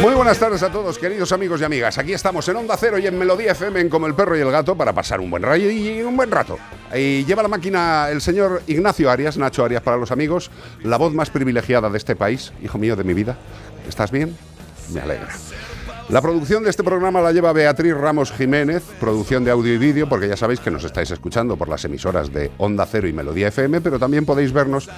Muy 0.00 0.14
buenas 0.14 0.38
tardes 0.38 0.62
a 0.62 0.72
todos, 0.72 0.98
queridos 0.98 1.30
amigos 1.32 1.60
y 1.60 1.64
amigas. 1.64 1.98
Aquí 1.98 2.12
estamos 2.12 2.48
en 2.48 2.56
Onda 2.56 2.76
Cero 2.76 2.98
y 2.98 3.06
en 3.06 3.18
Melodía 3.18 3.52
FM 3.52 3.88
Como 3.88 4.06
el 4.06 4.14
Perro 4.14 4.36
y 4.36 4.40
el 4.40 4.50
Gato 4.50 4.76
para 4.76 4.92
pasar 4.92 5.20
un 5.20 5.30
buen 5.30 5.42
rayo 5.42 5.70
y 5.70 6.02
un 6.02 6.16
buen 6.16 6.30
rato. 6.30 6.58
Y 6.94 7.24
lleva 7.24 7.42
la 7.42 7.48
máquina 7.48 8.08
el 8.10 8.20
señor 8.20 8.62
Ignacio 8.66 9.10
Arias, 9.10 9.36
Nacho 9.36 9.64
Arias 9.64 9.82
para 9.82 9.96
los 9.96 10.10
amigos, 10.10 10.50
la 10.82 10.96
voz 10.96 11.12
más 11.12 11.30
privilegiada 11.30 11.90
de 11.90 11.98
este 11.98 12.16
país, 12.16 12.52
hijo 12.62 12.78
mío 12.78 12.96
de 12.96 13.04
mi 13.04 13.14
vida. 13.14 13.36
¿Estás 13.88 14.10
bien? 14.10 14.36
Me 14.92 15.00
alegra. 15.00 15.28
La 16.12 16.20
producción 16.20 16.62
de 16.62 16.68
este 16.68 16.84
programa 16.84 17.22
la 17.22 17.32
lleva 17.32 17.54
Beatriz 17.54 17.94
Ramos 17.94 18.32
Jiménez, 18.32 18.82
producción 19.00 19.44
de 19.44 19.50
audio 19.50 19.72
y 19.72 19.78
vídeo, 19.78 20.10
porque 20.10 20.28
ya 20.28 20.36
sabéis 20.36 20.60
que 20.60 20.70
nos 20.70 20.84
estáis 20.84 21.10
escuchando 21.10 21.56
por 21.56 21.70
las 21.70 21.86
emisoras 21.86 22.30
de 22.30 22.50
Onda 22.58 22.84
Cero 22.84 23.08
y 23.08 23.14
Melodía 23.14 23.48
FM, 23.48 23.80
pero 23.80 23.98
también 23.98 24.26
podéis 24.26 24.52
vernos 24.52 24.90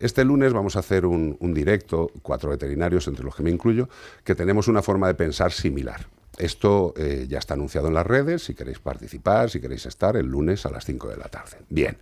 Este 0.00 0.24
lunes 0.24 0.52
vamos 0.52 0.74
a 0.74 0.80
hacer 0.80 1.06
un, 1.06 1.36
un 1.38 1.54
directo, 1.54 2.10
cuatro 2.22 2.50
veterinarios, 2.50 3.06
entre 3.06 3.24
los 3.24 3.36
que 3.36 3.44
me 3.44 3.50
incluyo, 3.50 3.88
que 4.24 4.34
tenemos 4.34 4.66
una 4.66 4.82
forma 4.82 5.06
de 5.06 5.14
pensar 5.14 5.52
similar. 5.52 6.06
Esto 6.38 6.94
eh, 6.96 7.26
ya 7.28 7.38
está 7.38 7.54
anunciado 7.54 7.88
en 7.88 7.94
las 7.94 8.06
redes, 8.06 8.44
si 8.44 8.54
queréis 8.54 8.78
participar, 8.78 9.50
si 9.50 9.60
queréis 9.60 9.86
estar 9.86 10.16
el 10.16 10.26
lunes 10.26 10.66
a 10.66 10.70
las 10.70 10.84
5 10.84 11.08
de 11.08 11.16
la 11.16 11.28
tarde. 11.28 11.58
Bien, 11.68 11.98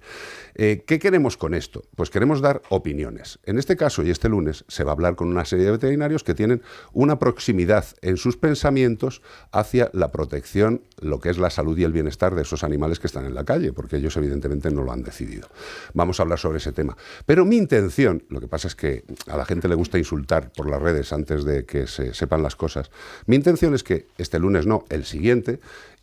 Eh, 0.54 0.84
¿qué 0.86 0.98
queremos 0.98 1.36
con 1.36 1.54
esto? 1.54 1.84
Pues 1.96 2.10
queremos 2.10 2.40
dar 2.40 2.62
opiniones. 2.68 3.38
En 3.44 3.58
este 3.58 3.76
caso 3.76 4.02
y 4.02 4.10
este 4.10 4.28
lunes 4.28 4.64
se 4.68 4.84
va 4.84 4.92
a 4.92 4.94
hablar 4.94 5.16
con 5.16 5.28
una 5.28 5.44
serie 5.44 5.64
de 5.64 5.72
veterinarios 5.72 6.22
que 6.22 6.34
tienen 6.34 6.62
una 6.92 7.18
proximidad 7.18 7.84
en 8.02 8.16
sus 8.16 8.36
pensamientos 8.36 9.22
hacia 9.50 9.90
la 9.92 10.12
protección, 10.12 10.82
lo 11.00 11.18
que 11.18 11.30
es 11.30 11.38
la 11.38 11.50
salud 11.50 11.76
y 11.76 11.84
el 11.84 11.92
bienestar 11.92 12.34
de 12.34 12.42
esos 12.42 12.62
animales 12.62 13.00
que 13.00 13.08
están 13.08 13.26
en 13.26 13.34
la 13.34 13.44
calle, 13.44 13.72
porque 13.72 13.96
ellos 13.96 14.16
evidentemente 14.16 14.70
no 14.70 14.84
lo 14.84 14.92
han 14.92 15.02
decidido. 15.02 15.48
Vamos 15.92 16.20
a 16.20 16.22
hablar 16.22 16.38
sobre 16.38 16.58
ese 16.58 16.72
tema. 16.72 16.96
Pero 17.26 17.44
mi 17.44 17.56
intención, 17.56 18.22
lo 18.28 18.40
que 18.40 18.48
pasa 18.48 18.68
es 18.68 18.76
que 18.76 19.04
a 19.26 19.36
la 19.36 19.44
gente 19.44 19.68
le 19.68 19.74
gusta 19.74 19.98
insultar 19.98 20.52
por 20.52 20.70
las 20.70 20.80
redes 20.80 21.12
antes 21.12 21.44
de 21.44 21.64
que 21.64 21.86
se 21.86 22.14
sepan 22.14 22.42
las 22.42 22.54
cosas, 22.54 22.90
mi 23.26 23.34
intención 23.36 23.74
es 23.74 23.82
que 23.82 24.06
este 24.18 24.38
lunes 24.38 24.66
no, 24.66 24.84
el 24.88 25.04
siguiente, 25.04 25.58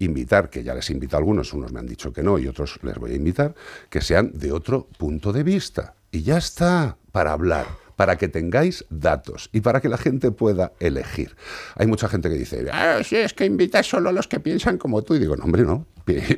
invitar, 0.05 0.49
que 0.49 0.63
ya 0.63 0.73
les 0.73 0.89
he 0.89 0.93
invitado 0.93 1.17
a 1.17 1.21
algunos, 1.21 1.53
unos 1.53 1.71
me 1.71 1.79
han 1.79 1.87
dicho 1.87 2.11
que 2.11 2.23
no 2.23 2.39
y 2.39 2.47
otros 2.47 2.79
les 2.83 2.95
voy 2.97 3.11
a 3.11 3.15
invitar, 3.15 3.55
que 3.89 4.01
sean 4.01 4.31
de 4.33 4.51
otro 4.51 4.87
punto 4.97 5.31
de 5.31 5.43
vista. 5.43 5.95
Y 6.11 6.23
ya 6.23 6.37
está, 6.37 6.97
para 7.11 7.31
hablar, 7.31 7.67
para 7.95 8.17
que 8.17 8.27
tengáis 8.27 8.83
datos 8.89 9.49
y 9.53 9.61
para 9.61 9.79
que 9.79 9.87
la 9.87 9.97
gente 9.97 10.31
pueda 10.31 10.73
elegir. 10.79 11.35
Hay 11.75 11.85
mucha 11.85 12.07
gente 12.07 12.29
que 12.29 12.35
dice, 12.35 12.67
ah, 12.73 12.99
sí, 13.03 13.15
es 13.15 13.33
que 13.33 13.45
invitas 13.45 13.87
solo 13.87 14.09
a 14.09 14.11
los 14.11 14.27
que 14.27 14.39
piensan 14.39 14.79
como 14.79 15.03
tú. 15.03 15.13
Y 15.13 15.19
digo, 15.19 15.35
no, 15.35 15.43
hombre, 15.43 15.63
no. 15.63 15.85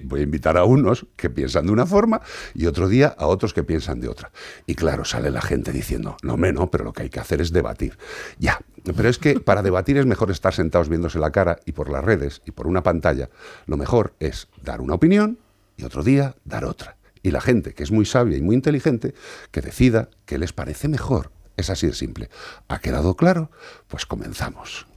Voy 0.04 0.20
a 0.20 0.24
invitar 0.24 0.58
a 0.58 0.66
unos 0.66 1.06
que 1.16 1.30
piensan 1.30 1.66
de 1.66 1.72
una 1.72 1.86
forma 1.86 2.22
y 2.54 2.66
otro 2.66 2.90
día 2.90 3.16
a 3.18 3.28
otros 3.28 3.54
que 3.54 3.64
piensan 3.64 4.02
de 4.02 4.10
otra. 4.10 4.30
Y 4.68 4.76
claro, 4.76 5.06
sale 5.06 5.32
la 5.32 5.42
gente 5.42 5.72
diciendo, 5.72 6.18
no, 6.22 6.34
hombre, 6.34 6.52
no, 6.52 6.70
pero 6.70 6.84
lo 6.84 6.92
que 6.92 7.04
hay 7.04 7.10
que 7.10 7.22
hacer 7.22 7.40
es 7.40 7.54
debatir. 7.54 7.98
Ya, 8.38 8.60
pero 8.92 9.10
es 9.10 9.18
que 9.18 9.40
para 9.40 9.62
debatir 9.62 9.98
es 9.98 10.06
mejor 10.06 10.32
estar 10.32 10.54
sentados 10.54 10.90
viéndose 10.90 11.20
la 11.20 11.32
cara 11.32 11.60
y 11.66 11.72
por 11.72 11.90
las 11.90 12.04
redes 12.04 12.42
y 12.46 12.52
por 12.52 12.68
una 12.68 12.84
pantalla. 12.84 13.30
Lo 13.66 13.78
mejor 13.78 14.14
es 14.20 14.50
dar 14.62 14.82
una 14.82 14.96
opinión 14.96 15.40
y 15.78 15.86
otro 15.86 16.04
día 16.04 16.36
dar 16.44 16.66
otra. 16.66 16.98
Y 17.22 17.32
la 17.32 17.40
gente 17.40 17.74
que 17.74 17.84
es 17.84 17.92
muy 17.92 18.06
sabia 18.06 18.38
y 18.38 18.42
muy 18.42 18.56
inteligente, 18.56 19.14
que 19.52 19.62
decida 19.62 20.10
qué 20.26 20.38
les 20.38 20.52
parece 20.52 20.90
mejor. 20.90 21.32
Es 21.56 21.70
así 21.70 21.88
de 21.88 21.94
simple. 21.94 22.30
¿Ha 22.68 22.80
quedado 22.80 23.16
claro? 23.16 23.52
Pues 23.88 24.06
comenzamos. 24.06 24.88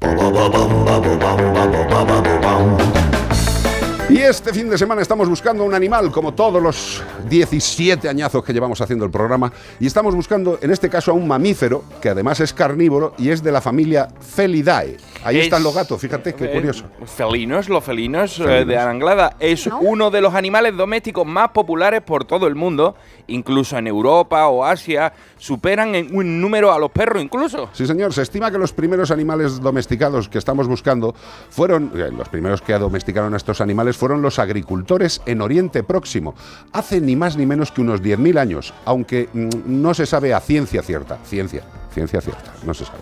Y 4.09 4.19
este 4.19 4.53
fin 4.55 4.71
de 4.71 4.79
semana 4.79 5.03
estamos 5.03 5.29
buscando 5.29 5.65
un 5.65 5.75
animal, 5.75 6.13
como 6.13 6.33
todos 6.33 6.63
los 6.63 7.03
17 7.29 8.09
añazos 8.09 8.45
que 8.45 8.53
llevamos 8.53 8.81
haciendo 8.81 9.05
el 9.05 9.11
programa, 9.11 9.53
y 9.81 9.87
estamos 9.87 10.15
buscando, 10.15 10.59
en 10.63 10.71
este 10.71 10.89
caso, 10.89 11.11
a 11.11 11.15
un 11.15 11.27
mamífero, 11.27 11.83
que 12.01 12.11
además 12.11 12.39
es 12.39 12.53
carnívoro 12.53 13.15
y 13.19 13.31
es 13.31 13.43
de 13.43 13.51
la 13.51 13.61
familia 13.61 14.07
Felidae. 14.21 14.97
Ahí 15.25 15.39
Es- 15.39 15.45
están 15.47 15.65
los 15.65 15.75
gatos, 15.75 16.01
fíjate 16.01 16.35
qué 16.37 16.45
Eh, 16.45 16.53
curioso. 16.53 16.85
Felinos, 17.05 17.69
los 17.69 17.83
felinos, 17.83 18.39
eh, 18.39 18.45
Felinos. 18.45 18.67
de 18.69 18.79
Anglada. 18.79 19.37
Es 19.41 19.67
¿No? 19.67 19.81
uno 19.81 20.11
de 20.13 20.21
los 20.21 20.35
animales 20.35 20.77
domésticos 20.77 21.27
más 21.27 21.49
populares 21.51 22.01
por 22.03 22.25
todo 22.25 22.47
el 22.47 22.55
mundo, 22.55 22.95
incluso 23.27 23.77
en 23.77 23.89
Europa 23.89 24.47
o 24.47 24.65
Asia. 24.65 25.13
Superan 25.37 25.97
en 25.97 26.15
un 26.17 26.41
número 26.41 26.73
a 26.73 26.79
los 26.79 26.93
perros 26.93 27.21
incluso. 27.23 27.69
Sí, 27.73 27.87
señor. 27.89 28.13
Se 28.15 28.23
estima 28.23 28.53
que 28.53 28.59
los 28.59 28.73
primeros 28.73 29.11
animales 29.11 29.61
domesticados 29.61 30.29
que 30.29 30.39
estamos 30.39 30.69
buscando 30.69 31.13
fueron, 31.51 31.91
eh, 31.97 32.09
los 32.17 32.29
primeros 32.29 32.63
que 32.63 32.73
domesticaron 32.75 33.35
a 33.35 33.37
estos 33.37 33.61
animales 33.61 33.96
fueron 33.97 34.23
los 34.23 34.39
agricultores 34.39 35.23
en 35.27 35.41
Oriente 35.41 35.83
Próximo, 35.83 36.35
hace 36.73 37.01
ni 37.01 37.17
más 37.17 37.37
ni 37.37 37.47
menos 37.47 37.73
que 37.73 37.81
unos 37.81 38.03
10.000 38.03 38.39
años, 38.39 38.75
aunque 38.85 39.29
mm, 39.33 39.49
no 39.67 39.95
se 39.95 40.07
sabe 40.07 40.35
a 40.35 40.41
ciencia 40.41 40.83
cierta. 40.83 41.19
Ciencia, 41.25 41.63
ciencia 41.93 42.21
cierta, 42.21 42.53
no 42.65 42.75
se 42.75 42.85
sabe. 42.85 43.01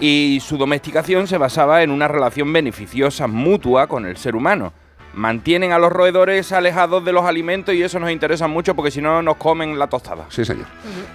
Y 0.00 0.40
su 0.40 0.56
domesticación 0.56 1.26
se 1.26 1.38
basaba 1.38 1.82
en 1.82 1.90
una 1.90 2.08
relación 2.08 2.52
beneficiosa 2.52 3.26
mutua 3.26 3.86
con 3.86 4.06
el 4.06 4.16
ser 4.16 4.36
humano. 4.36 4.72
Mantienen 5.14 5.72
a 5.72 5.78
los 5.78 5.92
roedores 5.92 6.52
alejados 6.52 7.04
de 7.04 7.12
los 7.12 7.24
alimentos 7.24 7.74
y 7.74 7.82
eso 7.82 7.98
nos 8.00 8.10
interesa 8.10 8.48
mucho 8.48 8.74
porque 8.74 8.90
si 8.90 9.00
no 9.00 9.22
nos 9.22 9.36
comen 9.36 9.78
la 9.78 9.86
tostada. 9.86 10.26
Sí, 10.28 10.44
señor. 10.44 10.66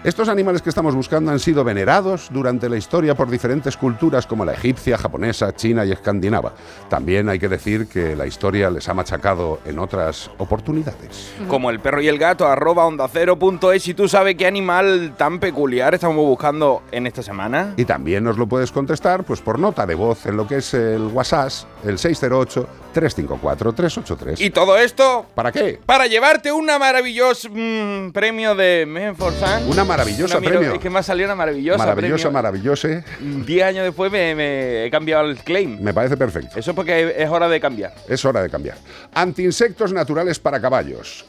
Estos 0.03 0.29
animales 0.29 0.61
que 0.61 0.69
estamos 0.69 0.95
buscando 0.95 1.31
han 1.31 1.39
sido 1.39 1.63
venerados 1.63 2.29
durante 2.31 2.69
la 2.69 2.77
historia 2.77 3.15
por 3.15 3.29
diferentes 3.29 3.75
culturas 3.75 4.25
como 4.25 4.45
la 4.45 4.53
egipcia, 4.53 4.97
japonesa, 4.97 5.53
china 5.55 5.85
y 5.85 5.91
escandinava. 5.91 6.53
También 6.87 7.29
hay 7.29 7.39
que 7.39 7.49
decir 7.49 7.87
que 7.87 8.15
la 8.15 8.25
historia 8.25 8.69
les 8.69 8.87
ha 8.87 8.93
machacado 8.93 9.59
en 9.65 9.79
otras 9.79 10.31
oportunidades. 10.37 11.33
Como 11.47 11.69
el 11.69 11.79
perro 11.79 12.01
y 12.01 12.07
el 12.07 12.17
gato, 12.17 12.47
arroba 12.47 12.85
onda 12.85 13.07
cero 13.11 13.37
punto 13.37 13.71
es. 13.71 13.87
¿Y 13.87 13.93
tú 13.93 14.07
sabes 14.07 14.35
qué 14.35 14.47
animal 14.47 15.15
tan 15.17 15.39
peculiar 15.39 15.93
estamos 15.93 16.17
buscando 16.17 16.83
en 16.91 17.07
esta 17.07 17.23
semana? 17.23 17.73
Y 17.77 17.85
también 17.85 18.23
nos 18.23 18.37
lo 18.37 18.47
puedes 18.47 18.71
contestar 18.71 19.23
pues 19.23 19.41
por 19.41 19.59
nota 19.59 19.85
de 19.85 19.95
voz 19.95 20.25
en 20.25 20.37
lo 20.37 20.47
que 20.47 20.57
es 20.57 20.73
el 20.73 21.07
WhatsApp, 21.07 21.39
el 21.83 21.97
608 21.97 22.67
354-383. 22.94 24.39
¿Y 24.39 24.50
todo 24.50 24.77
esto? 24.77 25.25
¿Para 25.36 25.51
qué? 25.51 25.80
Para 25.86 26.07
llevarte 26.07 26.51
una 26.51 26.80
maravillosa 26.80 27.50
mm, 27.50 28.12
premio 28.12 28.56
de 28.56 28.86
Menforsan. 28.88 29.68
Una 29.68 29.83
maravillosa 29.83 30.38
Una 30.38 30.50
premio. 30.50 30.74
Es 30.74 30.80
que 30.80 30.89
me 30.89 31.00
ha 31.00 31.03
salido 31.03 31.27
una 31.27 31.36
maravillosa 31.36 31.77
Maravillosa, 31.77 32.30
maravillosa. 32.30 33.03
Diez 33.19 33.63
años 33.63 33.83
después 33.86 34.12
me, 34.12 34.36
me 34.36 34.86
he 34.86 34.91
cambiado 34.91 35.25
el 35.25 35.38
claim. 35.38 35.80
Me 35.81 35.94
parece 35.94 36.18
perfecto. 36.18 36.59
Eso 36.59 36.71
es 36.71 36.75
porque 36.75 37.15
es 37.18 37.30
hora 37.30 37.47
de 37.47 37.59
cambiar. 37.59 37.94
Es 38.07 38.24
hora 38.25 38.41
de 38.41 38.50
cambiar. 38.50 38.77
Antiinsectos 39.13 39.94
naturales 39.94 40.39
para 40.39 40.59
caballos. 40.59 41.25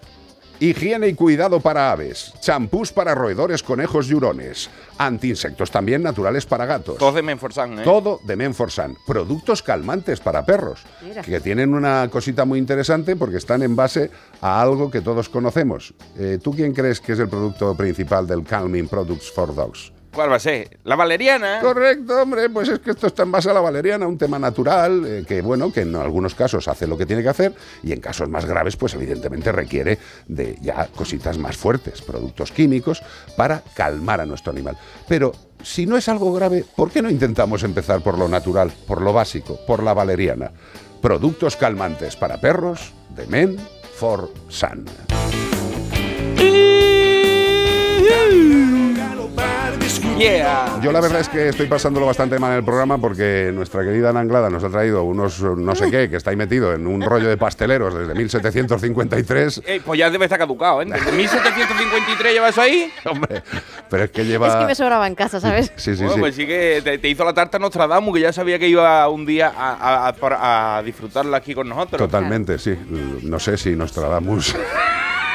Higiene 0.60 1.08
y 1.08 1.14
cuidado 1.14 1.58
para 1.58 1.90
aves. 1.90 2.34
Champús 2.40 2.92
para 2.92 3.14
roedores, 3.14 3.62
conejos 3.62 4.10
y 4.10 4.14
hurones. 4.14 4.68
Antiinsectos 4.98 5.70
también 5.70 6.02
naturales 6.02 6.44
para 6.44 6.66
gatos. 6.66 6.98
Todos 6.98 7.14
de 7.14 7.22
Menforsan, 7.22 7.78
¿eh? 7.78 7.82
Todo 7.82 8.20
de 8.24 8.36
Menforsan. 8.36 8.94
Productos 9.06 9.62
calmantes 9.62 10.20
para 10.20 10.44
perros. 10.44 10.80
Mira. 11.02 11.22
Que 11.22 11.40
tienen 11.40 11.72
una 11.72 12.08
cosita 12.10 12.44
muy 12.44 12.58
interesante 12.58 13.16
porque 13.16 13.38
están 13.38 13.62
en 13.62 13.74
base 13.74 14.10
a 14.42 14.60
algo 14.60 14.90
que 14.90 15.00
todos 15.00 15.30
conocemos. 15.30 15.94
Eh, 16.18 16.38
¿Tú 16.42 16.52
quién 16.52 16.74
crees 16.74 17.00
que 17.00 17.12
es 17.12 17.18
el 17.20 17.30
producto 17.30 17.74
principal 17.74 18.26
del 18.26 18.44
Calming 18.44 18.86
Products 18.86 19.32
for 19.32 19.54
Dogs? 19.54 19.92
¿Cuál 20.12 20.30
va 20.30 20.36
a 20.36 20.40
ser? 20.40 20.78
La 20.84 20.96
valeriana. 20.96 21.60
Correcto, 21.60 22.20
hombre, 22.22 22.50
pues 22.50 22.68
es 22.68 22.80
que 22.80 22.90
esto 22.90 23.06
está 23.06 23.22
en 23.22 23.30
base 23.30 23.48
a 23.50 23.52
la 23.52 23.60
valeriana, 23.60 24.08
un 24.08 24.18
tema 24.18 24.38
natural, 24.38 25.04
eh, 25.06 25.24
que 25.26 25.40
bueno, 25.40 25.72
que 25.72 25.82
en 25.82 25.94
algunos 25.94 26.34
casos 26.34 26.66
hace 26.66 26.86
lo 26.86 26.98
que 26.98 27.06
tiene 27.06 27.22
que 27.22 27.28
hacer 27.28 27.54
y 27.82 27.92
en 27.92 28.00
casos 28.00 28.28
más 28.28 28.44
graves, 28.44 28.76
pues 28.76 28.94
evidentemente 28.94 29.52
requiere 29.52 29.98
de 30.26 30.58
ya 30.60 30.88
cositas 30.88 31.38
más 31.38 31.56
fuertes, 31.56 32.02
productos 32.02 32.50
químicos, 32.50 33.02
para 33.36 33.62
calmar 33.74 34.20
a 34.20 34.26
nuestro 34.26 34.52
animal. 34.52 34.76
Pero 35.06 35.32
si 35.62 35.86
no 35.86 35.96
es 35.96 36.08
algo 36.08 36.32
grave, 36.32 36.64
¿por 36.74 36.90
qué 36.90 37.02
no 37.02 37.10
intentamos 37.10 37.62
empezar 37.62 38.02
por 38.02 38.18
lo 38.18 38.28
natural, 38.28 38.72
por 38.86 39.02
lo 39.02 39.12
básico, 39.12 39.60
por 39.66 39.82
la 39.82 39.94
valeriana? 39.94 40.50
Productos 41.00 41.56
calmantes 41.56 42.16
para 42.16 42.40
perros 42.40 42.92
de 43.10 43.26
Men 43.26 43.56
for 43.94 44.32
Sun. 44.48 44.86
Yeah. 50.20 50.78
Yo 50.82 50.92
la 50.92 51.00
verdad 51.00 51.20
es 51.20 51.28
que 51.30 51.48
estoy 51.48 51.66
pasándolo 51.66 52.04
bastante 52.06 52.38
mal 52.38 52.50
en 52.52 52.58
el 52.58 52.64
programa 52.64 52.98
porque 52.98 53.50
nuestra 53.54 53.82
querida 53.82 54.10
Ana 54.10 54.20
Anglada 54.20 54.50
nos 54.50 54.62
ha 54.62 54.68
traído 54.68 55.02
unos 55.02 55.40
no 55.40 55.74
sé 55.74 55.90
qué, 55.90 56.10
que 56.10 56.16
está 56.16 56.30
ahí 56.30 56.36
metido 56.36 56.74
en 56.74 56.86
un 56.86 57.00
rollo 57.00 57.28
de 57.28 57.36
pasteleros 57.38 57.94
desde 57.94 58.14
1753. 58.14 59.62
Eh, 59.66 59.80
pues 59.84 59.98
ya 59.98 60.10
debe 60.10 60.26
estar 60.26 60.38
caducado, 60.38 60.82
¿eh? 60.82 60.86
Desde 60.86 61.12
1753 61.12 62.32
lleva 62.34 62.48
eso 62.50 62.60
ahí. 62.60 62.90
Hombre, 63.06 63.42
pero 63.88 64.04
es 64.04 64.10
que 64.10 64.24
lleva... 64.26 64.48
Es 64.48 64.54
que 64.56 64.66
me 64.66 64.74
sobraba 64.74 65.06
en 65.06 65.14
casa, 65.14 65.40
¿sabes? 65.40 65.72
Sí, 65.76 65.94
sí, 65.96 66.02
Bueno, 66.02 66.14
sí. 66.14 66.20
pues 66.20 66.34
sí 66.34 66.46
que 66.46 66.80
te, 66.84 66.98
te 66.98 67.08
hizo 67.08 67.24
la 67.24 67.32
tarta 67.32 67.58
Nostradamus, 67.58 68.14
que 68.14 68.20
ya 68.20 68.32
sabía 68.32 68.58
que 68.58 68.68
iba 68.68 69.08
un 69.08 69.24
día 69.24 69.52
a, 69.56 70.08
a- 70.08 70.08
a- 70.08 70.76
a 70.78 70.82
disfrutarla 70.82 71.38
aquí 71.38 71.54
con 71.54 71.68
nosotros. 71.68 71.98
Totalmente, 71.98 72.58
sí. 72.58 72.76
No 73.22 73.38
sé 73.38 73.56
si 73.56 73.74
Nostradamus. 73.74 74.54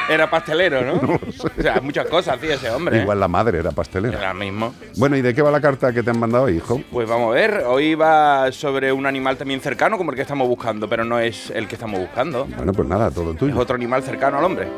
Era 0.08 0.30
pastelero, 0.30 0.82
¿no? 0.82 1.00
O 1.58 1.62
sea, 1.62 1.80
muchas 1.80 2.06
cosas 2.06 2.36
hacía 2.36 2.54
ese 2.54 2.70
hombre. 2.70 2.98
¿eh? 2.98 3.02
Igual 3.02 3.18
la 3.18 3.28
madre 3.28 3.58
era 3.58 3.72
pastelera. 3.72 4.18
Era 4.18 4.34
mismo. 4.34 4.74
Bueno, 4.96 5.16
¿y 5.16 5.22
de 5.22 5.34
qué 5.34 5.42
va 5.42 5.50
la 5.50 5.60
carta 5.60 5.92
que 5.92 6.02
te 6.02 6.10
han 6.10 6.18
mandado, 6.18 6.48
hijo? 6.48 6.80
Pues 6.92 7.08
vamos 7.08 7.32
a 7.32 7.34
ver, 7.34 7.64
hoy 7.66 7.94
va 7.94 8.50
sobre 8.52 8.92
un 8.92 9.06
animal 9.06 9.36
también 9.36 9.60
cercano 9.60 9.98
como 9.98 10.10
el 10.12 10.16
que 10.16 10.22
estamos 10.22 10.46
buscando, 10.48 10.88
pero 10.88 11.04
no 11.04 11.18
es 11.18 11.50
el 11.50 11.66
que 11.66 11.74
estamos 11.74 11.98
buscando. 12.00 12.44
Bueno, 12.56 12.72
pues 12.72 12.88
nada, 12.88 13.10
todo 13.10 13.32
Es 13.32 13.38
tuyo. 13.38 13.58
otro 13.58 13.74
animal 13.74 14.02
cercano 14.02 14.38
al 14.38 14.44
hombre. 14.44 14.68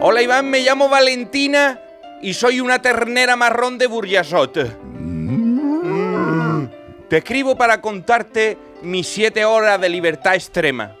Hola 0.00 0.22
Iván, 0.22 0.50
me 0.50 0.60
llamo 0.60 0.88
Valentina 0.88 1.78
y 2.20 2.34
soy 2.34 2.60
una 2.60 2.80
ternera 2.82 3.36
marrón 3.36 3.78
de 3.78 3.86
Burjasot. 3.86 4.78
Mm. 4.90 6.66
Te 7.08 7.18
escribo 7.18 7.56
para 7.56 7.80
contarte 7.80 8.58
mis 8.82 9.06
siete 9.06 9.44
horas 9.44 9.80
de 9.80 9.88
libertad 9.88 10.34
extrema. 10.34 10.92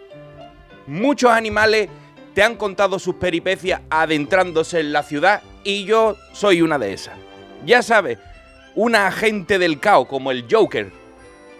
Muchos 0.86 1.30
animales 1.30 1.88
te 2.34 2.42
han 2.42 2.56
contado 2.56 2.98
sus 2.98 3.14
peripecias 3.14 3.80
adentrándose 3.88 4.80
en 4.80 4.92
la 4.92 5.04
ciudad 5.04 5.42
y 5.62 5.84
yo 5.84 6.16
soy 6.32 6.62
una 6.62 6.78
de 6.78 6.92
esas. 6.92 7.14
Ya 7.64 7.82
sabes, 7.82 8.18
una 8.74 9.06
agente 9.06 9.58
del 9.58 9.78
caos 9.78 10.08
como 10.08 10.32
el 10.32 10.44
Joker, 10.50 10.90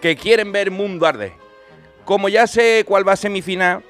que 0.01 0.17
quieren 0.17 0.51
ver 0.51 0.69
mundo 0.69 1.07
arder. 1.07 1.31
Como 2.03 2.29
ya 2.29 2.45
sé 2.45 2.83
cuál 2.85 3.07
va 3.07 3.13
a 3.13 3.17
ser 3.17 3.31
mi 3.31 3.41
final, 3.41 3.83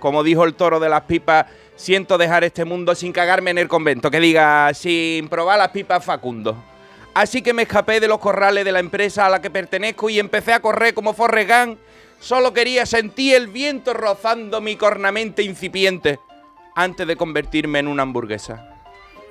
como 0.00 0.24
dijo 0.24 0.44
el 0.44 0.54
toro 0.54 0.80
de 0.80 0.88
las 0.88 1.02
pipas, 1.02 1.46
siento 1.76 2.16
dejar 2.18 2.42
este 2.42 2.64
mundo 2.64 2.94
sin 2.94 3.12
cagarme 3.12 3.50
en 3.50 3.58
el 3.58 3.68
convento, 3.68 4.10
que 4.10 4.18
diga, 4.18 4.72
sin 4.74 5.28
probar 5.28 5.58
las 5.58 5.68
pipas 5.68 6.04
Facundo. 6.04 6.56
Así 7.12 7.42
que 7.42 7.52
me 7.52 7.62
escapé 7.62 8.00
de 8.00 8.08
los 8.08 8.18
corrales 8.18 8.64
de 8.64 8.72
la 8.72 8.80
empresa 8.80 9.26
a 9.26 9.30
la 9.30 9.42
que 9.42 9.50
pertenezco 9.50 10.08
y 10.08 10.18
empecé 10.18 10.54
a 10.54 10.62
correr 10.62 10.94
como 10.94 11.12
Forrest 11.12 11.50
Gump. 11.50 11.78
Solo 12.18 12.52
quería 12.52 12.86
sentir 12.86 13.34
el 13.34 13.48
viento 13.48 13.92
rozando 13.94 14.60
mi 14.60 14.76
cornamente 14.76 15.42
incipiente 15.42 16.18
antes 16.74 17.06
de 17.06 17.16
convertirme 17.16 17.78
en 17.78 17.88
una 17.88 18.02
hamburguesa. 18.02 18.70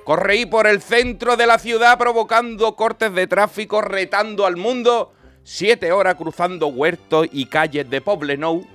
Correí 0.04 0.46
por 0.46 0.66
el 0.66 0.80
centro 0.80 1.36
de 1.36 1.46
la 1.46 1.58
ciudad 1.58 1.98
provocando 1.98 2.74
cortes 2.74 3.12
de 3.14 3.26
tráfico, 3.26 3.80
retando 3.80 4.46
al 4.46 4.56
mundo. 4.56 5.12
Siete 5.44 5.92
horas 5.92 6.16
cruzando 6.16 6.68
huertos 6.68 7.28
y 7.30 7.46
calles 7.46 7.88
de 7.88 8.00
Poblenou. 8.00 8.66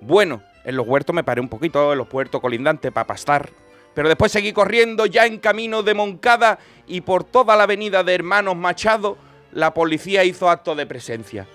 Bueno, 0.00 0.42
en 0.64 0.76
los 0.76 0.86
huertos 0.86 1.14
me 1.14 1.24
paré 1.24 1.40
un 1.40 1.48
poquito, 1.48 1.92
en 1.92 1.98
los 1.98 2.08
puertos 2.08 2.40
colindantes 2.40 2.92
para 2.92 3.06
pastar. 3.06 3.50
Pero 3.94 4.08
después 4.08 4.30
seguí 4.30 4.52
corriendo 4.52 5.06
ya 5.06 5.24
en 5.24 5.38
camino 5.38 5.82
de 5.82 5.94
Moncada 5.94 6.58
y 6.86 7.00
por 7.00 7.24
toda 7.24 7.56
la 7.56 7.62
avenida 7.62 8.04
de 8.04 8.14
Hermanos 8.14 8.56
Machado, 8.56 9.16
la 9.52 9.72
policía 9.72 10.24
hizo 10.24 10.50
acto 10.50 10.74
de 10.74 10.84
presencia. 10.84 11.46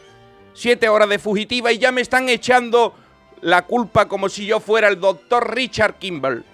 Siete 0.53 0.89
horas 0.89 1.09
de 1.09 1.19
fugitiva 1.19 1.71
y 1.71 1.77
ya 1.77 1.92
me 1.92 2.01
están 2.01 2.30
echando 2.30 2.95
la 3.41 3.63
culpa 3.65 4.07
como 4.07 4.29
si 4.29 4.45
yo 4.45 4.59
fuera 4.59 4.88
el 4.88 4.99
doctor 4.99 5.53
Richard 5.53 5.95
Kimball. 5.95 6.45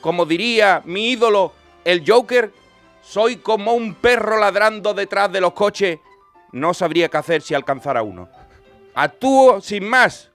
Como 0.00 0.24
diría 0.26 0.82
mi 0.84 1.10
ídolo, 1.10 1.52
el 1.84 2.04
Joker, 2.06 2.52
soy 3.02 3.36
como 3.36 3.72
un 3.74 3.94
perro 3.94 4.38
ladrando 4.38 4.94
detrás 4.94 5.30
de 5.32 5.40
los 5.40 5.52
coches. 5.52 5.98
No 6.52 6.74
sabría 6.74 7.08
qué 7.08 7.16
hacer 7.18 7.42
si 7.42 7.54
alcanzara 7.54 8.02
uno. 8.02 8.28
Actúo 8.94 9.60
sin 9.60 9.88
más. 9.88 10.30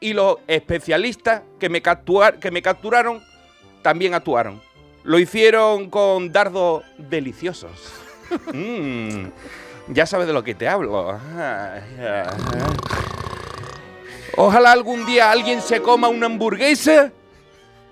Y 0.00 0.12
los 0.12 0.36
especialistas 0.46 1.42
que 1.58 1.68
me, 1.68 1.82
captuar- 1.82 2.38
que 2.38 2.50
me 2.50 2.62
capturaron 2.62 3.20
también 3.82 4.14
actuaron. 4.14 4.60
Lo 5.04 5.18
hicieron 5.18 5.90
con 5.90 6.32
dardos 6.32 6.84
deliciosos. 6.98 7.70
Mm, 8.52 9.28
ya 9.88 10.04
sabes 10.04 10.26
de 10.26 10.34
lo 10.34 10.44
que 10.44 10.54
te 10.54 10.68
hablo. 10.68 11.18
Ojalá 14.36 14.72
algún 14.72 15.06
día 15.06 15.30
alguien 15.30 15.60
se 15.62 15.80
coma 15.80 16.08
una 16.08 16.26
hamburguesa 16.26 17.12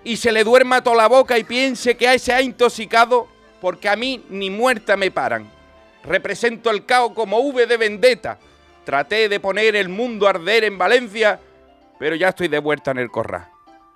y 0.05 0.17
se 0.17 0.31
le 0.33 0.45
duerma 0.45 0.83
toda 0.83 0.97
la 0.97 1.09
boca 1.09 1.39
y 1.39 1.45
piense 1.45 1.97
que 1.97 2.19
se 2.19 2.33
ha 2.33 2.41
intoxicado 2.41 3.27
porque 3.61 3.89
a 3.89 3.97
mí 3.97 4.25
ni 4.29 4.51
muerta 4.51 4.97
me 4.97 5.11
paran. 5.11 5.51
Represento 6.05 6.71
el 6.71 6.85
caos 6.85 7.13
como 7.15 7.39
V 7.41 7.67
de 7.67 7.77
vendetta. 7.77 8.39
Traté 8.85 9.29
de 9.29 9.41
poner 9.41 9.75
el 9.75 9.89
mundo 9.89 10.27
a 10.27 10.31
arder 10.31 10.63
en 10.63 10.79
Valencia, 10.79 11.41
pero 11.99 12.15
ya 12.15 12.29
estoy 12.29 12.47
de 12.47 12.61
vuelta 12.61 12.93
en 12.93 12.99
el 12.99 13.11
corral. 13.11 13.49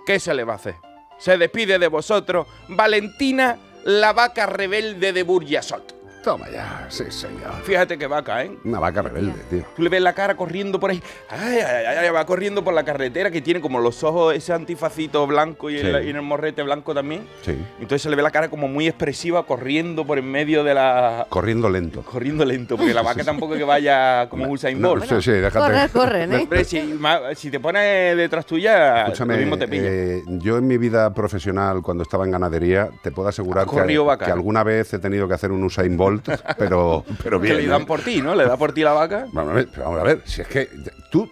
¿Qué 0.04 0.18
se 0.18 0.34
le 0.34 0.42
va 0.42 0.54
a 0.54 0.56
hacer? 0.56 0.74
Se 1.18 1.38
despide 1.38 1.78
de 1.78 1.86
vosotros 1.86 2.48
Valentina, 2.66 3.58
la 3.84 4.12
vaca 4.12 4.46
rebelde 4.46 5.12
de 5.12 5.22
Burjasot. 5.22 5.99
Toma 6.22 6.50
ya, 6.50 6.84
sí, 6.90 7.04
señor. 7.08 7.52
Fíjate 7.64 7.96
qué 7.96 8.06
vaca, 8.06 8.44
¿eh? 8.44 8.50
Una 8.64 8.78
vaca 8.78 9.00
rebelde, 9.00 9.32
tío. 9.48 9.64
Tú 9.74 9.82
le 9.82 9.88
ves 9.88 10.02
la 10.02 10.12
cara 10.12 10.34
corriendo 10.36 10.78
por 10.78 10.90
ahí. 10.90 11.02
Ay, 11.30 11.58
ay, 11.60 11.84
ay, 11.88 11.96
ay, 11.98 12.10
va 12.10 12.26
corriendo 12.26 12.62
por 12.62 12.74
la 12.74 12.84
carretera 12.84 13.30
que 13.30 13.40
tiene 13.40 13.62
como 13.62 13.78
los 13.80 14.04
ojos, 14.04 14.34
ese 14.34 14.52
antifacito 14.52 15.26
blanco 15.26 15.70
y, 15.70 15.78
Sí. 15.78 15.86
el, 15.86 16.04
y 16.06 16.10
en 16.10 16.16
el 16.16 16.22
morrete 16.22 16.62
blanco 16.62 16.92
también. 16.94 17.22
Sí. 17.40 17.52
Entonces 17.78 18.02
se 18.02 18.10
le 18.10 18.16
ve 18.16 18.22
la 18.22 18.30
cara 18.30 18.50
como 18.50 18.68
muy 18.68 18.86
expresiva 18.86 19.44
corriendo 19.46 20.04
por 20.06 20.18
en 20.18 20.30
medio 20.30 20.62
de 20.62 20.74
la. 20.74 21.26
Corriendo 21.30 21.70
lento. 21.70 22.02
Corriendo 22.02 22.44
lento, 22.44 22.76
porque 22.76 22.92
la 22.92 23.00
vaca 23.02 23.24
tampoco 23.24 23.54
es 23.54 23.58
que 23.60 23.64
vaya 23.64 24.28
como 24.28 24.46
Usain 24.50 24.78
No, 24.78 24.90
Bolt. 24.90 25.06
sí, 25.06 25.22
sí, 25.22 25.30
déjate. 25.30 25.58
Correr, 25.58 25.90
corren, 25.90 26.32
¿eh? 26.34 26.36
Hombre, 26.42 26.64
si, 26.64 26.98
si 27.34 27.50
te 27.50 27.60
pones 27.60 28.14
detrás 28.16 28.44
tuya, 28.44 29.04
Escúchame, 29.04 29.34
lo 29.36 29.40
mismo 29.40 29.56
te 29.56 29.66
pilla. 29.66 29.84
eh, 29.86 30.22
yo 30.26 30.58
en 30.58 30.66
mi 30.66 30.76
vida 30.76 31.14
profesional, 31.14 31.80
cuando 31.80 32.02
estaba 32.02 32.26
en 32.26 32.30
ganadería, 32.32 32.90
te 33.02 33.10
puedo 33.10 33.28
asegurar 33.30 33.66
que, 33.66 34.16
que 34.24 34.30
alguna 34.30 34.62
vez 34.64 34.92
he 34.92 34.98
tenido 34.98 35.26
que 35.26 35.32
hacer 35.32 35.50
un 35.50 35.64
Usain 35.64 35.96
Bolt, 35.96 36.09
pero, 36.58 37.04
pero 37.22 37.40
que 37.40 37.48
bien. 37.48 37.58
le 37.58 37.66
dan 37.66 37.82
¿eh? 37.82 37.86
por 37.86 38.00
ti, 38.00 38.20
¿no? 38.20 38.34
Le 38.34 38.44
da 38.44 38.56
por 38.56 38.72
ti 38.72 38.82
la 38.82 38.92
vaca. 38.92 39.26
Vamos 39.32 39.52
a 39.52 39.54
ver, 39.54 39.68
vamos 39.76 40.00
a 40.00 40.02
ver, 40.02 40.22
si 40.24 40.42
es 40.42 40.48
que 40.48 40.68
tú... 41.10 41.30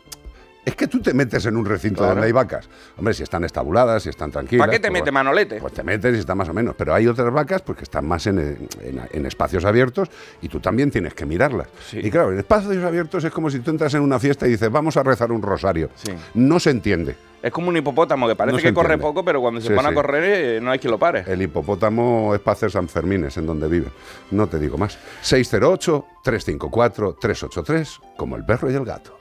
Es 0.69 0.77
que 0.77 0.87
tú 0.87 1.01
te 1.01 1.15
metes 1.15 1.47
en 1.47 1.57
un 1.57 1.65
recinto 1.65 1.99
Claro. 1.99 2.13
donde 2.15 2.27
hay 2.27 2.33
vacas. 2.33 2.69
Hombre, 2.99 3.15
si 3.15 3.23
están 3.23 3.43
estabuladas, 3.45 4.03
si 4.03 4.11
están 4.11 4.31
tranquilas. 4.31 4.67
¿Para 4.67 4.73
qué 4.73 4.79
te 4.81 4.89
pues 4.91 5.01
mete 5.01 5.11
manolete? 5.11 5.61
Pues 5.61 5.73
te 5.73 5.83
metes 5.83 6.15
y 6.15 6.19
está 6.19 6.35
más 6.35 6.49
o 6.51 6.55
menos. 6.55 6.75
Pero 6.77 6.93
hay 6.95 7.07
otras 7.07 7.33
vacas 7.33 7.63
pues, 7.63 7.79
que 7.79 7.85
están 7.85 8.07
más 8.07 8.27
en, 8.27 8.39
en- 8.39 8.69
en 9.11 9.27
espacios 9.27 9.65
abiertos 9.65 10.11
y 10.43 10.49
tú 10.51 10.61
también 10.61 10.91
tienes 10.91 11.15
que 11.15 11.25
mirarlas. 11.25 11.69
Sí. 11.89 12.01
Y 12.03 12.11
claro, 12.11 12.33
en 12.33 12.39
espacios 12.39 12.85
abiertos 12.85 13.25
es 13.25 13.33
como 13.33 13.49
si 13.51 13.61
tú 13.61 13.71
entras 13.71 13.95
en 13.95 14.03
una 14.03 14.19
fiesta 14.19 14.47
y 14.47 14.51
dices, 14.51 14.71
vamos 14.71 14.99
a 14.99 15.03
rezar 15.03 15.33
un 15.33 15.41
rosario. 15.41 15.89
Sí. 15.95 16.13
No 16.35 16.61
se 16.61 16.69
entiende. 16.71 17.17
Es 17.41 17.53
como 17.53 17.69
un 17.69 17.77
hipopótamo 17.77 18.27
que 18.29 18.35
parece 18.37 18.57
No 18.59 18.63
que 18.63 18.75
corre 18.75 18.99
poco, 18.99 19.25
pero 19.25 19.41
cuando 19.41 19.61
se 19.63 19.69
Sí, 19.69 19.75
pone 19.75 19.89
a 19.89 19.95
correr 19.95 20.25
eh, 20.57 20.61
no 20.61 20.71
hay 20.73 20.79
quien 20.81 20.91
lo 20.91 20.99
pare. 20.99 21.25
El 21.27 21.41
hipopótamo 21.41 22.35
es 22.35 22.41
para 22.41 22.57
hacer 22.57 22.71
Sanfermines 22.71 23.37
en 23.39 23.47
donde 23.47 23.69
vive. 23.69 23.87
No 24.33 24.49
te 24.49 24.59
digo 24.59 24.77
más. 24.77 24.99
608-354-383, 25.23 28.01
como 28.17 28.37
el 28.37 28.45
perro 28.45 28.69
y 28.71 28.75
el 28.75 28.85
gato. 28.85 29.17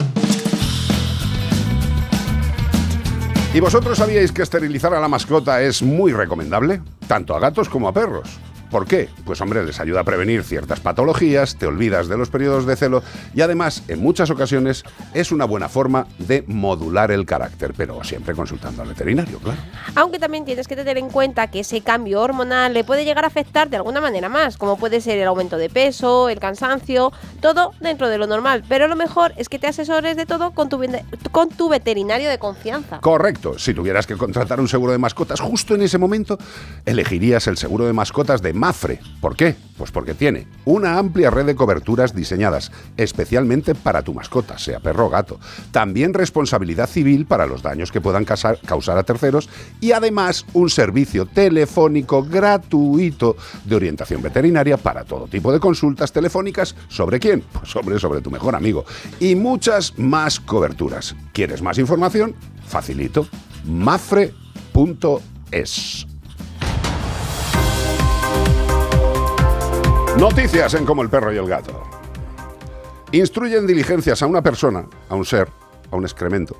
¿Y 3.54 3.60
vosotros 3.60 3.96
sabíais 3.96 4.30
que 4.30 4.42
esterilizar 4.42 4.92
a 4.92 5.00
la 5.00 5.08
mascota 5.08 5.62
es 5.62 5.82
muy 5.82 6.12
recomendable? 6.12 6.82
Tanto 7.06 7.34
a 7.34 7.40
gatos 7.40 7.70
como 7.70 7.88
a 7.88 7.94
perros. 7.94 8.38
¿Por 8.70 8.86
qué? 8.86 9.08
Pues 9.24 9.40
hombre, 9.40 9.64
les 9.64 9.80
ayuda 9.80 10.00
a 10.00 10.04
prevenir 10.04 10.44
ciertas 10.44 10.80
patologías, 10.80 11.56
te 11.56 11.66
olvidas 11.66 12.08
de 12.08 12.18
los 12.18 12.28
periodos 12.28 12.66
de 12.66 12.76
celo 12.76 13.02
y 13.34 13.40
además, 13.40 13.82
en 13.88 14.00
muchas 14.00 14.30
ocasiones, 14.30 14.84
es 15.14 15.32
una 15.32 15.44
buena 15.44 15.68
forma 15.68 16.06
de 16.18 16.44
modular 16.46 17.10
el 17.10 17.24
carácter, 17.24 17.72
pero 17.76 18.04
siempre 18.04 18.34
consultando 18.34 18.82
al 18.82 18.88
veterinario, 18.88 19.38
claro. 19.38 19.58
Aunque 19.94 20.18
también 20.18 20.44
tienes 20.44 20.68
que 20.68 20.76
tener 20.76 20.98
en 20.98 21.08
cuenta 21.08 21.46
que 21.46 21.60
ese 21.60 21.80
cambio 21.80 22.20
hormonal 22.20 22.74
le 22.74 22.84
puede 22.84 23.04
llegar 23.04 23.24
a 23.24 23.28
afectar 23.28 23.70
de 23.70 23.76
alguna 23.76 24.00
manera 24.00 24.28
más, 24.28 24.56
como 24.56 24.76
puede 24.76 25.00
ser 25.00 25.18
el 25.18 25.26
aumento 25.26 25.56
de 25.56 25.70
peso, 25.70 26.28
el 26.28 26.38
cansancio, 26.38 27.12
todo 27.40 27.72
dentro 27.80 28.08
de 28.08 28.18
lo 28.18 28.26
normal. 28.26 28.64
Pero 28.68 28.88
lo 28.88 28.96
mejor 28.96 29.32
es 29.36 29.48
que 29.48 29.58
te 29.58 29.66
asesores 29.66 30.16
de 30.16 30.26
todo 30.26 30.50
con 30.52 30.68
tu, 30.68 30.80
con 31.30 31.48
tu 31.48 31.68
veterinario 31.68 32.28
de 32.28 32.38
confianza. 32.38 33.00
Correcto, 33.00 33.58
si 33.58 33.74
tuvieras 33.74 34.06
que 34.06 34.16
contratar 34.16 34.60
un 34.60 34.68
seguro 34.68 34.92
de 34.92 34.98
mascotas 34.98 35.40
justo 35.40 35.74
en 35.74 35.82
ese 35.82 35.98
momento, 35.98 36.38
elegirías 36.84 37.46
el 37.46 37.56
seguro 37.56 37.86
de 37.86 37.92
mascotas 37.92 38.42
de 38.42 38.52
Mafre. 38.58 39.00
¿Por 39.20 39.36
qué? 39.36 39.56
Pues 39.76 39.92
porque 39.92 40.14
tiene 40.14 40.48
una 40.64 40.98
amplia 40.98 41.30
red 41.30 41.46
de 41.46 41.54
coberturas 41.54 42.14
diseñadas 42.14 42.72
especialmente 42.96 43.74
para 43.76 44.02
tu 44.02 44.12
mascota, 44.12 44.58
sea 44.58 44.80
perro 44.80 45.06
o 45.06 45.08
gato. 45.08 45.38
También 45.70 46.12
responsabilidad 46.14 46.88
civil 46.88 47.26
para 47.26 47.46
los 47.46 47.62
daños 47.62 47.92
que 47.92 48.00
puedan 48.00 48.24
causar, 48.24 48.58
a 48.98 49.02
terceros 49.04 49.48
y 49.80 49.92
además 49.92 50.44
un 50.52 50.68
servicio 50.68 51.26
telefónico 51.26 52.24
gratuito 52.24 53.36
de 53.64 53.76
orientación 53.76 54.20
veterinaria 54.20 54.76
para 54.76 55.04
todo 55.04 55.28
tipo 55.28 55.52
de 55.52 55.60
consultas 55.60 56.10
telefónicas. 56.12 56.74
¿Sobre 56.88 57.20
quién? 57.20 57.44
Pues 57.58 57.70
sobre, 57.70 57.98
sobre 57.98 58.20
tu 58.20 58.30
mejor 58.30 58.54
amigo. 58.54 58.84
Y 59.20 59.34
muchas 59.34 59.98
más 59.98 60.38
coberturas. 60.40 61.16
¿Quieres 61.32 61.62
más 61.62 61.78
información? 61.78 62.34
Facilito. 62.66 63.26
mafre.es. 63.64 64.38
Noticias 70.18 70.74
en 70.74 70.84
Como 70.84 71.02
el 71.02 71.08
perro 71.08 71.32
y 71.32 71.36
el 71.36 71.46
gato. 71.46 71.80
Instruyen 73.12 73.68
diligencias 73.68 74.20
a 74.20 74.26
una 74.26 74.42
persona, 74.42 74.84
a 75.08 75.14
un 75.14 75.24
ser, 75.24 75.48
a 75.92 75.96
un 75.96 76.02
excremento, 76.02 76.56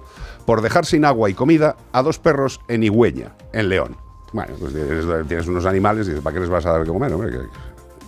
por 0.47 0.63
dejar 0.63 0.87
sin 0.87 1.05
agua 1.05 1.29
y 1.29 1.35
comida 1.35 1.77
a 1.91 2.03
dos 2.03 2.21
perros 2.21 2.61
en 2.69 2.85
Higüeña, 2.85 3.35
en 3.53 3.69
León. 3.69 3.97
Bueno, 4.33 4.55
pues 4.61 4.73
tienes, 5.27 5.49
unos 5.49 5.67
animales 5.67 6.07
y 6.07 6.11
dices, 6.11 6.23
¿para 6.23 6.35
qué 6.35 6.41
les 6.41 6.49
vas 6.49 6.67
a 6.67 6.71
dar 6.71 6.85
de 6.85 6.87
comer? 6.87 7.13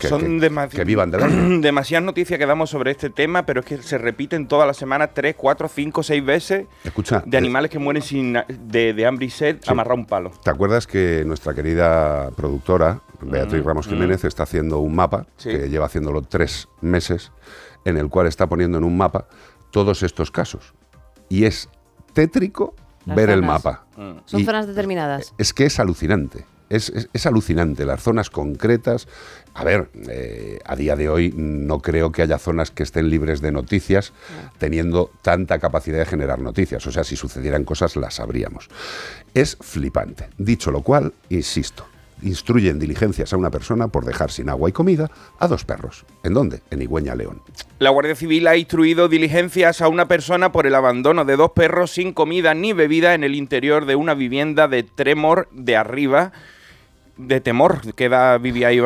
Que, 0.00 0.08
Son 0.08 0.20
que- 0.40 0.48
demasi- 0.48 0.70
que 0.70 0.84
vivan 0.84 1.10
del 1.10 1.22
aire. 1.24 1.58
demasiadas 1.60 2.04
noticias 2.04 2.38
que 2.38 2.46
damos 2.46 2.70
sobre 2.70 2.90
este 2.90 3.10
tema, 3.10 3.44
pero 3.46 3.60
es 3.60 3.66
que 3.66 3.82
se 3.82 3.98
repiten 3.98 4.48
todas 4.48 4.66
las 4.66 4.76
semanas 4.76 5.10
tres, 5.14 5.34
cuatro, 5.36 5.68
cinco, 5.68 6.02
seis 6.02 6.24
veces 6.24 6.66
Escucha, 6.82 7.22
de 7.26 7.36
eh, 7.36 7.38
animales 7.38 7.70
que 7.70 7.78
mueren 7.78 8.02
sin 8.02 8.32
de, 8.48 8.94
de 8.94 9.06
hambre 9.06 9.26
y 9.26 9.30
sed 9.30 9.58
amarrar 9.66 9.94
un 9.94 10.06
palo. 10.06 10.30
¿Te 10.42 10.50
acuerdas 10.50 10.86
que 10.86 11.22
nuestra 11.26 11.54
querida 11.54 12.30
productora, 12.32 13.02
Beatriz 13.20 13.62
Mm, 13.62 13.66
Ramos 13.66 13.86
mm. 13.86 13.90
Jiménez, 13.90 14.24
está 14.24 14.44
haciendo 14.44 14.78
un 14.78 14.94
mapa, 14.94 15.26
Sí. 15.36 15.50
que 15.50 15.68
lleva 15.68 15.86
haciéndolo 15.86 16.22
tres 16.22 16.66
meses, 16.80 17.30
en 17.84 17.96
el 17.98 18.08
cual 18.08 18.26
está 18.26 18.46
poniendo 18.46 18.78
en 18.78 18.84
un 18.84 18.96
mapa 18.96 19.26
todos 19.70 20.02
estos 20.02 20.30
casos? 20.30 20.72
Y 21.28 21.44
es 21.44 21.68
tétrico 22.14 22.74
Las 23.06 23.16
ver 23.16 23.30
el 23.30 23.42
mapa. 23.42 23.84
Mm. 23.96 24.10
Son 24.24 24.40
Y 24.40 24.44
zonas 24.44 24.66
determinadas. 24.66 25.34
Es 25.38 25.52
que 25.52 25.64
es 25.66 25.78
alucinante. 25.78 26.44
Es, 26.70 26.88
es- 26.90 27.08
es 27.12 27.26
alucinante 27.26 27.84
las 27.84 28.02
zonas 28.02 28.30
concretas. 28.30 29.06
A 29.52 29.64
ver, 29.64 29.90
eh, 30.08 30.60
a 30.64 30.76
día 30.76 30.96
de 30.96 31.08
hoy 31.08 31.34
no 31.36 31.80
creo 31.80 32.12
que 32.12 32.22
haya 32.22 32.38
zonas 32.38 32.70
que 32.70 32.84
estén 32.84 33.10
libres 33.10 33.40
de 33.40 33.52
noticias 33.52 34.12
teniendo 34.58 35.10
tanta 35.22 35.58
capacidad 35.58 35.98
de 35.98 36.06
generar 36.06 36.38
noticias. 36.38 36.86
O 36.86 36.92
sea, 36.92 37.04
si 37.04 37.16
sucedieran 37.16 37.64
cosas 37.64 37.96
las 37.96 38.14
sabríamos. 38.14 38.68
Es 39.34 39.58
flipante. 39.60 40.28
Dicho 40.38 40.70
lo 40.70 40.82
cual, 40.82 41.12
insisto, 41.28 41.84
instruyen 42.22 42.78
diligencias 42.78 43.32
a 43.32 43.36
una 43.36 43.50
persona 43.50 43.88
por 43.88 44.04
dejar 44.04 44.30
sin 44.30 44.48
agua 44.50 44.68
y 44.68 44.72
comida 44.72 45.10
a 45.38 45.48
dos 45.48 45.64
perros. 45.64 46.04
¿En 46.22 46.34
dónde? 46.34 46.60
En 46.70 46.82
Higüeña, 46.82 47.14
León. 47.16 47.42
La 47.80 47.90
Guardia 47.90 48.14
Civil 48.14 48.46
ha 48.46 48.56
instruido 48.56 49.08
diligencias 49.08 49.80
a 49.80 49.88
una 49.88 50.06
persona 50.06 50.52
por 50.52 50.66
el 50.66 50.74
abandono 50.74 51.24
de 51.24 51.36
dos 51.36 51.50
perros 51.52 51.90
sin 51.92 52.12
comida 52.12 52.54
ni 52.54 52.72
bebida 52.74 53.14
en 53.14 53.24
el 53.24 53.34
interior 53.34 53.86
de 53.86 53.96
una 53.96 54.14
vivienda 54.14 54.68
de 54.68 54.82
Tremor 54.84 55.48
de 55.50 55.76
Arriba. 55.76 56.32
De 57.16 57.40
temor, 57.40 57.94
queda 57.94 58.38
vivía 58.38 58.68
ahí, 58.68 58.80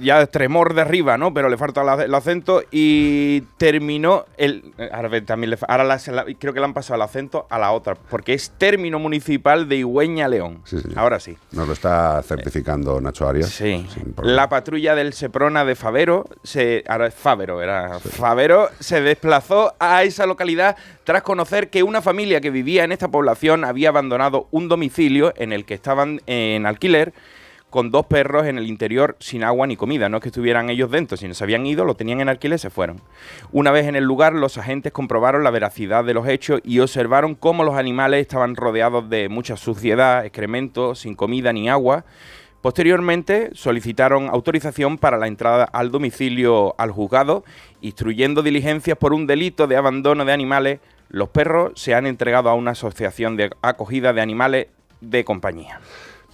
ya 0.00 0.26
tremor 0.26 0.74
de 0.74 0.80
arriba, 0.82 1.18
¿no? 1.18 1.34
Pero 1.34 1.48
le 1.48 1.56
falta 1.56 1.82
el 2.04 2.14
acento 2.14 2.62
y 2.70 3.42
terminó 3.58 4.24
el. 4.36 4.72
Ahora, 4.92 5.20
también 5.24 5.50
le 5.50 5.58
ahora 5.68 5.84
la- 5.84 5.98
creo 6.38 6.52
que 6.54 6.60
le 6.60 6.64
han 6.64 6.74
pasado 6.74 6.96
el 6.96 7.02
acento 7.02 7.46
a 7.50 7.58
la 7.58 7.72
otra, 7.72 7.94
porque 7.94 8.32
es 8.34 8.50
término 8.56 8.98
municipal 8.98 9.68
de 9.68 9.76
Higüeña 9.76 10.28
León. 10.28 10.62
Sí, 10.64 10.80
señor. 10.80 10.98
Ahora 10.98 11.20
sí. 11.20 11.36
Nos 11.52 11.66
lo 11.66 11.72
está 11.74 12.22
certificando 12.22 13.00
Nacho 13.00 13.28
Arias. 13.28 13.50
Sí. 13.50 13.86
La 14.22 14.48
patrulla 14.48 14.94
del 14.94 15.12
Seprona 15.12 15.64
de 15.64 15.74
Favero, 15.74 16.26
se, 16.42 16.84
ahora 16.88 17.08
es 17.08 17.14
Favero, 17.14 17.60
era 17.60 17.98
Favero, 18.00 18.70
se 18.80 19.00
desplazó 19.00 19.74
a 19.78 20.02
esa 20.04 20.26
localidad 20.26 20.76
tras 21.04 21.22
conocer 21.22 21.68
que 21.68 21.82
una 21.82 22.00
familia 22.00 22.40
que 22.40 22.50
vivía 22.50 22.84
en 22.84 22.92
esta 22.92 23.08
población 23.08 23.64
había 23.64 23.90
abandonado 23.90 24.48
un 24.50 24.68
domicilio 24.68 25.34
en 25.36 25.52
el 25.52 25.64
que 25.66 25.74
estaban 25.74 26.20
en 26.26 26.64
alquiler 26.66 27.12
con 27.74 27.90
dos 27.90 28.06
perros 28.06 28.46
en 28.46 28.56
el 28.56 28.68
interior 28.68 29.16
sin 29.18 29.42
agua 29.42 29.66
ni 29.66 29.76
comida. 29.76 30.08
No 30.08 30.18
es 30.18 30.22
que 30.22 30.28
estuvieran 30.28 30.70
ellos 30.70 30.92
dentro, 30.92 31.16
sino 31.16 31.34
se 31.34 31.42
habían 31.42 31.66
ido, 31.66 31.84
lo 31.84 31.96
tenían 31.96 32.20
en 32.20 32.28
alquiler 32.28 32.56
se 32.56 32.70
fueron. 32.70 33.00
Una 33.50 33.72
vez 33.72 33.88
en 33.88 33.96
el 33.96 34.04
lugar, 34.04 34.32
los 34.32 34.56
agentes 34.58 34.92
comprobaron 34.92 35.42
la 35.42 35.50
veracidad 35.50 36.04
de 36.04 36.14
los 36.14 36.28
hechos 36.28 36.60
y 36.62 36.78
observaron 36.78 37.34
cómo 37.34 37.64
los 37.64 37.74
animales 37.74 38.20
estaban 38.20 38.54
rodeados 38.54 39.10
de 39.10 39.28
mucha 39.28 39.56
suciedad, 39.56 40.24
excrementos, 40.24 41.00
sin 41.00 41.16
comida 41.16 41.52
ni 41.52 41.68
agua. 41.68 42.04
Posteriormente 42.62 43.50
solicitaron 43.54 44.28
autorización 44.28 44.96
para 44.96 45.18
la 45.18 45.26
entrada 45.26 45.64
al 45.64 45.90
domicilio 45.90 46.76
al 46.78 46.92
juzgado, 46.92 47.42
instruyendo 47.80 48.44
diligencias 48.44 48.96
por 48.96 49.12
un 49.12 49.26
delito 49.26 49.66
de 49.66 49.76
abandono 49.76 50.24
de 50.24 50.32
animales. 50.32 50.78
Los 51.08 51.30
perros 51.30 51.72
se 51.74 51.92
han 51.96 52.06
entregado 52.06 52.50
a 52.50 52.54
una 52.54 52.70
asociación 52.70 53.36
de 53.36 53.50
acogida 53.62 54.12
de 54.12 54.20
animales 54.20 54.68
de 55.00 55.24
compañía. 55.24 55.80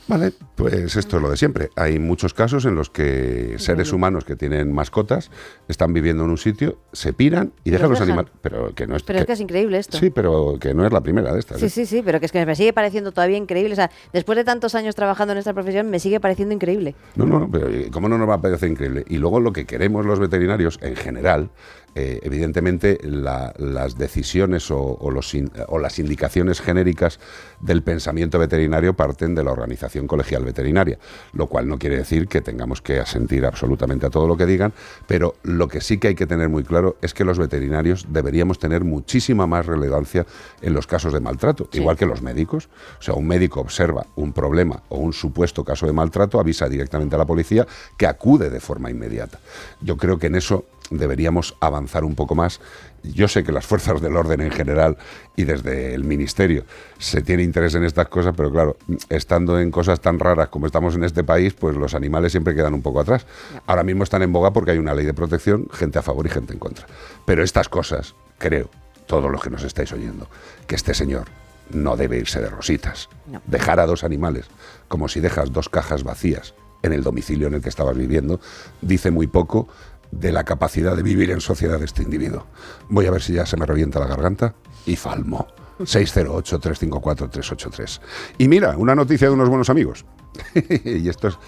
Vale, 0.08 0.32
pues 0.56 0.96
esto 0.96 1.16
es 1.16 1.22
lo 1.22 1.30
de 1.30 1.36
siempre. 1.36 1.70
Hay 1.76 1.98
muchos 1.98 2.34
casos 2.34 2.64
en 2.64 2.74
los 2.74 2.90
que 2.90 3.54
seres 3.58 3.92
humanos 3.92 4.24
que 4.24 4.36
tienen 4.36 4.72
mascotas 4.72 5.30
están 5.68 5.92
viviendo 5.92 6.24
en 6.24 6.30
un 6.30 6.38
sitio, 6.38 6.78
se 6.92 7.12
piran 7.12 7.52
y 7.64 7.70
dejan 7.70 7.90
Los 7.90 8.00
animales. 8.00 8.32
Pero 8.42 8.74
que 8.74 8.86
no 8.86 8.96
es. 8.96 9.02
Pero 9.02 9.20
es 9.20 9.26
que 9.26 9.32
es 9.32 9.40
increíble 9.40 9.78
esto. 9.78 9.98
Sí, 9.98 10.10
pero 10.10 10.58
que 10.60 10.74
no 10.74 10.84
es 10.84 10.92
la 10.92 11.00
primera 11.00 11.32
de 11.32 11.40
estas. 11.40 11.60
Sí, 11.60 11.66
¿eh? 11.66 11.70
sí, 11.70 11.86
sí, 11.86 12.02
pero 12.04 12.20
que 12.20 12.26
es 12.26 12.32
que 12.32 12.44
me 12.44 12.56
sigue 12.56 12.72
pareciendo 12.72 13.12
todavía 13.12 13.36
increíble. 13.36 13.72
O 13.72 13.76
sea, 13.76 13.90
después 14.12 14.36
de 14.36 14.44
tantos 14.44 14.74
años 14.74 14.94
trabajando 14.94 15.32
en 15.32 15.38
esta 15.38 15.54
profesión, 15.54 15.90
me 15.90 16.00
sigue 16.00 16.20
pareciendo 16.20 16.54
increíble. 16.54 16.94
No, 17.14 17.26
no, 17.26 17.48
pero 17.50 17.68
eh, 17.68 17.88
¿cómo 17.92 18.08
no 18.08 18.18
nos 18.18 18.28
va 18.28 18.34
a 18.34 18.40
parecer 18.40 18.70
increíble? 18.70 19.04
Y 19.08 19.18
luego 19.18 19.40
lo 19.40 19.52
que 19.52 19.64
queremos 19.64 20.06
los 20.06 20.18
veterinarios 20.18 20.78
en 20.82 20.96
general, 20.96 21.50
eh, 21.94 22.20
evidentemente 22.22 22.98
la- 23.02 23.52
las 23.58 23.96
decisiones 23.98 24.70
o, 24.70 24.78
o 24.80 25.10
los 25.10 25.34
in- 25.34 25.50
o 25.68 25.78
las 25.78 25.98
indicaciones 25.98 26.60
genéricas 26.60 27.18
del 27.60 27.82
pensamiento 27.82 28.38
veterinario 28.38 28.94
parten 28.94 29.34
de 29.34 29.44
la 29.44 29.52
organización 29.52 30.06
colegial 30.06 30.44
veterinaria, 30.44 30.98
lo 31.32 31.46
cual 31.46 31.68
no 31.68 31.78
quiere 31.78 31.96
decir 31.98 32.28
que 32.28 32.40
tengamos 32.40 32.80
que 32.82 32.98
asentir 33.00 33.44
absolutamente 33.44 34.06
a 34.06 34.10
todo 34.10 34.26
lo 34.26 34.36
que 34.36 34.46
digan, 34.46 34.72
pero 35.06 35.34
lo 35.42 35.68
que 35.68 35.80
sí 35.80 35.98
que 35.98 36.08
hay 36.08 36.14
que 36.14 36.26
tener 36.26 36.48
muy 36.48 36.64
claro 36.64 36.96
es 37.02 37.14
que 37.14 37.24
los 37.24 37.38
veterinarios 37.38 38.06
deberíamos 38.10 38.58
tener 38.58 38.84
muchísima 38.84 39.46
más 39.46 39.66
relevancia 39.66 40.26
en 40.62 40.74
los 40.74 40.86
casos 40.86 41.12
de 41.12 41.20
maltrato, 41.20 41.68
Sí. 41.72 41.78
igual 41.80 41.96
que 41.96 42.06
los 42.06 42.22
médicos. 42.22 42.68
O 42.98 43.02
sea, 43.02 43.14
un 43.14 43.26
médico 43.26 43.60
observa 43.60 44.06
un 44.16 44.32
problema 44.32 44.82
o 44.88 44.98
un 44.98 45.12
supuesto 45.12 45.64
caso 45.64 45.86
de 45.86 45.92
maltrato, 45.92 46.40
avisa 46.40 46.68
directamente 46.68 47.14
a 47.14 47.18
la 47.18 47.26
policía 47.26 47.66
que 47.96 48.06
acude 48.06 48.50
de 48.50 48.60
forma 48.60 48.90
inmediata. 48.90 49.38
Yo 49.80 49.96
creo 49.96 50.18
que 50.18 50.28
en 50.28 50.36
eso 50.36 50.64
deberíamos 50.90 51.56
avanzar 51.60 52.04
un 52.04 52.14
poco 52.14 52.34
más. 52.34 52.60
Yo 53.02 53.28
sé 53.28 53.44
que 53.44 53.52
las 53.52 53.64
fuerzas 53.64 54.00
del 54.02 54.16
orden 54.16 54.40
en 54.40 54.50
general 54.50 54.98
y 55.36 55.44
desde 55.44 55.94
el 55.94 56.04
ministerio 56.04 56.64
se 56.98 57.22
tiene 57.22 57.42
interés 57.42 57.74
en 57.74 57.84
estas 57.84 58.08
cosas, 58.08 58.34
pero 58.36 58.50
claro, 58.50 58.76
estando 59.08 59.58
en 59.58 59.70
cosas 59.70 60.00
tan 60.00 60.18
raras 60.18 60.48
como 60.48 60.66
estamos 60.66 60.94
en 60.96 61.04
este 61.04 61.24
país, 61.24 61.54
pues 61.54 61.76
los 61.76 61.94
animales 61.94 62.32
siempre 62.32 62.54
quedan 62.54 62.74
un 62.74 62.82
poco 62.82 63.00
atrás. 63.00 63.26
Ahora 63.66 63.84
mismo 63.84 64.04
están 64.04 64.22
en 64.22 64.32
boga 64.32 64.52
porque 64.52 64.72
hay 64.72 64.78
una 64.78 64.94
ley 64.94 65.06
de 65.06 65.14
protección, 65.14 65.68
gente 65.72 65.98
a 65.98 66.02
favor 66.02 66.26
y 66.26 66.30
gente 66.30 66.52
en 66.52 66.58
contra. 66.58 66.86
Pero 67.24 67.42
estas 67.42 67.68
cosas, 67.68 68.14
creo, 68.38 68.68
todos 69.06 69.30
los 69.30 69.40
que 69.42 69.50
nos 69.50 69.64
estáis 69.64 69.92
oyendo, 69.92 70.28
que 70.66 70.74
este 70.74 70.92
señor 70.92 71.26
no 71.70 71.96
debe 71.96 72.18
irse 72.18 72.40
de 72.40 72.48
rositas. 72.48 73.08
No. 73.26 73.40
Dejar 73.46 73.80
a 73.80 73.86
dos 73.86 74.04
animales, 74.04 74.46
como 74.88 75.08
si 75.08 75.20
dejas 75.20 75.52
dos 75.52 75.68
cajas 75.68 76.02
vacías 76.02 76.54
en 76.82 76.92
el 76.92 77.02
domicilio 77.02 77.48
en 77.48 77.54
el 77.54 77.62
que 77.62 77.68
estabas 77.68 77.96
viviendo, 77.96 78.40
dice 78.80 79.10
muy 79.10 79.26
poco 79.26 79.68
de 80.10 80.32
la 80.32 80.44
capacidad 80.44 80.96
de 80.96 81.02
vivir 81.02 81.30
en 81.30 81.40
sociedad 81.40 81.78
de 81.78 81.84
este 81.84 82.02
individuo. 82.02 82.46
Voy 82.88 83.06
a 83.06 83.10
ver 83.10 83.22
si 83.22 83.34
ya 83.34 83.46
se 83.46 83.56
me 83.56 83.66
revienta 83.66 84.00
la 84.00 84.06
garganta 84.06 84.54
y 84.86 84.96
falmo. 84.96 85.46
608-354-383. 85.80 88.00
Y 88.38 88.48
mira, 88.48 88.76
una 88.76 88.94
noticia 88.94 89.28
de 89.28 89.34
unos 89.34 89.48
buenos 89.48 89.70
amigos. 89.70 90.04
y 90.84 91.08
esto 91.08 91.28
es... 91.28 91.38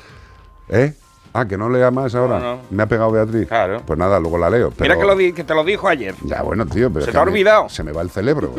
¿Eh? 0.68 0.94
Ah, 1.34 1.46
que 1.48 1.56
no 1.56 1.70
lea 1.70 1.90
más 1.90 2.14
ahora. 2.14 2.38
No, 2.38 2.56
no. 2.56 2.60
Me 2.70 2.82
ha 2.82 2.86
pegado 2.86 3.10
Beatriz. 3.10 3.48
Claro. 3.48 3.80
Pues 3.86 3.98
nada, 3.98 4.20
luego 4.20 4.36
la 4.36 4.50
leo. 4.50 4.70
Mira 4.78 4.98
que, 4.98 5.04
lo 5.04 5.16
di- 5.16 5.32
que 5.32 5.44
te 5.44 5.54
lo 5.54 5.64
dijo 5.64 5.88
ayer. 5.88 6.14
Ya, 6.24 6.42
bueno, 6.42 6.66
tío, 6.66 6.90
pero. 6.92 7.06
¿Se 7.06 7.10
es 7.10 7.14
te 7.14 7.18
ha 7.18 7.22
olvidado? 7.22 7.70
Se 7.70 7.82
me 7.82 7.90
va 7.92 8.02
el 8.02 8.10
cerebro 8.10 8.52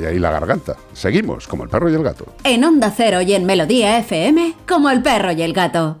y 0.00 0.06
ahí 0.06 0.18
la 0.18 0.30
garganta. 0.30 0.74
Seguimos, 0.94 1.46
como 1.46 1.64
el 1.64 1.68
perro 1.68 1.90
y 1.90 1.94
el 1.94 2.02
gato. 2.02 2.24
En 2.44 2.64
Onda 2.64 2.90
Cero 2.96 3.20
y 3.20 3.34
en 3.34 3.44
Melodía 3.44 3.98
FM, 3.98 4.54
como 4.66 4.88
el 4.88 5.02
perro 5.02 5.32
y 5.32 5.42
el 5.42 5.52
gato. 5.52 6.00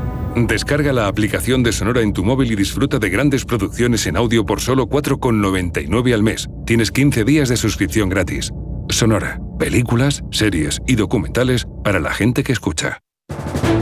Descarga 0.35 0.93
la 0.93 1.07
aplicación 1.07 1.61
de 1.61 1.73
Sonora 1.73 2.01
en 2.01 2.13
tu 2.13 2.23
móvil 2.23 2.51
y 2.51 2.55
disfruta 2.55 2.99
de 2.99 3.09
grandes 3.09 3.43
producciones 3.43 4.05
en 4.07 4.15
audio 4.15 4.45
por 4.45 4.61
solo 4.61 4.87
4,99 4.87 6.13
al 6.13 6.23
mes. 6.23 6.47
Tienes 6.65 6.91
15 6.91 7.25
días 7.25 7.49
de 7.49 7.57
suscripción 7.57 8.07
gratis. 8.07 8.51
Sonora, 8.89 9.41
películas, 9.59 10.23
series 10.31 10.79
y 10.87 10.95
documentales 10.95 11.67
para 11.83 11.99
la 11.99 12.13
gente 12.13 12.43
que 12.43 12.53
escucha. 12.53 12.99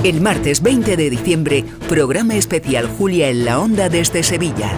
El 0.04 0.22
martes 0.22 0.64
20 0.64 0.98
de 0.98 1.10
diciembre, 1.10 1.66
programa 1.88 2.36
especial 2.36 2.88
Julia 2.88 3.30
en 3.30 3.46
la 3.46 3.60
Onda 3.60 3.90
desde 3.90 4.24
Sevilla. 4.24 4.72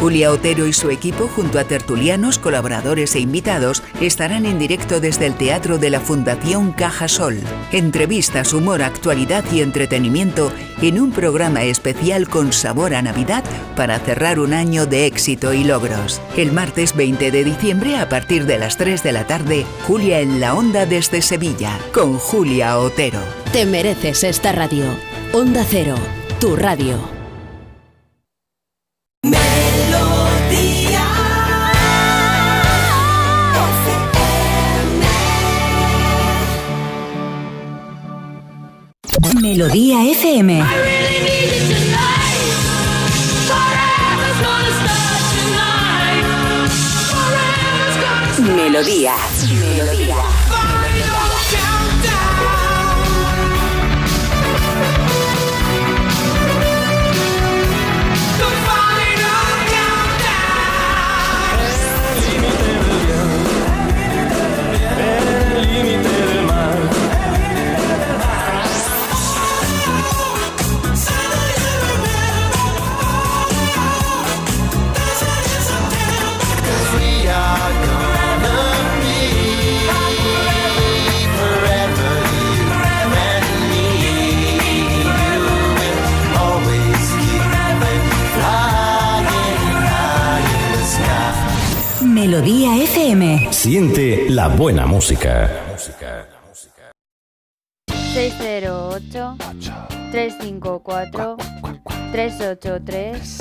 Julia 0.00 0.30
Otero 0.32 0.66
y 0.66 0.72
su 0.72 0.90
equipo, 0.90 1.28
junto 1.28 1.58
a 1.58 1.64
tertulianos, 1.64 2.38
colaboradores 2.38 3.14
e 3.14 3.20
invitados, 3.20 3.82
estarán 4.00 4.46
en 4.46 4.58
directo 4.58 5.00
desde 5.00 5.26
el 5.26 5.34
Teatro 5.34 5.78
de 5.78 5.90
la 5.90 6.00
Fundación 6.00 6.72
Caja 6.72 7.08
Sol. 7.08 7.40
Entrevistas, 7.72 8.52
humor, 8.52 8.82
actualidad 8.82 9.44
y 9.52 9.62
entretenimiento 9.62 10.52
en 10.82 11.00
un 11.00 11.12
programa 11.12 11.62
especial 11.62 12.28
con 12.28 12.52
sabor 12.52 12.94
a 12.94 13.02
Navidad 13.02 13.44
para 13.76 13.98
cerrar 13.98 14.38
un 14.38 14.52
año 14.52 14.86
de 14.86 15.06
éxito 15.06 15.52
y 15.52 15.64
logros. 15.64 16.20
El 16.36 16.52
martes 16.52 16.94
20 16.94 17.30
de 17.30 17.44
diciembre, 17.44 17.96
a 17.96 18.08
partir 18.08 18.46
de 18.46 18.58
las 18.58 18.76
3 18.76 19.02
de 19.02 19.12
la 19.12 19.26
tarde, 19.26 19.64
Julia 19.86 20.20
en 20.20 20.40
la 20.40 20.54
Onda 20.54 20.86
desde 20.86 21.22
Sevilla, 21.22 21.78
con 21.92 22.18
Julia 22.18 22.78
Otero. 22.78 23.20
Te 23.52 23.64
mereces 23.66 24.24
esta 24.24 24.52
radio. 24.52 24.84
Onda 25.32 25.64
Cero, 25.68 25.96
tu 26.40 26.56
radio. 26.56 27.14
Melodía 39.44 40.02
FM. 40.10 40.64
Melodía. 48.56 49.14
Melodía. 49.50 49.93
Melodía 92.26 92.82
FM. 92.82 93.52
Siente 93.52 94.30
la 94.30 94.48
buena 94.48 94.86
música. 94.86 95.76
608 98.14 99.36
354 100.10 101.36
383 102.12 103.38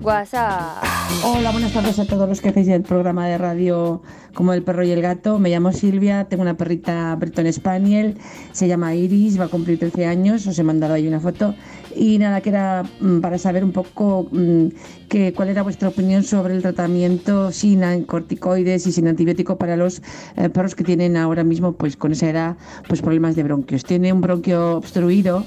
WhatsApp. 0.00 0.82
Hola, 1.22 1.50
buenas 1.50 1.74
tardes 1.74 1.98
a 1.98 2.06
todos 2.06 2.26
los 2.26 2.40
que 2.40 2.48
hacéis 2.48 2.68
el 2.68 2.84
programa 2.84 3.28
de 3.28 3.36
radio 3.36 4.00
como 4.38 4.52
El 4.52 4.62
perro 4.62 4.84
y 4.84 4.92
el 4.92 5.02
gato. 5.02 5.40
Me 5.40 5.50
llamo 5.50 5.72
Silvia, 5.72 6.28
tengo 6.28 6.42
una 6.42 6.56
perrita 6.56 7.12
Breton 7.16 7.52
Spaniel, 7.52 8.16
se 8.52 8.68
llama 8.68 8.94
Iris, 8.94 9.36
va 9.36 9.46
a 9.46 9.48
cumplir 9.48 9.80
13 9.80 10.06
años, 10.06 10.46
os 10.46 10.56
he 10.56 10.62
mandado 10.62 10.94
ahí 10.94 11.08
una 11.08 11.18
foto. 11.18 11.56
Y 11.96 12.18
nada, 12.18 12.40
que 12.40 12.50
era 12.50 12.84
mm, 13.00 13.18
para 13.18 13.36
saber 13.36 13.64
un 13.64 13.72
poco 13.72 14.28
mm, 14.30 14.66
que, 15.08 15.32
cuál 15.32 15.48
era 15.48 15.64
vuestra 15.64 15.88
opinión 15.88 16.22
sobre 16.22 16.54
el 16.54 16.62
tratamiento 16.62 17.50
sin 17.50 18.04
corticoides 18.04 18.86
y 18.86 18.92
sin 18.92 19.08
antibiótico 19.08 19.58
para 19.58 19.76
los 19.76 20.02
eh, 20.36 20.48
perros 20.50 20.76
que 20.76 20.84
tienen 20.84 21.16
ahora 21.16 21.42
mismo, 21.42 21.72
pues 21.72 21.96
con 21.96 22.12
esa 22.12 22.30
edad, 22.30 22.56
pues 22.86 23.02
problemas 23.02 23.34
de 23.34 23.42
bronquios. 23.42 23.82
Tiene 23.82 24.12
un 24.12 24.20
bronquio 24.20 24.76
obstruido 24.76 25.44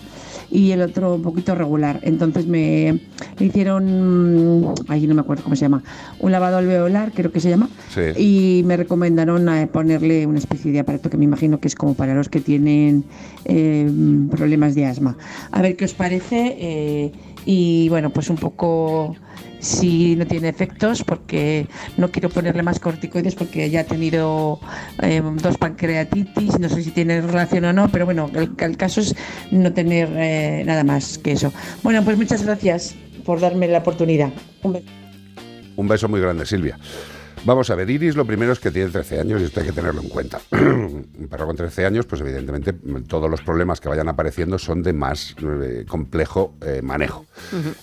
y 0.51 0.71
el 0.71 0.81
otro 0.81 1.15
un 1.15 1.21
poquito 1.21 1.55
regular. 1.55 1.99
Entonces 2.03 2.45
me 2.45 2.99
hicieron, 3.39 4.61
mm, 4.61 4.73
ay, 4.89 5.07
no 5.07 5.15
me 5.15 5.21
acuerdo 5.21 5.43
cómo 5.43 5.55
se 5.55 5.61
llama, 5.61 5.81
un 6.19 6.31
lavado 6.31 6.57
alveolar, 6.57 7.11
creo 7.13 7.31
que 7.31 7.39
se 7.39 7.49
llama, 7.49 7.69
Sí. 7.89 8.01
y 8.17 8.63
me 8.65 8.75
recomendaron 8.77 9.47
eh, 9.49 9.67
ponerle 9.67 10.27
una 10.27 10.39
especie 10.39 10.71
de 10.71 10.79
aparato 10.79 11.09
que 11.09 11.17
me 11.17 11.23
imagino 11.25 11.59
que 11.59 11.67
es 11.67 11.75
como 11.75 11.93
para 11.93 12.13
los 12.13 12.29
que 12.29 12.41
tienen 12.41 13.05
eh, 13.45 13.89
problemas 14.29 14.75
de 14.75 14.85
asma. 14.85 15.17
A 15.51 15.61
ver 15.61 15.75
qué 15.77 15.85
os 15.85 15.93
parece 15.93 16.55
eh, 16.59 17.11
y 17.45 17.87
bueno, 17.89 18.09
pues 18.11 18.29
un 18.29 18.35
poco 18.37 19.15
si 19.61 20.15
no 20.15 20.27
tiene 20.27 20.49
efectos 20.49 21.03
porque 21.03 21.67
no 21.97 22.11
quiero 22.11 22.29
ponerle 22.29 22.63
más 22.63 22.79
corticoides 22.79 23.35
porque 23.35 23.69
ya 23.69 23.81
ha 23.81 23.83
tenido 23.85 24.59
eh, 25.01 25.21
dos 25.41 25.57
pancreatitis, 25.57 26.59
no 26.59 26.67
sé 26.67 26.83
si 26.83 26.91
tiene 26.91 27.21
relación 27.21 27.65
o 27.65 27.73
no, 27.73 27.89
pero 27.89 28.05
bueno, 28.05 28.29
el, 28.33 28.51
el 28.57 28.77
caso 28.77 29.01
es 29.01 29.15
no 29.51 29.71
tener 29.71 30.09
eh, 30.15 30.63
nada 30.65 30.83
más 30.83 31.17
que 31.17 31.33
eso. 31.33 31.53
Bueno, 31.83 32.03
pues 32.03 32.17
muchas 32.17 32.43
gracias 32.43 32.95
por 33.23 33.39
darme 33.39 33.67
la 33.67 33.79
oportunidad. 33.79 34.31
Un 34.63 34.73
beso. 34.73 34.85
Un 35.77 35.87
beso 35.87 36.09
muy 36.09 36.19
grande, 36.19 36.45
Silvia. 36.45 36.77
Vamos 37.43 37.71
a 37.71 37.75
ver, 37.75 37.89
Iris 37.89 38.15
lo 38.15 38.23
primero 38.23 38.53
es 38.53 38.59
que 38.59 38.69
tiene 38.69 38.91
13 38.91 39.19
años 39.19 39.41
y 39.41 39.45
esto 39.45 39.61
hay 39.61 39.65
que 39.65 39.71
tenerlo 39.71 40.01
en 40.01 40.09
cuenta. 40.09 40.39
Un 40.51 41.27
perro 41.27 41.47
con 41.47 41.55
13 41.55 41.87
años, 41.87 42.05
pues 42.05 42.21
evidentemente 42.21 42.71
todos 43.07 43.31
los 43.31 43.41
problemas 43.41 43.81
que 43.81 43.89
vayan 43.89 44.07
apareciendo 44.09 44.59
son 44.59 44.83
de 44.83 44.93
más 44.93 45.35
eh, 45.41 45.83
complejo 45.87 46.53
eh, 46.61 46.81
manejo. 46.83 47.25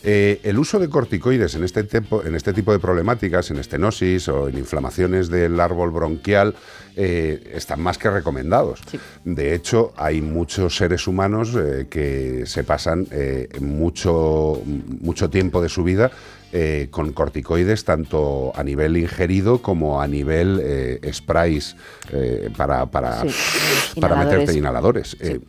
Eh, 0.04 0.40
el 0.44 0.60
uso 0.60 0.78
de 0.78 0.88
corticoides 0.88 1.56
en 1.56 1.64
este, 1.64 1.82
tipo, 1.82 2.24
en 2.24 2.36
este 2.36 2.52
tipo 2.52 2.70
de 2.70 2.78
problemáticas, 2.78 3.50
en 3.50 3.58
estenosis 3.58 4.28
o 4.28 4.48
en 4.48 4.58
inflamaciones 4.58 5.28
del 5.28 5.58
árbol 5.58 5.90
bronquial, 5.90 6.54
están 6.96 7.80
más 7.80 7.96
que 7.96 8.10
recomendados. 8.10 8.80
De 9.24 9.54
hecho, 9.54 9.92
hay 9.96 10.20
muchos 10.20 10.76
seres 10.76 11.06
humanos 11.06 11.56
que 11.88 12.42
se 12.44 12.64
pasan 12.64 13.06
mucho, 13.60 14.60
mucho 15.00 15.30
tiempo 15.30 15.62
de 15.62 15.68
su 15.68 15.84
vida 15.84 16.10
eh, 16.52 16.88
con 16.90 17.12
corticoides 17.12 17.84
tanto 17.84 18.52
a 18.54 18.62
nivel 18.62 18.96
ingerido 18.96 19.60
como 19.60 20.00
a 20.00 20.06
nivel 20.06 20.60
eh, 20.62 21.00
sprays 21.12 21.76
eh, 22.12 22.50
para, 22.56 22.86
para, 22.86 23.22
Sí, 23.22 24.00
para 24.00 24.16
meterte 24.16 24.56
inhaladores. 24.56 25.16
Eh, 25.20 25.40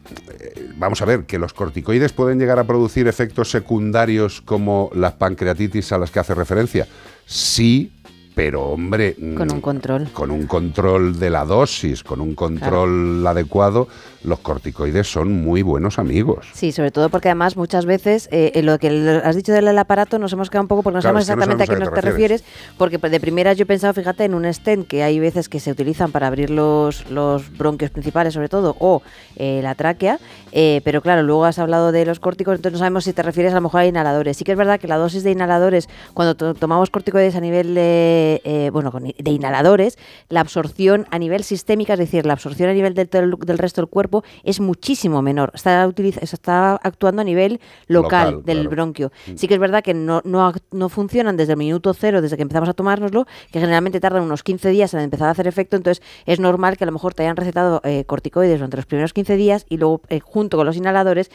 vamos 0.77 1.01
a 1.01 1.05
ver, 1.05 1.25
que 1.25 1.39
los 1.39 1.53
corticoides 1.53 2.11
pueden 2.11 2.39
llegar 2.39 2.59
a 2.59 2.65
producir 2.65 3.07
efectos 3.07 3.49
secundarios 3.49 4.41
como 4.41 4.89
las 4.93 5.13
pancreatitis 5.13 5.91
a 5.91 5.97
las 5.97 6.11
que 6.11 6.19
hace 6.19 6.35
referencia. 6.35 6.87
Sí, 7.25 7.91
pero 8.35 8.69
hombre... 8.69 9.15
Con 9.15 9.47
mm, 9.47 9.51
un 9.51 9.61
control. 9.61 10.09
con 10.13 10.31
un 10.31 10.47
control 10.47 11.19
de 11.19 11.29
la 11.29 11.43
dosis, 11.43 12.03
con 12.03 12.21
un 12.21 12.35
control 12.35 13.25
adecuado, 13.27 13.89
los 14.23 14.39
corticoides 14.39 15.11
son 15.11 15.31
muy 15.31 15.61
buenos 15.61 15.97
amigos. 15.99 16.47
Sí, 16.53 16.71
sobre 16.71 16.91
todo 16.91 17.09
porque 17.09 17.29
además 17.29 17.55
muchas 17.55 17.85
veces 17.85 18.27
eh, 18.31 18.51
en 18.55 18.65
lo 18.65 18.77
que 18.77 18.89
has 19.23 19.35
dicho 19.35 19.53
del 19.53 19.77
aparato 19.77 20.19
nos 20.19 20.33
hemos 20.33 20.49
quedado 20.49 20.63
un 20.63 20.67
poco 20.67 20.83
porque 20.83 20.95
no 20.97 21.01
Claro, 21.01 21.19
sabemos 21.21 21.27
no 21.27 21.33
exactamente 21.33 21.65
sabemos 21.65 21.87
a 21.87 21.91
qué 21.91 21.95
nos 21.95 22.03
te 22.03 22.09
refieres. 22.09 22.43
porque 22.77 22.97
de 22.97 23.19
primeras 23.19 23.55
yo 23.57 23.63
he 23.63 23.65
pensado, 23.65 23.93
fíjate, 23.93 24.25
en 24.25 24.33
un 24.33 24.51
stent 24.53 24.87
que 24.87 25.03
hay 25.03 25.19
veces 25.19 25.47
que 25.47 25.59
se 25.59 25.71
utilizan 25.71 26.11
para 26.11 26.27
abrir 26.27 26.49
los, 26.49 27.09
los 27.09 27.55
bronquios 27.57 27.91
principales 27.91 28.33
sobre 28.33 28.49
todo 28.49 28.75
o 28.79 29.01
eh, 29.37 29.61
la 29.63 29.75
tráquea, 29.75 30.19
eh, 30.51 30.81
pero 30.83 31.01
claro, 31.01 31.23
luego 31.23 31.45
has 31.45 31.59
hablado 31.59 31.91
de 31.91 32.05
los 32.05 32.19
córticos, 32.19 32.55
entonces 32.55 32.73
no 32.73 32.79
sabemos 32.79 33.03
si 33.05 33.13
te 33.13 33.23
refieres 33.23 33.53
a 33.53 33.55
lo 33.55 33.61
mejor 33.61 33.81
a 33.81 33.85
inhaladores. 33.85 34.35
Sí 34.37 34.43
que 34.43 34.51
es 34.51 34.57
verdad 34.57 34.79
que 34.79 34.87
la 34.87 34.97
dosis 34.97 35.23
de 35.23 35.31
inhaladores, 35.31 35.87
cuando 36.13 36.35
to- 36.35 36.53
tomamos 36.55 36.89
corticoides 36.89 37.35
a 37.35 37.39
nivel 37.39 37.73
de, 37.75 38.41
eh, 38.43 38.69
bueno, 38.73 38.91
de 38.91 39.31
inhaladores, 39.31 39.97
la 40.27 40.41
absorción 40.41 41.07
a 41.11 41.19
nivel 41.19 41.43
sistémica, 41.43 41.93
es 41.93 41.99
decir, 41.99 42.25
la 42.25 42.33
absorción 42.33 42.69
a 42.69 42.73
nivel 42.73 42.93
del 42.95 43.57
resto 43.57 43.81
del 43.81 43.89
cuerpo 43.89 44.08
es 44.43 44.59
muchísimo 44.59 45.21
menor. 45.21 45.51
Está, 45.53 45.87
utiliza- 45.87 46.19
está 46.21 46.75
actuando 46.75 47.21
a 47.21 47.25
nivel 47.25 47.59
local, 47.87 48.31
Local, 48.31 48.45
del 48.45 48.57
claro. 48.57 48.69
bronquio. 48.69 49.11
Sí 49.35 49.47
que 49.47 49.53
es 49.55 49.59
verdad 49.59 49.83
que 49.83 49.93
no, 49.93 50.21
no, 50.23 50.51
no 50.71 50.89
funcionan 50.89 51.37
desde 51.37 51.53
el 51.53 51.57
minuto 51.59 51.93
cero, 51.93 52.21
desde 52.21 52.35
que 52.35 52.43
empezamos 52.43 52.69
a 52.69 52.73
tomárnoslo, 52.73 53.25
que 53.51 53.59
generalmente 53.59 53.99
tardan 53.99 54.23
unos 54.23 54.43
15 54.43 54.69
días 54.69 54.93
en 54.93 55.01
empezar 55.01 55.27
a 55.27 55.31
hacer 55.31 55.47
efecto, 55.47 55.75
entonces 55.75 56.03
es 56.25 56.39
normal 56.39 56.77
que 56.77 56.83
a 56.83 56.87
lo 56.87 56.93
mejor 56.93 57.13
te 57.13 57.23
hayan 57.23 57.35
recetado 57.35 57.81
eh, 57.83 58.03
corticoides 58.05 58.57
durante 58.59 58.77
los 58.77 58.85
primeros 58.85 59.13
15 59.13 59.35
días 59.35 59.65
y 59.69 59.77
luego 59.77 60.01
eh, 60.09 60.19
junto 60.19 60.57
con 60.57 60.65
los 60.65 60.75
inhaladores 60.77 61.29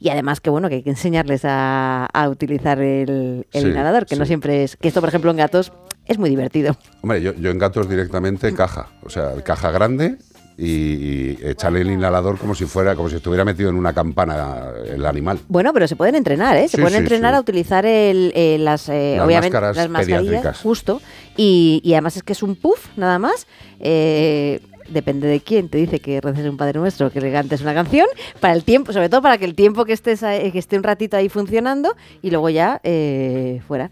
y 0.00 0.10
además 0.10 0.40
que 0.40 0.48
bueno 0.50 0.68
que 0.68 0.76
hay 0.76 0.82
que 0.82 0.90
enseñarles 0.90 1.44
a, 1.44 2.06
a 2.06 2.28
utilizar 2.28 2.80
el, 2.80 3.46
el 3.52 3.62
Sí, 3.62 3.68
inhalador, 3.68 4.06
que 4.06 4.14
no 4.16 4.24
siempre 4.26 4.62
es, 4.62 4.76
que 4.76 4.88
esto 4.88 5.00
por 5.00 5.08
ejemplo 5.08 5.30
en 5.30 5.38
gatos 5.38 5.72
es 6.06 6.16
muy 6.18 6.30
divertido. 6.30 6.74
Hombre, 7.02 7.20
yo, 7.20 7.34
yo 7.34 7.50
en 7.50 7.58
gatos 7.58 7.88
directamente 7.88 8.54
caja, 8.54 8.88
o 9.02 9.10
sea, 9.10 9.34
caja 9.42 9.70
grande 9.70 10.16
y, 10.58 10.66
y 10.66 11.38
echarle 11.42 11.82
el 11.82 11.90
inhalador 11.90 12.36
como 12.36 12.54
si 12.54 12.64
fuera, 12.64 12.96
como 12.96 13.08
si 13.08 13.16
estuviera 13.16 13.44
metido 13.44 13.70
en 13.70 13.76
una 13.76 13.92
campana 13.92 14.72
el 14.92 15.06
animal. 15.06 15.38
Bueno, 15.48 15.72
pero 15.72 15.86
se 15.86 15.94
pueden 15.94 16.16
entrenar, 16.16 16.56
¿eh? 16.56 16.68
Se 16.68 16.76
Sí, 16.76 16.82
pueden 16.82 16.98
sí, 16.98 17.04
entrenar 17.04 17.32
sí. 17.32 17.36
a 17.36 17.40
utilizar 17.40 17.86
el, 17.86 18.32
eh, 18.34 18.58
las, 18.58 18.88
eh, 18.88 19.14
Las 19.16 19.24
obviamente, 19.26 19.54
máscaras 19.54 19.76
las 19.76 19.88
mascarillas, 19.88 20.60
justo. 20.60 21.00
Y, 21.36 21.80
y 21.84 21.92
además 21.94 22.16
es 22.16 22.24
que 22.24 22.32
es 22.32 22.42
un 22.42 22.56
puff, 22.56 22.88
nada 22.96 23.18
más. 23.20 23.46
Eh, 23.78 24.60
depende 24.88 25.28
de 25.28 25.40
quién 25.40 25.68
te 25.68 25.78
dice 25.78 26.00
que 26.00 26.20
reces 26.20 26.46
un 26.48 26.56
Padre 26.56 26.80
Nuestro, 26.80 27.10
que 27.12 27.20
le 27.20 27.30
cantes 27.30 27.60
una 27.60 27.74
canción, 27.74 28.06
para 28.40 28.54
el 28.54 28.64
tiempo, 28.64 28.92
sobre 28.92 29.08
todo 29.08 29.22
para 29.22 29.38
que 29.38 29.44
el 29.44 29.54
tiempo 29.54 29.84
que 29.84 29.92
estés 29.92 30.20
que 30.20 30.58
esté 30.58 30.76
un 30.76 30.82
ratito 30.82 31.16
ahí 31.16 31.28
funcionando 31.28 31.94
y 32.22 32.30
luego 32.30 32.48
ya 32.48 32.80
eh, 32.82 33.60
fuera. 33.68 33.90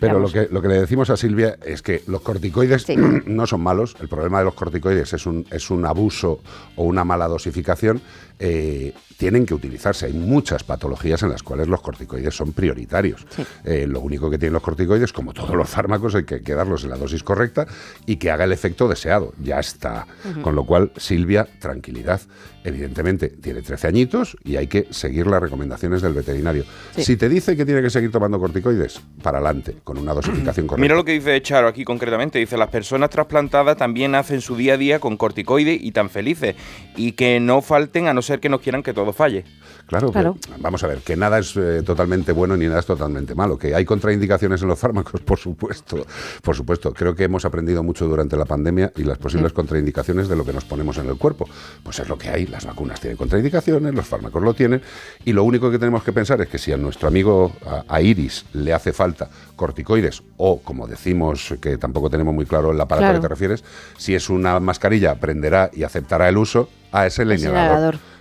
Pero 0.00 0.18
lo 0.18 0.30
que, 0.30 0.48
lo 0.50 0.62
que 0.62 0.68
le 0.68 0.80
decimos 0.80 1.10
a 1.10 1.16
Silvia 1.16 1.58
es 1.64 1.82
que 1.82 2.02
los 2.06 2.20
corticoides 2.22 2.86
no 3.26 3.46
son 3.46 3.60
malos. 3.60 3.96
El 4.00 4.08
problema 4.08 4.38
de 4.38 4.44
los 4.44 4.54
corticoides 4.54 5.12
es 5.12 5.26
un, 5.26 5.46
es 5.50 5.70
un 5.70 5.84
abuso 5.86 6.40
o 6.76 6.84
una 6.84 7.04
mala 7.04 7.28
dosificación. 7.28 8.00
Eh, 8.38 8.94
tienen 9.16 9.44
que 9.46 9.54
utilizarse. 9.54 10.06
Hay 10.06 10.12
muchas 10.12 10.62
patologías 10.62 11.22
en 11.24 11.30
las 11.30 11.42
cuales 11.42 11.66
los 11.66 11.80
corticoides 11.80 12.36
son 12.36 12.52
prioritarios. 12.52 13.26
Eh, 13.64 13.86
lo 13.88 14.00
único 14.00 14.30
que 14.30 14.38
tienen 14.38 14.52
los 14.52 14.62
corticoides, 14.62 15.12
como 15.12 15.32
todos 15.32 15.56
los 15.56 15.68
fármacos, 15.68 16.14
hay 16.14 16.24
que, 16.24 16.36
hay 16.36 16.42
que 16.42 16.54
darlos 16.54 16.84
en 16.84 16.90
la 16.90 16.96
dosis 16.96 17.24
correcta 17.24 17.66
y 18.06 18.16
que 18.16 18.30
haga 18.30 18.44
el 18.44 18.52
efecto 18.52 18.86
deseado. 18.86 19.32
Ya 19.42 19.58
está. 19.58 20.06
Con 20.42 20.54
lo 20.54 20.64
cual, 20.64 20.92
Silvia, 20.96 21.48
tranquilidad. 21.58 22.20
Evidentemente, 22.64 23.28
tiene 23.28 23.62
13 23.62 23.86
añitos 23.86 24.36
y 24.44 24.56
hay 24.56 24.66
que 24.66 24.88
seguir 24.90 25.26
las 25.26 25.40
recomendaciones 25.40 26.02
del 26.02 26.12
veterinario. 26.12 26.64
Sí. 26.94 27.04
Si 27.04 27.16
te 27.16 27.28
dice 27.28 27.56
que 27.56 27.64
tiene 27.64 27.82
que 27.82 27.90
seguir 27.90 28.10
tomando 28.10 28.38
corticoides, 28.38 29.00
para 29.22 29.38
adelante, 29.38 29.76
con 29.84 29.98
una 29.98 30.12
dosificación 30.12 30.66
correcta. 30.68 30.82
Mira 30.82 30.94
lo 30.94 31.04
que 31.04 31.12
dice 31.12 31.40
Charo 31.40 31.68
aquí 31.68 31.84
concretamente. 31.84 32.38
Dice, 32.38 32.56
las 32.56 32.68
personas 32.68 33.10
trasplantadas 33.10 33.76
también 33.76 34.14
hacen 34.14 34.40
su 34.40 34.56
día 34.56 34.74
a 34.74 34.76
día 34.76 34.98
con 34.98 35.16
corticoides 35.16 35.78
y 35.80 35.92
tan 35.92 36.10
felices. 36.10 36.56
Y 36.96 37.12
que 37.12 37.40
no 37.40 37.62
falten 37.62 38.08
a 38.08 38.14
no 38.14 38.22
ser 38.22 38.40
que 38.40 38.48
no 38.48 38.60
quieran 38.60 38.82
que 38.82 38.92
todo 38.92 39.12
falle. 39.12 39.44
Claro, 39.88 40.12
Claro. 40.12 40.34
que- 40.34 40.52
vamos 40.60 40.84
a 40.84 40.86
ver, 40.86 40.98
que 40.98 41.16
nada 41.16 41.38
es 41.38 41.56
eh, 41.56 41.82
totalmente 41.84 42.32
bueno 42.32 42.56
ni 42.58 42.66
nada 42.66 42.80
es 42.80 42.86
totalmente 42.86 43.34
malo, 43.34 43.56
que 43.58 43.74
hay 43.74 43.86
contraindicaciones 43.86 44.60
en 44.60 44.68
los 44.68 44.78
fármacos, 44.78 45.20
por 45.24 45.38
supuesto, 45.38 46.06
por 46.42 46.54
supuesto. 46.54 46.92
Creo 46.92 47.14
que 47.14 47.24
hemos 47.24 47.44
aprendido 47.46 47.82
mucho 47.82 48.06
durante 48.06 48.36
la 48.36 48.44
pandemia 48.44 48.92
y 48.96 49.04
las 49.04 49.16
posibles 49.16 49.52
contraindicaciones 49.54 50.28
de 50.28 50.36
lo 50.36 50.44
que 50.44 50.52
nos 50.52 50.64
ponemos 50.66 50.98
en 50.98 51.08
el 51.08 51.16
cuerpo. 51.16 51.48
Pues 51.82 51.98
es 52.00 52.08
lo 52.08 52.18
que 52.18 52.28
hay, 52.28 52.46
las 52.46 52.66
vacunas 52.66 53.00
tienen 53.00 53.16
contraindicaciones, 53.16 53.94
los 53.94 54.06
fármacos 54.06 54.42
lo 54.42 54.52
tienen 54.52 54.82
y 55.24 55.32
lo 55.32 55.42
único 55.44 55.70
que 55.70 55.78
tenemos 55.78 56.04
que 56.04 56.12
pensar 56.12 56.38
es 56.42 56.48
que 56.48 56.58
si 56.58 56.70
a 56.70 56.76
nuestro 56.76 57.08
amigo 57.08 57.52
a, 57.66 57.84
a 57.88 58.00
Iris 58.02 58.44
le 58.52 58.74
hace 58.74 58.92
falta 58.92 59.28
corticoides 59.56 60.22
o, 60.36 60.60
como 60.60 60.86
decimos, 60.86 61.54
que 61.62 61.78
tampoco 61.78 62.10
tenemos 62.10 62.34
muy 62.34 62.44
claro 62.44 62.72
el 62.72 62.80
aparato 62.80 62.98
Claro. 63.06 63.18
que 63.18 63.22
te 63.22 63.28
refieres, 63.28 63.64
si 63.96 64.14
es 64.14 64.28
una 64.28 64.60
mascarilla 64.60 65.12
aprenderá 65.12 65.70
y 65.72 65.82
aceptará 65.84 66.28
el 66.28 66.36
uso, 66.36 66.68
a 66.92 67.06
ese 67.06 67.22
el 67.22 67.32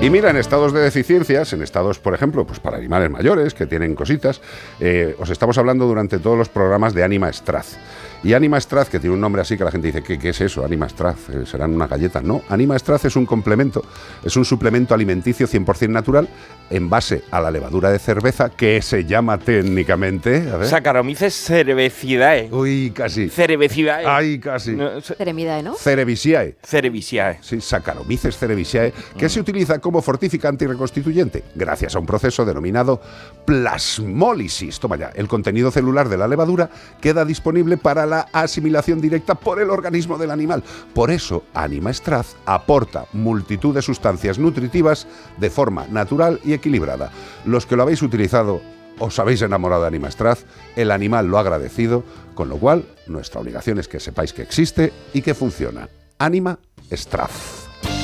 Y 0.00 0.10
mira, 0.10 0.30
en 0.30 0.36
estados 0.36 0.72
de 0.72 0.80
deficiencias, 0.80 1.52
en 1.52 1.60
estados, 1.60 1.98
por 1.98 2.14
ejemplo, 2.14 2.46
pues 2.46 2.60
para 2.60 2.76
animales 2.76 3.10
mayores 3.10 3.52
que 3.52 3.66
tienen 3.66 3.96
cositas, 3.96 4.40
eh, 4.78 5.16
os 5.18 5.28
estamos 5.28 5.58
hablando 5.58 5.86
durante 5.86 6.20
todos 6.20 6.38
los 6.38 6.48
programas 6.48 6.94
de 6.94 7.02
Anima 7.02 7.32
Straz. 7.32 7.76
Y 8.22 8.32
Anima 8.32 8.60
Straz, 8.60 8.88
que 8.88 8.98
tiene 8.98 9.14
un 9.14 9.20
nombre 9.20 9.42
así 9.42 9.56
que 9.56 9.64
la 9.64 9.70
gente 9.70 9.86
dice, 9.86 10.02
¿qué, 10.02 10.18
qué 10.18 10.30
es 10.30 10.40
eso? 10.40 10.64
Anima 10.64 10.88
Straz, 10.88 11.28
eh, 11.30 11.46
serán 11.46 11.74
unas 11.74 11.88
galletas. 11.88 12.22
No, 12.22 12.42
Anima 12.48 12.76
Straz 12.78 13.04
es 13.04 13.14
un 13.14 13.26
complemento, 13.26 13.82
es 14.24 14.36
un 14.36 14.44
suplemento 14.44 14.92
alimenticio 14.92 15.46
100% 15.46 15.88
natural 15.88 16.28
en 16.70 16.90
base 16.90 17.22
a 17.30 17.40
la 17.40 17.50
levadura 17.50 17.90
de 17.90 17.98
cerveza 17.98 18.50
que 18.50 18.82
se 18.82 19.04
llama 19.04 19.38
técnicamente... 19.38 20.50
A 20.52 20.56
ver. 20.58 20.68
Saccharomyces 20.68 21.34
cerevisiae. 21.34 22.48
Uy, 22.52 22.92
casi. 22.94 23.28
Cerevisiae. 23.28 24.06
Ay, 24.06 24.38
casi. 24.38 24.76
Ceremidae, 25.02 25.62
¿no? 25.62 25.74
Cerevisiae. 25.74 26.56
Cerevisiae. 26.62 27.38
Sí, 27.40 27.60
Saccharomyces 27.60 28.36
cerevisiae, 28.36 28.92
que 29.16 29.28
se 29.28 29.40
utiliza 29.40 29.78
como 29.78 30.02
fortificante 30.02 30.64
y 30.64 30.68
reconstituyente, 30.68 31.44
gracias 31.54 31.94
a 31.94 31.98
un 31.98 32.06
proceso 32.06 32.44
denominado 32.44 33.00
plasmólisis. 33.44 34.78
Toma 34.80 34.96
ya, 34.96 35.10
el 35.14 35.28
contenido 35.28 35.70
celular 35.70 36.08
de 36.08 36.18
la 36.18 36.28
levadura 36.28 36.70
queda 37.00 37.24
disponible 37.24 37.76
para 37.76 38.06
la 38.06 38.28
asimilación 38.32 39.00
directa 39.00 39.34
por 39.34 39.60
el 39.60 39.70
organismo 39.70 40.18
del 40.18 40.30
animal. 40.30 40.62
Por 40.94 41.10
eso, 41.10 41.44
Anima 41.54 41.92
Straz 41.92 42.36
aporta 42.46 43.06
multitud 43.12 43.74
de 43.74 43.82
sustancias 43.82 44.38
nutritivas 44.38 45.06
de 45.38 45.50
forma 45.50 45.86
natural 45.88 46.40
y 46.44 46.57
equilibrada. 46.58 47.10
Los 47.44 47.64
que 47.66 47.74
lo 47.76 47.82
habéis 47.82 48.02
utilizado 48.02 48.60
os 49.00 49.18
habéis 49.18 49.42
enamorado 49.42 49.82
de 49.82 49.88
Anima 49.88 50.10
Straz, 50.10 50.44
el 50.76 50.90
animal 50.90 51.26
lo 51.26 51.38
ha 51.38 51.40
agradecido, 51.40 52.04
con 52.34 52.48
lo 52.48 52.56
cual 52.58 52.84
nuestra 53.06 53.40
obligación 53.40 53.78
es 53.78 53.88
que 53.88 54.00
sepáis 54.00 54.32
que 54.32 54.42
existe 54.42 54.92
y 55.14 55.22
que 55.22 55.34
funciona. 55.34 55.88
Anima 56.18 56.58
Straz. 56.92 57.30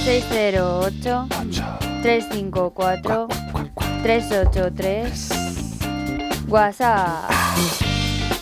608 0.04 1.26
354 2.02 3.28
383 4.02 5.28
WhatsApp. 6.48 7.30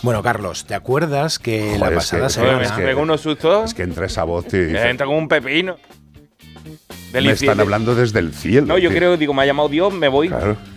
Bueno, 0.01 0.21
Carlos, 0.21 0.65
¿te 0.65 0.75
acuerdas 0.75 1.39
que 1.39 1.71
la 1.77 1.85
Joder, 1.85 1.93
es 1.93 1.97
pasada 1.97 2.27
que- 2.27 2.33
semana... 2.33 2.61
es 2.63 2.71
que- 2.73 2.83
Pega 2.83 3.01
unos 3.01 3.21
sustos. 3.21 3.65
Es 3.69 3.73
que 3.73 3.83
entre 3.83 4.07
esa 4.07 4.25
voz 4.25 4.45
tío, 4.45 4.61
y 4.61 4.65
dice, 4.65 4.89
Entra 4.89 5.05
como 5.05 5.17
un 5.17 5.27
pepino. 5.29 5.77
Del 7.13 7.25
me 7.25 7.31
están 7.31 7.59
hablando 7.59 7.95
desde 7.95 8.19
el 8.19 8.33
cielo. 8.33 8.67
No, 8.67 8.77
yo 8.77 8.89
tío. 8.89 8.97
creo, 8.97 9.15
digo, 9.17 9.33
me 9.33 9.43
ha 9.43 9.45
llamado 9.45 9.69
Dios, 9.69 9.93
me 9.93 10.07
voy. 10.09 10.27
Claro. 10.29 10.57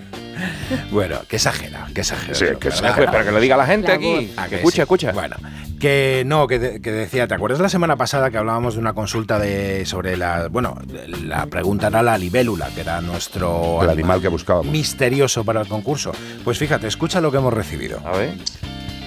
Bueno, 0.91 1.17
que 1.29 1.37
exagera, 1.37 1.87
que 1.95 2.01
exagera. 2.03 2.35
Sí, 2.35 2.45
que 2.61 2.69
exagera, 2.69 3.11
pero 3.11 3.25
que 3.25 3.31
lo 3.31 3.41
diga 3.41 3.57
la 3.57 3.65
gente 3.67 3.91
aquí. 3.93 4.33
Ah, 4.37 4.47
que 4.49 4.57
Escucha, 4.57 4.75
sí. 4.77 4.81
escucha. 4.83 5.13
Bueno, 5.13 5.37
que 5.81 6.25
no, 6.27 6.47
que, 6.47 6.59
de- 6.59 6.81
que 6.83 6.93
decía, 6.93 7.27
¿te 7.27 7.35
acuerdas 7.35 7.59
la 7.61 7.71
semana 7.71 7.97
pasada 7.97 8.31
que 8.31 8.37
hablábamos 8.37 8.75
de 8.75 8.81
una 8.81 8.93
consulta 8.93 9.39
de 9.39 9.87
sobre 9.87 10.17
la, 10.19 10.49
bueno, 10.49 10.79
la 11.25 11.47
pregunta 11.47 11.87
era 11.87 12.03
la 12.03 12.19
libélula, 12.19 12.69
que 12.75 12.83
era 12.83 13.01
nuestro 13.01 13.83
El 13.83 13.89
animal 13.89 14.21
que 14.21 14.29
buscábamos. 14.29 14.71
misterioso 14.71 15.43
para 15.45 15.63
el 15.63 15.69
concurso? 15.69 16.13
Pues 16.45 16.59
fíjate, 16.59 16.87
escucha 16.87 17.21
lo 17.23 17.31
que 17.31 17.39
hemos 17.39 17.55
recibido. 17.55 18.01
A 18.05 18.17
ver. 18.19 18.35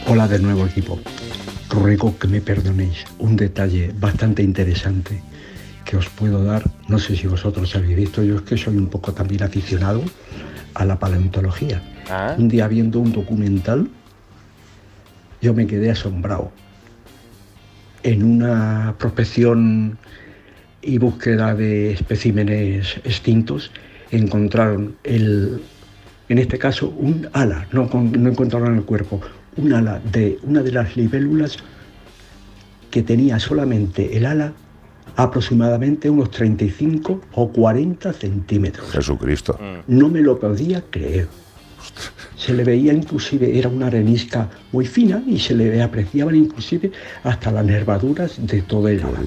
Hola 0.08 0.28
de 0.28 0.39
nuevo 0.39 0.65
equipo. 0.65 1.00
Ruego 1.70 2.18
que 2.18 2.28
me 2.28 2.42
perdonéis 2.42 3.04
un 3.20 3.36
detalle 3.36 3.92
bastante 4.00 4.42
interesante 4.42 5.22
que 5.89 5.97
os 5.97 6.08
puedo 6.08 6.43
dar. 6.43 6.62
No 6.88 6.99
sé 6.99 7.15
si 7.15 7.25
vosotros 7.25 7.75
habéis 7.75 7.95
visto, 7.97 8.21
yo 8.21 8.36
es 8.36 8.41
que 8.43 8.56
soy 8.58 8.78
un 8.78 8.88
poco 8.89 9.12
también 9.12 9.41
aficionado 9.41 10.04
a 10.75 10.86
la 10.86 10.99
paleontología. 10.99 11.82
Ah. 12.08 12.36
Un 12.38 12.47
día 12.47 12.67
viendo 12.67 12.99
un 12.99 13.12
documental, 13.12 13.89
yo 15.41 15.56
me 15.56 15.65
quedé 15.65 15.89
asombrado. 15.89 16.52
En 18.04 18.23
una 18.23 18.93
prospección 18.99 19.97
y 20.84 20.99
búsqueda 20.99 21.56
de 21.56 21.91
especímenes 21.91 22.97
extintos, 23.04 23.71
encontraron 24.12 24.95
el, 25.04 25.60
en 26.30 26.38
este 26.38 26.60
caso 26.60 26.89
un 26.89 27.28
ala, 27.34 27.67
no, 27.71 27.89
con- 27.89 28.12
no 28.12 28.30
encontraron 28.30 28.75
el 28.75 28.84
cuerpo, 28.84 29.21
un 29.58 29.73
ala 29.73 29.99
de 30.12 30.38
una 30.43 30.62
de 30.62 30.71
las 30.71 30.95
libélulas 30.95 31.58
que 32.91 33.02
tenía 33.02 33.39
solamente 33.39 34.15
el 34.17 34.28
ala 34.28 34.54
aproximadamente 35.15 36.10
unos 36.10 36.32
35 36.32 37.22
o 37.34 37.50
40 37.50 38.13
centímetros. 38.13 38.91
Jesucristo. 38.91 39.60
No 39.88 40.10
me 40.10 40.22
lo 40.22 40.39
podía 40.39 40.82
creer. 40.89 41.28
Se 42.36 42.54
le 42.54 42.63
veía 42.63 42.93
inclusive, 42.93 43.58
era 43.58 43.69
una 43.69 43.88
arenisca 43.88 44.50
muy 44.72 44.86
fina 44.86 45.22
y 45.26 45.39
se 45.39 45.56
le 45.56 45.82
apreciaban 45.82 46.36
inclusive 46.36 46.91
hasta 47.24 47.52
las 47.52 47.65
nervaduras 47.65 48.36
de 48.38 48.62
todo 48.62 48.88
el 48.88 49.02
ala. 49.02 49.19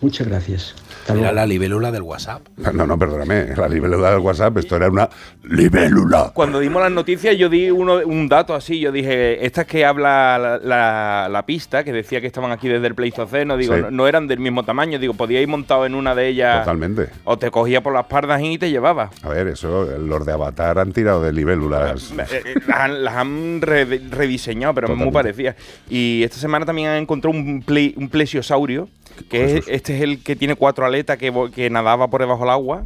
Muchas 0.00 0.26
gracias. 0.28 0.74
Era 1.08 1.32
la 1.32 1.46
libélula 1.46 1.90
del 1.92 2.02
WhatsApp. 2.02 2.46
No, 2.72 2.86
no, 2.86 2.98
perdóname. 2.98 3.54
La 3.56 3.68
libélula 3.68 4.10
del 4.10 4.20
WhatsApp, 4.20 4.56
esto 4.58 4.76
era 4.76 4.88
una 4.88 5.08
libélula. 5.42 6.30
Cuando 6.34 6.60
dimos 6.60 6.82
las 6.82 6.90
noticias, 6.92 7.36
yo 7.36 7.48
di 7.48 7.70
uno, 7.70 7.96
un 8.04 8.28
dato 8.28 8.54
así. 8.54 8.80
Yo 8.80 8.90
dije, 8.92 9.44
estas 9.44 9.66
que 9.66 9.84
habla 9.84 10.38
la, 10.38 10.58
la- 10.58 11.28
la 11.30 11.46
pista, 11.46 11.84
que 11.84 11.92
decía 11.92 12.20
que 12.20 12.26
estaban 12.26 12.50
aquí 12.52 12.68
desde 12.68 12.86
el 12.86 12.94
Pleistoceno, 12.94 13.56
digo, 13.56 13.74
Sí. 13.74 13.82
no, 13.82 13.90
no 13.90 14.08
eran 14.08 14.26
del 14.26 14.38
mismo 14.40 14.62
tamaño. 14.64 14.98
Digo, 14.98 15.14
podíais 15.14 15.46
montado 15.48 15.86
en 15.86 15.94
una 15.94 16.14
de 16.14 16.28
ellas. 16.28 16.60
Totalmente. 16.60 17.08
O 17.24 17.38
te 17.38 17.50
cogía 17.50 17.82
por 17.82 17.92
las 17.92 18.06
pardas 18.06 18.40
y 18.42 18.58
te 18.58 18.70
llevaba. 18.70 19.10
A 19.22 19.28
ver, 19.28 19.48
eso, 19.48 19.84
los 19.98 20.24
de 20.26 20.32
Avatar 20.32 20.78
han 20.78 20.92
tirado 20.92 21.22
de 21.22 21.32
libélulas. 21.32 22.12
Eh, 22.12 22.24
eh, 22.44 22.54
las 22.66 22.78
han, 22.80 23.04
las 23.04 23.14
han 23.16 23.60
re- 23.60 24.00
rediseñado, 24.10 24.74
pero 24.74 24.88
muy 24.88 24.96
Totalmente. 25.10 25.12
parecidas. 25.44 25.56
Y 25.88 26.22
esta 26.22 26.36
semana 26.38 26.64
también 26.66 26.88
han 26.88 26.96
encontrado 26.98 27.36
un, 27.36 27.62
ple- 27.64 27.94
un 27.96 28.08
plesiosaurio, 28.08 28.88
que 29.28 29.58
es, 29.58 29.68
este 29.68 29.96
es 29.96 30.02
el 30.02 30.22
que 30.22 30.36
tiene 30.36 30.54
cuatro 30.56 30.84
aletas 30.86 31.18
que, 31.18 31.32
que 31.54 31.70
nadaba 31.70 32.08
por 32.08 32.20
debajo 32.20 32.40
del 32.42 32.50
agua. 32.50 32.84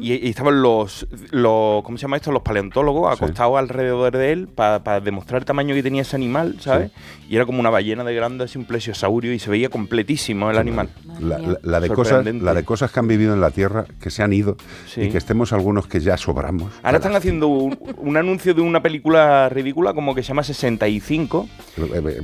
Y, 0.00 0.12
y 0.26 0.28
estaban 0.30 0.62
los, 0.62 1.06
los, 1.30 1.82
¿cómo 1.84 1.98
se 1.98 2.02
llama 2.02 2.16
esto? 2.16 2.32
Los 2.32 2.42
paleontólogos 2.42 3.12
acostados 3.12 3.58
alrededor 3.58 4.16
de 4.16 4.32
él 4.32 4.48
para 4.48 5.00
demostrar 5.00 5.40
el 5.40 5.44
tamaño 5.44 5.74
que 5.74 5.82
tenía 5.82 6.02
ese 6.02 6.16
animal, 6.16 6.56
¿sabes? 6.60 6.90
Y 7.28 7.36
era 7.36 7.46
como 7.46 7.60
una 7.60 7.70
ballena 7.70 8.04
de 8.04 8.14
grande, 8.14 8.44
así 8.44 8.58
un 8.58 8.64
plesiosaurio, 8.64 9.32
y 9.32 9.38
se 9.38 9.50
veía 9.50 9.68
completísimo 9.68 10.50
el 10.50 10.58
animal. 10.58 10.88
La, 11.20 11.38
la- 11.38 11.58
la 11.62 11.80
de 11.80 11.88
cosas, 11.88 12.24
la 12.26 12.54
de 12.54 12.64
cosas 12.64 12.90
que 12.92 13.00
han 13.00 13.08
vivido 13.08 13.34
en 13.34 13.40
la 13.40 13.50
Tierra, 13.50 13.86
que 14.00 14.10
se 14.10 14.22
han 14.22 14.32
ido, 14.32 14.56
y 14.96 15.08
que 15.08 15.18
estemos 15.18 15.52
algunos 15.52 15.86
que 15.86 16.00
ya 16.00 16.16
sobramos. 16.16 16.72
Ahora 16.82 16.98
están 16.98 17.16
haciendo 17.16 17.48
un, 17.48 17.78
un 17.98 18.16
anuncio 18.16 18.54
de 18.54 18.60
una 18.60 18.82
película 18.82 19.48
ridícula 19.48 19.92
como 19.94 20.14
que 20.14 20.22
se 20.22 20.28
llama 20.28 20.42
65. 20.44 21.48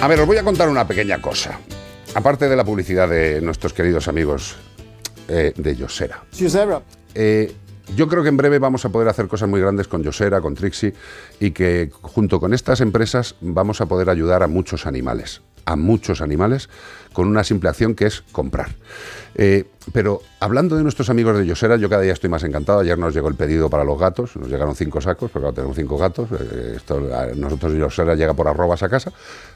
A 0.00 0.08
ver, 0.08 0.20
os 0.20 0.26
voy 0.26 0.36
a 0.36 0.42
contar 0.42 0.68
una 0.68 0.86
pequeña 0.86 1.20
cosa. 1.20 1.58
Aparte 2.14 2.48
de 2.48 2.56
la 2.56 2.64
publicidad 2.64 3.08
de 3.08 3.40
nuestros 3.40 3.72
queridos 3.72 4.08
amigos 4.08 4.56
eh, 5.28 5.52
de 5.56 5.76
Yosera. 5.76 6.22
Eh, 7.14 7.54
yo 7.96 8.08
creo 8.08 8.22
que 8.22 8.28
en 8.28 8.36
breve 8.36 8.58
vamos 8.58 8.84
a 8.84 8.88
poder 8.88 9.08
hacer 9.08 9.28
cosas 9.28 9.48
muy 9.48 9.60
grandes 9.60 9.88
con 9.88 10.02
Yosera, 10.02 10.40
con 10.40 10.54
Trixie, 10.54 10.94
y 11.40 11.50
que 11.50 11.90
junto 12.00 12.40
con 12.40 12.54
estas 12.54 12.80
empresas 12.80 13.34
vamos 13.40 13.80
a 13.80 13.86
poder 13.86 14.08
ayudar 14.08 14.42
a 14.42 14.46
muchos 14.46 14.86
animales, 14.86 15.42
a 15.64 15.76
muchos 15.76 16.20
animales, 16.20 16.68
con 17.12 17.28
una 17.28 17.44
simple 17.44 17.68
acción 17.68 17.94
que 17.94 18.06
es 18.06 18.22
comprar. 18.32 18.70
Eh, 19.34 19.64
pero 19.92 20.22
hablando 20.40 20.76
de 20.76 20.82
nuestros 20.82 21.10
amigos 21.10 21.36
de 21.36 21.46
Yosera, 21.46 21.76
yo 21.76 21.88
cada 21.88 22.02
día 22.02 22.12
estoy 22.12 22.30
más 22.30 22.44
encantado. 22.44 22.80
Ayer 22.80 22.98
nos 22.98 23.14
llegó 23.14 23.28
el 23.28 23.34
pedido 23.34 23.68
para 23.68 23.84
los 23.84 23.98
gatos, 23.98 24.36
nos 24.36 24.48
llegaron 24.48 24.74
cinco 24.74 25.00
sacos, 25.00 25.30
porque 25.30 25.46
ahora 25.46 25.54
tenemos 25.54 25.76
cinco 25.76 25.98
gatos. 25.98 26.28
eh, 26.32 26.78
nosotros 27.36 27.74
Yosera 27.74 28.14
llega 28.14 28.34
por 28.34 28.48
arrobas 28.48 28.82
a 28.82 28.88
casa. 28.88 29.12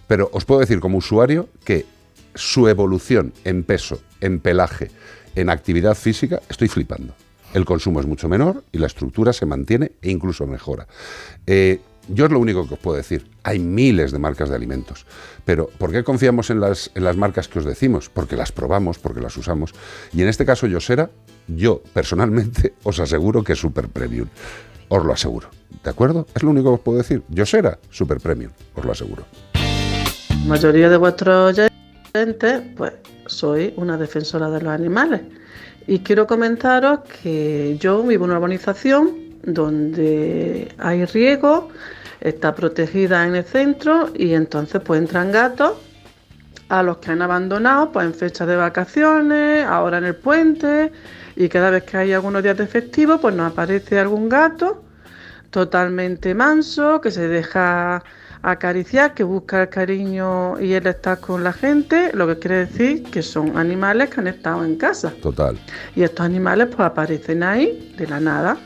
Pero 0.07 0.29
os 0.33 0.45
puedo 0.45 0.61
decir 0.61 0.81
como 0.81 0.99
usuario 0.99 1.49
que 1.65 1.87
su 2.35 2.69
evolución 2.69 3.33
en 3.45 3.65
peso, 3.65 4.01
en 4.21 4.41
pelaje, 4.41 4.91
en 5.35 5.49
actividad 5.51 5.95
física, 5.95 6.41
estoy 6.49 6.69
flipando. 6.69 7.15
El 7.57 7.65
consumo 7.65 8.01
es 8.01 8.07
mucho 8.07 8.29
menor 8.29 8.65
y 8.71 8.77
la 8.77 8.87
estructura 8.87 9.33
se 9.33 9.47
mantiene 9.47 9.93
e 10.03 10.11
incluso 10.11 10.47
mejora. 10.47 10.87
Eh, 11.47 11.81
yo 12.07 12.27
es 12.27 12.31
lo 12.31 12.39
único 12.39 12.69
que 12.69 12.75
os 12.75 12.81
puedo 12.81 12.99
decir. 12.99 13.31
Hay 13.45 13.59
miles 13.59 14.13
de 14.13 14.19
marcas 14.19 14.51
de 14.51 14.57
alimentos. 14.57 15.07
Pero 15.47 15.71
¿por 15.79 15.91
qué 15.91 16.05
confiamos 16.05 16.51
en 16.51 16.61
las, 16.61 16.91
en 16.95 17.05
las 17.05 17.17
marcas 17.17 17.49
que 17.49 17.59
os 17.59 17.65
decimos? 17.65 18.11
Porque 18.11 18.37
las 18.37 18.53
probamos, 18.53 18.99
porque 18.99 19.23
las 19.23 19.39
usamos. 19.39 19.73
Y 20.13 20.21
en 20.21 20.29
este 20.29 20.45
caso, 20.45 20.67
Yosera, 20.67 21.09
yo 21.49 21.83
personalmente 21.95 22.75
os 22.83 23.01
aseguro 23.01 23.43
que 23.43 23.55
es 23.55 23.59
super 23.59 23.89
premium. 23.89 24.29
Os 24.89 25.03
lo 25.03 25.15
aseguro. 25.15 25.49
¿De 25.83 25.89
acuerdo? 25.89 26.27
Es 26.35 26.43
lo 26.43 26.51
único 26.51 26.69
que 26.69 26.75
os 26.75 26.81
puedo 26.81 26.99
decir. 26.99 27.23
Yosera, 27.31 27.79
super 27.89 28.21
premium. 28.21 28.53
Os 28.75 28.85
lo 28.85 28.93
aseguro. 28.93 29.25
mayoría 30.47 30.91
de 30.91 30.99
vuestros 30.99 31.59
oyentes, 31.59 32.63
pues 32.77 32.93
soy 33.25 33.73
una 33.79 33.97
defensora 33.97 34.51
de 34.51 34.61
los 34.61 34.75
animales. 34.75 35.23
Y 35.87 36.01
quiero 36.01 36.27
comentaros 36.27 37.01
que 37.23 37.77
yo 37.79 38.03
vivo 38.03 38.25
en 38.25 38.31
una 38.31 38.39
urbanización 38.39 39.27
donde 39.45 40.75
hay 40.79 41.05
riego, 41.05 41.69
está 42.21 42.55
protegida 42.55 43.27
en 43.27 43.37
el 43.37 43.45
centro 43.45 44.11
y 44.15 44.35
entonces 44.35 44.83
pues 44.85 45.01
entran 45.01 45.31
gatos 45.31 45.75
a 46.69 46.83
los 46.83 46.97
que 46.97 47.13
han 47.13 47.23
abandonado 47.23 47.93
pues 47.93 48.07
en 48.07 48.15
fechas 48.15 48.49
de 48.49 48.57
vacaciones, 48.57 49.65
ahora 49.65 49.99
en 49.99 50.05
el 50.05 50.17
puente 50.17 50.91
y 51.37 51.49
cada 51.49 51.71
vez 51.71 51.85
que 51.85 51.99
hay 51.99 52.13
algunos 52.13 52.43
días 52.43 52.57
de 52.57 52.67
festivo 52.67 53.21
pues 53.21 53.35
nos 53.37 53.53
aparece 53.53 54.01
algún 54.01 54.29
gato 54.29 54.83
totalmente 55.51 56.35
manso, 56.35 57.01
que 57.01 57.13
se 57.13 57.29
deja 57.29 58.03
acariciar, 58.43 59.15
que 59.15 59.25
busca 59.25 59.63
el 59.63 59.69
cariño 59.69 60.61
y 60.61 60.73
el 60.75 60.87
estar 60.87 61.19
con 61.21 61.43
la 61.45 61.53
gente, 61.53 62.11
lo 62.15 62.27
que 62.27 62.39
quiere 62.39 62.57
decir 62.67 63.03
que 63.05 63.23
son 63.23 63.57
animales 63.57 64.11
que 64.11 64.21
han 64.21 64.27
estado 64.29 64.65
en 64.65 64.77
casa. 64.77 65.13
Total. 65.23 65.59
Y 65.95 66.03
estos 66.03 66.25
animales 66.25 66.69
pues 66.69 66.81
aparecen 66.81 67.43
ahí 67.43 67.95
de 67.99 68.07
la 68.07 68.21
nada. 68.21 68.57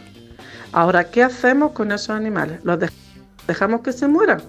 Ahora, 0.73 1.05
¿qué 1.11 1.23
hacemos 1.23 1.73
con 1.73 1.91
esos 1.93 2.11
animales? 2.11 2.61
¿Los 2.63 2.79
dej- 2.79 2.93
dejamos 3.47 3.81
que 3.81 3.93
se 3.93 4.07
mueran? 4.07 4.41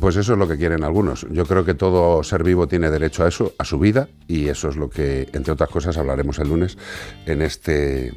Pues 0.00 0.16
eso 0.16 0.32
es 0.32 0.38
lo 0.38 0.48
que 0.48 0.56
quieren 0.56 0.82
algunos. 0.82 1.26
Yo 1.30 1.46
creo 1.46 1.64
que 1.64 1.74
todo 1.74 2.22
ser 2.24 2.42
vivo 2.42 2.66
tiene 2.66 2.90
derecho 2.90 3.24
a 3.24 3.28
eso, 3.28 3.52
a 3.56 3.64
su 3.64 3.78
vida, 3.78 4.08
y 4.26 4.48
eso 4.48 4.68
es 4.68 4.76
lo 4.76 4.90
que, 4.90 5.28
entre 5.32 5.52
otras 5.52 5.70
cosas, 5.70 5.96
hablaremos 5.96 6.40
el 6.40 6.48
lunes 6.48 6.76
en 7.24 7.40
este 7.40 8.12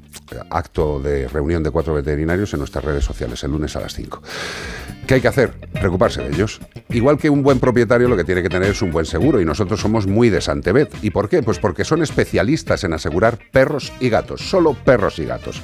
acto 0.50 1.00
de 1.00 1.28
reunión 1.28 1.62
de 1.62 1.70
cuatro 1.70 1.94
veterinarios 1.94 2.54
en 2.54 2.60
nuestras 2.60 2.84
redes 2.84 3.06
sociales, 3.06 3.44
el 3.44 3.52
lunes 3.52 3.76
a 3.76 3.82
las 3.82 3.94
5. 3.94 4.22
¿Qué 5.06 5.16
hay 5.16 5.22
que 5.22 5.28
hacer? 5.28 5.52
Preocuparse 5.74 6.24
de 6.24 6.30
ellos. 6.30 6.60
Igual 6.90 7.18
que 7.18 7.30
un 7.30 7.44
buen 7.44 7.60
propietario 7.60 8.08
lo 8.08 8.18
que 8.18 8.24
tiene 8.24 8.42
que 8.42 8.50
tener 8.50 8.72
es 8.72 8.82
un 8.82 8.92
buen 8.92 9.06
seguro, 9.06 9.40
y 9.40 9.46
nosotros 9.46 9.80
somos 9.80 10.08
muy 10.08 10.30
de 10.30 10.42
Santebet. 10.42 10.92
¿Y 11.04 11.12
por 11.12 11.30
qué? 11.30 11.44
Pues 11.44 11.60
porque 11.60 11.84
son 11.86 12.02
especialistas 12.02 12.84
en 12.84 12.94
asegurar 12.94 13.38
perros 13.52 13.94
y 14.00 14.10
gatos, 14.10 14.42
solo 14.42 14.74
perros 14.74 15.20
y 15.20 15.26
gatos. 15.26 15.62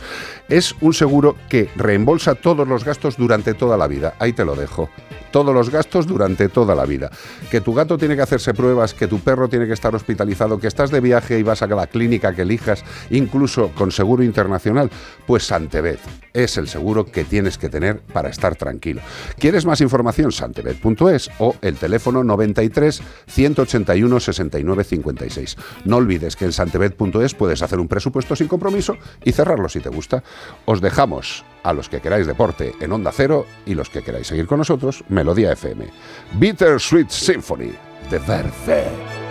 Es 0.50 0.76
un 0.82 0.94
seguro 0.94 1.36
que 1.50 1.68
reembolsa 1.76 2.36
todos 2.36 2.68
los 2.68 2.86
gastos 2.86 3.18
durante 3.18 3.56
toda 3.56 3.76
la 3.76 3.88
vida. 3.88 4.14
Ahí 4.20 4.34
te 4.34 4.46
lo 4.46 4.56
dejo. 4.56 4.90
Todos 5.32 5.54
los 5.54 5.70
gastos 5.70 5.95
durante 6.04 6.50
toda 6.50 6.76
la 6.76 6.86
vida. 6.86 7.10
Que 7.50 7.62
tu 7.62 7.74
gato 7.74 7.98
tiene 7.98 8.16
que 8.16 8.22
hacerse 8.22 8.54
pruebas, 8.54 8.94
que 8.94 9.08
tu 9.08 9.20
perro 9.20 9.48
tiene 9.48 9.68
que 9.68 9.74
estar 9.74 9.96
hospitalizado, 9.96 10.60
que 10.60 10.68
estás 10.68 10.92
de 10.92 11.00
viaje 11.00 11.40
y 11.40 11.44
vas 11.44 11.62
a 11.62 11.68
la 11.76 11.88
clínica 11.88 12.34
que 12.34 12.44
elijas, 12.44 12.84
incluso 13.10 13.72
con 13.76 13.92
seguro 13.92 14.24
internacional, 14.24 14.90
pues 15.26 15.46
Santebet 15.46 16.00
es 16.34 16.58
el 16.58 16.68
seguro 16.68 17.06
que 17.06 17.24
tienes 17.24 17.58
que 17.58 17.70
tener 17.70 18.02
para 18.02 18.30
estar 18.30 18.56
tranquilo. 18.56 19.02
¿Quieres 19.40 19.66
más 19.66 19.82
información? 19.82 20.32
Santebet.es 20.32 21.32
o 21.40 21.56
el 21.62 21.78
teléfono 21.78 22.24
93 22.24 23.02
181 23.28 24.20
69 24.20 24.84
56. 24.84 25.56
No 25.86 25.98
olvides 25.98 26.36
que 26.36 26.46
en 26.46 26.52
santebet.es 26.52 27.34
puedes 27.34 27.62
hacer 27.62 27.80
un 27.80 27.88
presupuesto 27.88 28.36
sin 28.36 28.48
compromiso 28.48 28.98
y 29.24 29.32
cerrarlo 29.32 29.70
si 29.70 29.80
te 29.80 29.90
gusta. 29.90 30.24
Os 30.66 30.82
dejamos 30.82 31.46
a 31.66 31.74
los 31.74 31.90
que 31.90 32.00
queráis 32.00 32.28
deporte 32.28 32.74
en 32.80 32.92
Onda 32.92 33.12
Cero 33.12 33.48
y 33.66 33.74
los 33.74 33.90
que 33.90 34.04
queráis 34.04 34.28
seguir 34.28 34.46
con 34.46 34.60
nosotros, 34.60 35.04
Melodía 35.10 35.52
FM. 35.52 35.88
Bitter 36.34 36.80
Sweet 36.80 37.10
Symphony 37.10 37.74
de 38.10 38.20
Verde. 38.20 39.25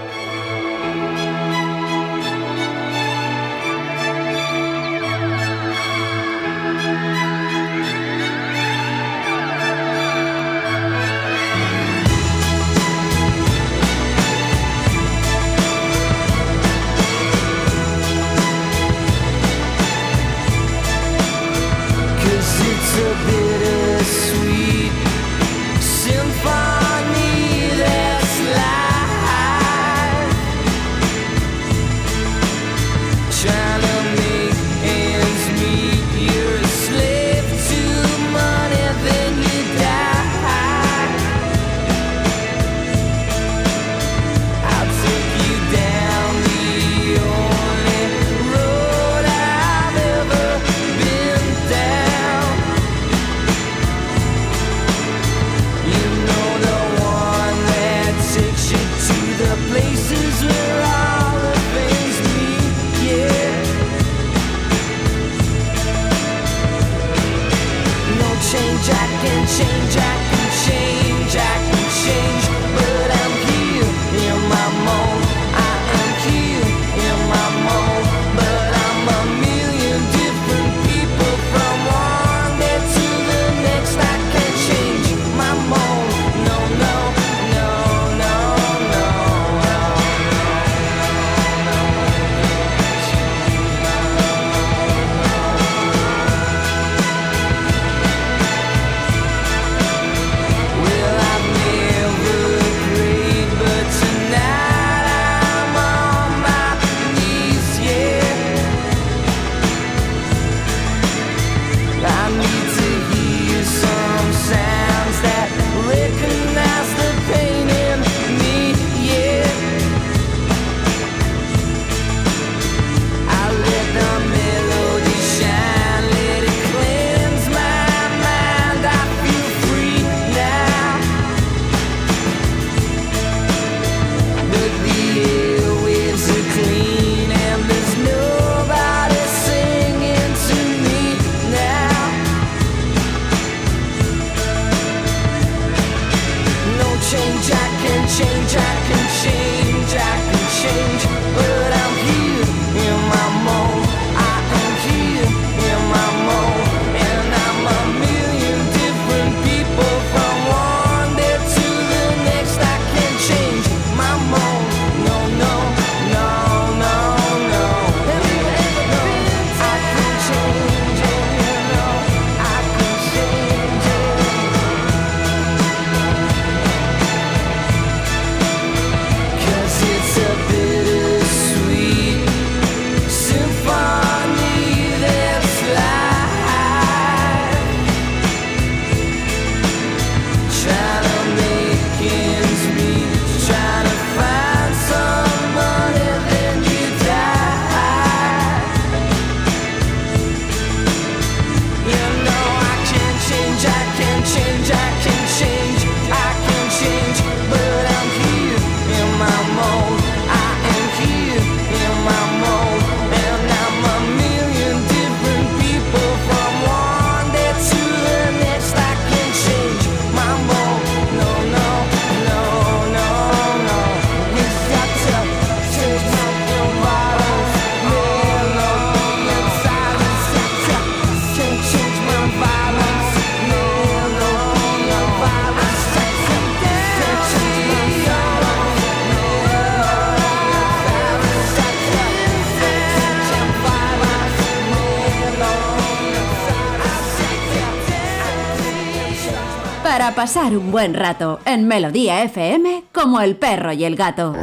Para 250.04 250.16
pasar 250.16 250.54
un 250.54 250.70
buen 250.70 250.92
rato 250.92 251.40
en 251.46 251.66
Melodía 251.66 252.22
FM 252.24 252.84
como 252.92 253.22
el 253.22 253.36
perro 253.36 253.72
y 253.72 253.84
el 253.84 253.96
gato. 253.96 254.34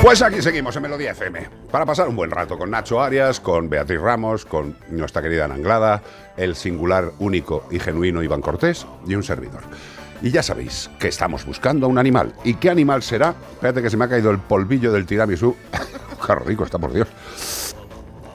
Pues 0.00 0.22
aquí 0.22 0.40
seguimos 0.40 0.74
en 0.76 0.82
Melodía 0.82 1.10
FM, 1.10 1.46
para 1.70 1.84
pasar 1.84 2.08
un 2.08 2.16
buen 2.16 2.30
rato 2.30 2.56
con 2.56 2.70
Nacho 2.70 3.02
Arias, 3.02 3.38
con 3.38 3.68
Beatriz 3.68 4.00
Ramos, 4.00 4.46
con 4.46 4.78
nuestra 4.88 5.20
querida 5.20 5.44
Ana 5.44 5.56
Anglada, 5.56 6.02
el 6.38 6.56
singular, 6.56 7.12
único 7.18 7.68
y 7.70 7.80
genuino 7.80 8.22
Iván 8.22 8.40
Cortés 8.40 8.86
y 9.06 9.14
un 9.14 9.22
servidor. 9.22 9.60
Y 10.22 10.30
ya 10.30 10.42
sabéis 10.42 10.88
que 10.98 11.08
estamos 11.08 11.44
buscando 11.44 11.84
a 11.84 11.90
un 11.90 11.98
animal. 11.98 12.32
¿Y 12.44 12.54
qué 12.54 12.70
animal 12.70 13.02
será? 13.02 13.34
Espérate 13.52 13.82
que 13.82 13.90
se 13.90 13.98
me 13.98 14.06
ha 14.06 14.08
caído 14.08 14.30
el 14.30 14.38
polvillo 14.38 14.90
del 14.90 15.04
tiramisú. 15.04 15.54
qué 16.26 16.34
rico 16.36 16.64
está, 16.64 16.78
por 16.78 16.94
Dios. 16.94 17.08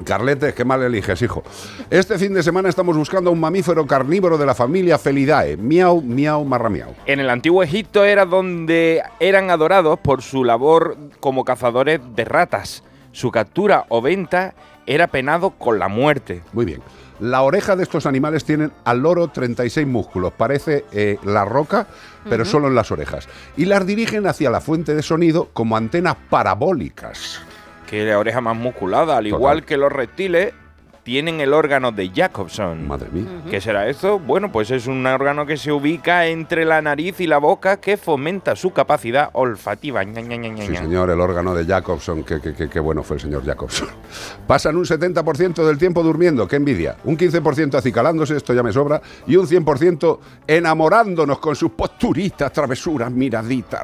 Carlete, 0.04 0.54
qué 0.54 0.66
mal 0.66 0.82
eliges, 0.82 1.22
hijo. 1.22 1.44
Este 1.90 2.18
fin 2.18 2.34
de 2.34 2.44
semana 2.44 2.70
estamos 2.70 2.96
buscando 2.96 3.30
a 3.30 3.34
un 3.34 3.40
mamífero 3.40 3.86
carnívoro 3.86 4.38
de 4.38 4.46
la 4.46 4.56
familia 4.56 4.98
Felidae. 4.98 5.58
Miau, 5.58 6.02
miau, 6.02 6.44
marra 6.46 6.70
miau. 6.70 6.94
En 7.06 7.20
el 7.20 7.30
antiguo 7.30 7.64
Egipto 7.64 8.06
era 8.06 8.26
donde 8.26 9.04
eran 9.20 9.50
adorados 9.50 10.00
por 10.00 10.22
su 10.22 10.44
labor 10.44 10.98
como 11.20 11.44
cazadores 11.44 12.00
de 12.16 12.26
ratas. 12.26 12.84
Su 13.12 13.32
captura 13.32 13.86
o 13.90 14.02
venta 14.02 14.54
era 14.86 15.08
penado 15.08 15.52
con 15.52 15.80
la 15.80 15.88
muerte. 15.88 16.42
Muy 16.54 16.66
bien. 16.66 16.82
La 17.20 17.42
oreja 17.42 17.76
de 17.76 17.84
estos 17.84 18.06
animales 18.06 18.46
tienen 18.46 18.72
al 18.86 19.00
loro 19.00 19.28
36 19.28 19.86
músculos. 19.86 20.32
Parece 20.32 20.86
eh, 20.94 21.18
la 21.24 21.44
roca, 21.44 21.88
pero 22.30 22.46
solo 22.46 22.70
en 22.70 22.76
las 22.76 22.92
orejas. 22.92 23.28
Y 23.58 23.66
las 23.66 23.86
dirigen 23.86 24.26
hacia 24.26 24.50
la 24.50 24.62
fuente 24.62 24.96
de 24.96 25.04
sonido 25.04 25.50
como 25.52 25.76
antenas 25.76 26.16
parabólicas. 26.30 27.42
Que 27.90 28.06
la 28.06 28.20
oreja 28.20 28.40
más 28.42 28.56
musculada, 28.56 29.18
al 29.18 29.28
igual 29.28 29.66
que 29.66 29.76
los 29.78 29.92
reptiles, 29.92 30.54
tienen 31.02 31.40
el 31.40 31.54
órgano 31.54 31.92
de 31.92 32.12
Jacobson. 32.14 32.88
Madre 32.88 33.08
mía. 33.12 33.26
¿Qué 33.50 33.60
será 33.60 33.88
esto? 33.88 34.20
Bueno, 34.20 34.52
pues 34.52 34.70
es 34.70 34.86
un 34.86 35.04
órgano 35.08 35.48
que 35.48 35.58
se 35.58 35.72
ubica 35.72 36.28
entre 36.28 36.66
la 36.66 36.84
nariz 36.84 37.20
y 37.20 37.26
la 37.26 37.40
boca 37.40 37.78
que 37.78 37.98
fomenta 37.98 38.56
su 38.56 38.72
capacidad 38.74 39.30
olfativa. 39.34 40.04
Ña, 40.04 40.22
ña, 40.22 40.36
ña, 40.36 40.50
ña, 40.50 40.66
Sí, 40.68 40.76
señor, 40.76 41.10
el 41.10 41.20
órgano 41.20 41.56
de 41.56 41.66
Jacobson, 41.66 42.24
qué, 42.24 42.40
qué- 42.40 42.54
qué- 42.54 42.70
qué 42.70 42.80
bueno 42.80 43.02
fue 43.02 43.16
el 43.16 43.22
señor 43.22 43.44
Jacobson. 43.44 43.88
Pasan 44.46 44.76
un 44.76 44.86
70% 44.86 45.66
del 45.66 45.80
tiempo 45.80 46.04
durmiendo, 46.04 46.48
qué 46.48 46.58
envidia. 46.58 46.96
Un 47.06 47.18
15% 47.18 47.76
acicalándose, 47.76 48.36
esto 48.38 48.54
ya 48.54 48.62
me 48.62 48.72
sobra. 48.72 49.02
Y 49.26 49.36
un 49.36 49.48
100% 49.48 50.20
enamorándonos 50.46 51.40
con 51.40 51.56
sus 51.56 51.72
posturitas, 51.72 52.52
travesuras, 52.54 53.10
miraditas, 53.12 53.82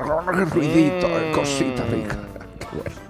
ruiditos, 0.53 1.09
Mm. 1.09 1.33
cositas 1.33 1.89
ricas. 1.89 2.17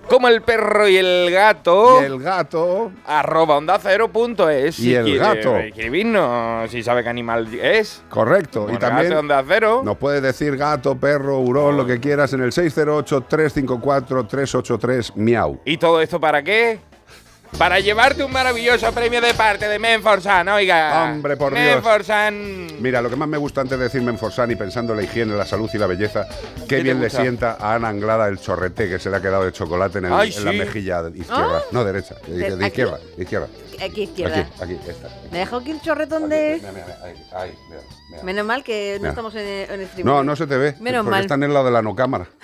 Como 0.10 0.28
el 0.28 0.41
perro 0.43 0.88
y 0.88 0.97
el 0.97 1.32
gato. 1.32 1.99
Y 2.01 2.06
el 2.06 2.20
gato. 2.20 2.91
Arroba 3.06 3.58
onda 3.58 3.80
cero 3.82 4.08
punto 4.10 4.47
es. 4.49 4.78
Y 4.80 4.93
el 4.93 5.18
gato. 5.18 5.58
Escribirnos 5.58 6.70
si 6.70 6.84
sabe 6.84 7.01
qué 7.03 7.10
animal 7.10 7.51
es. 7.53 8.03
Correcto. 8.10 8.66
Como 8.66 8.76
y 8.76 8.78
también 8.78 9.10
gato 9.10 9.20
Onda 9.20 9.43
Cero. 9.47 9.82
nos 9.84 9.97
puedes 9.97 10.22
decir 10.22 10.56
gato, 10.58 10.95
perro, 10.95 11.39
hurón, 11.39 11.76
lo 11.76 11.88
que 11.88 11.99
quieras 11.99 12.32
en 12.34 12.41
el 12.41 12.51
608-354-383 12.51 15.14
miau. 15.16 15.60
¿Y 15.66 15.78
todo 15.78 15.99
esto 16.01 16.20
para 16.20 16.43
qué? 16.43 16.80
Para 17.57 17.79
llevarte 17.79 18.21
un 18.23 18.31
maravilloso 18.33 18.91
premio 18.91 19.21
de 19.21 19.33
parte 19.33 19.67
de 19.69 19.79
Menforsan, 19.79 20.47
oiga. 20.49 21.05
Hombre, 21.05 21.37
por 21.37 21.53
Dios. 21.53 21.75
Menforsan. 21.75 22.67
Mira, 22.81 23.01
lo 23.01 23.09
que 23.09 23.15
más 23.15 23.29
me 23.29 23.37
gusta 23.37 23.61
antes 23.61 23.77
de 23.77 23.85
decirme 23.85 24.11
en 24.11 24.17
Forsan 24.17 24.51
y 24.51 24.55
pensando 24.55 24.91
en 24.91 24.97
la 24.97 25.03
higiene, 25.05 25.33
la 25.35 25.45
salud 25.45 25.69
y 25.73 25.77
la 25.77 25.87
belleza, 25.87 26.27
qué 26.67 26.81
bien 26.83 26.99
le 26.99 27.09
sienta 27.09 27.55
a 27.59 27.75
Ana 27.75 27.87
Anglada 27.87 28.27
el 28.27 28.39
chorrete 28.39 28.89
que 28.89 28.99
se 28.99 29.09
le 29.09 29.17
ha 29.17 29.21
quedado 29.21 29.45
de 29.45 29.53
chocolate 29.53 29.99
en, 29.99 30.05
el- 30.05 30.13
Ay, 30.13 30.33
en 30.35 30.43
la 30.45 30.51
mejilla 30.51 31.01
izquierda. 31.13 31.59
Ah. 31.59 31.61
No, 31.71 31.85
derecha. 31.85 32.15
De, 32.27 32.33
izquierda, 32.67 32.97
de 33.15 33.23
izquierda. 33.23 33.47
Aquí 33.81 34.03
izquierda. 34.03 34.39
Aquí, 34.61 34.75
aquí, 34.75 34.79
esta. 34.89 35.09
Me 35.31 35.37
dejó 35.39 35.57
aquí 35.57 35.71
el 35.71 35.81
chorretón 35.81 36.27
de... 36.27 36.57
Mira, 36.59 36.71
mira, 36.73 36.99
ahí, 37.03 37.13
ahí, 37.35 37.57
mira, 37.69 37.81
mira. 38.09 38.23
Menos 38.23 38.45
mal 38.45 38.63
que 38.63 38.99
no 39.01 39.07
estamos 39.09 39.33
en, 39.35 39.41
en 39.71 39.81
streaming. 39.81 40.03
No, 40.11 40.23
no 40.23 40.35
se 40.35 40.45
te 40.47 40.57
ve. 40.57 40.75
Menos 40.81 41.03
porque 41.03 41.11
mal. 41.11 41.21
está 41.21 41.35
en 41.35 41.43
el 41.43 41.53
lado 41.53 41.65
de 41.65 41.71
la 41.71 41.81
no 41.81 41.95
cámara. 41.95 42.27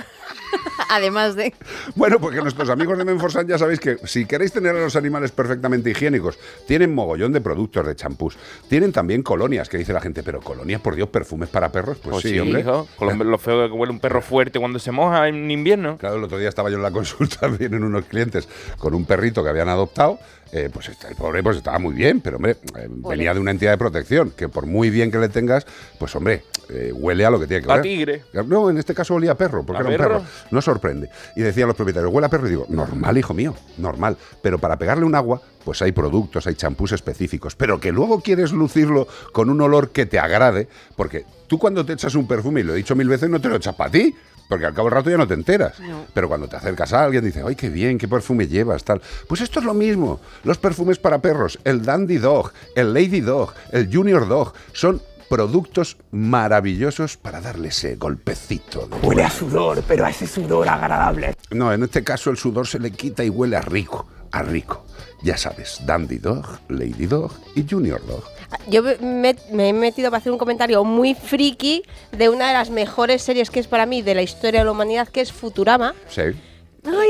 Además 0.89 1.35
de... 1.35 1.53
Bueno, 1.95 2.19
porque 2.19 2.41
nuestros 2.41 2.69
amigos 2.69 2.97
de 2.97 3.05
Menforsan 3.05 3.47
ya 3.47 3.57
sabéis 3.57 3.79
que 3.79 3.97
si 4.05 4.25
queréis 4.25 4.51
tener 4.51 4.75
a 4.75 4.79
los 4.79 4.95
animales 4.95 5.31
perfectamente 5.31 5.89
higiénicos, 5.91 6.37
tienen 6.67 6.93
mogollón 6.93 7.31
de 7.31 7.41
productos 7.41 7.85
de 7.87 7.95
champús. 7.95 8.37
Tienen 8.67 8.91
también 8.91 9.23
colonias, 9.23 9.69
que 9.69 9.77
dice 9.77 9.93
la 9.93 10.01
gente, 10.01 10.23
pero 10.23 10.41
colonias, 10.41 10.81
por 10.81 10.95
Dios, 10.95 11.09
perfumes 11.09 11.49
para 11.49 11.71
perros. 11.71 11.97
Pues, 11.99 12.11
Pues 12.11 12.23
sí, 12.23 12.29
sí, 12.31 12.39
hombre. 12.39 12.61
hijo. 12.61 12.87
Con 12.97 13.17
lo, 13.17 13.23
lo 13.23 13.37
feo 13.37 13.67
que 13.67 13.73
huele 13.73 13.93
un 13.93 13.99
perro 13.99 14.21
fuerte 14.21 14.59
cuando 14.59 14.79
se 14.79 14.91
moja 14.91 15.27
en 15.27 15.49
invierno. 15.49 15.97
Claro, 15.97 16.17
el 16.17 16.23
otro 16.23 16.37
día 16.37 16.49
estaba 16.49 16.69
yo 16.69 16.75
en 16.77 16.83
la 16.83 16.91
consulta, 16.91 17.47
vienen 17.59 17.83
unos 17.83 18.05
clientes 18.05 18.47
con 18.77 18.93
un 18.93 19.05
perrito 19.05 19.43
que 19.43 19.49
habían 19.49 19.69
adoptado. 19.69 20.19
eh, 20.53 20.69
pues 20.73 20.89
está- 20.89 21.07
el 21.07 21.15
pobre 21.15 21.41
pues 21.41 21.55
estaba 21.55 21.79
muy 21.79 21.93
bien, 21.93 22.19
pero 22.19 22.35
hombre, 22.35 22.57
eh, 22.77 22.87
venía 22.89 23.33
de 23.33 23.39
una 23.39 23.51
entidad 23.51 23.71
de 23.71 23.77
protección, 23.77 24.31
que 24.31 24.49
por 24.49 24.65
muy 24.65 24.89
bien 24.89 25.09
que 25.09 25.17
le 25.17 25.29
tengas, 25.29 25.65
pues 25.97 26.13
hombre, 26.13 26.43
eh, 26.72 26.91
huele 26.93 27.26
a 27.26 27.30
lo 27.30 27.39
que 27.39 27.47
tiene 27.47 27.63
que 27.63 27.69
A 27.72 27.76
oler. 27.76 27.84
tigre. 27.84 28.24
No, 28.47 28.69
en 28.69 28.78
este 28.78 28.93
caso 28.93 29.15
olía 29.15 29.32
a 29.32 29.36
perro, 29.36 29.63
porque 29.63 29.78
¿A 29.78 29.82
era 29.82 29.89
un 29.91 29.97
perro? 29.97 30.19
perro. 30.19 30.30
No 30.51 30.61
sorprende. 30.61 31.09
Y 31.36 31.41
decían 31.41 31.67
los 31.67 31.76
propietarios, 31.76 32.13
huele 32.13 32.28
a 32.28 32.30
perro. 32.30 32.47
Y 32.47 32.51
digo, 32.51 32.65
normal, 32.69 33.17
hijo 33.17 33.34
mío, 33.34 33.55
normal. 33.78 34.17
Pero 34.41 34.57
para 34.59 34.78
pegarle 34.78 35.05
un 35.05 35.15
agua, 35.15 35.41
pues 35.63 35.82
hay 35.82 35.91
productos, 35.91 36.47
hay 36.47 36.55
champús 36.55 36.91
específicos. 36.91 37.55
Pero 37.55 37.80
que 37.80 37.91
luego 37.91 38.22
quieres 38.22 38.51
lucirlo 38.51 39.07
con 39.32 39.49
un 39.49 39.61
olor 39.61 39.89
que 39.91 40.05
te 40.05 40.17
agrade, 40.19 40.67
porque 40.95 41.26
tú 41.47 41.59
cuando 41.59 41.86
te 41.86 41.93
echas 41.93 42.15
un 42.15 42.28
perfume, 42.28 42.61
y 42.61 42.63
lo 42.63 42.74
he 42.74 42.78
dicho 42.78 42.95
mil 42.95 43.07
veces, 43.09 43.30
no 43.30 43.39
te 43.41 43.49
lo 43.49 43.55
echas 43.57 43.76
para 43.76 43.91
ti. 43.91 44.15
Porque 44.49 44.65
al 44.65 44.74
cabo 44.74 44.89
del 44.89 44.95
rato 44.95 45.09
ya 45.09 45.15
no 45.15 45.26
te 45.26 45.34
enteras. 45.34 45.76
Pero 46.13 46.28
cuando 46.28 46.45
te 46.49 46.57
acercas 46.57 46.91
a 46.91 47.05
alguien, 47.05 47.24
dice, 47.24 47.41
¡ay, 47.47 47.55
qué 47.55 47.69
bien! 47.69 47.97
¿Qué 47.97 48.09
perfume 48.09 48.47
llevas? 48.49 48.84
Tal. 48.84 49.01
Pues 49.26 49.39
esto 49.39 49.59
es 49.59 49.65
lo 49.65 49.74
mismo. 49.74 50.19
Los 50.43 50.57
perfumes 50.57 50.99
para 50.99 51.22
perros, 51.22 51.57
el 51.63 51.86
Dandy 51.86 52.17
Dog, 52.17 52.51
el 52.76 52.93
Lady 52.93 53.22
Dog, 53.22 53.53
el 53.72 53.89
Junior 53.95 54.28
Dog, 54.28 54.51
son 54.74 55.01
productos 55.32 55.95
maravillosos 56.11 57.15
para 57.15 57.39
darle 57.39 57.69
ese 57.69 57.95
golpecito. 57.95 58.86
de- 58.88 59.07
Huele 59.07 59.23
a 59.23 59.29
sudor, 59.29 59.82
pero 59.88 60.03
a 60.05 60.09
ese 60.09 60.27
sudor 60.27 60.67
agradable. 60.67 61.34
No, 61.51 61.71
en 61.71 61.84
este 61.84 62.03
caso 62.03 62.32
el 62.32 62.36
sudor 62.38 62.67
se 62.67 62.79
le 62.79 62.91
quita 62.91 63.23
y 63.23 63.29
huele 63.29 63.55
a 63.55 63.61
rico, 63.61 64.05
a 64.34 64.43
rico. 64.43 64.86
Ya 65.23 65.38
sabes, 65.38 65.79
Dandy 65.86 66.17
Dog, 66.17 66.45
Lady 66.67 67.05
Dog 67.05 67.32
y 67.55 67.65
Junior 67.69 68.05
Dog. 68.05 68.23
Yo 68.67 68.84
me, 68.84 69.34
me 69.53 69.69
he 69.69 69.73
metido 69.73 70.09
para 70.11 70.19
hacer 70.19 70.34
un 70.34 70.38
comentario 70.38 70.84
muy 70.84 71.15
friki 71.15 71.84
de 72.11 72.27
una 72.27 72.47
de 72.49 72.53
las 72.53 72.69
mejores 72.69 73.21
series 73.21 73.49
que 73.49 73.61
es 73.61 73.67
para 73.67 73.86
mí 73.86 74.01
de 74.01 74.15
la 74.15 74.23
historia 74.23 74.59
de 74.59 74.65
la 74.65 74.71
humanidad, 74.71 75.07
que 75.07 75.21
es 75.21 75.32
Futurama. 75.32 75.95
Sí. 76.09 76.23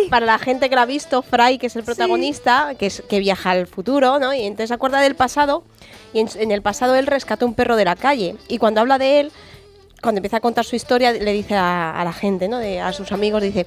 Para 0.10 0.26
la 0.26 0.38
gente 0.40 0.70
que 0.70 0.76
la 0.76 0.82
ha 0.82 0.86
visto, 0.86 1.22
Fry, 1.22 1.58
que 1.58 1.68
es 1.68 1.76
el 1.76 1.84
protagonista, 1.84 2.76
que, 2.78 2.88
es, 2.88 3.02
que 3.08 3.20
viaja 3.20 3.52
al 3.52 3.68
futuro, 3.68 4.20
¿no? 4.20 4.34
Y 4.34 4.42
entonces 4.42 4.68
se 4.70 4.74
acuerda 4.74 5.00
del 5.00 5.16
pasado, 5.16 5.64
y 6.14 6.20
en, 6.20 6.30
en 6.36 6.52
el 6.52 6.62
pasado 6.62 6.96
él 6.96 7.08
rescató 7.08 7.46
un 7.46 7.54
perro 7.54 7.76
de 7.78 7.86
la 7.86 7.96
calle. 7.96 8.36
Y 8.50 8.58
cuando 8.58 8.82
habla 8.82 8.98
de 8.98 9.22
él, 9.22 9.32
cuando 10.02 10.20
empieza 10.20 10.38
a 10.38 10.42
contar 10.42 10.66
su 10.66 10.76
historia, 10.76 11.14
le 11.14 11.32
dice 11.32 11.56
a, 11.56 11.92
a 12.00 12.04
la 12.04 12.12
gente, 12.14 12.48
¿no? 12.50 12.58
De, 12.58 12.82
a 12.82 12.92
sus 12.92 13.12
amigos, 13.14 13.42
dice, 13.42 13.66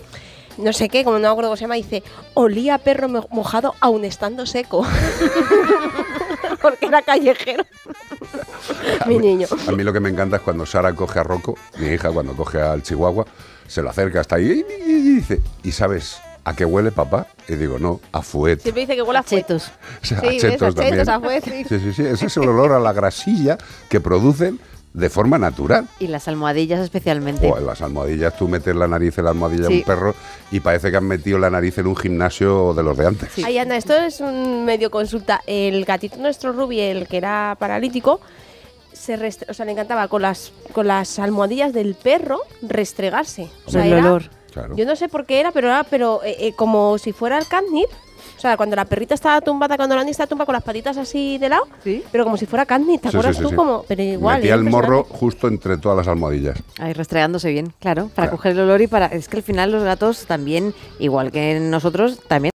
no 0.58 0.72
sé 0.74 0.88
qué, 0.90 1.04
como 1.04 1.16
no 1.16 1.22
me 1.22 1.28
acuerdo 1.28 1.48
cómo 1.50 1.56
se 1.56 1.62
llama, 1.62 1.76
dice, 1.76 2.02
olía 2.34 2.74
a 2.74 2.78
perro 2.78 3.08
mo- 3.08 3.26
mojado 3.30 3.74
aun 3.80 4.04
estando 4.04 4.44
seco. 4.44 4.86
Porque 6.60 6.86
era 6.86 7.02
callejero. 7.02 7.64
Mi 9.06 9.18
niño. 9.18 9.46
A 9.68 9.72
mí 9.72 9.82
lo 9.82 9.92
que 9.92 10.00
me 10.00 10.08
encanta 10.10 10.36
es 10.36 10.42
cuando 10.42 10.64
Sara 10.66 10.92
coge 10.94 11.18
a 11.18 11.22
Rocco, 11.22 11.54
mi 11.78 11.88
hija, 11.88 12.10
cuando 12.10 12.34
coge 12.34 12.60
al 12.60 12.82
chihuahua, 12.82 13.24
se 13.66 13.82
lo 13.82 13.90
acerca 13.90 14.20
hasta 14.20 14.36
ahí 14.36 14.64
y, 14.86 14.90
y 14.90 15.14
dice, 15.16 15.40
¿y 15.62 15.72
sabes 15.72 16.18
a 16.44 16.54
qué 16.54 16.64
huele 16.64 16.92
papá? 16.92 17.26
Y 17.48 17.54
digo, 17.54 17.78
no, 17.78 18.00
a 18.12 18.22
fuet. 18.22 18.60
Siempre 18.60 18.82
dice 18.82 18.94
que 18.96 19.02
huele 19.02 19.18
a 19.20 19.22
chetos. 19.24 19.70
O 20.02 20.04
sea, 20.06 20.20
Sí, 20.20 20.26
a 20.26 20.30
ves, 20.30 20.40
chetos 20.42 20.76
a 20.76 20.82
chetos, 20.82 21.06
también. 21.06 21.08
a 21.08 21.20
fuet, 21.20 21.44
sí. 21.44 21.64
Sí, 21.68 21.78
sí, 21.80 21.92
sí, 21.94 22.02
ese 22.06 22.26
es 22.26 22.36
el 22.36 22.48
olor 22.48 22.72
a 22.72 22.78
la 22.80 22.92
grasilla 22.92 23.56
que 23.88 24.00
producen 24.00 24.60
de 24.92 25.10
forma 25.10 25.38
natural. 25.38 25.88
Y 25.98 26.06
las 26.06 26.28
almohadillas 26.28 26.78
especialmente. 26.80 27.50
O 27.50 27.58
en 27.58 27.66
las 27.66 27.82
almohadillas, 27.82 28.36
tú 28.36 28.46
metes 28.46 28.76
la 28.76 28.86
nariz 28.86 29.18
en 29.18 29.24
la 29.24 29.30
almohadilla 29.30 29.62
de 29.62 29.68
Sí. 29.68 29.78
un 29.78 29.82
perro 29.82 30.14
y 30.52 30.60
parece 30.60 30.90
que 30.92 30.96
han 30.98 31.04
metido 31.08 31.36
la 31.38 31.50
nariz 31.50 31.78
en 31.78 31.88
un 31.88 31.96
gimnasio 31.96 32.74
de 32.74 32.82
los 32.84 32.96
de 32.96 33.06
antes. 33.06 33.30
Ay, 33.44 33.58
Ana, 33.58 33.76
esto 33.76 33.92
es 33.94 34.20
un 34.20 34.64
medio 34.64 34.92
consulta. 34.92 35.40
El 35.48 35.84
gatito 35.84 36.16
nuestro 36.18 36.52
Ruby, 36.52 36.78
el 36.78 37.08
que 37.08 37.16
era 37.16 37.56
paralítico, 37.58 38.20
se 38.94 39.16
restre- 39.18 39.50
o 39.50 39.54
sea, 39.54 39.66
le 39.66 39.72
encantaba 39.72 40.08
con 40.08 40.22
las, 40.22 40.52
con 40.72 40.86
las 40.88 41.18
almohadillas 41.18 41.72
del 41.72 41.94
perro 41.94 42.40
restregarse. 42.62 43.50
O 43.66 43.70
sea, 43.70 43.84
El 43.86 43.92
era- 43.92 44.02
olor. 44.06 44.30
Claro. 44.52 44.76
Yo 44.76 44.86
no 44.86 44.94
sé 44.94 45.08
por 45.08 45.26
qué 45.26 45.40
era, 45.40 45.50
pero 45.50 45.66
era 45.66 45.82
pero 45.82 46.22
eh, 46.22 46.36
eh, 46.38 46.52
como 46.54 46.96
si 46.98 47.12
fuera 47.12 47.38
el 47.38 47.46
catnip. 47.48 47.88
O 48.36 48.40
sea, 48.40 48.56
cuando 48.56 48.76
la 48.76 48.84
perrita 48.84 49.14
estaba 49.14 49.40
tumbada, 49.40 49.76
cuando 49.76 49.96
Landy 49.96 50.10
estaba 50.10 50.26
tumbada 50.26 50.46
con 50.46 50.52
las 50.54 50.62
patitas 50.62 50.96
así 50.96 51.38
de 51.38 51.48
lado, 51.48 51.66
pero 52.12 52.24
como 52.24 52.36
si 52.36 52.46
fuera 52.46 52.66
catnip, 52.66 53.00
¿te 53.00 53.08
Sí, 53.10 53.16
acuerdas 53.16 53.36
sí, 53.36 53.38
sí, 53.38 53.42
tú? 53.44 53.50
sí. 53.50 53.56
Como, 53.56 53.84
pero 53.88 54.02
igual. 54.02 54.36
Metía 54.36 54.54
el 54.54 54.64
morro 54.64 55.04
justo 55.04 55.48
entre 55.48 55.76
todas 55.78 55.96
las 55.98 56.08
almohadillas. 56.08 56.58
Ahí 56.78 56.92
restregándose 56.92 57.50
bien, 57.50 57.72
claro, 57.80 58.10
para 58.14 58.30
coger 58.30 58.52
el 58.52 58.60
olor 58.60 58.80
y 58.82 58.86
para... 58.86 59.06
Es 59.06 59.28
que 59.28 59.38
al 59.38 59.42
final 59.42 59.72
los 59.72 59.82
gatos 59.82 60.26
también, 60.26 60.74
igual 60.98 61.32
que 61.32 61.58
nosotros, 61.60 62.18
también 62.28 62.50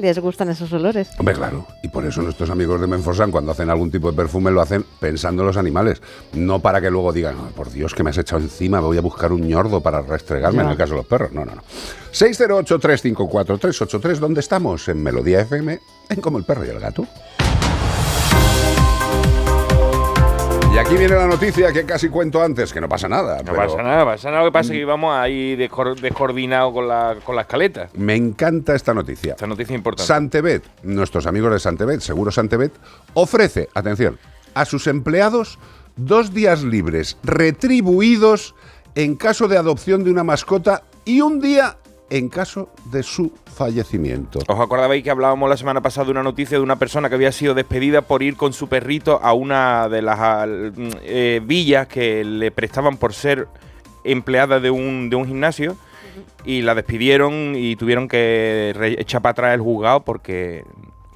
les 0.00 0.18
gustan 0.18 0.48
esos 0.48 0.72
olores. 0.72 1.10
Hombre, 1.18 1.34
claro. 1.34 1.66
Y 1.82 1.88
por 1.88 2.04
eso 2.06 2.22
nuestros 2.22 2.50
amigos 2.50 2.80
de 2.80 2.86
Menforsan, 2.86 3.30
cuando 3.30 3.52
hacen 3.52 3.70
algún 3.70 3.90
tipo 3.90 4.10
de 4.10 4.16
perfume, 4.16 4.50
lo 4.50 4.60
hacen 4.60 4.84
pensando 5.00 5.42
en 5.42 5.46
los 5.48 5.56
animales. 5.56 6.00
No 6.32 6.60
para 6.60 6.80
que 6.80 6.90
luego 6.90 7.12
digan, 7.12 7.36
"Oh, 7.38 7.48
por 7.54 7.70
Dios, 7.70 7.94
que 7.94 8.02
me 8.02 8.10
has 8.10 8.18
echado 8.18 8.40
encima, 8.40 8.80
voy 8.80 8.96
a 8.98 9.02
buscar 9.02 9.32
un 9.32 9.46
ñordo 9.46 9.80
para 9.80 10.00
restregarme, 10.02 10.58
Ya. 10.58 10.64
en 10.64 10.70
el 10.70 10.76
caso 10.76 10.92
de 10.92 10.98
los 10.98 11.06
perros. 11.06 11.32
No, 11.32 11.44
no, 11.44 11.54
no. 11.56 11.62
608-354-383, 12.12 14.18
¿dónde 14.18 14.40
estamos? 14.40 14.88
En 14.88 15.02
Melodía 15.02 15.40
FM, 15.42 15.78
en 16.08 16.20
Como 16.20 16.38
el 16.38 16.44
perro 16.44 16.64
y 16.64 16.68
el 16.70 16.80
gato. 16.80 17.06
Y 20.78 20.80
aquí 20.80 20.96
viene 20.96 21.16
la 21.16 21.26
noticia 21.26 21.72
que 21.72 21.84
casi 21.84 22.08
cuento 22.08 22.40
antes, 22.40 22.72
que 22.72 22.80
no 22.80 22.88
pasa 22.88 23.08
nada. 23.08 23.38
No 23.38 23.46
pero 23.46 23.56
pasa 23.56 23.82
nada, 23.82 24.04
pasa 24.04 24.30
nada. 24.30 24.44
Lo 24.44 24.50
que 24.50 24.52
pasa 24.52 24.66
es 24.68 24.76
que 24.76 24.82
íbamos 24.82 25.12
ahí 25.12 25.56
descoordinados 25.56 26.72
con 26.72 26.86
la, 26.86 27.16
con 27.24 27.34
la 27.34 27.42
escaleta. 27.42 27.88
Me 27.94 28.14
encanta 28.14 28.76
esta 28.76 28.94
noticia. 28.94 29.32
Esta 29.32 29.48
noticia 29.48 29.74
importante. 29.74 30.06
Santebet, 30.06 30.62
nuestros 30.84 31.26
amigos 31.26 31.50
de 31.50 31.58
Santebet, 31.58 31.98
Seguro 31.98 32.30
Santebet, 32.30 32.72
ofrece, 33.14 33.68
atención, 33.74 34.20
a 34.54 34.64
sus 34.66 34.86
empleados 34.86 35.58
dos 35.96 36.32
días 36.32 36.62
libres 36.62 37.18
retribuidos 37.24 38.54
en 38.94 39.16
caso 39.16 39.48
de 39.48 39.58
adopción 39.58 40.04
de 40.04 40.12
una 40.12 40.22
mascota 40.22 40.84
y 41.04 41.22
un 41.22 41.40
día 41.40 41.76
en 42.10 42.28
caso 42.28 42.70
de 42.90 43.02
su 43.02 43.32
fallecimiento. 43.54 44.40
¿Os 44.46 44.60
acordabais 44.60 45.02
que 45.02 45.10
hablábamos 45.10 45.48
la 45.48 45.56
semana 45.56 45.80
pasada 45.80 46.06
de 46.06 46.10
una 46.12 46.22
noticia 46.22 46.56
de 46.56 46.62
una 46.62 46.78
persona 46.78 47.08
que 47.08 47.14
había 47.14 47.32
sido 47.32 47.54
despedida 47.54 48.02
por 48.02 48.22
ir 48.22 48.36
con 48.36 48.52
su 48.52 48.68
perrito 48.68 49.20
a 49.22 49.32
una 49.32 49.88
de 49.88 50.02
las 50.02 50.48
eh, 51.02 51.40
villas 51.44 51.86
que 51.86 52.24
le 52.24 52.50
prestaban 52.50 52.96
por 52.96 53.12
ser 53.12 53.48
empleada 54.04 54.60
de 54.60 54.70
un, 54.70 55.10
de 55.10 55.16
un 55.16 55.26
gimnasio? 55.26 55.76
Y 56.44 56.62
la 56.62 56.74
despidieron 56.74 57.54
y 57.56 57.76
tuvieron 57.76 58.08
que 58.08 58.74
echar 58.98 59.22
para 59.22 59.32
atrás 59.32 59.54
el 59.54 59.60
juzgado 59.60 60.00
porque 60.00 60.64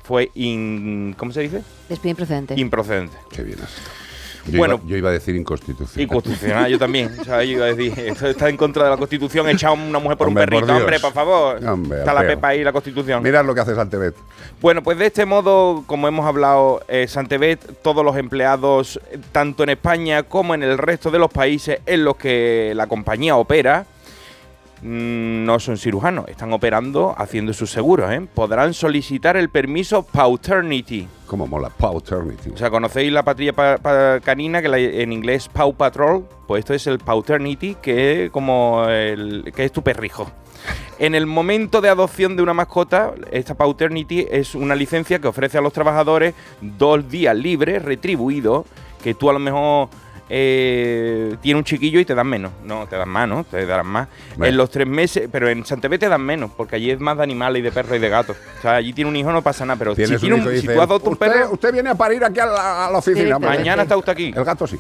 fue 0.03 0.30
in, 0.34 1.14
¿cómo 1.16 1.32
se 1.32 1.40
dice? 1.40 1.62
Despido 1.88 2.11
improcedente. 2.11 2.55
Improcedente. 2.61 3.16
Qué 3.30 3.43
bien 3.43 3.59
has 3.62 4.01
Yo, 4.47 4.59
Bueno. 4.59 4.74
iba, 4.82 4.88
yo 4.88 4.97
iba 4.97 5.09
a 5.11 5.12
decir 5.12 5.36
inconstitucional. 5.36 6.03
Inconstitucional, 6.03 6.70
yo 6.70 6.78
también. 6.78 7.11
O 7.20 7.24
sea, 7.24 7.45
yo 7.45 7.53
iba 7.53 7.64
a 7.66 7.74
decir, 7.74 7.93
esto 7.99 8.26
está 8.26 8.49
en 8.49 8.57
contra 8.57 8.84
de 8.84 8.90
la 8.90 8.97
Constitución, 8.97 9.49
echar 9.49 9.70
a 9.70 9.72
una 9.72 9.99
mujer 9.99 10.18
por 10.18 10.28
Hombre, 10.28 10.43
un 10.45 10.49
por 10.49 10.51
perrito. 10.61 10.66
Dios. 10.66 10.80
Hombre, 10.80 11.01
por 11.01 11.12
favor. 11.12 11.64
Hombre, 11.64 11.99
está 12.01 12.12
la 12.12 12.20
pepa 12.22 12.49
ahí, 12.49 12.64
la 12.64 12.72
Constitución. 12.72 13.22
Mirad 13.22 13.45
lo 13.45 13.55
que 13.55 13.61
hace 13.61 13.74
Santebet. 13.74 14.14
Bueno, 14.61 14.82
pues 14.82 14.99
de 14.99 15.07
este 15.07 15.24
modo, 15.26 15.84
como 15.86 16.09
hemos 16.09 16.26
hablado, 16.26 16.82
eh, 16.88 17.07
Santebet, 17.09 17.82
todos 17.82 18.05
los 18.05 18.16
empleados, 18.16 19.01
eh, 19.11 19.18
tanto 19.30 19.62
en 19.62 19.70
España 19.70 20.22
como 20.24 20.55
en 20.55 20.62
el 20.62 20.76
resto 20.78 21.11
de 21.11 21.18
los 21.18 21.30
países 21.30 21.78
en 21.86 22.05
los 22.05 22.16
que 22.16 22.72
la 22.74 22.86
compañía 22.86 23.36
opera, 23.36 23.86
no 24.83 25.61
son 25.61 25.76
cirujanos, 25.76 26.26
están 26.28 26.53
operando 26.53 27.14
haciendo 27.16 27.53
sus 27.53 27.70
seguros. 27.70 28.11
¿eh? 28.12 28.20
Podrán 28.35 28.74
solicitar 28.74 29.37
el 29.37 29.49
permiso 29.49 30.03
Pauternity. 30.03 31.07
Como 31.26 31.47
mola, 31.47 31.70
Pauternity. 31.70 32.51
O 32.51 32.57
sea, 32.57 32.68
¿conocéis 32.70 33.12
la 33.12 33.22
patrulla 33.22 33.53
pa- 33.53 33.78
pa- 33.78 34.20
canina, 34.20 34.61
que 34.61 34.68
la- 34.68 34.78
en 34.78 35.12
inglés 35.12 35.49
Paw 35.49 35.74
Patrol? 35.74 36.26
Pues 36.47 36.61
esto 36.61 36.74
es 36.74 36.87
el 36.89 36.99
Pauternity, 36.99 37.76
que 37.80 38.24
es 38.26 38.30
como 38.30 38.85
el, 38.89 39.53
que 39.55 39.64
es 39.64 39.72
tu 39.72 39.83
perrijo. 39.83 40.30
En 40.99 41.14
el 41.14 41.26
momento 41.26 41.80
de 41.80 41.89
adopción 41.89 42.37
de 42.37 42.43
una 42.43 42.55
mascota, 42.55 43.12
esta 43.30 43.55
Pauternity 43.55 44.26
es 44.30 44.55
una 44.55 44.74
licencia 44.74 45.18
que 45.20 45.26
ofrece 45.28 45.59
a 45.59 45.61
los 45.61 45.72
trabajadores 45.72 46.35
dos 46.61 47.09
días 47.09 47.35
libres, 47.37 47.83
retribuidos, 47.83 48.66
que 49.03 49.14
tú 49.14 49.30
a 49.30 49.33
lo 49.33 49.39
mejor 49.39 49.89
eh, 50.28 51.36
tienes 51.42 51.58
un 51.60 51.64
chiquillo 51.64 52.00
y 52.00 52.04
te 52.04 52.14
dan 52.14 52.26
menos. 52.26 52.52
No, 52.64 52.86
te 52.86 52.96
dan 52.96 53.08
más, 53.08 53.28
¿no? 53.28 53.44
Te 53.44 53.64
darán 53.66 53.86
más. 53.86 54.08
Bueno. 54.36 54.46
En 54.46 54.56
los 54.56 54.70
tres 54.70 54.86
meses, 54.86 55.28
pero 55.30 55.48
en 55.48 55.64
Santebé 55.66 55.98
te 55.98 56.08
dan 56.08 56.22
menos, 56.22 56.50
porque 56.56 56.76
allí 56.76 56.90
es 56.90 57.00
más 57.00 57.16
de 57.16 57.22
animales 57.24 57.60
y 57.60 57.62
de 57.62 57.72
perros 57.72 57.96
y 57.96 57.98
de 57.98 58.08
gatos. 58.08 58.36
O 58.58 58.62
sea, 58.62 58.76
allí 58.76 58.92
tiene 58.92 59.10
un 59.10 59.16
hijo 59.16 59.30
no 59.32 59.42
pasa 59.42 59.64
nada, 59.66 59.78
pero 59.78 59.92
si, 59.94 60.02
Tienes 60.02 60.20
tiene 60.20 60.34
un 60.36 60.40
hijo 60.42 60.50
si 60.50 60.56
dice, 60.56 60.74
tú 60.74 60.80
adoptas 60.80 61.06
un 61.08 61.12
"Usted- 61.14 61.26
perro... 61.32 61.50
Usted 61.52 61.72
viene 61.72 61.90
a 61.90 61.94
parir 61.94 62.24
aquí 62.24 62.40
a 62.40 62.46
la, 62.46 62.86
a 62.86 62.90
la 62.90 62.98
oficina. 62.98 63.36
hombre". 63.36 63.50
Mañana 63.50 63.82
está 63.82 63.96
usted 63.96 64.12
aquí. 64.12 64.32
El 64.34 64.44
gato 64.44 64.66
sí. 64.66 64.78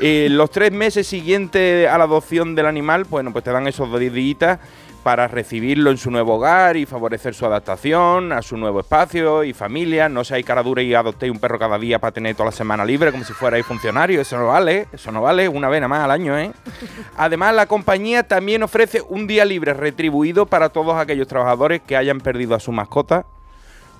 Eh, 0.00 0.28
los 0.30 0.50
tres 0.50 0.70
meses 0.72 1.06
siguientes 1.06 1.88
a 1.88 1.98
la 1.98 2.04
adopción 2.04 2.54
del 2.54 2.66
animal, 2.66 3.04
bueno, 3.04 3.32
pues 3.32 3.44
te 3.44 3.50
dan 3.50 3.66
esos 3.66 3.90
dos 3.90 3.98
días 4.00 4.58
para 5.02 5.28
recibirlo 5.28 5.90
en 5.90 5.96
su 5.96 6.10
nuevo 6.10 6.34
hogar 6.34 6.76
y 6.76 6.86
favorecer 6.86 7.34
su 7.34 7.46
adaptación 7.46 8.32
a 8.32 8.42
su 8.42 8.56
nuevo 8.56 8.80
espacio 8.80 9.44
y 9.44 9.52
familia. 9.52 10.08
No 10.08 10.24
seáis 10.24 10.44
cara 10.44 10.62
dura 10.62 10.82
y 10.82 10.94
adoptéis 10.94 11.32
un 11.32 11.38
perro 11.38 11.58
cada 11.58 11.78
día 11.78 11.98
para 11.98 12.12
tener 12.12 12.34
toda 12.34 12.46
la 12.46 12.52
semana 12.52 12.84
libre 12.84 13.10
como 13.10 13.24
si 13.24 13.32
fuerais 13.32 13.64
funcionario. 13.64 14.20
Eso 14.20 14.38
no 14.38 14.48
vale, 14.48 14.88
eso 14.92 15.12
no 15.12 15.22
vale, 15.22 15.48
una 15.48 15.68
vez 15.68 15.80
nada 15.80 15.88
más 15.88 16.04
al 16.04 16.10
año, 16.10 16.38
¿eh? 16.38 16.52
Además, 17.16 17.54
la 17.54 17.66
compañía 17.66 18.22
también 18.22 18.62
ofrece 18.62 19.02
un 19.08 19.26
día 19.26 19.44
libre 19.44 19.74
retribuido 19.74 20.46
para 20.46 20.68
todos 20.68 20.96
aquellos 20.96 21.28
trabajadores 21.28 21.80
que 21.80 21.96
hayan 21.96 22.20
perdido 22.20 22.54
a 22.54 22.60
su 22.60 22.72
mascota 22.72 23.26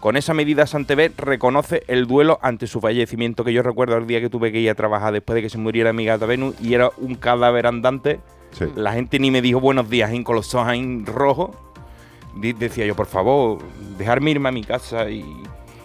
con 0.01 0.17
esa 0.17 0.33
medida, 0.33 0.65
Santebet 0.69 1.19
reconoce 1.19 1.83
el 1.89 2.07
duelo 2.07 2.39
ante 2.41 2.69
su 2.69 2.81
fallecimiento, 2.81 3.43
que 3.43 3.53
yo 3.53 3.65
recuerdo 3.65 3.97
el 3.97 4.07
día 4.07 4.21
que 4.21 4.31
tuve 4.31 4.53
que 4.53 4.61
ir 4.61 4.71
a 4.71 4.77
trabajar 4.77 5.13
después 5.13 5.35
de 5.35 5.43
que 5.43 5.51
se 5.51 5.59
muriera 5.59 5.93
mi 5.93 6.05
gata 6.05 6.25
Venus 6.25 6.55
y 6.61 6.75
era 6.75 6.91
un 6.99 7.17
cadáver 7.17 7.67
andante. 7.67 8.21
Sí. 8.53 8.65
La 8.77 8.93
gente 8.93 9.19
ni 9.19 9.31
me 9.31 9.41
dijo 9.43 9.61
buenos 9.61 9.89
días, 9.91 10.11
¿eh? 10.13 10.23
con 10.25 10.37
los 10.37 10.55
ojos 10.55 10.69
ahí 10.69 11.03
rojos. 11.05 11.51
Di- 12.35 12.53
Decía 12.53 12.87
yo, 12.87 12.95
por 12.97 13.07
favor, 13.07 13.59
dejarme 13.99 14.31
irme 14.33 14.49
a 14.49 14.53
mi 14.53 14.63
casa 14.65 15.09
y, 15.11 15.23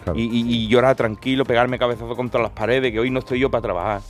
Claro. 0.04 0.18
y, 0.18 0.22
y- 0.24 0.54
y 0.54 0.68
llorar 0.68 0.96
tranquilo, 0.96 1.44
pegarme 1.44 1.78
cabezazo 1.78 2.14
contra 2.16 2.40
las 2.42 2.50
paredes, 2.50 2.92
que 2.92 3.00
hoy 3.00 3.10
no 3.10 3.20
estoy 3.20 3.38
yo 3.40 3.50
para 3.50 3.62
trabajar. 3.62 4.00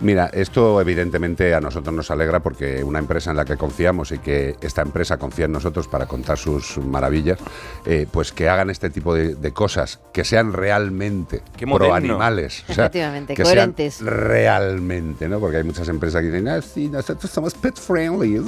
Mira, 0.00 0.26
esto 0.32 0.78
evidentemente 0.80 1.54
a 1.54 1.60
nosotros 1.60 1.94
nos 1.94 2.10
alegra 2.10 2.40
porque 2.40 2.84
una 2.84 2.98
empresa 2.98 3.30
en 3.30 3.36
la 3.38 3.44
que 3.46 3.56
confiamos 3.56 4.12
y 4.12 4.18
que 4.18 4.56
esta 4.60 4.82
empresa 4.82 5.16
confía 5.16 5.46
en 5.46 5.52
nosotros 5.52 5.88
para 5.88 6.06
contar 6.06 6.36
sus 6.36 6.76
maravillas, 6.78 7.38
eh, 7.86 8.06
pues 8.10 8.30
que 8.30 8.48
hagan 8.48 8.68
este 8.68 8.90
tipo 8.90 9.14
de, 9.14 9.34
de 9.34 9.52
cosas, 9.52 10.00
que 10.12 10.24
sean 10.24 10.52
realmente 10.52 11.42
Qué 11.56 11.66
pro 11.66 11.94
animales. 11.94 12.62
o 12.68 12.74
sea, 12.74 12.84
Efectivamente, 12.86 13.34
que 13.34 13.42
coherentes. 13.42 13.94
Sean 13.94 14.06
realmente, 14.10 15.28
¿no? 15.28 15.40
Porque 15.40 15.56
hay 15.58 15.64
muchas 15.64 15.88
empresas 15.88 16.20
que 16.20 16.28
dicen, 16.28 16.48
ah, 16.48 16.60
sí, 16.60 16.88
nosotros 16.88 17.30
somos 17.30 17.54
pet 17.54 17.76
friendly. 17.78 18.42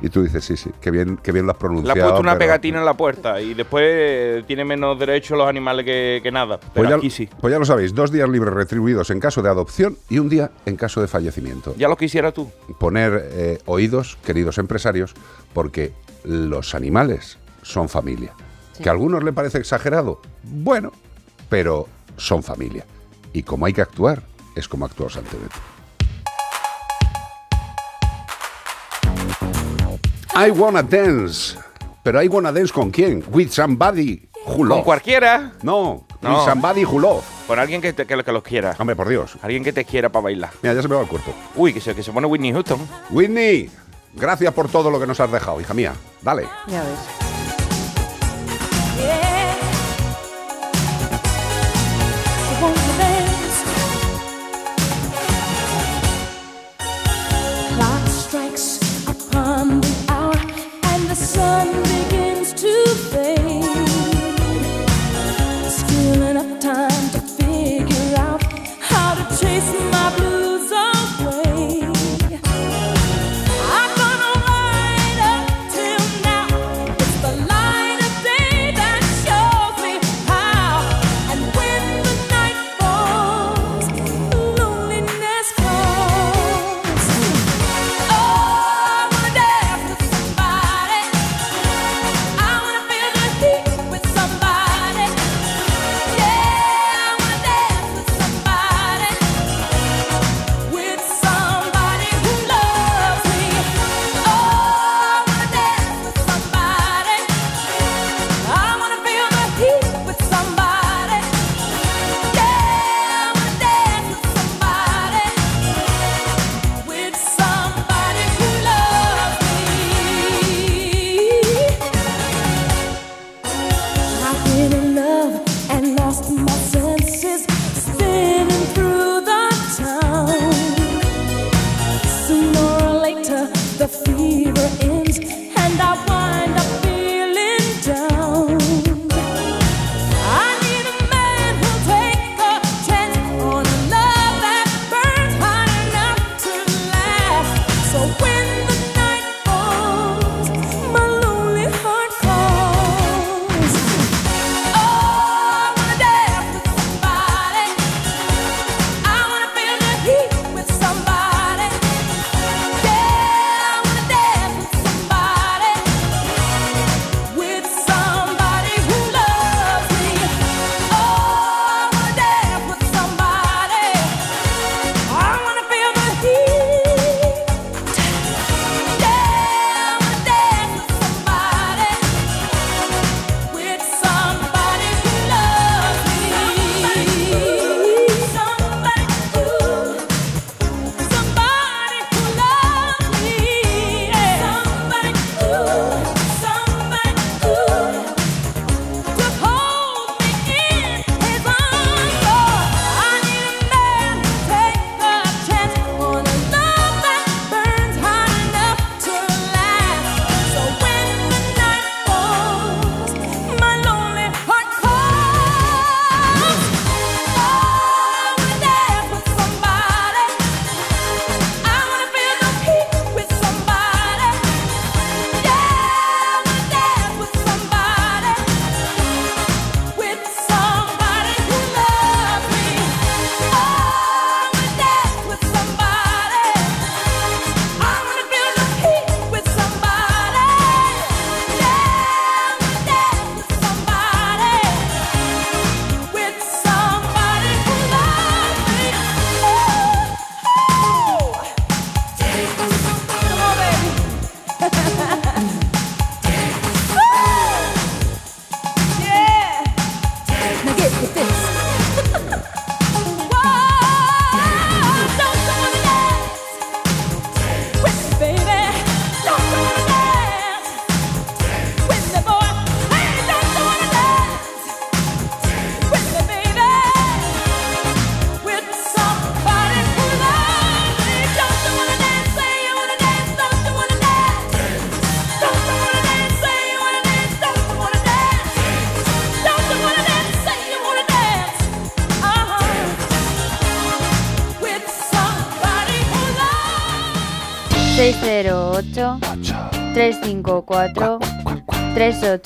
Y 0.00 0.08
tú 0.08 0.22
dices, 0.22 0.44
sí, 0.44 0.56
sí, 0.56 0.70
qué 0.80 0.90
bien, 0.90 1.18
qué 1.22 1.30
bien 1.30 1.44
lo 1.44 1.52
has 1.52 1.56
Le 1.56 1.60
pronunciado. 1.60 2.00
ha 2.00 2.04
puesto 2.04 2.20
una 2.20 2.32
pero- 2.32 2.38
pegatina 2.46 2.78
en 2.78 2.84
la 2.86 2.94
puerta 2.94 3.38
y 3.40 3.52
después 3.52 4.46
tiene 4.46 4.64
menos 4.64 4.98
derechos 4.98 5.36
los 5.36 5.46
animales 5.48 5.84
que, 5.84 6.20
que 6.22 6.32
nada. 6.32 6.58
Pero 6.58 6.72
Pues 6.72 6.88
ya, 6.88 6.96
aquí 6.96 7.10
sí. 7.10 7.28
pues 7.40 7.52
ya 7.52 7.58
lo 7.58 7.66
sabéis, 7.66 7.94
dos 7.94 8.10
días 8.10 8.28
libres 8.30 8.54
retribuidos 8.54 9.10
en 9.10 9.20
caso 9.20 9.42
de 9.42 9.50
adopción 9.50 9.98
y 10.08 10.18
un 10.20 10.30
día 10.30 10.50
en 10.64 10.76
caso 10.76 10.85
de 10.94 11.08
fallecimiento. 11.08 11.74
Ya 11.76 11.88
lo 11.88 11.96
quisiera 11.96 12.32
tú. 12.32 12.50
poner 12.78 13.28
eh, 13.32 13.58
oídos, 13.66 14.18
queridos 14.24 14.58
empresarios, 14.58 15.14
porque 15.52 15.92
los 16.24 16.74
animales 16.74 17.38
son 17.62 17.88
familia. 17.88 18.32
Que 18.82 18.88
a 18.88 18.92
algunos 18.92 19.24
le 19.24 19.32
parece 19.32 19.58
exagerado, 19.58 20.20
bueno, 20.42 20.92
pero 21.48 21.88
son 22.16 22.42
familia. 22.42 22.84
Y 23.32 23.42
como 23.42 23.66
hay 23.66 23.72
que 23.72 23.82
actuar, 23.82 24.22
es 24.54 24.68
como 24.68 24.84
actuó 24.84 25.08
Santebet. 25.08 25.50
I 30.34 30.50
wanna 30.50 30.82
dance. 30.82 31.56
Pero 32.02 32.22
I 32.22 32.28
wanna 32.28 32.52
dance 32.52 32.72
con 32.72 32.90
quién? 32.90 33.24
With 33.32 33.50
somebody 33.50 34.28
who 34.46 34.68
Con 34.68 34.82
cualquiera. 34.82 35.54
No, 35.62 36.06
No. 36.32 36.44
somebody 36.44 36.84
who 36.84 36.98
love. 37.00 37.24
Con 37.46 37.58
alguien 37.58 37.80
que, 37.80 37.92
te- 37.92 38.06
que, 38.06 38.22
que 38.24 38.32
los 38.32 38.42
quiera. 38.42 38.74
Hombre, 38.78 38.96
por 38.96 39.08
Dios. 39.08 39.36
Alguien 39.42 39.62
que 39.64 39.72
te 39.72 39.84
quiera 39.84 40.08
para 40.08 40.24
bailar. 40.24 40.50
Mira, 40.62 40.74
ya 40.74 40.82
se 40.82 40.88
me 40.88 40.94
va 40.96 41.02
el 41.02 41.08
cuerpo. 41.08 41.32
Uy, 41.54 41.72
que 41.72 41.80
se, 41.80 41.94
que 41.94 42.02
se 42.02 42.12
pone 42.12 42.26
Whitney 42.26 42.52
Houston. 42.52 42.80
Whitney, 43.10 43.70
gracias 44.14 44.52
por 44.54 44.68
todo 44.68 44.90
lo 44.90 44.98
que 45.00 45.06
nos 45.06 45.18
has 45.20 45.30
dejado, 45.30 45.60
hija 45.60 45.74
mía. 45.74 45.92
Dale. 46.22 46.46
Ya 46.68 46.82
ves. 46.82 47.25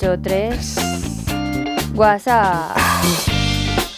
383 0.01 1.93
WhatsApp. 1.93 2.75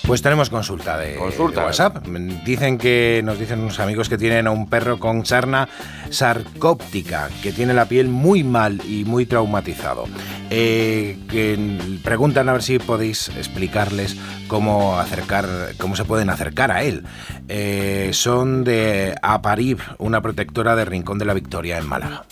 Pues 0.05 0.21
tenemos 0.21 0.49
consulta 0.49 0.97
de, 0.97 1.15
Consulta. 1.15 1.61
de 1.61 1.67
WhatsApp. 1.67 2.05
Dicen 2.45 2.77
que 2.77 3.21
nos 3.23 3.39
dicen 3.39 3.61
unos 3.61 3.79
amigos 3.79 4.09
que 4.09 4.17
tienen 4.17 4.47
a 4.47 4.51
un 4.51 4.67
perro 4.67 4.99
con 4.99 5.25
sarna 5.25 5.69
sarcóptica, 6.09 7.29
que 7.41 7.53
tiene 7.53 7.73
la 7.73 7.85
piel 7.85 8.09
muy 8.09 8.43
mal 8.43 8.81
y 8.85 9.05
muy 9.05 9.25
traumatizado. 9.25 10.03
Eh, 10.49 11.17
que 11.29 11.99
preguntan 12.03 12.49
a 12.49 12.53
ver 12.53 12.63
si 12.63 12.79
podéis 12.79 13.29
explicarles 13.29 14.17
cómo 14.49 14.99
acercar, 14.99 15.47
cómo 15.79 15.95
se 15.95 16.03
pueden 16.03 16.29
acercar 16.29 16.73
a 16.73 16.83
él. 16.83 17.05
Eh, 17.47 18.09
son 18.11 18.65
de 18.65 19.15
Aparib, 19.21 19.79
una 19.99 20.21
protectora 20.21 20.75
de 20.75 20.83
Rincón 20.83 21.17
de 21.17 21.25
la 21.25 21.33
Victoria 21.33 21.77
en 21.77 21.87
Málaga. 21.87 22.25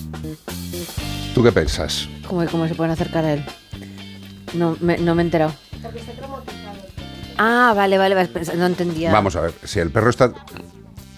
¿Tú 1.34 1.42
qué 1.42 1.54
piensas? 1.54 2.10
¿Cómo, 2.28 2.46
cómo 2.48 2.68
se 2.68 2.76
pueden 2.76 2.92
acercar 2.92 3.24
a 3.24 3.34
él? 3.34 3.46
No 4.54 4.78
me, 4.82 4.98
no 4.98 5.16
me 5.16 5.22
he 5.22 5.26
enterado. 5.26 5.54
Ah, 7.38 7.74
vale, 7.76 7.98
vale, 7.98 8.16
vale, 8.16 8.30
pens- 8.32 8.54
no 8.54 8.66
entendía. 8.66 9.12
Vamos 9.12 9.36
a 9.36 9.42
ver, 9.42 9.54
si 9.64 9.80
el 9.80 9.90
perro 9.92 10.10
está... 10.10 10.32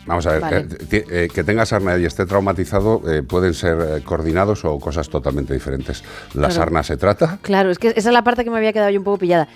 Vamos 0.05 0.25
a 0.27 0.31
ver, 0.33 0.41
Vale. 0.41 0.67
eh, 0.91 1.05
eh, 1.09 1.27
que 1.33 1.45
tenga 1.45 1.65
sarna 1.65 1.97
y 1.97 2.03
esté 2.03 2.25
traumatizado 2.25 3.01
eh, 3.09 3.23
pueden 3.23 3.53
ser 3.53 3.77
eh, 3.79 4.03
coordinados 4.03 4.65
o 4.65 4.77
cosas 4.77 5.07
totalmente 5.07 5.53
diferentes. 5.53 6.03
La 6.33 6.47
Claro. 6.47 6.53
sarna 6.53 6.83
se 6.83 6.97
trata 6.97 7.39
Claro, 7.41 7.71
es 7.71 7.79
que 7.79 7.87
esa 7.95 8.09
es 8.09 8.13
la 8.13 8.21
parte 8.21 8.43
que 8.43 8.49
me 8.49 8.57
había 8.57 8.73
quedado 8.73 8.89
yo 8.89 8.99
un 8.99 9.05
poco 9.05 9.19
pillada. 9.19 9.47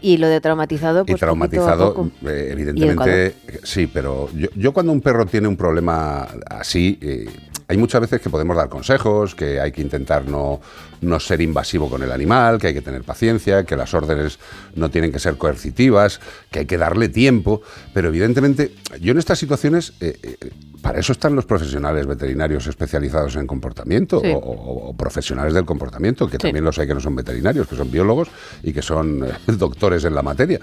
Y 0.00 0.16
lo 0.16 0.28
de 0.28 0.40
traumatizado, 0.40 1.04
pues 1.04 1.18
y 1.18 1.20
traumatizado, 1.20 1.92
poco. 1.92 2.10
eh, 2.26 2.48
evidentemente, 2.50 3.34
sí, 3.62 3.86
pero 3.86 4.30
yo, 4.34 4.48
yo 4.56 4.72
cuando 4.72 4.90
un 4.92 5.02
perro 5.02 5.26
tiene 5.26 5.46
un 5.48 5.58
problema 5.58 6.26
así, 6.48 6.98
eh, 7.02 7.26
hay 7.70 7.76
muchas 7.76 8.00
veces 8.00 8.20
que 8.20 8.28
podemos 8.30 8.56
dar 8.56 8.68
consejos, 8.68 9.34
que 9.36 9.60
hay 9.60 9.70
que 9.70 9.80
intentar 9.80 10.26
no, 10.26 10.60
no 11.02 11.20
ser 11.20 11.40
invasivo 11.40 11.88
con 11.88 12.02
el 12.02 12.10
animal, 12.10 12.58
que 12.58 12.66
hay 12.66 12.74
que 12.74 12.82
tener 12.82 13.04
paciencia, 13.04 13.62
que 13.64 13.76
las 13.76 13.94
órdenes 13.94 14.40
no 14.74 14.90
tienen 14.90 15.12
que 15.12 15.20
ser 15.20 15.36
coercitivas, 15.36 16.18
que 16.50 16.60
hay 16.60 16.66
que 16.66 16.76
darle 16.78 17.08
tiempo, 17.08 17.62
pero 17.94 18.08
evidentemente 18.08 18.74
yo 19.00 19.12
en 19.12 19.18
estas 19.18 19.38
situaciones, 19.38 19.92
eh, 20.00 20.18
eh, 20.20 20.50
para 20.82 20.98
eso 20.98 21.12
están 21.12 21.36
los 21.36 21.44
profesionales 21.44 22.06
veterinarios 22.06 22.66
especializados 22.66 23.36
en 23.36 23.46
comportamiento 23.46 24.20
Sí. 24.20 24.30
o, 24.32 24.38
o- 24.38 24.88
o 24.90 24.96
profesionales 24.96 25.52
del 25.54 25.66
comportamiento, 25.66 26.26
que 26.26 26.38
también 26.38 26.64
los 26.64 26.78
hay 26.78 26.86
que 26.88 26.94
no 26.94 27.00
son 27.00 27.14
veterinarios, 27.14 27.68
que 27.68 27.76
son 27.76 27.90
biólogos 27.90 28.28
y 28.62 28.72
que 28.72 28.82
son 28.82 29.22
eh, 29.24 29.28
doctores 29.58 30.04
en 30.04 30.14
la 30.14 30.22
materia. 30.22 30.58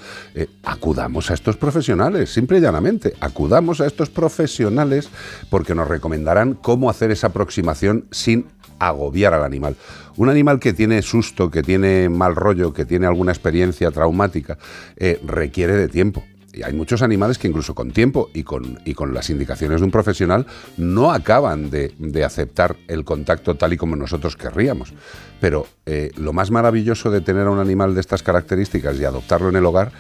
Acudamos 0.63 1.29
a 1.31 1.35
estos 1.35 1.55
profesionales, 1.55 2.33
simple 2.33 2.57
y 2.57 2.61
llanamente. 2.61 3.13
Acudamos 3.21 3.79
a 3.79 3.85
estos 3.85 4.09
profesionales 4.09 5.07
porque 5.49 5.73
nos 5.75 5.87
recomendarán 5.87 6.55
cómo 6.55 6.89
hacer 6.89 6.96
esa 7.01 7.27
aproximación 7.27 8.05
sin 8.11 8.45
agobiar 8.79 9.33
al 9.33 9.43
animal. 9.43 9.75
Un 10.17 10.29
animal 10.29 10.59
que 10.59 10.73
tiene 10.73 11.01
susto, 11.01 11.49
que 11.51 11.63
tiene 11.63 12.09
mal 12.09 12.35
rollo, 12.35 12.73
que 12.73 12.85
tiene 12.85 13.07
alguna 13.07 13.31
experiencia 13.31 13.91
traumática, 13.91 14.57
eh, 14.97 15.19
requiere 15.25 15.73
de 15.73 15.87
tiempo. 15.87 16.23
Y 16.53 16.63
hay 16.63 16.73
muchos 16.73 17.03
animales 17.03 17.37
que 17.37 17.47
incluso 17.47 17.75
con 17.75 17.91
tiempo 17.91 18.29
y 18.33 18.41
con, 18.41 18.79
y 18.83 18.95
con 18.95 19.13
las 19.13 19.29
indicaciones 19.29 19.79
de 19.79 19.85
un 19.85 19.91
profesional 19.91 20.47
no 20.75 21.11
acaban 21.11 21.69
de, 21.69 21.93
de 21.99 22.23
aceptar 22.23 22.77
el 22.87 23.05
contacto 23.05 23.55
tal 23.55 23.73
y 23.73 23.77
como 23.77 23.95
nosotros 23.95 24.35
querríamos. 24.35 24.91
Pero 25.39 25.67
eh, 25.85 26.09
lo 26.17 26.33
más 26.33 26.49
maravilloso 26.49 27.11
de 27.11 27.21
tener 27.21 27.45
a 27.45 27.51
un 27.51 27.59
animal 27.59 27.93
de 27.93 28.01
estas 28.01 28.23
características 28.23 28.99
y 28.99 29.05
adoptarlo 29.05 29.49
en 29.49 29.55
el 29.57 29.65
hogar 29.65 29.91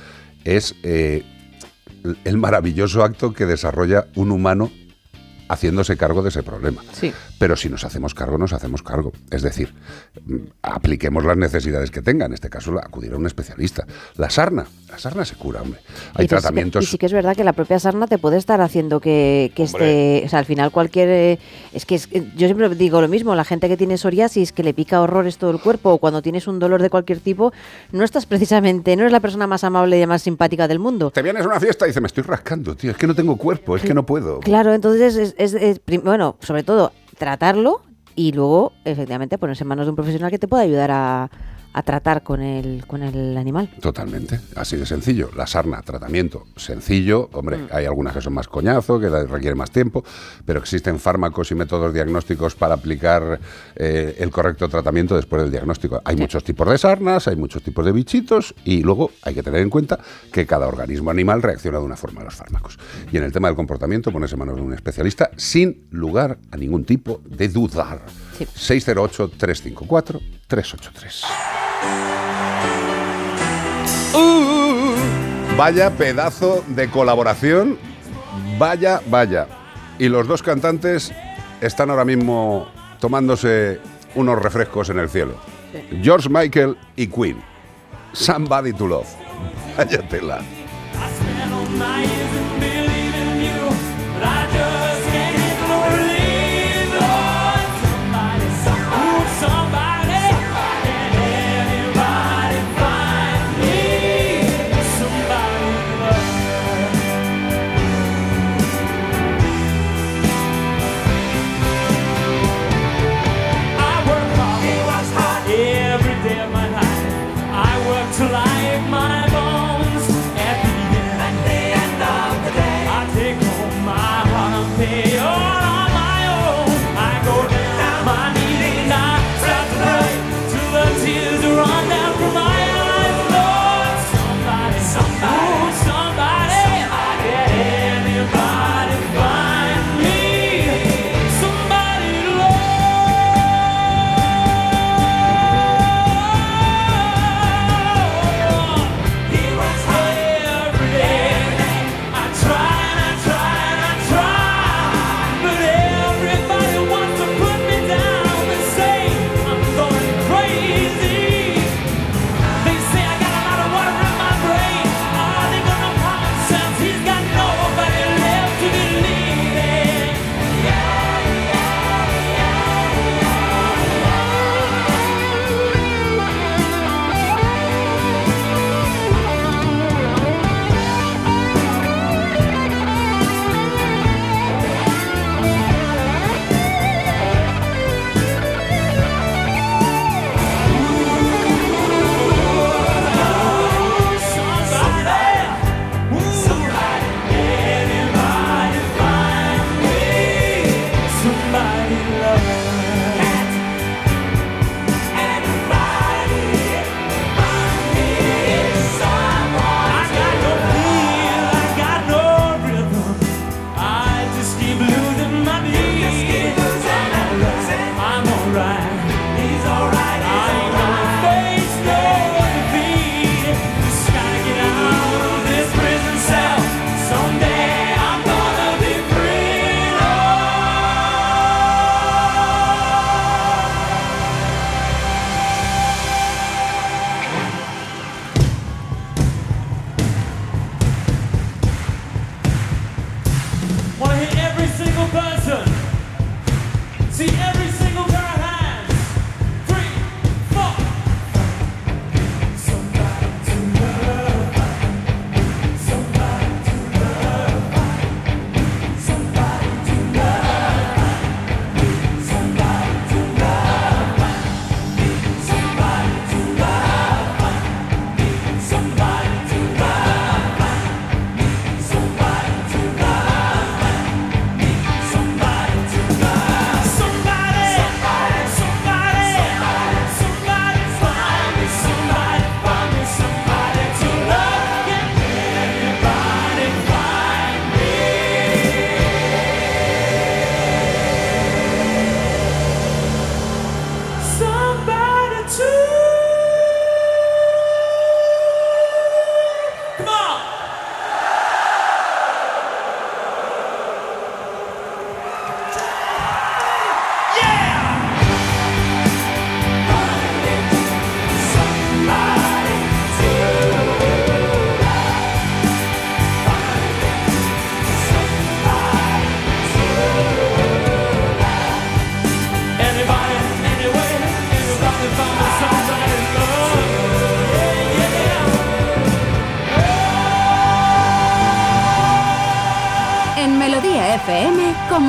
es 0.45 0.73
eh, 0.81 1.23
el 2.23 2.37
maravilloso 2.37 3.03
acto 3.03 3.33
que 3.33 3.45
desarrolla 3.45 4.07
un 4.15 4.31
humano 4.31 4.71
haciéndose 5.47 5.97
cargo 5.97 6.21
de 6.21 6.29
ese 6.29 6.43
problema. 6.43 6.81
Sí. 6.93 7.13
Pero 7.39 7.55
si 7.55 7.69
nos 7.69 7.83
hacemos 7.83 8.13
cargo, 8.15 8.37
nos 8.37 8.53
hacemos 8.53 8.81
cargo. 8.81 9.11
Es 9.29 9.41
decir, 9.43 9.73
mm, 10.25 10.35
apliquemos 10.63 11.23
las 11.23 11.37
necesidades 11.37 11.91
que 11.91 12.01
tenga. 12.01 12.25
En 12.25 12.33
este 12.33 12.49
caso, 12.49 12.77
acudir 12.79 13.13
a 13.13 13.17
un 13.17 13.25
especialista. 13.27 13.85
La 14.15 14.29
sarna, 14.29 14.65
la 14.89 14.97
sarna 14.97 15.23
se 15.23 15.35
cura, 15.35 15.61
hombre. 15.61 15.79
Hay 15.85 15.91
Y 15.91 16.11
que 16.13 16.21
sí 16.21 16.23
que- 16.23 16.27
tratamientos. 16.27 16.83
y 16.83 16.87
sí 16.87 16.97
que 16.97 17.05
es 17.05 17.13
verdad 17.13 17.35
que 17.35 17.43
la 17.43 17.53
propia 17.53 17.79
sarna 17.79 18.07
te 18.07 18.17
puede 18.17 18.37
estar 18.37 18.59
haciendo 18.61 18.99
que, 18.99 19.51
que 19.55 19.63
esté. 19.63 20.23
O 20.25 20.29
sea, 20.29 20.39
al 20.39 20.45
final 20.45 20.71
cualquier. 20.71 21.09
eh, 21.09 21.39
es 21.73 21.85
que 21.85 21.95
es- 21.95 22.07
eh, 22.11 22.23
yo 22.35 22.47
siempre 22.47 22.69
digo 22.75 23.01
lo 23.01 23.07
mismo: 23.07 23.35
la 23.35 23.43
gente 23.45 23.67
que 23.67 23.77
tiene 23.77 23.97
psoriasis, 23.97 24.51
que 24.51 24.63
le 24.63 24.73
pica 24.73 25.01
horrores 25.01 25.37
todo 25.37 25.51
el 25.51 25.59
cuerpo, 25.59 25.91
o 25.91 25.97
cuando 25.99 26.21
tienes 26.21 26.47
un 26.47 26.57
dolor 26.59 26.81
de 26.81 26.89
cualquier 26.89 27.19
tipo, 27.19 27.53
no 27.91 28.03
estás 28.03 28.25
precisamente. 28.25 28.95
No 28.95 29.03
eres 29.03 29.11
la 29.11 29.19
persona 29.19 29.45
más 29.47 29.63
amable 29.63 29.99
y 30.01 30.07
más 30.07 30.23
simpática 30.23 30.67
del 30.67 30.79
mundo. 30.79 31.11
Te 31.11 31.21
vienes 31.21 31.43
a 31.45 31.47
una 31.47 31.59
fiesta 31.59 31.85
y 31.85 31.89
dices, 31.89 32.01
me 32.01 32.07
estoy 32.07 32.23
rascando, 32.23 32.75
tío, 32.75 32.91
es 32.91 32.97
que 32.97 33.05
no 33.07 33.13
tengo 33.15 33.35
cuerpo, 33.37 33.75
es 33.75 33.83
que 33.83 33.93
no 33.93 34.05
puedo. 34.05 34.39
Claro, 34.39 34.73
entonces 34.73 35.15
es, 35.15 35.35
es- 35.37 35.53
es 35.53 35.81
bueno, 36.03 36.35
sobre 36.41 36.63
todo 36.63 36.91
tratarlo 37.17 37.81
y 38.15 38.31
luego 38.31 38.73
efectivamente 38.85 39.37
ponerse 39.37 39.63
en 39.63 39.67
manos 39.67 39.85
de 39.85 39.91
un 39.91 39.95
profesional 39.95 40.31
que 40.31 40.39
te 40.39 40.47
pueda 40.47 40.63
ayudar 40.63 40.91
a, 40.91 41.29
a 41.77 41.83
tratar 41.83 42.23
con 42.23 42.41
el, 42.41 42.85
con 42.87 43.03
el 43.03 43.37
animal. 43.37 43.69
Totalmente, 43.79 44.39
así 44.55 44.77
de 44.77 44.85
sencillo. 44.87 45.29
La 45.35 45.45
sarna, 45.45 45.79
tratamiento 45.83 46.47
sencillo. 46.55 47.29
Hombre, 47.33 47.57
Mm. 47.57 47.67
hay 47.71 47.85
algunas 47.85 48.13
que 48.15 48.21
son 48.21 48.33
más 48.33 48.47
coñazo, 48.47 48.99
que 48.99 49.09
requieren 49.09 49.57
más 49.57 49.69
tiempo, 49.69 50.03
pero 50.43 50.59
existen 50.59 50.97
fármacos 50.99 51.51
y 51.51 51.55
métodos 51.55 51.93
diagnósticos 51.93 52.55
para 52.55 52.73
aplicar 52.73 53.39
eh, 53.75 54.15
el 54.17 54.31
correcto 54.31 54.67
tratamiento 54.67 55.15
después 55.15 55.43
del 55.43 55.51
diagnóstico. 55.51 56.01
Hay 56.03 56.15
muchos 56.15 56.43
tipos 56.43 56.67
de 56.67 56.79
sarnas, 56.79 57.27
hay 57.27 57.35
muchos 57.35 57.61
tipos 57.61 57.85
de 57.85 57.91
bichitos 57.91 58.55
y 58.65 58.81
luego 58.81 59.11
hay 59.21 59.35
que 59.35 59.43
tener 59.43 59.61
en 59.61 59.69
cuenta 59.69 59.99
que 60.31 60.47
cada 60.47 60.67
organismo 60.67 61.11
animal 61.11 61.43
reacciona 61.43 61.77
de 61.77 61.85
una 61.85 61.95
forma 61.95 62.21
a 62.21 62.23
los 62.23 62.33
fármacos. 62.35 62.79
Y 63.11 63.17
en 63.17 63.23
el 63.23 63.31
tema 63.31 63.49
del 63.49 63.55
comportamiento, 63.55 64.11
ponerse 64.11 64.33
en 64.33 64.39
manos 64.39 64.55
de 64.55 64.61
un 64.63 64.73
especialista 64.73 65.29
sin 65.35 65.87
lugar 65.91 66.39
a 66.51 66.57
ningún 66.57 66.85
tipo 66.85 67.21
de 67.23 67.49
dudar. 67.49 68.01
608-354-383. 68.45 71.23
Vaya 75.57 75.89
pedazo 75.89 76.63
de 76.67 76.87
colaboración. 76.89 77.79
Vaya, 78.59 79.01
vaya. 79.07 79.47
Y 79.97 80.07
los 80.07 80.27
dos 80.27 80.43
cantantes 80.43 81.11
están 81.61 81.89
ahora 81.89 82.05
mismo 82.05 82.67
tomándose 82.99 83.79
unos 84.13 84.39
refrescos 84.39 84.89
en 84.89 84.99
el 84.99 85.09
cielo. 85.09 85.35
George 86.03 86.29
Michael 86.29 86.77
y 86.95 87.07
Queen. 87.07 87.41
Somebody 88.13 88.71
to 88.73 88.87
Love. 88.87 89.07
Vaya 89.77 90.07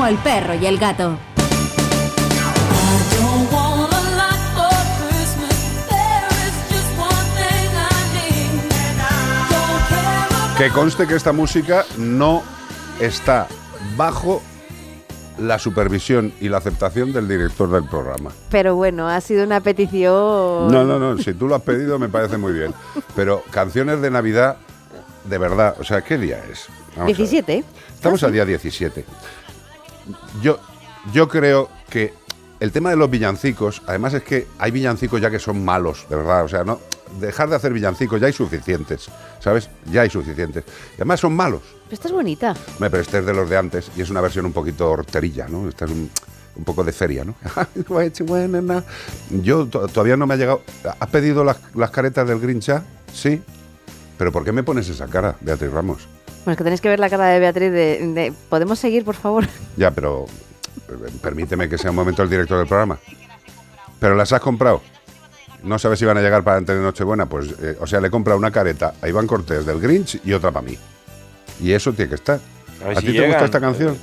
el 0.08 0.16
perro 0.18 0.54
y 0.54 0.64
el 0.64 0.78
gato. 0.78 1.18
Que 10.56 10.70
conste 10.70 11.06
que 11.06 11.14
esta 11.14 11.32
música 11.32 11.84
no 11.98 12.42
está 13.00 13.46
bajo 13.96 14.42
la 15.38 15.58
supervisión 15.58 16.32
y 16.40 16.48
la 16.48 16.56
aceptación 16.56 17.12
del 17.12 17.28
director 17.28 17.70
del 17.70 17.84
programa. 17.84 18.32
Pero 18.50 18.74
bueno, 18.74 19.08
ha 19.08 19.20
sido 19.20 19.44
una 19.44 19.60
petición. 19.60 20.72
No, 20.72 20.84
no, 20.84 20.98
no, 20.98 21.16
si 21.18 21.34
tú 21.34 21.46
lo 21.46 21.54
has 21.54 21.62
pedido 21.62 21.98
me 21.98 22.08
parece 22.08 22.38
muy 22.38 22.52
bien. 22.52 22.74
Pero 23.14 23.44
canciones 23.50 24.00
de 24.00 24.10
Navidad, 24.10 24.56
de 25.24 25.38
verdad, 25.38 25.76
o 25.78 25.84
sea, 25.84 26.00
¿qué 26.00 26.18
día 26.18 26.42
es? 26.50 26.66
Vamos 26.96 26.98
a 26.98 27.04
ver. 27.04 27.16
17. 27.16 27.64
Estamos 27.94 28.22
al 28.24 28.32
día 28.32 28.44
17. 28.44 29.04
Yo, 30.42 30.58
yo 31.12 31.28
creo 31.28 31.68
que 31.90 32.12
el 32.60 32.72
tema 32.72 32.90
de 32.90 32.96
los 32.96 33.08
villancicos, 33.10 33.82
además 33.86 34.14
es 34.14 34.22
que 34.22 34.46
hay 34.58 34.70
villancicos 34.70 35.20
ya 35.20 35.30
que 35.30 35.38
son 35.38 35.64
malos, 35.64 36.06
de 36.08 36.16
verdad. 36.16 36.44
O 36.44 36.48
sea, 36.48 36.64
no 36.64 36.80
dejar 37.20 37.48
de 37.48 37.56
hacer 37.56 37.72
villancicos, 37.72 38.20
ya 38.20 38.26
hay 38.26 38.32
suficientes, 38.32 39.08
¿sabes? 39.40 39.70
Ya 39.90 40.02
hay 40.02 40.10
suficientes. 40.10 40.64
Y 40.92 40.96
además 40.96 41.20
son 41.20 41.34
malos. 41.34 41.62
Pero 41.84 41.94
esta 41.94 42.08
es 42.08 42.14
bonita. 42.14 42.50
Hombre, 42.74 42.90
Pero 42.90 43.00
este 43.02 43.18
es 43.18 43.26
de 43.26 43.32
los 43.34 43.48
de 43.48 43.56
antes 43.56 43.90
y 43.96 44.02
es 44.02 44.10
una 44.10 44.20
versión 44.20 44.44
un 44.46 44.52
poquito 44.52 44.90
horterilla, 44.90 45.46
¿no? 45.48 45.68
Esta 45.68 45.84
es 45.86 45.90
un, 45.90 46.10
un 46.56 46.64
poco 46.64 46.84
de 46.84 46.92
feria, 46.92 47.24
¿no? 47.24 47.34
Yo 49.30 49.66
to- 49.66 49.86
todavía 49.88 50.16
no 50.16 50.26
me 50.26 50.34
ha 50.34 50.36
llegado. 50.36 50.62
¿Has 51.00 51.08
pedido 51.08 51.44
las, 51.44 51.56
las 51.74 51.90
caretas 51.90 52.28
del 52.28 52.40
Grinch 52.40 52.64
ya? 52.66 52.84
Sí. 53.12 53.40
¿Pero 54.18 54.32
por 54.32 54.44
qué 54.44 54.50
me 54.52 54.64
pones 54.64 54.88
esa 54.88 55.06
cara, 55.06 55.36
Beatriz 55.40 55.70
Ramos? 55.70 56.08
Bueno, 56.44 56.52
es 56.52 56.56
que 56.58 56.64
tenéis 56.64 56.80
que 56.80 56.88
ver 56.88 57.00
la 57.00 57.10
cara 57.10 57.26
de 57.26 57.38
Beatriz 57.40 57.72
de, 57.72 58.06
de- 58.14 58.32
¿Podemos 58.48 58.78
seguir, 58.78 59.04
por 59.04 59.14
favor? 59.14 59.46
Ya, 59.76 59.90
pero 59.90 60.26
eh, 60.88 61.10
permíteme 61.22 61.68
que 61.68 61.76
sea 61.78 61.90
un 61.90 61.96
momento 61.96 62.22
el 62.22 62.30
director 62.30 62.58
del 62.58 62.66
programa. 62.66 62.98
¿Pero 64.00 64.14
las 64.14 64.32
has 64.32 64.40
comprado? 64.40 64.80
No 65.62 65.78
sabes 65.78 65.98
si 65.98 66.04
van 66.04 66.16
a 66.16 66.20
llegar 66.22 66.44
para 66.44 66.56
antes 66.58 66.76
de 66.76 66.82
Nochebuena. 66.82 67.26
Pues, 67.26 67.48
eh, 67.60 67.76
o 67.80 67.86
sea, 67.86 68.00
le 68.00 68.10
compra 68.10 68.36
una 68.36 68.50
careta 68.50 68.94
a 69.02 69.08
Iván 69.08 69.26
Cortés 69.26 69.66
del 69.66 69.80
Grinch 69.80 70.20
y 70.24 70.32
otra 70.32 70.52
para 70.52 70.64
mí. 70.66 70.78
Y 71.60 71.72
eso 71.72 71.92
tiene 71.92 72.08
que 72.10 72.14
estar. 72.14 72.38
A 72.86 72.90
¿A, 72.90 72.94
ti 73.00 73.12
te 73.12 73.26
gusta 73.26 73.44
esta 73.44 73.60
canción? 73.60 73.98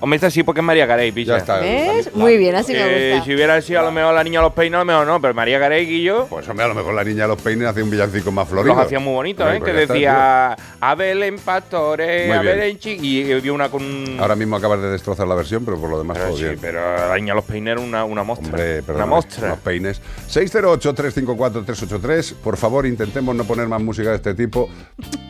Hombre, 0.00 0.14
esta 0.16 0.30
sí 0.30 0.44
porque 0.44 0.60
es 0.60 0.64
María 0.64 0.86
Carey, 0.86 1.10
pilla. 1.10 1.34
Ya 1.34 1.38
está. 1.38 1.58
¿Ves? 1.58 2.14
Muy 2.14 2.36
bien, 2.36 2.54
así 2.54 2.72
me 2.72 2.78
Eh, 2.78 3.10
gusta. 3.14 3.24
si 3.24 3.34
hubiera 3.34 3.60
sido 3.60 3.80
a 3.80 3.82
lo 3.82 3.90
mejor 3.90 4.14
la 4.14 4.22
niña 4.22 4.38
de 4.40 4.44
los 4.44 4.52
peines, 4.54 4.76
a 4.76 4.78
lo 4.78 4.84
mejor 4.84 5.06
no, 5.06 5.20
pero 5.20 5.34
María 5.34 5.58
Carey 5.58 5.92
y 5.92 6.04
yo 6.04 6.26
Pues 6.30 6.48
hombre, 6.48 6.66
a 6.66 6.68
lo 6.68 6.74
mejor 6.74 6.94
la 6.94 7.02
niña 7.02 7.22
de 7.24 7.28
los 7.28 7.42
peines 7.42 7.66
hace 7.66 7.82
un 7.82 7.90
villancico 7.90 8.30
más 8.30 8.48
florido. 8.48 8.74
los 8.74 8.84
hacía 8.84 9.00
muy 9.00 9.12
bonitos, 9.12 9.44
¿eh? 9.52 9.58
pues 9.58 9.72
Que 9.72 9.76
decía 9.86 10.56
a 10.80 10.94
Belén 10.94 11.36
Pastores, 11.38 12.30
a. 12.32 12.42
Belén 12.42 12.78
Chi 12.78 12.96
y 13.02 13.32
había 13.32 13.52
una 13.52 13.68
con. 13.70 13.82
Ahora 14.20 14.36
mismo 14.36 14.54
acabas 14.56 14.80
de 14.80 14.90
destrozar 14.90 15.26
la 15.26 15.34
versión, 15.34 15.64
pero 15.64 15.78
por 15.80 15.90
lo 15.90 15.98
demás 15.98 16.16
Pero 16.16 16.28
todo 16.30 16.38
sí, 16.38 16.56
pero 16.60 16.80
la 17.08 17.16
niña 17.16 17.32
de 17.32 17.36
los 17.36 17.44
peines 17.44 17.72
era 17.72 17.80
una, 17.80 18.04
una 18.04 18.22
mostra. 18.22 18.46
Hombre, 18.48 18.82
una 18.94 19.06
mostra. 19.06 19.48
Los 19.48 19.58
peines. 19.58 20.00
608-354-383. 20.30 22.34
Por 22.34 22.56
favor, 22.56 22.86
intentemos 22.86 23.34
no 23.34 23.42
poner 23.44 23.66
más 23.68 23.80
música 23.82 24.10
de 24.10 24.16
este 24.16 24.34
tipo. 24.34 24.68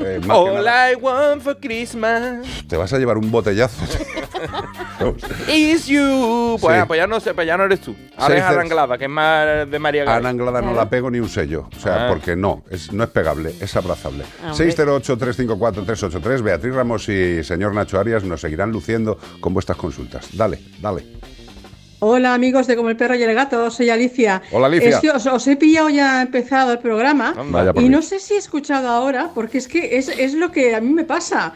Eh, 0.01 0.21
All. 0.29 0.64
I 0.66 0.95
want 1.01 1.43
for 1.43 1.57
Christmas 1.59 2.47
Te 2.69 2.77
vas 2.77 2.93
a 2.93 2.99
llevar 2.99 3.16
un 3.19 3.31
botellazo. 3.31 3.83
is 5.49 5.87
you. 5.87 6.57
Pues, 6.61 6.75
Sí. 6.77 6.81
ah, 6.83 6.87
pues 6.87 6.99
ya 6.99 7.07
no 7.07 7.21
sé, 7.21 7.35
pues 7.35 7.47
ya 7.47 7.57
no 7.57 7.65
eres 7.65 7.81
tú. 7.81 7.95
Ahora 8.17 8.27
Seis 8.35 8.39
es 8.41 8.45
cero- 8.49 8.61
Ana 8.61 8.61
Anglada, 8.63 8.99
que 8.99 9.05
es 9.05 9.11
más 9.11 9.71
de 9.71 9.79
María 9.79 10.05
Carey. 10.05 10.19
Ana 10.19 10.29
Anglada 10.31 10.61
no 10.63 10.75
la 10.75 10.89
pego 10.91 11.11
ni 11.11 11.21
un 11.21 11.29
sello. 11.29 11.69
O 11.77 11.81
sea, 11.81 12.07
Ah. 12.07 12.09
porque 12.09 12.37
no, 12.37 12.65
es, 12.71 12.93
no 12.93 13.05
es 13.05 13.11
pegable, 13.11 13.55
es 13.61 13.77
abrazable. 13.77 14.25
Ah, 14.43 14.53
hombre. 14.53 14.67
608-354-383. 14.73 16.43
Beatriz 16.43 16.75
Ramos 16.75 17.09
y 17.09 17.43
señor 17.45 17.75
Nacho 17.75 17.99
Arias 17.99 18.25
nos 18.25 18.41
seguirán 18.41 18.71
luciendo 18.73 19.19
con 19.41 19.55
vuestras 19.55 19.79
consultas. 19.79 20.29
Dale, 20.37 20.59
dale. 20.81 21.05
Hola 22.01 22.33
amigos 22.35 22.69
de 22.69 22.77
Como 22.77 22.91
el 22.91 22.97
Perro 22.97 23.17
y 23.17 23.23
el 23.25 23.35
Gato, 23.35 23.71
soy 23.73 23.91
Alicia. 23.91 24.41
Hola, 24.53 24.69
Alicia. 24.69 25.01
Es 25.03 25.15
os, 25.15 25.27
os 25.27 25.47
he 25.49 25.57
pillado 25.57 25.89
ya 25.89 26.23
empezado 26.23 26.71
el 26.73 26.79
programa 26.79 27.35
Vaya 27.51 27.73
por 27.73 27.83
y 27.83 27.89
no 27.89 28.03
sé 28.03 28.21
si 28.21 28.35
he 28.35 28.37
escuchado 28.37 28.87
ahora, 28.89 29.31
porque 29.35 29.59
es 29.59 29.67
que 29.67 29.99
es, 29.99 30.09
es 30.09 30.35
lo 30.35 30.53
que 30.53 30.77
a 30.77 30.81
mí 30.81 30.93
me 30.93 31.03
pasa. 31.05 31.55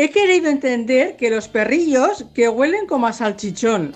He 0.00 0.10
querido 0.10 0.48
entender 0.48 1.16
que 1.16 1.28
los 1.28 1.48
perrillos 1.48 2.24
que 2.32 2.48
huelen 2.48 2.86
como 2.86 3.08
a 3.08 3.12
salchichón. 3.12 3.94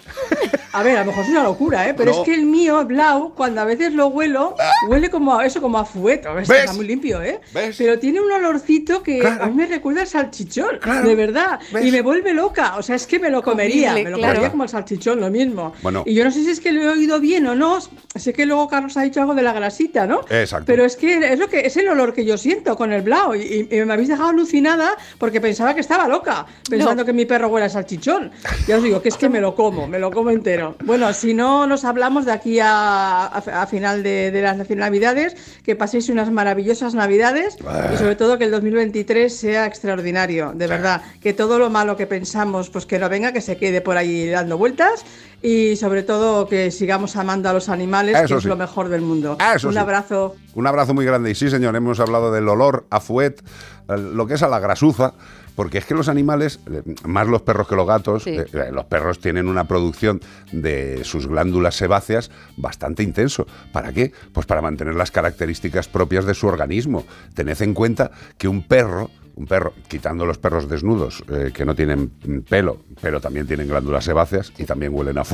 A 0.72 0.82
ver, 0.82 0.96
a 0.96 1.00
lo 1.00 1.06
mejor 1.12 1.22
es 1.24 1.30
una 1.30 1.44
locura, 1.44 1.88
¿eh? 1.88 1.94
Pero 1.94 2.12
No. 2.12 2.18
es 2.18 2.24
que 2.24 2.34
el 2.34 2.44
mío, 2.44 2.84
Blau, 2.84 3.34
cuando 3.34 3.60
a 3.60 3.64
veces 3.64 3.92
lo 3.92 4.08
huelo, 4.08 4.56
huele 4.88 5.10
como 5.10 5.38
a 5.38 5.46
eso, 5.46 5.60
como 5.60 5.78
a 5.78 5.84
fuet. 5.84 6.26
A 6.26 6.32
ver, 6.32 6.46
¿Ves? 6.46 6.60
está 6.60 6.72
muy 6.72 6.86
limpio, 6.88 7.22
¿eh? 7.22 7.40
Pero 7.78 7.98
tiene 8.00 8.20
un 8.20 8.32
olorcito 8.32 9.02
que 9.02 9.24
a 9.24 9.46
mí 9.46 9.54
me 9.54 9.66
recuerda 9.66 10.00
al 10.00 10.06
salchichón, 10.08 10.80
de 11.04 11.14
verdad. 11.14 11.60
Y 11.80 11.92
me 11.92 12.02
vuelve 12.02 12.32
loca. 12.34 12.74
O 12.78 12.82
sea, 12.82 12.96
es 12.96 13.06
que 13.06 13.20
me 13.20 13.30
lo 13.30 13.40
comería. 13.42 13.90
Comible, 13.90 14.04
me 14.04 14.10
lo 14.10 14.16
claro. 14.18 14.32
comería 14.34 14.50
como 14.50 14.62
el 14.64 14.68
salchichón, 14.70 15.20
lo 15.20 15.30
mismo. 15.30 15.72
Bueno. 15.82 16.02
Y 16.04 16.14
yo 16.14 16.24
no 16.24 16.32
sé 16.32 16.42
si 16.42 16.50
es 16.50 16.58
que 16.60 16.72
lo 16.72 16.82
he 16.82 16.88
oído 16.88 17.20
bien 17.20 17.46
o 17.46 17.54
no. 17.54 17.78
Sé 18.16 18.32
que 18.32 18.44
luego 18.44 18.66
Carlos 18.66 18.96
ha 18.96 19.02
dicho 19.02 19.20
algo 19.20 19.34
de 19.36 19.42
la 19.42 19.52
grasita, 19.52 20.06
¿no? 20.08 20.22
Exacto. 20.30 20.64
Pero 20.66 20.84
es 20.84 20.96
que 20.96 21.32
es 21.32 21.38
lo 21.38 21.48
que 21.48 21.60
es 21.60 21.76
el 21.76 21.86
olor 21.88 22.12
que 22.12 22.24
yo 22.24 22.36
siento 22.36 22.76
con 22.76 22.92
el 22.92 23.02
blau. 23.02 23.36
Y, 23.36 23.68
y 23.70 23.84
me 23.84 23.92
habéis 23.92 24.08
dejado 24.08 24.30
alucinada 24.30 24.96
porque 25.18 25.40
pensaba 25.40 25.74
que 25.74 25.80
estaba 25.80 25.91
loca, 26.08 26.46
pensando 26.68 27.04
que 27.04 27.12
mi 27.12 27.24
perro 27.26 27.48
huele 27.48 27.66
a 27.66 27.68
salchichón. 27.68 28.30
Ya 28.66 28.76
os 28.76 28.82
digo 28.82 29.00
que 29.02 29.08
es 29.08 29.16
que 29.16 29.28
me 29.28 29.40
lo 29.40 29.54
como, 29.54 29.86
me 29.86 29.98
lo 29.98 30.10
como 30.10 30.30
entero. 30.30 30.76
Bueno, 30.84 31.12
si 31.12 31.34
no 31.34 31.66
nos 31.66 31.84
hablamos 31.84 32.24
de 32.26 32.32
aquí 32.32 32.58
a, 32.60 33.26
a- 33.26 33.62
a 33.62 33.66
final 33.66 34.02
de, 34.02 34.30
de 34.30 34.42
las 34.42 34.56
navidades, 34.70 35.36
que 35.64 35.76
paséis 35.76 36.08
unas 36.08 36.30
maravillosas 36.30 36.94
navidades 36.94 37.56
y 37.92 37.96
sobre 37.96 38.16
todo 38.16 38.38
que 38.38 38.44
el 38.44 38.50
2023 38.50 39.34
sea 39.34 39.66
extraordinario, 39.66 40.52
de 40.54 40.66
verdad. 40.66 41.02
Que 41.20 41.32
todo 41.32 41.58
lo 41.58 41.70
malo 41.70 41.96
que 41.96 42.06
pensamos, 42.06 42.70
pues 42.70 42.86
que 42.86 42.98
no 42.98 43.08
venga, 43.08 43.32
que 43.32 43.40
se 43.40 43.56
quede 43.56 43.80
por 43.80 43.96
ahí 43.96 44.28
dando 44.28 44.58
vueltas 44.58 45.04
y 45.42 45.76
sobre 45.76 46.02
todo 46.04 46.46
que 46.48 46.70
sigamos 46.70 47.16
amando 47.16 47.48
a 47.48 47.52
los 47.52 47.68
animales, 47.68 48.16
Eso 48.16 48.26
que 48.28 48.34
es 48.38 48.42
sí. 48.42 48.48
lo 48.48 48.56
mejor 48.56 48.88
del 48.88 49.00
mundo. 49.00 49.36
Eso 49.54 49.68
Un 49.68 49.74
sí. 49.74 49.78
abrazo. 49.80 50.36
Un 50.54 50.66
abrazo 50.66 50.94
muy 50.94 51.04
grande. 51.04 51.30
Y 51.30 51.34
sí, 51.34 51.50
señor, 51.50 51.74
hemos 51.74 51.98
hablado 52.00 52.30
del 52.30 52.48
olor 52.48 52.86
a 52.90 53.00
fuet, 53.00 53.42
lo 53.88 54.26
que 54.26 54.34
es 54.34 54.42
a 54.42 54.48
la 54.48 54.60
grasuza. 54.60 55.14
Porque 55.54 55.78
es 55.78 55.84
que 55.84 55.94
los 55.94 56.08
animales, 56.08 56.60
eh, 56.70 56.82
más 57.04 57.26
los 57.26 57.42
perros 57.42 57.68
que 57.68 57.76
los 57.76 57.86
gatos, 57.86 58.24
Sí. 58.24 58.30
eh, 58.30 58.46
eh, 58.52 58.70
los 58.72 58.84
perros 58.86 59.18
tienen 59.20 59.48
una 59.48 59.64
producción 59.64 60.20
de 60.52 61.04
sus 61.04 61.26
glándulas 61.26 61.74
sebáceas 61.76 62.30
bastante 62.56 63.02
intenso. 63.02 63.46
¿Para 63.72 63.92
qué? 63.92 64.12
Pues 64.32 64.46
para 64.46 64.62
mantener 64.62 64.94
las 64.94 65.10
características 65.10 65.88
propias 65.88 66.24
de 66.24 66.34
su 66.34 66.46
organismo. 66.46 67.04
Tened 67.34 67.60
en 67.62 67.74
cuenta 67.74 68.10
que 68.38 68.48
un 68.48 68.66
perro, 68.66 69.10
un 69.34 69.46
perro, 69.46 69.72
quitando 69.88 70.26
los 70.26 70.38
perros 70.38 70.68
desnudos, 70.68 71.22
eh, 71.30 71.50
que 71.54 71.64
no 71.64 71.74
tienen 71.74 72.10
pelo, 72.48 72.82
pero 73.00 73.20
también 73.20 73.46
tienen 73.46 73.68
glándulas 73.68 74.04
sebáceas 74.04 74.52
y 74.58 74.64
también 74.64 74.92
huelen 74.94 75.18
a. 75.18 75.22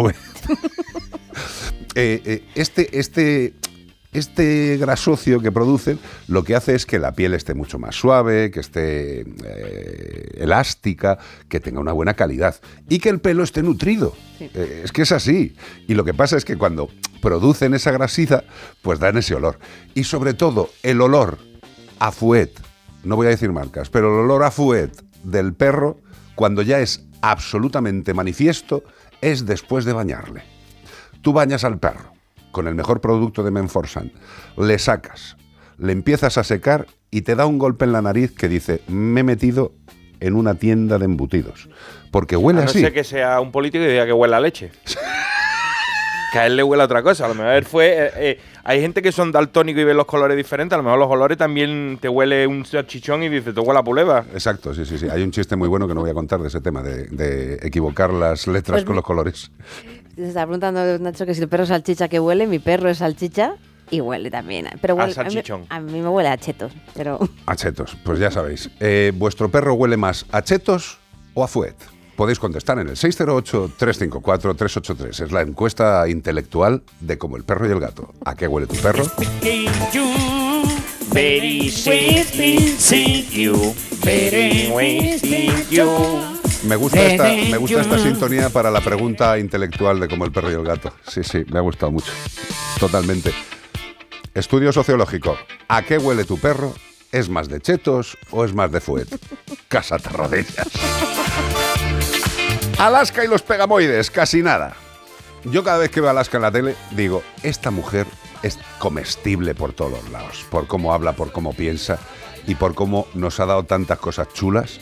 Eh, 1.94 2.22
eh, 2.24 2.44
este, 2.54 2.96
este, 2.98 3.54
este 4.18 4.76
grasocio 4.76 5.40
que 5.40 5.52
producen 5.52 5.98
lo 6.26 6.44
que 6.44 6.54
hace 6.54 6.74
es 6.74 6.86
que 6.86 6.98
la 6.98 7.12
piel 7.12 7.34
esté 7.34 7.54
mucho 7.54 7.78
más 7.78 7.94
suave, 7.94 8.50
que 8.50 8.60
esté 8.60 9.20
eh, 9.20 10.30
elástica, 10.36 11.18
que 11.48 11.60
tenga 11.60 11.80
una 11.80 11.92
buena 11.92 12.14
calidad 12.14 12.56
y 12.88 12.98
que 12.98 13.08
el 13.08 13.20
pelo 13.20 13.42
esté 13.42 13.62
nutrido. 13.62 14.14
Eh, 14.40 14.82
es 14.84 14.92
que 14.92 15.02
es 15.02 15.12
así. 15.12 15.54
Y 15.86 15.94
lo 15.94 16.04
que 16.04 16.14
pasa 16.14 16.36
es 16.36 16.44
que 16.44 16.56
cuando 16.56 16.88
producen 17.22 17.74
esa 17.74 17.90
grasita, 17.90 18.44
pues 18.82 18.98
dan 18.98 19.16
ese 19.16 19.34
olor. 19.34 19.58
Y 19.94 20.04
sobre 20.04 20.34
todo, 20.34 20.70
el 20.82 21.00
olor 21.00 21.38
a 21.98 22.12
fuet, 22.12 22.50
no 23.04 23.16
voy 23.16 23.26
a 23.26 23.30
decir 23.30 23.52
marcas, 23.52 23.90
pero 23.90 24.08
el 24.08 24.24
olor 24.24 24.44
a 24.44 24.50
fuet 24.50 24.92
del 25.24 25.54
perro, 25.54 26.00
cuando 26.34 26.62
ya 26.62 26.80
es 26.80 27.04
absolutamente 27.22 28.14
manifiesto, 28.14 28.84
es 29.20 29.46
después 29.46 29.84
de 29.84 29.92
bañarle. 29.92 30.42
Tú 31.22 31.32
bañas 31.32 31.64
al 31.64 31.78
perro 31.78 32.17
con 32.52 32.66
el 32.68 32.74
mejor 32.74 33.00
producto 33.00 33.42
de 33.42 33.50
Menforsan, 33.50 34.12
le 34.56 34.78
sacas, 34.78 35.36
le 35.78 35.92
empiezas 35.92 36.38
a 36.38 36.44
secar 36.44 36.86
y 37.10 37.22
te 37.22 37.34
da 37.34 37.46
un 37.46 37.58
golpe 37.58 37.84
en 37.84 37.92
la 37.92 38.02
nariz 38.02 38.32
que 38.32 38.48
dice, 38.48 38.82
me 38.88 39.20
he 39.20 39.24
metido 39.24 39.72
en 40.20 40.34
una 40.34 40.54
tienda 40.54 40.98
de 40.98 41.04
embutidos. 41.04 41.68
Porque 42.10 42.36
huele 42.36 42.60
a 42.60 42.64
no 42.64 42.70
así. 42.70 42.80
ser 42.80 42.92
que 42.92 43.04
sea 43.04 43.40
un 43.40 43.52
político 43.52 43.84
y 43.84 43.88
diga 43.88 44.04
que 44.06 44.12
huele 44.12 44.34
a 44.34 44.40
leche. 44.40 44.72
que 46.32 46.38
a 46.38 46.46
él 46.46 46.56
le 46.56 46.62
huele 46.62 46.82
a 46.82 46.86
otra 46.86 47.02
cosa. 47.02 47.24
A 47.24 47.28
lo 47.28 47.34
mejor 47.34 47.52
él 47.52 47.64
fue. 47.64 47.86
eh, 48.06 48.10
eh, 48.16 48.40
hay 48.64 48.80
gente 48.80 49.00
que 49.00 49.12
son 49.12 49.32
daltónicos 49.32 49.80
y 49.80 49.84
ven 49.84 49.96
los 49.96 50.06
colores 50.06 50.36
diferentes. 50.36 50.74
A 50.74 50.78
lo 50.78 50.82
mejor 50.82 50.98
los 50.98 51.08
olores 51.08 51.38
también 51.38 51.98
te 52.00 52.08
huele 52.08 52.46
un 52.46 52.66
salchichón 52.66 53.22
y 53.22 53.28
dice, 53.30 53.52
te 53.52 53.60
huele 53.60 53.78
a 53.78 53.82
puleva. 53.82 54.24
Exacto, 54.32 54.74
sí, 54.74 54.84
sí, 54.84 54.98
sí. 54.98 55.06
Hay 55.10 55.22
un 55.22 55.30
chiste 55.30 55.56
muy 55.56 55.68
bueno 55.68 55.88
que 55.88 55.94
no 55.94 56.00
voy 56.02 56.10
a 56.10 56.14
contar 56.14 56.40
de 56.40 56.48
ese 56.48 56.60
tema, 56.60 56.82
de, 56.82 57.04
de 57.04 57.54
equivocar 57.66 58.12
las 58.12 58.46
letras 58.46 58.78
Pues 58.78 58.84
con 58.84 58.96
los 58.96 59.04
colores. 59.04 59.50
Se 60.18 60.26
está 60.28 60.42
preguntando 60.42 60.98
Nacho 60.98 61.24
que 61.26 61.34
si 61.34 61.40
el 61.42 61.48
perro 61.48 61.62
es 61.62 61.68
salchicha 61.68 62.08
que 62.08 62.18
huele, 62.18 62.48
mi 62.48 62.58
perro 62.58 62.88
es 62.90 62.98
salchicha 62.98 63.54
y 63.88 64.00
huele 64.00 64.32
también. 64.32 64.66
Pero 64.80 64.94
A 64.94 64.96
huele, 64.96 65.12
a, 65.16 65.22
mí, 65.24 65.30
salchichón. 65.30 65.64
a 65.68 65.78
mí 65.80 66.00
me 66.00 66.08
huele 66.08 66.28
a 66.28 66.36
chetos, 66.36 66.72
pero 66.94 67.20
A 67.46 67.54
chetos, 67.54 67.96
pues 68.04 68.18
ya 68.18 68.32
sabéis. 68.32 68.68
Eh, 68.80 69.12
¿Vuestro 69.14 69.48
perro 69.48 69.74
huele 69.74 69.96
más 69.96 70.26
a 70.32 70.42
chetos 70.42 70.98
o 71.34 71.44
a 71.44 71.48
fuet? 71.48 71.76
Podéis 72.16 72.40
contestar 72.40 72.80
en 72.80 72.88
el 72.88 72.96
608-354-383. 72.96 75.22
Es 75.24 75.30
la 75.30 75.42
encuesta 75.42 76.08
intelectual 76.08 76.82
de 76.98 77.16
como 77.16 77.36
el 77.36 77.44
perro 77.44 77.68
y 77.68 77.70
el 77.70 77.78
gato. 77.78 78.12
¿A 78.24 78.34
qué 78.34 78.48
huele 78.48 78.66
tu 78.66 78.74
perro? 78.74 79.04
Very 81.12 81.70
sweet, 81.70 82.26
sweet 82.78 83.30
you. 83.30 83.74
Very 84.04 84.70
wasting 84.70 85.52
you. 85.70 85.88
Me 86.64 86.76
gusta, 86.76 87.00
esta, 87.02 87.24
me 87.24 87.56
gusta 87.56 87.80
esta 87.80 87.98
sintonía 87.98 88.50
para 88.50 88.70
la 88.70 88.80
pregunta 88.80 89.38
intelectual 89.38 90.00
de 90.00 90.08
como 90.08 90.24
el 90.24 90.32
perro 90.32 90.50
y 90.50 90.54
el 90.54 90.64
gato. 90.64 90.92
Sí, 91.06 91.22
sí, 91.24 91.44
me 91.50 91.58
ha 91.58 91.62
gustado 91.62 91.92
mucho. 91.92 92.12
Totalmente. 92.78 93.32
Estudio 94.34 94.72
sociológico. 94.72 95.36
¿A 95.68 95.82
qué 95.82 95.98
huele 95.98 96.24
tu 96.24 96.38
perro? 96.38 96.74
¿Es 97.10 97.28
más 97.28 97.48
de 97.48 97.60
chetos 97.60 98.18
o 98.30 98.44
es 98.44 98.54
más 98.54 98.70
de 98.70 98.80
fuet? 98.80 99.08
Casa 99.68 99.98
Tarradellas. 99.98 100.68
Alaska 102.78 103.24
y 103.24 103.28
los 103.28 103.42
pegamoides, 103.42 104.10
casi 104.10 104.42
nada. 104.42 104.76
Yo 105.44 105.64
cada 105.64 105.78
vez 105.78 105.90
que 105.90 106.00
veo 106.00 106.08
a 106.08 106.12
Alaska 106.12 106.36
en 106.36 106.42
la 106.42 106.52
tele 106.52 106.76
digo, 106.92 107.22
esta 107.42 107.70
mujer 107.70 108.06
es 108.42 108.58
comestible 108.78 109.54
por 109.54 109.72
todos 109.72 110.08
lados, 110.10 110.44
por 110.50 110.66
cómo 110.66 110.92
habla, 110.92 111.12
por 111.12 111.32
cómo 111.32 111.52
piensa 111.52 111.98
y 112.46 112.54
por 112.54 112.74
cómo 112.74 113.06
nos 113.14 113.40
ha 113.40 113.46
dado 113.46 113.64
tantas 113.64 113.98
cosas 113.98 114.32
chulas. 114.32 114.80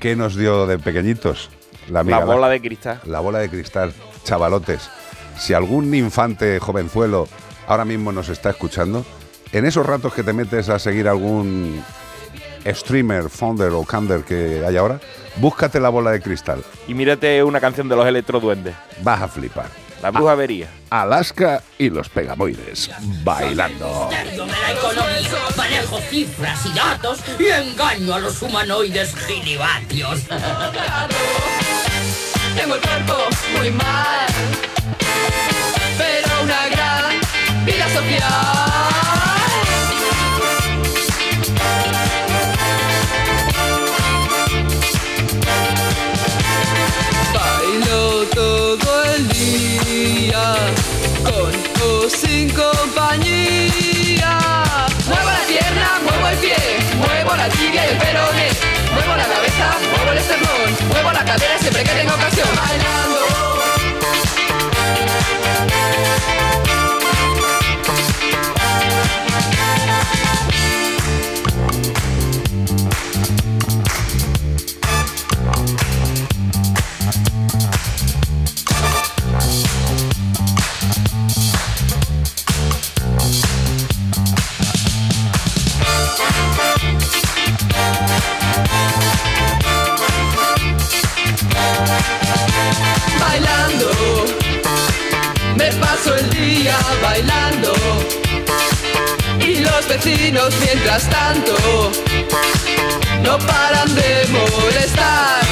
¿Qué 0.00 0.16
nos 0.16 0.36
dio 0.36 0.66
de 0.66 0.78
pequeñitos? 0.78 1.50
amiga 1.94 2.20
La 2.20 2.24
bola 2.24 2.48
de 2.48 2.60
cristal. 2.60 3.00
La 3.04 3.20
bola 3.20 3.38
de 3.38 3.48
cristal, 3.48 3.92
chavalotes. 4.24 4.90
Si 5.38 5.54
algún 5.54 5.94
infante 5.94 6.58
jovenzuelo 6.58 7.28
ahora 7.66 7.84
mismo 7.84 8.12
nos 8.12 8.28
está 8.28 8.50
escuchando, 8.50 9.04
en 9.52 9.64
esos 9.64 9.84
ratos 9.86 10.14
que 10.14 10.22
te 10.22 10.32
metes 10.32 10.68
a 10.68 10.78
seguir 10.78 11.08
algún 11.08 11.82
streamer, 12.66 13.28
founder 13.28 13.70
o 13.72 13.84
cander 13.84 14.22
que 14.22 14.64
hay 14.66 14.76
ahora, 14.76 15.00
búscate 15.36 15.80
la 15.80 15.88
bola 15.88 16.10
de 16.10 16.20
cristal. 16.20 16.62
Y 16.86 16.94
mírate 16.94 17.42
una 17.42 17.60
canción 17.60 17.88
de 17.88 17.96
los 17.96 18.06
electroduendes. 18.06 18.74
Vas 19.02 19.22
a 19.22 19.28
flipar. 19.28 19.81
La 20.02 20.10
bruja 20.10 20.34
vería. 20.34 20.68
Alaska 20.90 21.62
y 21.78 21.88
los 21.88 22.08
pegamoides 22.08 22.90
bailando. 23.22 24.08
Externo 24.10 24.46
de 24.46 24.52
la 24.52 24.72
economía, 24.72 25.30
manejo 25.56 26.00
cifras 26.10 26.66
y 26.66 26.72
datos 26.72 27.20
y 27.38 27.46
engaño 27.46 28.14
a 28.14 28.18
los 28.18 28.42
humanoides 28.42 29.14
gilivatios. 29.26 30.20
Tengo 32.56 32.74
el 32.74 32.80
cuerpo 32.80 33.16
muy 33.56 33.70
mal, 33.70 34.26
pero 35.96 36.42
una 36.42 36.68
gran 36.68 37.20
vida 37.64 37.88
social. 37.88 38.72
Bailo 47.32 48.26
todo 48.34 49.04
el 49.14 49.28
día, 49.28 49.81
con 50.32 51.52
o 51.82 52.08
sin 52.08 52.48
compañía. 52.50 54.38
Muevo 55.06 55.30
la 55.30 55.44
pierna, 55.46 56.00
muevo 56.02 56.28
el 56.28 56.38
pie, 56.38 56.56
muevo 56.96 57.36
la 57.36 57.48
tibia 57.50 57.84
y 57.86 57.90
el 57.90 57.98
peroné. 57.98 58.48
Muevo 58.94 59.14
la 59.16 59.26
cabeza, 59.26 59.76
muevo 59.94 60.12
el 60.12 60.18
esternón, 60.18 60.88
muevo 60.90 61.12
la 61.12 61.24
cadera 61.24 61.58
siempre 61.58 61.84
que 61.84 61.90
tenga 61.90 62.14
ocasión. 62.14 62.48
Bailando. 62.56 63.01
Paso 95.92 96.14
el 96.14 96.30
día 96.30 96.76
bailando. 97.02 97.72
Y 99.40 99.56
los 99.56 99.86
vecinos 99.88 100.54
mientras 100.60 101.02
tanto 101.10 101.90
no 103.22 103.38
paran 103.38 103.94
de 103.94 104.26
molestar. 104.28 105.42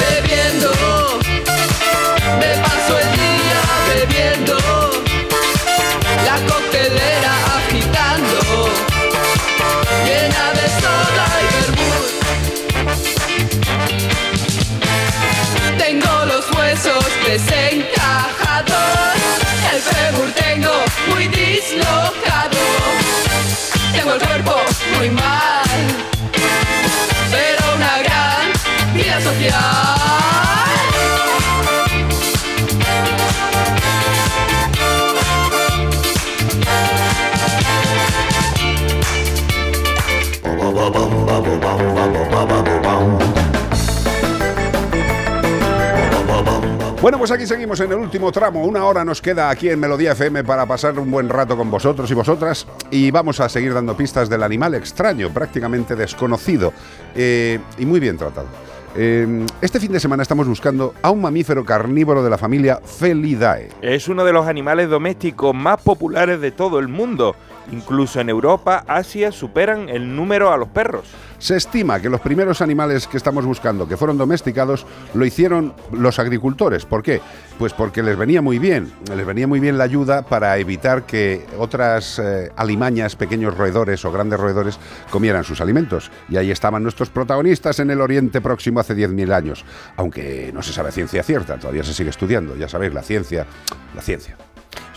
Bebiendo, 0.00 0.72
me 2.40 2.50
paso 2.64 2.98
el 2.98 3.12
día 3.12 3.27
desencajados, 17.38 18.74
el 19.72 19.80
fémur 19.80 20.30
tengo 20.32 20.72
muy 21.08 21.28
dislocado. 21.28 22.58
Tengo 23.92 24.14
el 24.14 24.20
cuerpo 24.20 24.56
muy 24.96 25.10
mal, 25.10 25.64
pero 27.30 27.74
una 27.76 27.98
gran 27.98 28.94
vida 28.94 29.20
social. 29.20 29.97
Bueno, 47.08 47.20
pues 47.20 47.30
aquí 47.30 47.46
seguimos 47.46 47.80
en 47.80 47.90
el 47.90 47.96
último 47.96 48.30
tramo. 48.30 48.66
Una 48.66 48.84
hora 48.84 49.02
nos 49.02 49.22
queda 49.22 49.48
aquí 49.48 49.70
en 49.70 49.80
Melodía 49.80 50.12
FM 50.12 50.44
para 50.44 50.66
pasar 50.66 50.98
un 50.98 51.10
buen 51.10 51.30
rato 51.30 51.56
con 51.56 51.70
vosotros 51.70 52.10
y 52.10 52.12
vosotras. 52.12 52.66
Y 52.90 53.10
vamos 53.10 53.40
a 53.40 53.48
seguir 53.48 53.72
dando 53.72 53.96
pistas 53.96 54.28
del 54.28 54.42
animal 54.42 54.74
extraño, 54.74 55.30
prácticamente 55.30 55.96
desconocido 55.96 56.74
eh, 57.14 57.60
y 57.78 57.86
muy 57.86 57.98
bien 57.98 58.18
tratado. 58.18 58.48
Eh, 58.94 59.46
este 59.62 59.80
fin 59.80 59.90
de 59.90 60.00
semana 60.00 60.22
estamos 60.22 60.46
buscando 60.46 60.92
a 61.00 61.10
un 61.10 61.22
mamífero 61.22 61.64
carnívoro 61.64 62.22
de 62.22 62.28
la 62.28 62.36
familia 62.36 62.78
Felidae. 62.84 63.70
Es 63.80 64.08
uno 64.08 64.22
de 64.22 64.34
los 64.34 64.46
animales 64.46 64.90
domésticos 64.90 65.54
más 65.54 65.80
populares 65.80 66.42
de 66.42 66.50
todo 66.50 66.78
el 66.78 66.88
mundo. 66.88 67.34
Incluso 67.72 68.20
en 68.20 68.28
Europa, 68.28 68.84
Asia 68.86 69.32
superan 69.32 69.88
el 69.88 70.14
número 70.14 70.52
a 70.52 70.56
los 70.56 70.68
perros. 70.68 71.04
Se 71.38 71.56
estima 71.56 72.00
que 72.00 72.08
los 72.08 72.20
primeros 72.20 72.60
animales 72.62 73.06
que 73.06 73.16
estamos 73.16 73.44
buscando, 73.46 73.86
que 73.86 73.96
fueron 73.96 74.18
domesticados, 74.18 74.84
lo 75.14 75.24
hicieron 75.24 75.72
los 75.92 76.18
agricultores. 76.18 76.84
¿Por 76.84 77.02
qué? 77.04 77.20
Pues 77.60 77.72
porque 77.72 78.02
les 78.02 78.16
venía 78.16 78.42
muy 78.42 78.58
bien, 78.58 78.92
les 79.14 79.24
venía 79.24 79.46
muy 79.46 79.60
bien 79.60 79.78
la 79.78 79.84
ayuda 79.84 80.22
para 80.22 80.58
evitar 80.58 81.04
que 81.04 81.46
otras 81.56 82.18
eh, 82.18 82.50
alimañas, 82.56 83.14
pequeños 83.14 83.56
roedores 83.56 84.04
o 84.04 84.10
grandes 84.10 84.40
roedores 84.40 84.80
comieran 85.10 85.44
sus 85.44 85.60
alimentos. 85.60 86.10
Y 86.28 86.38
ahí 86.38 86.50
estaban 86.50 86.82
nuestros 86.82 87.10
protagonistas 87.10 87.78
en 87.78 87.90
el 87.92 88.00
Oriente 88.00 88.40
Próximo 88.40 88.80
hace 88.80 88.96
10.000 88.96 89.32
años. 89.32 89.64
Aunque 89.96 90.50
no 90.52 90.62
se 90.62 90.72
sabe 90.72 90.90
ciencia 90.90 91.22
cierta, 91.22 91.56
todavía 91.56 91.84
se 91.84 91.94
sigue 91.94 92.10
estudiando, 92.10 92.56
ya 92.56 92.68
sabéis, 92.68 92.92
la 92.92 93.02
ciencia, 93.02 93.46
la 93.94 94.02
ciencia. 94.02 94.36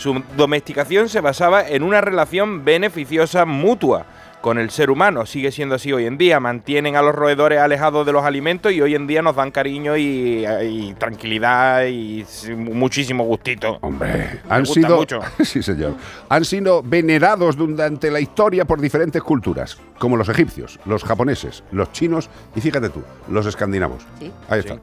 Su 0.02 0.24
domesticación 0.36 1.10
se 1.10 1.22
basaba 1.22 1.62
en 1.70 1.84
una 1.84 2.02
relación 2.02 2.66
beneficiosa 2.66 3.46
mutua 3.46 4.08
con 4.42 4.58
el 4.58 4.72
ser 4.72 4.90
humano. 4.90 5.28
Sigue 5.28 5.52
siendo 5.52 5.76
así 5.76 5.94
hoy 5.94 6.08
en 6.08 6.18
día. 6.18 6.40
Mantienen 6.40 6.96
a 6.96 7.04
los 7.04 7.14
roedores 7.14 7.60
alejados 7.60 8.04
de 8.08 8.12
los 8.12 8.24
alimentos 8.24 8.72
y 8.72 8.82
hoy 8.82 8.96
en 8.96 9.06
día 9.06 9.22
nos 9.22 9.36
dan 9.36 9.52
cariño 9.52 9.96
y, 9.98 10.44
y 10.64 10.96
tranquilidad 10.98 11.86
y 11.86 12.26
muchísimo 12.58 13.26
gustito. 13.26 13.78
Hombre, 13.82 14.40
Me 14.50 14.56
han 14.56 14.66
sido, 14.66 14.98
mucho. 14.98 15.20
sí 15.44 15.62
señor, 15.62 15.94
han 16.30 16.46
sido 16.46 16.82
venerados 16.82 17.56
durante 17.56 18.10
la 18.10 18.20
historia 18.20 18.66
por 18.66 18.82
diferentes 18.82 19.22
culturas, 19.22 19.78
como 20.00 20.18
los 20.18 20.30
egipcios, 20.30 20.80
los 20.86 21.04
japoneses, 21.04 21.64
los 21.72 21.92
chinos 21.92 22.28
y 22.56 22.62
fíjate 22.62 22.90
tú, 22.90 23.04
los 23.30 23.46
escandinavos. 23.46 24.02
Sí. 24.18 24.32
Ahí 24.50 24.62
está. 24.62 24.80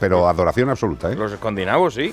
Pero 0.00 0.26
adoración 0.28 0.68
absoluta, 0.70 1.12
¿eh? 1.12 1.14
Los 1.14 1.30
escandinavos, 1.32 1.94
sí. 1.94 2.12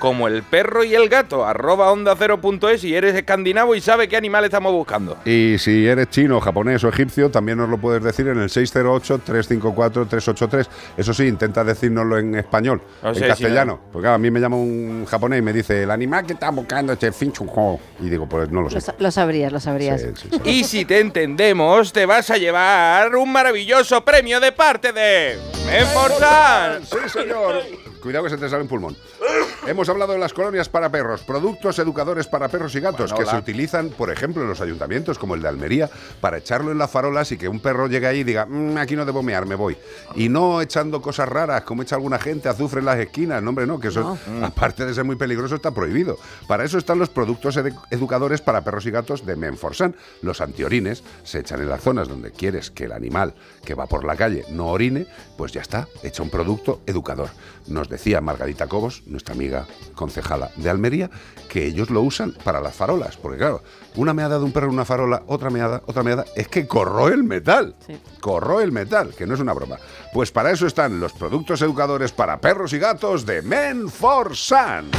Como 0.00 0.26
el 0.28 0.42
perro 0.42 0.82
y 0.84 0.94
el 0.96 1.08
gato. 1.08 1.46
Arroba 1.46 1.90
onda 1.92 2.14
cero 2.18 2.40
punto 2.40 2.68
es 2.68 2.82
y 2.84 2.92
eres 2.94 3.14
escandinavo 3.14 3.74
y 3.76 3.80
sabes 3.80 4.08
qué 4.08 4.16
animal 4.16 4.44
estamos 4.44 4.72
buscando. 4.72 5.16
Y 5.24 5.56
si 5.58 5.86
eres 5.86 6.10
chino, 6.10 6.40
japonés 6.40 6.82
o 6.84 6.88
egipcio, 6.88 7.30
también 7.30 7.58
nos 7.58 7.68
lo 7.68 7.78
puedes 7.78 8.02
decir 8.02 8.26
en 8.28 8.38
el 8.40 8.48
608-354-383. 8.50 10.66
Eso 10.96 11.14
sí, 11.14 11.26
intenta 11.26 11.64
decírnoslo 11.64 12.18
en 12.18 12.34
español, 12.34 12.82
No 13.02 13.10
en 13.10 13.14
si 13.14 13.20
castellano. 13.22 13.80
Porque 13.92 14.04
claro, 14.04 14.16
a 14.16 14.18
mí 14.18 14.30
me 14.30 14.40
llama 14.40 14.56
un 14.56 15.04
japonés 15.06 15.38
y 15.38 15.42
me 15.42 15.52
dice, 15.52 15.82
el 15.84 15.90
animal 15.90 16.26
que 16.26 16.32
está 16.34 16.50
buscando 16.50 16.92
es 16.92 17.02
el 17.02 17.12
finchujo. 17.14 17.80
Y 18.00 18.08
digo, 18.08 18.28
pues 18.28 18.50
no 18.50 18.62
lo 18.62 18.68
sé. 18.70 18.76
Lo, 18.76 18.80
sa- 18.80 18.94
lo 18.98 19.10
sabrías, 19.10 19.52
lo 19.52 19.60
sabrías. 19.60 20.00
Sí, 20.00 20.08
sí, 20.14 20.28
sí. 20.30 20.40
Y 20.50 20.64
si 20.64 20.84
te 20.84 21.00
entendemos, 21.00 21.92
te 21.92 22.06
vas 22.06 22.30
a 22.30 22.36
llevar 22.38 23.14
un 23.14 23.32
maravilloso 23.32 24.04
premio 24.04 24.40
de 24.40 24.52
parte 24.52 24.92
de 24.92 25.38
Menforsan. 25.66 26.84
Sí, 26.84 26.96
señor. 27.20 27.79
Cuidado 28.00 28.24
que 28.24 28.30
se 28.30 28.36
te 28.38 28.48
sale 28.48 28.62
un 28.62 28.68
pulmón. 28.68 28.96
Hemos 29.66 29.88
hablado 29.90 30.12
de 30.14 30.18
las 30.18 30.32
colonias 30.32 30.68
para 30.70 30.90
perros, 30.90 31.20
productos 31.22 31.78
educadores 31.78 32.26
para 32.26 32.48
perros 32.48 32.74
y 32.74 32.80
gatos 32.80 33.10
Bueno, 33.10 33.16
que 33.16 33.22
hola. 33.24 33.30
se 33.32 33.38
utilizan, 33.38 33.90
por 33.90 34.10
ejemplo, 34.10 34.42
en 34.42 34.48
los 34.48 34.60
ayuntamientos, 34.62 35.18
como 35.18 35.34
el 35.34 35.42
de 35.42 35.48
Almería, 35.48 35.90
para 36.20 36.38
echarlo 36.38 36.72
en 36.72 36.78
las 36.78 36.90
farolas 36.90 37.30
y 37.32 37.36
que 37.36 37.46
un 37.46 37.60
perro 37.60 37.86
llegue 37.86 38.06
ahí 38.06 38.20
y 38.20 38.24
diga, 38.24 38.46
"Mm, 38.46 38.78
aquí 38.78 38.96
no 38.96 39.04
debo 39.04 39.22
mear, 39.22 39.44
me 39.46 39.54
voy. 39.54 39.76
Y 40.14 40.30
no 40.30 40.62
echando 40.62 41.02
cosas 41.02 41.28
raras, 41.28 41.62
como 41.62 41.82
echa 41.82 41.94
alguna 41.96 42.18
gente, 42.18 42.48
azufre 42.48 42.80
en 42.80 42.86
las 42.86 42.98
esquinas. 42.98 43.42
No, 43.42 43.50
hombre, 43.50 43.66
no, 43.66 43.78
que 43.78 43.88
eso, 43.88 44.18
aparte 44.42 44.86
de 44.86 44.94
ser 44.94 45.04
muy 45.04 45.16
peligroso, 45.16 45.54
está 45.56 45.72
prohibido. 45.72 46.18
Para 46.48 46.64
eso 46.64 46.78
están 46.78 46.98
los 46.98 47.10
productos 47.10 47.56
edu- 47.58 47.78
educadores 47.90 48.40
para 48.40 48.62
perros 48.64 48.86
y 48.86 48.90
gatos 48.90 49.26
de 49.26 49.36
Menforsan. 49.36 49.94
Los 50.22 50.40
antiorines 50.40 51.04
se 51.22 51.40
echan 51.40 51.60
en 51.60 51.68
las 51.68 51.82
zonas 51.82 52.08
donde 52.08 52.30
quieres 52.32 52.70
que 52.70 52.84
el 52.84 52.92
animal 52.92 53.34
que 53.64 53.74
va 53.74 53.86
por 53.86 54.04
la 54.04 54.16
calle 54.16 54.44
no 54.50 54.68
orine, 54.68 55.06
pues 55.36 55.52
ya 55.52 55.60
está, 55.60 55.86
echa 56.02 56.22
un 56.22 56.30
producto 56.30 56.80
educador. 56.86 57.28
Nos 57.70 57.88
decía 57.88 58.20
Margarita 58.20 58.66
Cobos, 58.66 59.04
nuestra 59.06 59.34
amiga 59.34 59.66
concejala 59.94 60.50
de 60.56 60.68
Almería, 60.68 61.08
que 61.48 61.66
ellos 61.66 61.88
lo 61.88 62.02
usan 62.02 62.34
para 62.44 62.60
las 62.60 62.74
farolas, 62.74 63.16
porque 63.16 63.38
claro, 63.38 63.62
una 63.94 64.12
meada 64.12 64.38
de 64.38 64.44
un 64.44 64.50
perro 64.50 64.66
en 64.66 64.74
una 64.74 64.84
farola, 64.84 65.22
otra 65.28 65.50
meada, 65.50 65.80
otra 65.86 66.02
meada, 66.02 66.24
es 66.34 66.48
que 66.48 66.66
corroe 66.66 67.14
el 67.14 67.22
metal. 67.22 67.76
Corroe 68.20 68.64
el 68.64 68.72
metal, 68.72 69.14
que 69.16 69.24
no 69.24 69.34
es 69.34 69.40
una 69.40 69.52
broma. 69.52 69.78
Pues 70.12 70.32
para 70.32 70.50
eso 70.50 70.66
están 70.66 70.98
los 70.98 71.12
productos 71.12 71.62
educadores 71.62 72.10
para 72.10 72.40
perros 72.40 72.72
y 72.72 72.78
gatos 72.78 73.24
de 73.24 73.40
Menforsan. 73.42 74.90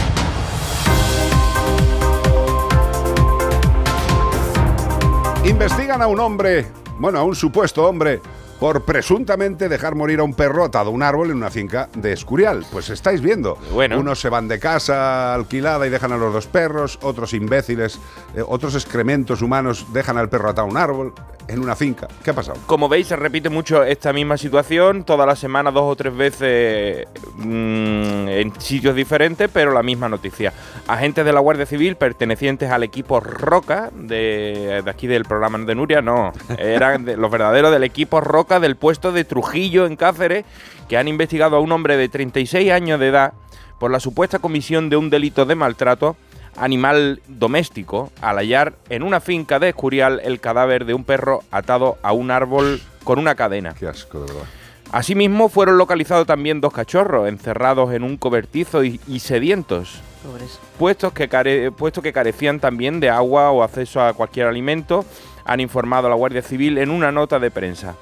Investigan 5.44 6.02
a 6.02 6.08
un 6.08 6.20
hombre, 6.22 6.68
bueno, 7.00 7.20
a 7.20 7.24
un 7.24 7.36
supuesto 7.36 7.86
hombre, 7.86 8.22
por 8.62 8.84
presuntamente 8.84 9.70
dejar 9.70 9.96
morir 9.96 10.20
a 10.20 10.24
un 10.24 10.36
perro 10.36 10.64
atado 10.64 10.92
a 10.92 10.94
un 10.94 11.02
árbol 11.02 11.32
en 11.32 11.38
una 11.38 11.50
finca 11.50 11.90
de 11.96 12.14
Escurial. 12.14 12.64
Pues 12.72 12.92
estáis 12.92 13.20
viendo. 13.20 13.58
Bueno. 13.74 14.00
Unos 14.00 14.22
se 14.22 14.30
van 14.30 14.48
de 14.48 14.60
casa 14.60 15.34
alquilada 15.34 15.88
y 15.88 15.90
dejan 15.90 16.12
a 16.12 16.18
los 16.18 16.32
dos 16.32 16.46
perros, 16.46 17.00
otros 17.02 17.34
imbéciles, 17.34 17.98
eh, 18.36 18.44
otros 18.48 18.76
excrementos 18.76 19.42
humanos 19.42 19.88
dejan 19.92 20.20
al 20.20 20.30
perro 20.30 20.50
atado 20.50 20.68
a 20.68 20.70
un 20.70 20.78
árbol 20.78 21.12
en 21.48 21.60
una 21.60 21.76
finca. 21.76 22.08
¿Qué 22.24 22.30
ha 22.32 22.34
pasado? 22.34 22.60
Como 22.66 22.88
veis, 22.88 23.08
se 23.08 23.16
repite 23.16 23.50
mucho 23.50 23.84
esta 23.84 24.14
misma 24.14 24.38
situación, 24.38 25.04
toda 25.04 25.26
la 25.26 25.36
semana, 25.36 25.72
dos 25.72 25.84
o 25.84 25.96
tres 25.96 26.16
veces 26.16 27.08
mm, 27.38 28.28
en 28.30 28.54
sitios 28.62 28.96
diferentes, 28.96 29.50
pero 29.52 29.72
la 29.74 29.84
misma 29.84 30.08
noticia. 30.10 30.54
Agentes 30.88 31.26
de 31.26 31.34
la 31.34 31.40
Guardia 31.40 31.66
Civil 31.66 31.96
pertenecientes 31.96 32.70
al 32.72 32.84
equipo 32.84 33.20
Roca, 33.20 33.90
de, 33.94 34.82
de 34.84 34.90
aquí 34.92 35.08
del 35.08 35.26
programa 35.26 35.58
de 35.60 35.76
Nuria, 35.76 36.02
no, 36.02 36.32
eran 36.58 37.06
de- 37.06 37.18
los 37.18 37.32
verdaderos 37.32 37.72
del 37.72 37.84
equipo 37.84 38.22
Roca 38.22 38.60
del 38.60 38.76
puesto 38.76 39.12
de 39.12 39.24
Trujillo 39.26 39.86
en 39.86 39.96
Cáceres, 39.96 40.46
que 40.88 40.98
han 40.98 41.08
investigado 41.08 41.56
a 41.58 41.60
un 41.60 41.72
hombre 41.72 41.98
de 41.98 42.10
36 42.10 42.72
años 42.72 43.00
de 43.00 43.08
edad 43.10 43.34
por 43.80 43.92
la 43.92 44.00
supuesta 44.00 44.40
comisión 44.40 44.90
de 44.90 44.98
un 44.98 45.10
delito 45.10 45.46
de 45.46 45.56
maltrato 45.56 46.16
animal 46.58 47.22
doméstico 47.28 48.12
al 48.22 48.38
hallar 48.38 48.74
en 48.90 49.04
una 49.04 49.20
finca 49.20 49.60
de 49.60 49.70
Escurial 49.70 50.22
el 50.24 50.40
cadáver 50.40 50.86
de 50.86 50.94
un 50.94 51.04
perro 51.04 51.42
atado 51.52 51.98
a 52.04 52.12
un 52.12 52.32
árbol 52.32 52.82
con 53.04 53.20
una 53.20 53.36
cadena. 53.36 53.74
Qué 53.74 53.88
asco, 53.88 54.20
de 54.22 54.34
verdad. 54.34 54.48
Asimismo, 54.92 55.48
fueron 55.48 55.78
localizados 55.78 56.28
también 56.28 56.60
dos 56.60 56.74
cachorros 56.74 57.30
encerrados 57.30 57.94
en 57.94 58.04
un 58.04 58.18
cobertizo 58.18 58.84
y, 58.84 59.00
y 59.08 59.20
sedientos, 59.20 60.02
Pobres. 60.22 60.60
puestos 60.78 61.14
que, 61.14 61.30
care- 61.30 61.72
puesto 61.72 62.02
que 62.02 62.12
carecían 62.12 62.60
también 62.60 63.00
de 63.00 63.10
agua 63.10 63.52
o 63.52 63.64
acceso 63.64 64.02
a 64.02 64.12
cualquier 64.14 64.48
alimento, 64.48 65.06
han 65.46 65.62
informado 65.62 66.08
a 66.08 66.10
la 66.10 66.16
Guardia 66.18 66.42
Civil 66.42 66.78
en 66.78 66.92
una 66.92 67.12
nota 67.12 67.40
de 67.40 67.50
prensa. 67.52 67.96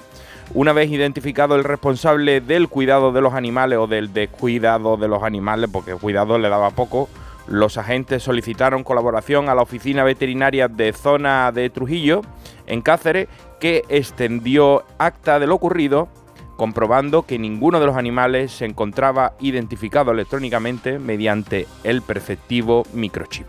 Una 0.52 0.72
vez 0.72 0.90
identificado 0.90 1.54
el 1.54 1.62
responsable 1.62 2.40
del 2.40 2.66
cuidado 2.68 3.12
de 3.12 3.20
los 3.20 3.34
animales 3.34 3.78
o 3.78 3.86
del 3.86 4.12
descuidado 4.12 4.96
de 4.96 5.06
los 5.06 5.22
animales, 5.22 5.70
porque 5.72 5.94
cuidado 5.94 6.38
le 6.38 6.48
daba 6.48 6.70
poco, 6.70 7.08
los 7.50 7.76
agentes 7.76 8.22
solicitaron 8.22 8.84
colaboración 8.84 9.48
a 9.48 9.54
la 9.54 9.62
oficina 9.62 10.04
veterinaria 10.04 10.68
de 10.68 10.92
zona 10.92 11.50
de 11.52 11.68
Trujillo, 11.68 12.22
en 12.66 12.80
Cáceres, 12.80 13.28
que 13.58 13.82
extendió 13.88 14.84
acta 14.98 15.40
de 15.40 15.48
lo 15.48 15.56
ocurrido, 15.56 16.08
comprobando 16.56 17.22
que 17.22 17.38
ninguno 17.38 17.80
de 17.80 17.86
los 17.86 17.96
animales 17.96 18.52
se 18.52 18.66
encontraba 18.66 19.32
identificado 19.40 20.12
electrónicamente 20.12 20.98
mediante 20.98 21.66
el 21.82 22.02
perceptivo 22.02 22.84
microchip. 22.92 23.46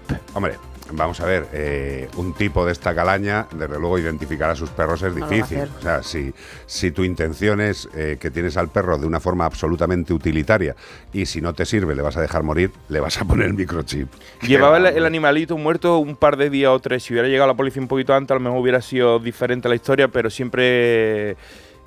Vamos 0.94 1.20
a 1.20 1.26
ver, 1.26 1.48
eh, 1.54 2.08
un 2.18 2.34
tipo 2.34 2.66
de 2.66 2.72
esta 2.72 2.94
calaña, 2.94 3.48
desde 3.52 3.80
luego 3.80 4.00
identificar 4.00 4.50
a 4.50 4.56
sus 4.56 4.70
perros 4.70 5.02
es 5.04 5.16
difícil. 5.16 5.70
o 5.78 5.82
sea, 5.82 6.04
si, 6.04 6.34
si 6.66 6.92
tu 6.92 7.04
intención 7.04 7.62
es 7.62 7.90
eh, 7.96 8.18
que 8.20 8.32
tienes 8.32 8.58
al 8.58 8.70
perro 8.70 8.98
de 8.98 9.06
una 9.06 9.20
forma 9.20 9.46
absolutamente 9.46 10.14
utilitaria 10.14 10.76
y 11.14 11.26
si 11.26 11.42
no 11.42 11.54
te 11.54 11.66
sirve 11.66 11.96
le 11.96 12.02
vas 12.02 12.18
a 12.18 12.22
dejar 12.22 12.44
morir, 12.44 12.72
le 12.90 13.00
vas 13.00 13.20
a 13.20 13.26
poner 13.26 13.48
el 13.48 13.54
microchip. 13.54 14.08
Llevaba 14.42 14.78
el, 14.78 14.86
el 14.86 15.06
animalito 15.06 15.58
muerto 15.58 15.98
un 15.98 16.16
par 16.16 16.38
de 16.38 16.50
días 16.50 16.72
o 16.72 16.80
tres. 16.80 17.04
Si 17.04 17.14
hubiera 17.14 17.28
llegado 17.28 17.48
la 17.48 17.56
policía 17.56 17.82
un 17.82 17.88
poquito 17.88 18.14
antes, 18.14 18.32
a 18.32 18.36
lo 18.36 18.42
mejor 18.42 18.60
hubiera 18.60 18.82
sido 18.82 19.20
diferente 19.20 19.70
la 19.70 19.76
historia, 19.76 20.08
pero 20.08 20.30
siempre. 20.30 21.36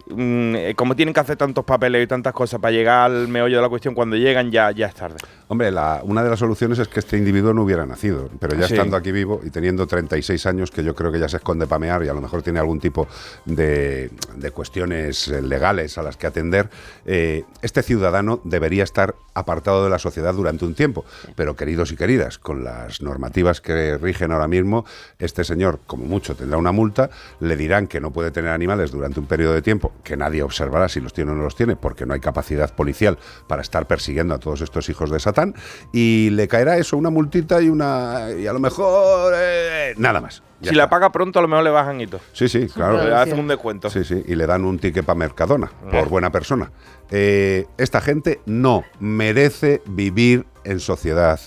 Mm, 0.08 0.54
eh, 0.56 0.74
como 0.76 0.94
tienen 0.96 1.12
que 1.14 1.20
hacer 1.20 1.36
tantos 1.36 1.64
papeles 1.64 2.04
y 2.04 2.06
tantas 2.06 2.32
cosas 2.32 2.60
para 2.60 2.72
llegar 2.72 3.10
al 3.10 3.28
meollo 3.28 3.56
de 3.56 3.62
la 3.62 3.68
cuestión, 3.68 3.94
cuando 3.94 4.16
llegan 4.16 4.50
ya, 4.50 4.70
ya 4.70 4.86
es 4.86 4.94
tarde. 4.94 5.16
Hombre, 5.48 5.70
la- 5.70 6.00
una 6.04 6.22
de 6.22 6.30
las 6.30 6.38
soluciones 6.38 6.78
es 6.78 6.88
que 6.88 7.00
este 7.00 7.16
individuo 7.16 7.52
no 7.52 7.62
hubiera 7.62 7.84
nacido, 7.86 8.28
pero 8.38 8.54
ya 8.56 8.66
Sí. 8.66 8.74
estando 8.74 8.96
aquí 8.96 9.12
vivo 9.12 9.40
y 9.44 9.50
teniendo 9.50 9.86
36 9.86 10.46
años, 10.46 10.70
que 10.70 10.82
yo 10.84 10.94
creo 10.94 11.12
que 11.12 11.18
ya 11.18 11.28
se 11.28 11.36
esconde 11.38 11.66
para 11.66 11.78
mear 11.78 12.04
y 12.04 12.08
a 12.08 12.14
lo 12.14 12.20
mejor 12.20 12.42
tiene 12.42 12.58
algún 12.60 12.80
tipo 12.80 13.06
de, 13.44 14.10
de 14.36 14.50
cuestiones 14.50 15.28
eh, 15.28 15.42
legales 15.42 15.98
a 15.98 16.02
las 16.02 16.16
que 16.16 16.26
atender, 16.26 16.68
eh, 17.06 17.44
este 17.62 17.82
ciudadano 17.82 18.40
debería 18.44 18.84
estar 18.84 19.14
apartado 19.34 19.84
de 19.84 19.90
la 19.90 19.98
sociedad 19.98 20.34
durante 20.34 20.64
un 20.64 20.74
tiempo. 20.74 21.04
Pero 21.36 21.56
queridos 21.56 21.92
y 21.92 21.96
queridas, 21.96 22.38
con 22.38 22.64
las 22.64 23.02
normativas 23.02 23.60
que 23.60 23.98
rigen 23.98 24.32
ahora 24.32 24.48
mismo, 24.48 24.84
este 25.18 25.44
señor, 25.44 25.80
como 25.86 26.04
mucho, 26.04 26.34
tendrá 26.34 26.58
una 26.58 26.72
multa, 26.72 27.10
le 27.40 27.56
dirán 27.56 27.86
que 27.86 28.00
no 28.00 28.12
puede 28.12 28.30
tener 28.30 28.50
animales 28.50 28.90
durante 28.90 29.20
un 29.20 29.26
periodo 29.26 29.54
de 29.54 29.62
tiempo, 29.62 29.92
que 30.02 30.16
nadie 30.16 30.42
observará 30.42 30.88
si 30.88 31.00
los 31.00 31.12
tiene 31.12 31.32
o 31.32 31.34
no 31.34 31.42
los 31.42 31.56
tiene, 31.56 31.76
porque 31.76 32.06
no 32.06 32.14
hay 32.14 32.20
capacidad 32.20 32.74
policial 32.74 33.18
para 33.48 33.62
estar 33.62 33.86
persiguiendo 33.86 34.34
a 34.34 34.38
todos 34.38 34.60
estos 34.60 34.88
hijos 34.88 35.10
de 35.10 35.20
Satán, 35.20 35.54
y 35.92 36.30
le 36.30 36.48
caerá 36.48 36.76
eso, 36.76 36.96
una 36.96 37.10
multita 37.10 37.60
y 37.60 37.68
una 37.68 38.28
y 38.38 38.46
a 38.46 38.52
lo 38.52 38.60
mejor 38.60 39.32
eh, 39.36 39.94
nada 39.96 40.20
más. 40.20 40.42
Ya 40.64 40.70
si 40.70 40.76
la 40.76 40.88
paga 40.88 41.12
pronto, 41.12 41.38
a 41.38 41.42
lo 41.42 41.48
mejor 41.48 41.64
le 41.64 41.70
bajan 41.70 42.00
y 42.00 42.06
todo. 42.06 42.20
Sí, 42.32 42.48
sí, 42.48 42.66
claro. 42.66 43.02
Le 43.02 43.14
hacen 43.14 43.38
un 43.38 43.48
descuento. 43.48 43.90
Sí, 43.90 44.04
sí, 44.04 44.22
y 44.26 44.34
le 44.34 44.46
dan 44.46 44.64
un 44.64 44.78
ticket 44.78 45.04
para 45.04 45.18
Mercadona, 45.18 45.70
por 45.90 46.08
buena 46.08 46.30
persona. 46.30 46.70
Eh, 47.10 47.66
esta 47.78 48.00
gente 48.00 48.40
no 48.46 48.84
merece 49.00 49.82
vivir 49.86 50.46
en 50.64 50.80
sociedad. 50.80 51.40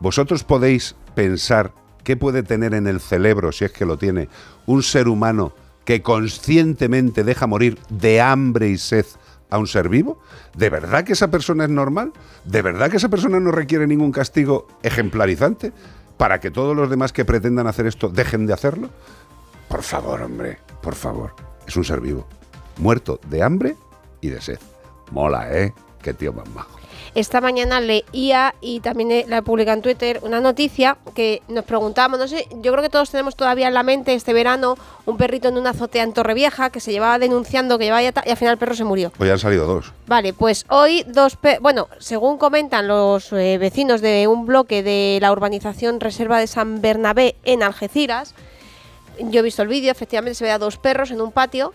Vosotros 0.00 0.44
podéis 0.44 0.96
pensar 1.14 1.72
qué 2.04 2.16
puede 2.16 2.42
tener 2.42 2.74
en 2.74 2.86
el 2.86 3.00
cerebro, 3.00 3.52
si 3.52 3.64
es 3.64 3.72
que 3.72 3.84
lo 3.86 3.98
tiene, 3.98 4.28
un 4.66 4.82
ser 4.82 5.08
humano 5.08 5.52
que 5.84 6.02
conscientemente 6.02 7.24
deja 7.24 7.46
morir 7.46 7.78
de 7.88 8.20
hambre 8.20 8.68
y 8.68 8.78
sed 8.78 9.06
a 9.52 9.58
un 9.58 9.66
ser 9.66 9.88
vivo? 9.88 10.18
¿De 10.56 10.70
verdad 10.70 11.04
que 11.04 11.12
esa 11.12 11.30
persona 11.30 11.64
es 11.64 11.70
normal? 11.70 12.12
¿De 12.44 12.62
verdad 12.62 12.90
que 12.90 12.96
esa 12.96 13.10
persona 13.10 13.38
no 13.38 13.52
requiere 13.52 13.86
ningún 13.86 14.10
castigo 14.10 14.66
ejemplarizante 14.82 15.72
para 16.16 16.40
que 16.40 16.50
todos 16.50 16.76
los 16.76 16.90
demás 16.90 17.12
que 17.12 17.24
pretendan 17.24 17.66
hacer 17.66 17.86
esto 17.86 18.08
dejen 18.08 18.46
de 18.46 18.52
hacerlo? 18.52 18.90
Por 19.68 19.82
favor, 19.82 20.22
hombre, 20.22 20.58
por 20.82 20.94
favor. 20.94 21.34
Es 21.66 21.76
un 21.76 21.84
ser 21.84 22.00
vivo. 22.00 22.26
Muerto 22.78 23.20
de 23.28 23.42
hambre 23.42 23.76
y 24.20 24.28
de 24.28 24.40
sed. 24.40 24.58
Mola, 25.10 25.52
¿eh? 25.52 25.72
Qué 26.02 26.14
tío 26.14 26.32
más 26.32 26.48
majo. 26.50 26.81
Esta 27.14 27.42
mañana 27.42 27.78
leía 27.80 28.54
y 28.62 28.80
también 28.80 29.10
eh, 29.12 29.24
la 29.28 29.42
publica 29.42 29.74
en 29.74 29.82
Twitter 29.82 30.20
una 30.22 30.40
noticia 30.40 30.96
que 31.14 31.42
nos 31.46 31.66
preguntábamos, 31.66 32.18
no 32.18 32.26
sé, 32.26 32.48
yo 32.62 32.72
creo 32.72 32.82
que 32.82 32.88
todos 32.88 33.10
tenemos 33.10 33.36
todavía 33.36 33.68
en 33.68 33.74
la 33.74 33.82
mente 33.82 34.14
este 34.14 34.32
verano 34.32 34.78
un 35.04 35.18
perrito 35.18 35.48
en 35.48 35.58
una 35.58 35.70
azotea 35.70 36.04
en 36.04 36.14
Torrevieja 36.14 36.70
que 36.70 36.80
se 36.80 36.90
llevaba 36.90 37.18
denunciando 37.18 37.76
que 37.76 37.84
llevaba 37.84 38.10
ta- 38.12 38.22
y 38.24 38.30
al 38.30 38.36
final 38.38 38.52
el 38.52 38.58
perro 38.58 38.74
se 38.74 38.84
murió. 38.84 39.12
Hoy 39.18 39.28
han 39.28 39.38
salido 39.38 39.66
dos. 39.66 39.92
Vale, 40.06 40.32
pues 40.32 40.64
hoy 40.70 41.04
dos... 41.06 41.36
Bueno, 41.60 41.88
según 41.98 42.38
comentan 42.38 42.88
los 42.88 43.30
eh, 43.34 43.58
vecinos 43.58 44.00
de 44.00 44.26
un 44.26 44.46
bloque 44.46 44.82
de 44.82 45.18
la 45.20 45.32
urbanización 45.32 46.00
Reserva 46.00 46.38
de 46.38 46.46
San 46.46 46.80
Bernabé 46.80 47.36
en 47.44 47.62
Algeciras, 47.62 48.34
yo 49.18 49.40
he 49.40 49.42
visto 49.42 49.60
el 49.60 49.68
vídeo, 49.68 49.92
efectivamente 49.92 50.34
se 50.34 50.44
ve 50.44 50.50
a 50.50 50.58
dos 50.58 50.78
perros 50.78 51.10
en 51.10 51.20
un 51.20 51.30
patio. 51.30 51.74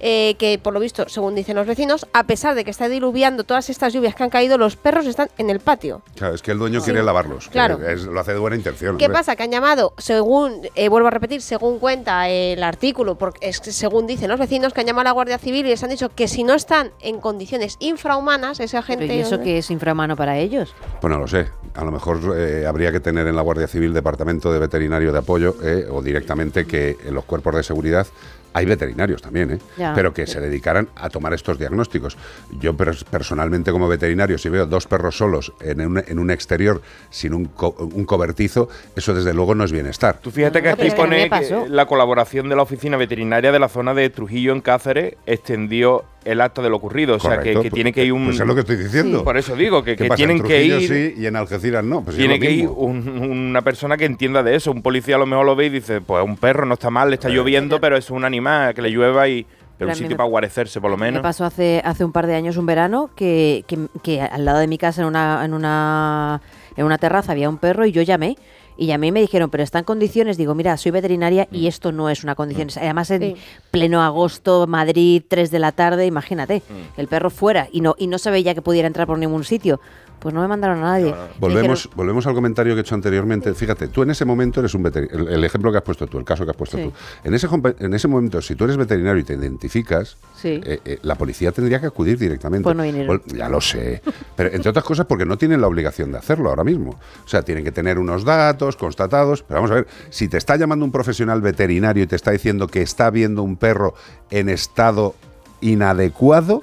Eh, 0.00 0.36
que 0.38 0.58
por 0.62 0.72
lo 0.74 0.80
visto, 0.80 1.08
según 1.08 1.34
dicen 1.34 1.56
los 1.56 1.66
vecinos, 1.66 2.06
a 2.12 2.24
pesar 2.24 2.54
de 2.54 2.64
que 2.64 2.70
está 2.70 2.88
diluviando 2.88 3.44
todas 3.44 3.68
estas 3.70 3.92
lluvias 3.92 4.14
que 4.14 4.22
han 4.22 4.30
caído, 4.30 4.58
los 4.58 4.76
perros 4.76 5.06
están 5.06 5.28
en 5.38 5.50
el 5.50 5.60
patio. 5.60 6.02
Claro, 6.16 6.34
es 6.34 6.42
que 6.42 6.52
el 6.52 6.58
dueño 6.58 6.80
Sí. 6.80 6.86
quiere 6.86 7.02
lavarlos. 7.02 7.46
que 7.46 7.52
Claro. 7.52 7.78
es- 7.86 8.02
lo 8.04 8.18
hace 8.20 8.32
de 8.32 8.38
buena 8.38 8.56
intención. 8.56 8.96
¿Qué 8.98 9.06
hombre. 9.06 9.18
pasa? 9.18 9.36
Que 9.36 9.42
han 9.44 9.50
llamado, 9.50 9.92
según, 9.98 10.62
eh, 10.74 10.88
vuelvo 10.88 11.08
a 11.08 11.10
repetir, 11.10 11.42
según 11.42 11.78
cuenta 11.78 12.28
el 12.28 12.62
artículo, 12.62 13.16
porque 13.18 13.48
es 13.48 13.56
según 13.62 14.06
dicen 14.06 14.28
los 14.28 14.38
vecinos, 14.38 14.72
que 14.72 14.80
han 14.80 14.86
llamado 14.86 15.00
a 15.02 15.04
la 15.04 15.12
Guardia 15.12 15.38
Civil 15.38 15.66
y 15.66 15.70
les 15.70 15.82
han 15.82 15.90
dicho 15.90 16.08
que 16.10 16.28
si 16.28 16.44
no 16.44 16.54
están 16.54 16.90
en 17.00 17.20
condiciones 17.20 17.76
infrahumanas, 17.80 18.60
esa 18.60 18.82
gente... 18.82 19.06
Pero 19.06 19.18
¿Y 19.18 19.20
eso 19.20 19.40
que 19.40 19.58
es 19.58 19.70
infrahumano 19.70 20.16
para 20.16 20.38
ellos? 20.38 20.74
Pues 21.00 21.10
no 21.12 21.18
lo 21.18 21.26
sé. 21.26 21.48
A 21.74 21.84
lo 21.84 21.90
mejor 21.92 22.18
eh, 22.36 22.64
habría 22.66 22.90
que 22.92 23.00
tener 23.00 23.26
en 23.26 23.36
la 23.36 23.42
Guardia 23.42 23.66
Civil 23.68 23.92
departamento 23.92 24.52
de 24.52 24.58
veterinario 24.58 25.12
de 25.12 25.18
apoyo 25.18 25.56
eh, 25.62 25.86
o 25.90 26.02
directamente 26.02 26.66
que 26.66 26.96
los 27.10 27.24
cuerpos 27.24 27.54
de 27.56 27.62
seguridad 27.62 28.06
Hay 28.54 28.64
veterinarios 28.66 29.22
también, 29.22 29.52
¿eh? 29.52 29.58
Ya. 29.76 29.92
pero 29.94 30.12
que 30.12 30.26
se 30.26 30.40
dedicaran 30.40 30.88
a 30.96 31.10
tomar 31.10 31.32
estos 31.34 31.58
diagnósticos. 31.58 32.16
Yo 32.60 32.74
pers- 32.74 33.04
personalmente 33.04 33.70
como 33.70 33.88
veterinario, 33.88 34.38
si 34.38 34.48
veo 34.48 34.66
dos 34.66 34.86
perros 34.86 35.16
solos 35.16 35.52
en 35.60 35.80
un, 35.80 36.02
en 36.06 36.18
un 36.18 36.30
exterior 36.30 36.80
sin 37.10 37.34
un, 37.34 37.44
co- 37.46 37.76
un 37.78 38.04
cobertizo, 38.04 38.68
eso 38.96 39.14
desde 39.14 39.34
luego 39.34 39.54
no 39.54 39.64
es 39.64 39.72
bienestar. 39.72 40.18
Tú 40.20 40.30
fíjate 40.30 40.62
que 40.62 40.68
No, 40.68 40.74
aquí 40.74 40.90
pone 40.92 41.28
que 41.30 41.64
la 41.68 41.86
colaboración 41.86 42.48
de 42.48 42.56
la 42.56 42.62
oficina 42.62 42.96
veterinaria 42.96 43.52
de 43.52 43.58
la 43.58 43.68
zona 43.68 43.94
de 43.94 44.08
Trujillo 44.10 44.52
en 44.52 44.60
Cáceres 44.60 45.14
extendió 45.26 46.04
el 46.24 46.40
acto 46.42 46.62
de 46.62 46.68
lo 46.68 46.76
ocurrido. 46.76 47.16
O 47.16 47.20
sea, 47.20 47.30
que, 47.30 47.36
Correcto, 47.36 47.62
que 47.62 47.70
pues- 47.70 47.74
tiene 47.74 47.92
que 47.92 48.04
ir 48.04 48.12
un. 48.12 48.26
Pues 48.26 48.40
es 48.40 48.46
lo 48.46 48.54
que 48.54 48.60
estoy 48.60 48.76
diciendo. 48.76 49.24
Por 49.24 49.36
eso 49.38 49.56
digo 49.56 49.82
que, 49.82 49.92
¿Qué 49.96 50.04
que 50.04 50.08
pasa? 50.08 50.22
En 50.22 50.28
tienen 50.28 50.42
que 50.46 50.54
Trujillo 50.68 50.80
ir. 50.80 51.14
sí 51.14 51.20
y 51.22 51.26
en 51.26 51.36
Algeciras 51.36 51.84
no. 51.84 52.02
Pues 52.02 52.16
es 52.16 52.20
tiene 52.20 52.38
que 52.40 52.50
ir 52.50 52.68
un- 52.68 53.08
una 53.08 53.62
persona 53.62 53.96
que 53.96 54.04
entienda 54.04 54.42
de 54.42 54.54
eso. 54.56 54.70
Un 54.70 54.82
policía 54.82 55.16
a 55.16 55.18
lo 55.18 55.26
mejor 55.26 55.46
lo 55.46 55.56
ve 55.56 55.66
y 55.66 55.70
dice: 55.70 56.00
Pues 56.00 56.22
un 56.24 56.36
perro 56.36 56.66
no 56.66 56.74
está 56.74 56.90
mal, 56.90 57.08
le 57.10 57.14
está 57.14 57.28
lloviendo, 57.28 57.80
pero 57.80 57.96
es 57.96 58.10
un 58.10 58.24
animal 58.24 58.37
que 58.74 58.82
le 58.82 58.90
llueva 58.90 59.28
y. 59.28 59.46
Pero 59.78 59.90
un 59.90 59.94
sitio 59.94 60.10
me- 60.10 60.16
para 60.16 60.28
guarecerse, 60.28 60.80
por 60.80 60.90
lo 60.90 60.96
Me 60.96 61.06
menos. 61.06 61.22
pasó 61.22 61.44
hace, 61.44 61.80
hace 61.84 62.04
un 62.04 62.10
par 62.10 62.26
de 62.26 62.34
años 62.34 62.56
un 62.56 62.66
verano 62.66 63.10
que, 63.14 63.64
que, 63.68 63.78
que 64.02 64.20
al 64.20 64.44
lado 64.44 64.58
de 64.58 64.66
mi 64.66 64.76
casa 64.76 65.02
en 65.02 65.06
una, 65.06 65.44
en 65.44 65.54
una 65.54 66.40
en 66.76 66.84
una 66.84 66.98
terraza 66.98 67.30
había 67.32 67.48
un 67.48 67.58
perro 67.58 67.86
y 67.86 67.92
yo 67.92 68.02
llamé 68.02 68.36
y 68.76 68.86
llamé 68.86 69.08
y 69.08 69.12
me 69.12 69.20
dijeron, 69.20 69.50
pero 69.50 69.62
está 69.64 69.78
en 69.78 69.84
condiciones. 69.84 70.36
Digo, 70.36 70.54
mira, 70.56 70.76
soy 70.76 70.90
veterinaria 70.92 71.46
Mm. 71.50 71.54
y 71.54 71.66
esto 71.68 71.92
no 71.92 72.10
es 72.10 72.22
una 72.24 72.34
condición. 72.34 72.68
Además, 72.76 73.10
en 73.12 73.36
pleno 73.70 74.02
agosto, 74.02 74.66
Madrid, 74.66 75.22
3 75.28 75.50
de 75.52 75.58
la 75.60 75.70
tarde, 75.72 76.06
imagínate, 76.06 76.62
Mm. 76.68 77.00
el 77.00 77.06
perro 77.08 77.30
fuera 77.30 77.68
y 77.72 77.80
no, 77.80 77.94
y 77.98 78.06
no 78.08 78.18
se 78.18 78.30
veía 78.32 78.54
que 78.54 78.62
pudiera 78.62 78.86
entrar 78.88 79.06
por 79.06 79.18
ningún 79.18 79.44
sitio. 79.44 79.80
Pues 80.18 80.34
no 80.34 80.40
me 80.40 80.48
mandaron 80.48 80.78
a 80.78 80.82
nadie. 80.82 81.14
Volvemos, 81.38 81.78
dijeron, 81.84 81.96
volvemos 81.96 82.26
al 82.26 82.34
comentario 82.34 82.74
que 82.74 82.78
he 82.78 82.82
hecho 82.82 82.96
anteriormente. 82.96 83.54
Fíjate, 83.54 83.86
tú 83.88 84.02
en 84.02 84.10
ese 84.10 84.24
momento 84.24 84.58
eres 84.60 84.74
un 84.74 84.82
veterinario. 84.82 85.28
El, 85.28 85.34
el 85.34 85.44
ejemplo 85.44 85.70
que 85.70 85.78
has 85.78 85.84
puesto 85.84 86.06
tú, 86.08 86.18
el 86.18 86.24
caso 86.24 86.44
que 86.44 86.50
has 86.50 86.56
puesto 86.56 86.76
Sí. 86.76 86.84
tú. 86.84 86.92
En 87.22 87.34
ese, 87.34 87.46
en 87.78 87.94
ese 87.94 88.08
momento, 88.08 88.42
si 88.42 88.56
tú 88.56 88.64
eres 88.64 88.76
veterinario 88.76 89.20
y 89.20 89.24
te 89.24 89.34
identificas, 89.34 90.16
Sí. 90.36 90.60
eh, 90.64 90.80
eh, 90.84 90.98
la 91.02 91.14
policía 91.14 91.52
tendría 91.52 91.80
que 91.80 91.86
acudir 91.86 92.18
directamente. 92.18 92.64
Pues 92.64 92.74
no 92.76 92.82
vinieron. 92.82 93.22
Ya 93.26 93.48
lo 93.48 93.60
sé. 93.60 94.02
Pero 94.34 94.50
entre 94.52 94.70
otras 94.70 94.84
cosas 94.84 95.06
porque 95.06 95.24
no 95.24 95.38
tienen 95.38 95.60
la 95.60 95.68
obligación 95.68 96.10
de 96.10 96.18
hacerlo 96.18 96.48
ahora 96.50 96.64
mismo. 96.64 96.98
O 97.24 97.28
sea, 97.28 97.42
tienen 97.42 97.62
que 97.62 97.70
tener 97.72 97.98
unos 97.98 98.24
datos 98.24 98.76
constatados. 98.76 99.42
Pero 99.44 99.58
vamos 99.60 99.70
a 99.70 99.74
ver, 99.74 99.86
si 100.10 100.26
te 100.28 100.36
está 100.36 100.56
llamando 100.56 100.84
un 100.84 100.90
profesional 100.90 101.40
veterinario 101.40 102.02
y 102.02 102.06
te 102.08 102.16
está 102.16 102.32
diciendo 102.32 102.66
que 102.66 102.82
está 102.82 103.10
viendo 103.10 103.42
un 103.44 103.56
perro 103.56 103.94
en 104.30 104.48
estado 104.48 105.14
inadecuado, 105.60 106.62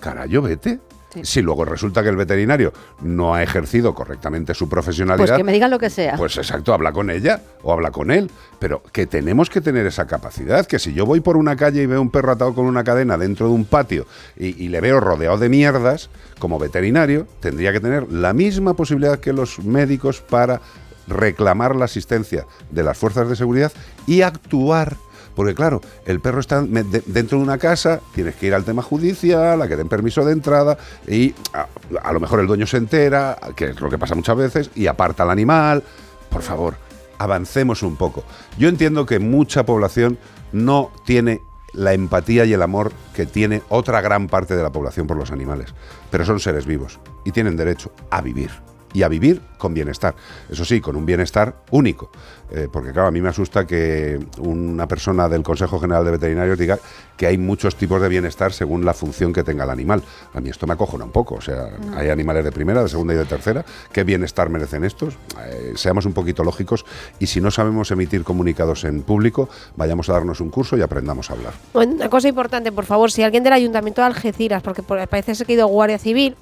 carayo, 0.00 0.42
vete. 0.42 0.78
Si 1.24 1.42
luego 1.42 1.64
resulta 1.64 2.02
que 2.02 2.08
el 2.08 2.16
veterinario 2.16 2.72
no 3.00 3.34
ha 3.34 3.42
ejercido 3.42 3.94
correctamente 3.94 4.54
su 4.54 4.68
profesionalidad, 4.68 5.26
pues 5.26 5.36
que 5.36 5.44
me 5.44 5.52
digan 5.52 5.70
lo 5.70 5.78
que 5.78 5.90
sea. 5.90 6.16
pues 6.16 6.36
exacto, 6.36 6.74
habla 6.74 6.92
con 6.92 7.10
ella 7.10 7.42
o 7.62 7.72
habla 7.72 7.90
con 7.90 8.10
él. 8.10 8.30
Pero 8.58 8.82
que 8.92 9.06
tenemos 9.06 9.50
que 9.50 9.60
tener 9.60 9.86
esa 9.86 10.06
capacidad, 10.06 10.66
que 10.66 10.78
si 10.78 10.94
yo 10.94 11.06
voy 11.06 11.20
por 11.20 11.36
una 11.36 11.56
calle 11.56 11.82
y 11.82 11.86
veo 11.86 12.00
un 12.00 12.10
perro 12.10 12.32
atado 12.32 12.54
con 12.54 12.66
una 12.66 12.84
cadena 12.84 13.18
dentro 13.18 13.48
de 13.48 13.52
un 13.52 13.64
patio 13.64 14.06
y, 14.36 14.62
y 14.62 14.68
le 14.68 14.80
veo 14.80 15.00
rodeado 15.00 15.38
de 15.38 15.48
mierdas, 15.48 16.10
como 16.38 16.58
veterinario, 16.58 17.26
tendría 17.40 17.72
que 17.72 17.80
tener 17.80 18.10
la 18.12 18.32
misma 18.32 18.74
posibilidad 18.74 19.18
que 19.18 19.32
los 19.32 19.58
médicos 19.60 20.20
para 20.20 20.60
reclamar 21.06 21.76
la 21.76 21.84
asistencia 21.84 22.46
de 22.70 22.82
las 22.82 22.98
fuerzas 22.98 23.28
de 23.28 23.36
seguridad 23.36 23.72
y 24.06 24.22
actuar. 24.22 24.96
Porque 25.36 25.54
claro, 25.54 25.82
el 26.06 26.18
perro 26.20 26.40
está 26.40 26.62
dentro 26.62 27.38
de 27.38 27.44
una 27.44 27.58
casa, 27.58 28.00
tienes 28.14 28.34
que 28.34 28.46
ir 28.46 28.54
al 28.54 28.64
tema 28.64 28.82
judicial, 28.82 29.60
a 29.60 29.68
que 29.68 29.76
den 29.76 29.88
permiso 29.88 30.24
de 30.24 30.32
entrada 30.32 30.78
y 31.06 31.34
a, 31.52 31.68
a 32.02 32.12
lo 32.12 32.18
mejor 32.18 32.40
el 32.40 32.46
dueño 32.46 32.66
se 32.66 32.78
entera, 32.78 33.38
que 33.54 33.66
es 33.66 33.80
lo 33.80 33.90
que 33.90 33.98
pasa 33.98 34.14
muchas 34.14 34.36
veces, 34.36 34.70
y 34.74 34.86
aparta 34.86 35.24
al 35.24 35.30
animal. 35.30 35.84
Por 36.30 36.40
favor, 36.40 36.74
avancemos 37.18 37.82
un 37.82 37.96
poco. 37.96 38.24
Yo 38.58 38.68
entiendo 38.68 39.04
que 39.04 39.18
mucha 39.18 39.66
población 39.66 40.18
no 40.52 40.90
tiene 41.04 41.42
la 41.74 41.92
empatía 41.92 42.46
y 42.46 42.54
el 42.54 42.62
amor 42.62 42.92
que 43.14 43.26
tiene 43.26 43.62
otra 43.68 44.00
gran 44.00 44.28
parte 44.28 44.56
de 44.56 44.62
la 44.62 44.72
población 44.72 45.06
por 45.06 45.18
los 45.18 45.30
animales, 45.30 45.74
pero 46.10 46.24
son 46.24 46.40
seres 46.40 46.64
vivos 46.64 46.98
y 47.24 47.32
tienen 47.32 47.56
derecho 47.56 47.92
a 48.10 48.22
vivir 48.22 48.50
y 48.96 49.02
a 49.02 49.08
vivir 49.08 49.42
con 49.58 49.74
bienestar. 49.74 50.14
Eso 50.48 50.64
sí, 50.64 50.80
con 50.80 50.96
un 50.96 51.04
bienestar 51.04 51.56
único. 51.70 52.10
Eh, 52.50 52.68
porque 52.72 52.92
claro, 52.92 53.08
a 53.08 53.10
mí 53.10 53.20
me 53.20 53.28
asusta 53.28 53.66
que 53.66 54.18
una 54.38 54.86
persona 54.86 55.28
del 55.28 55.42
Consejo 55.42 55.78
General 55.80 56.04
de 56.04 56.12
Veterinarios 56.12 56.56
diga 56.58 56.78
que 57.16 57.26
hay 57.26 57.36
muchos 57.36 57.74
tipos 57.76 58.00
de 58.00 58.08
bienestar 58.08 58.52
según 58.52 58.84
la 58.84 58.94
función 58.94 59.32
que 59.34 59.42
tenga 59.42 59.64
el 59.64 59.70
animal. 59.70 60.02
A 60.32 60.40
mí 60.40 60.48
esto 60.48 60.66
me 60.66 60.72
acojona 60.74 61.04
un 61.04 61.10
poco. 61.10 61.34
O 61.34 61.40
sea, 61.42 61.68
hay 61.96 62.08
animales 62.08 62.44
de 62.44 62.52
primera, 62.52 62.82
de 62.82 62.88
segunda 62.88 63.12
y 63.12 63.16
de 63.18 63.24
tercera. 63.26 63.64
¿Qué 63.92 64.02
bienestar 64.04 64.48
merecen 64.48 64.84
estos? 64.84 65.18
Eh, 65.44 65.72
seamos 65.76 66.06
un 66.06 66.12
poquito 66.14 66.42
lógicos 66.42 66.86
y 67.18 67.26
si 67.26 67.40
no 67.42 67.50
sabemos 67.50 67.90
emitir 67.90 68.24
comunicados 68.24 68.84
en 68.84 69.02
público, 69.02 69.48
vayamos 69.76 70.08
a 70.08 70.14
darnos 70.14 70.40
un 70.40 70.48
curso 70.48 70.76
y 70.78 70.80
aprendamos 70.82 71.30
a 71.30 71.34
hablar. 71.34 71.52
Una 71.74 72.08
cosa 72.08 72.28
importante, 72.28 72.72
por 72.72 72.86
favor, 72.86 73.10
si 73.10 73.22
alguien 73.22 73.42
del 73.44 73.52
Ayuntamiento 73.52 74.00
de 74.00 74.06
Algeciras, 74.06 74.62
porque 74.62 74.82
por- 74.82 75.06
parece 75.08 75.34
ser 75.34 75.46
que 75.46 75.52
ha 75.52 75.56
ido 75.56 75.66
Guardia 75.66 75.98
Civil, 75.98 76.36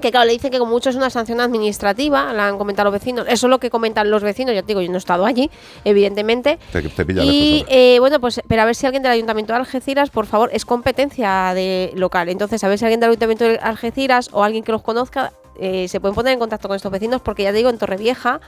que 0.00 0.10
claro, 0.10 0.26
le 0.26 0.32
dicen 0.32 0.50
que 0.50 0.58
como 0.58 0.72
mucho 0.72 0.90
es 0.90 0.96
una 0.96 1.10
sanción 1.10 1.40
administrativa, 1.40 2.32
la 2.32 2.46
han 2.46 2.58
comentado 2.58 2.90
los 2.90 3.00
vecinos, 3.00 3.26
eso 3.28 3.46
es 3.46 3.50
lo 3.50 3.58
que 3.58 3.70
comentan 3.70 4.10
los 4.10 4.22
vecinos, 4.22 4.54
ya 4.54 4.62
te 4.62 4.68
digo, 4.68 4.80
yo 4.80 4.88
no 4.88 4.96
he 4.96 4.98
estado 4.98 5.26
allí, 5.26 5.50
evidentemente. 5.84 6.58
Te, 6.72 6.82
te 6.82 7.06
pilla 7.06 7.24
Y 7.24 7.64
eh, 7.68 7.98
bueno, 7.98 8.20
pues 8.20 8.40
pero 8.46 8.62
a 8.62 8.64
ver 8.64 8.74
si 8.74 8.86
alguien 8.86 9.02
del 9.02 9.12
Ayuntamiento 9.12 9.52
de 9.52 9.58
Algeciras, 9.58 10.10
por 10.10 10.26
favor, 10.26 10.50
es 10.52 10.64
competencia 10.64 11.52
de 11.54 11.92
local. 11.94 12.28
Entonces, 12.28 12.62
a 12.64 12.68
ver 12.68 12.78
si 12.78 12.84
alguien 12.84 13.00
del 13.00 13.10
Ayuntamiento 13.10 13.44
de 13.44 13.58
Algeciras 13.58 14.30
o 14.32 14.44
alguien 14.44 14.64
que 14.64 14.72
los 14.72 14.82
conozca 14.82 15.32
eh, 15.58 15.88
se 15.88 16.00
pueden 16.00 16.14
poner 16.14 16.32
en 16.32 16.38
contacto 16.38 16.68
con 16.68 16.76
estos 16.76 16.92
vecinos, 16.92 17.20
porque 17.20 17.42
ya 17.42 17.50
te 17.50 17.56
digo, 17.56 17.70
en 17.70 17.78
Torrevieja 17.78 18.40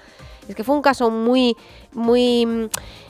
es 0.51 0.57
que 0.57 0.65
fue 0.65 0.75
un 0.75 0.83
caso 0.83 1.11
muy, 1.11 1.57
muy 1.93 2.47
mm, 2.47 2.65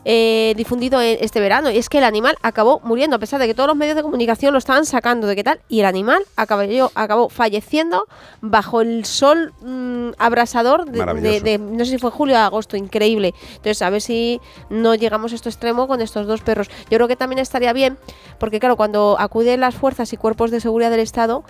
eh, 0.05 0.55
difundido 0.57 1.01
este 1.01 1.41
verano. 1.41 1.71
Y 1.71 1.77
es 1.79 1.89
que 1.89 1.99
el 1.99 2.05
animal 2.05 2.37
acabó 2.43 2.81
muriendo, 2.85 3.17
a 3.17 3.19
pesar 3.19 3.41
de 3.41 3.47
que 3.47 3.55
todos 3.55 3.67
los 3.67 3.77
medios 3.77 3.97
de 3.97 4.03
comunicación 4.03 4.53
lo 4.53 4.59
estaban 4.59 4.87
sacando 4.87 5.27
de 5.27 5.37
qué 5.37 5.45
tal. 5.45 5.61
Y 5.69 5.81
el 5.81 5.87
animal 5.87 6.23
acabó, 6.37 6.63
acabó 6.95 7.29
falleciendo 7.29 8.07
bajo 8.41 8.81
el 8.81 9.05
sol 9.05 9.53
mm, 9.63 10.11
abrasador 10.19 10.85
de, 10.87 10.99
Maravilloso. 10.99 11.45
de- 11.45 11.59
de- 11.59 11.59
no 11.59 11.85
sé 11.85 11.93
si 11.93 11.99
fue 11.99 12.11
julio 12.11 12.37
o 12.37 12.39
agosto, 12.39 12.77
increíble. 12.77 13.35
Entonces, 13.51 13.83
a 13.83 13.91
ver 13.91 14.01
si 14.01 14.41
no 14.71 14.95
llegamos 14.95 15.33
a 15.33 15.35
este 15.35 15.49
extremo 15.49 15.87
con 15.89 16.01
estos 16.01 16.27
dos 16.27 16.41
perros. 16.41 16.69
Yo 16.91 16.97
creo 16.99 17.09
que 17.09 17.17
también 17.17 17.39
estaría 17.39 17.73
bien, 17.73 17.99
porque 18.39 18.61
claro, 18.61 18.77
cuando 18.77 19.17
acuden 19.19 19.61
las 19.61 19.75
fuerzas 19.75 20.13
y 20.13 20.17
cuerpos 20.17 20.51
de 20.51 20.61
seguridad 20.61 20.91
del 20.91 21.01
Estado, 21.01 21.45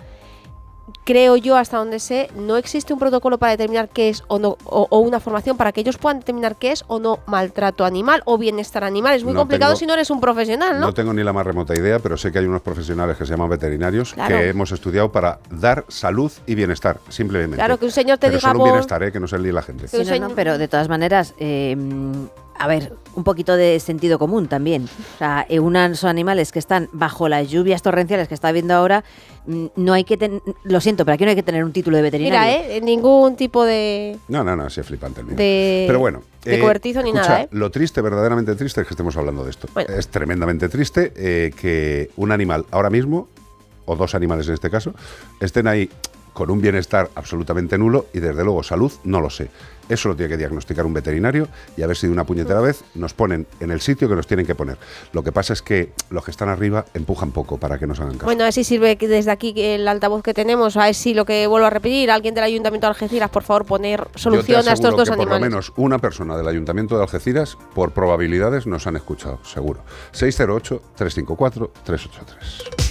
creo 1.04 1.36
yo, 1.36 1.56
hasta 1.56 1.76
donde 1.78 1.98
sé, 1.98 2.28
no 2.36 2.56
existe 2.56 2.92
un 2.92 2.98
protocolo 2.98 3.38
para 3.38 3.52
determinar 3.52 3.88
qué 3.88 4.08
es 4.10 4.22
o 4.28 4.38
no, 4.38 4.56
o, 4.64 4.86
o 4.90 4.98
una 5.00 5.18
formación 5.20 5.56
para 5.56 5.72
que 5.72 5.80
ellos 5.80 5.96
puedan 5.98 6.20
determinar 6.20 6.56
qué 6.56 6.72
es 6.72 6.84
o 6.88 6.98
no 7.00 7.18
maltrato 7.26 7.84
animal 7.84 8.22
o 8.26 8.38
bienestar 8.38 8.84
animal. 8.84 9.14
Es 9.16 9.24
muy 9.24 9.32
No 9.32 9.40
complicado 9.40 9.72
tengo- 9.72 9.78
si 9.80 9.86
no 9.86 9.94
eres 9.94 10.10
un 10.10 10.20
profesional, 10.20 10.78
¿no? 10.78 10.86
No 10.86 10.94
tengo 10.94 11.12
ni 11.12 11.22
la 11.24 11.32
más 11.32 11.46
remota 11.46 11.74
idea, 11.74 11.98
pero 11.98 12.16
sé 12.16 12.30
que 12.30 12.38
hay 12.38 12.46
unos 12.46 12.62
profesionales 12.62 13.16
que 13.16 13.24
se 13.24 13.32
llaman 13.32 13.48
veterinarios 13.50 14.12
Claro. 14.14 14.36
que 14.36 14.48
hemos 14.48 14.70
estudiado 14.72 15.10
para 15.10 15.40
dar 15.50 15.84
salud 15.88 16.30
y 16.46 16.54
bienestar, 16.54 16.98
simplemente. 17.08 17.56
Claro, 17.56 17.78
que 17.78 17.86
un 17.86 17.90
señor 17.92 18.18
te 18.18 18.28
pero 18.28 18.38
diga 18.38 18.50
solo 18.52 18.64
un 18.64 18.70
bienestar, 18.70 19.02
¿eh? 19.02 19.10
que 19.12 19.20
no 19.20 19.26
se 19.26 19.38
líe 19.38 19.52
la 19.52 19.62
gente. 19.62 19.88
Sí, 19.88 20.02
no, 20.04 20.28
no, 20.28 20.34
pero 20.34 20.58
de 20.58 20.68
todas 20.68 20.88
maneras, 20.88 21.34
eh, 21.38 21.76
a 22.58 22.66
ver, 22.68 22.92
un 23.14 23.24
poquito 23.24 23.56
de 23.56 23.80
sentido 23.80 24.18
común 24.18 24.46
también. 24.46 24.84
O 25.14 25.18
sea, 25.18 25.46
eh, 25.48 25.60
unos 25.60 26.04
animales 26.04 26.52
que 26.52 26.58
están 26.58 26.88
bajo 26.92 27.28
las 27.28 27.48
lluvias 27.48 27.80
torrenciales 27.82 28.28
que 28.28 28.34
está 28.34 28.52
viendo 28.52 28.74
ahora, 28.74 29.02
mm, 29.46 29.66
no 29.76 29.92
hay 29.94 30.04
que 30.04 30.16
ten- 30.16 30.42
lo 30.64 30.80
siento, 30.80 31.04
pero 31.04 31.14
aquí 31.14 31.24
no 31.24 31.30
hay 31.30 31.36
que 31.36 31.42
tener 31.42 31.64
un 31.64 31.72
título 31.72 31.96
de 31.96 32.02
veterinario. 32.02 32.58
Mira, 32.62 32.74
¿eh? 32.76 32.80
Ningún 32.82 33.36
tipo 33.36 33.64
de... 33.64 34.18
No, 34.28 34.44
no, 34.44 34.54
no, 34.56 34.68
sí 34.68 34.80
es 34.80 34.86
flipante 34.86 35.20
el 35.20 35.26
mío. 35.28 35.36
De- 35.36 35.84
Pero 35.86 35.98
bueno. 36.00 36.22
de 36.44 36.58
cobertizo 36.60 37.02
ni 37.02 37.10
escucha, 37.10 37.28
nada, 37.28 37.42
¿eh? 37.42 37.48
Lo 37.50 37.70
triste, 37.70 38.00
verdaderamente 38.02 38.54
triste, 38.54 38.82
es 38.82 38.86
que 38.86 38.92
estemos 38.94 39.16
hablando 39.16 39.44
de 39.44 39.50
esto. 39.50 39.68
Es 39.88 40.08
tremendamente 40.08 40.68
triste 40.68 41.12
eh, 41.16 41.52
que 41.58 42.10
un 42.16 42.30
animal 42.30 42.66
ahora 42.70 42.90
mismo, 42.90 43.28
o 43.86 43.96
dos 43.96 44.14
animales 44.14 44.46
en 44.48 44.54
este 44.54 44.70
caso, 44.70 44.92
estén 45.40 45.66
ahí 45.66 45.88
con 46.34 46.50
un 46.50 46.60
bienestar 46.60 47.10
absolutamente 47.16 47.76
nulo 47.76 48.06
y 48.14 48.20
desde 48.20 48.44
luego 48.44 48.62
salud, 48.62 48.92
no 49.04 49.20
lo 49.20 49.30
sé. 49.30 49.50
Eso 49.90 50.08
lo 50.08 50.16
tiene 50.16 50.30
que 50.30 50.36
diagnosticar 50.36 50.86
un 50.86 50.94
veterinario 50.94 51.48
y 51.76 51.82
a 51.82 51.86
ver 51.86 51.96
si 51.96 52.06
de 52.06 52.12
una 52.12 52.24
puñetera 52.24 52.60
vez 52.60 52.84
nos 52.94 53.12
ponen 53.12 53.46
en 53.58 53.70
el 53.70 53.80
sitio 53.80 54.08
que 54.08 54.14
nos 54.14 54.26
tienen 54.26 54.46
que 54.46 54.54
poner. 54.54 54.78
Lo 55.12 55.22
que 55.22 55.32
pasa 55.32 55.52
es 55.52 55.62
que 55.62 55.92
los 56.10 56.24
que 56.24 56.30
están 56.30 56.48
arriba 56.48 56.84
empujan 56.94 57.32
poco 57.32 57.58
para 57.58 57.78
que 57.78 57.86
nos 57.86 57.98
hagan 58.00 58.14
caso. 58.14 58.26
Bueno, 58.26 58.44
a 58.44 58.46
ver 58.46 58.52
si 58.52 58.64
sirve 58.64 58.96
que 58.96 59.08
desde 59.08 59.32
aquí 59.32 59.52
el 59.56 59.86
altavoz 59.88 60.22
que 60.22 60.32
tenemos, 60.32 60.76
a 60.76 60.84
ver 60.84 60.94
si 60.94 61.12
lo 61.12 61.24
que 61.24 61.46
vuelvo 61.48 61.66
a 61.66 61.70
repetir, 61.70 62.10
alguien 62.10 62.34
del 62.34 62.44
Ayuntamiento 62.44 62.86
de 62.86 62.90
Algeciras, 62.90 63.30
por 63.30 63.42
favor, 63.42 63.66
poner 63.66 64.06
solución 64.14 64.68
a 64.68 64.72
estos 64.72 64.96
dos 64.96 65.10
que 65.10 65.16
por 65.16 65.26
lo 65.26 65.34
animales. 65.34 65.50
menos 65.50 65.72
una 65.76 65.98
persona 65.98 66.36
del 66.36 66.46
Ayuntamiento 66.46 66.96
de 66.96 67.02
Algeciras, 67.02 67.58
por 67.74 67.90
probabilidades, 67.92 68.66
nos 68.66 68.86
han 68.86 68.94
escuchado, 68.96 69.44
seguro. 69.44 69.82
608-354-383. 70.12 72.90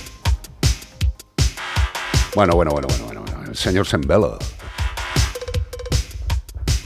Bueno, 2.36 2.56
bueno, 2.56 2.72
bueno, 2.72 2.88
bueno, 2.88 3.06
bueno, 3.06 3.22
bueno. 3.22 3.40
El 3.50 3.56
señor 3.56 3.88
Sembello. 3.88 4.38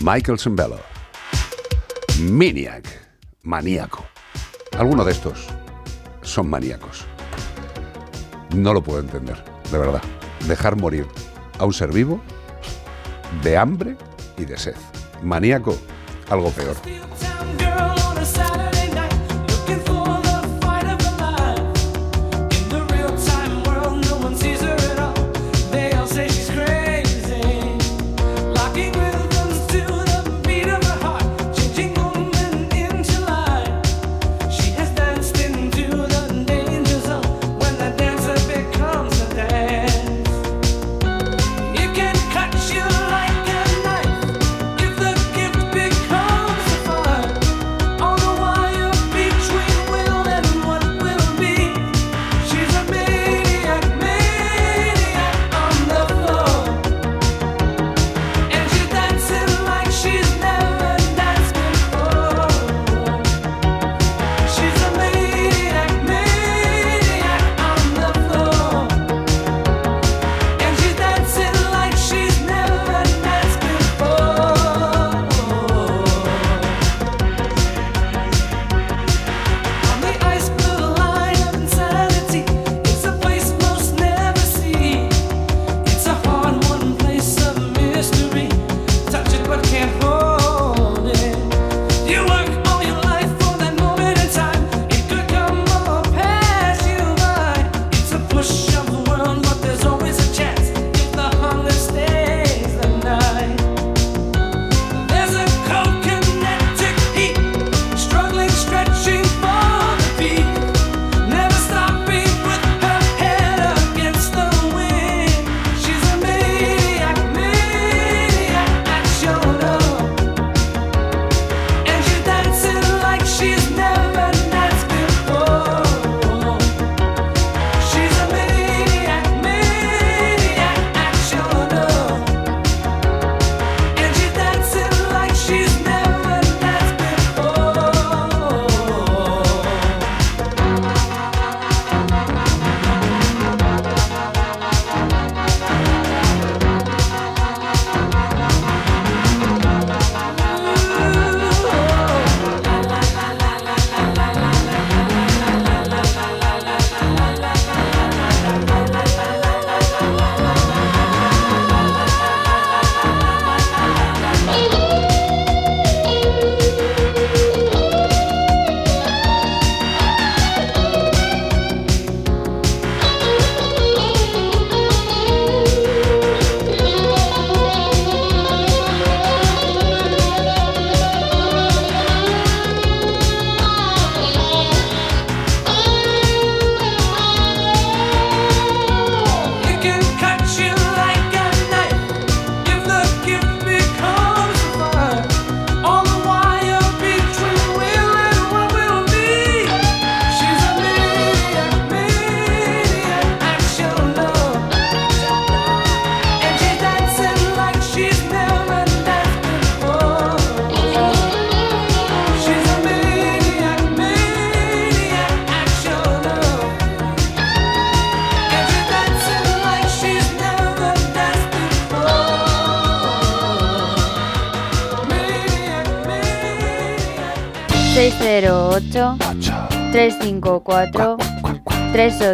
Michael 0.04 0.38
Sembello. 0.38 0.82
Maniac. 2.20 2.84
Maníaco. 3.44 4.04
Alguno 4.78 5.06
de 5.06 5.14
estos 5.14 5.48
son 6.22 6.50
maníacos. 6.50 7.06
No 8.54 8.74
lo 8.74 8.84
puedo 8.84 9.00
entender, 9.00 9.42
de 9.72 9.78
verdad. 9.78 10.02
Dejar 10.46 10.76
morir 10.76 11.08
a 11.58 11.64
un 11.64 11.72
ser 11.72 11.94
vivo 11.94 12.20
de 13.44 13.56
hambre 13.56 13.96
y 14.38 14.44
de 14.44 14.58
sed. 14.58 14.76
Maníaco, 15.22 15.78
algo 16.30 16.52
peor. 16.52 16.76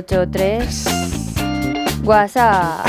383 0.10 2.02
WhatsApp. 2.04 2.86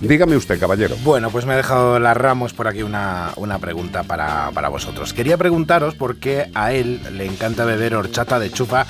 Dígame 0.00 0.34
usted, 0.36 0.58
caballero. 0.58 0.96
Bueno, 1.04 1.30
pues 1.30 1.44
me 1.44 1.52
ha 1.52 1.56
dejado 1.56 1.98
las 1.98 2.16
Ramos 2.16 2.54
por 2.54 2.66
aquí 2.68 2.82
una, 2.82 3.32
una 3.36 3.58
pregunta 3.58 4.02
para, 4.02 4.50
para 4.52 4.68
vosotros. 4.70 5.12
Quería 5.12 5.36
preguntaros 5.36 5.94
por 5.94 6.16
qué 6.16 6.50
a 6.54 6.72
él 6.72 7.00
le 7.12 7.26
encanta 7.26 7.64
beber 7.66 7.94
horchata 7.94 8.38
de 8.38 8.50
chufa. 8.50 8.86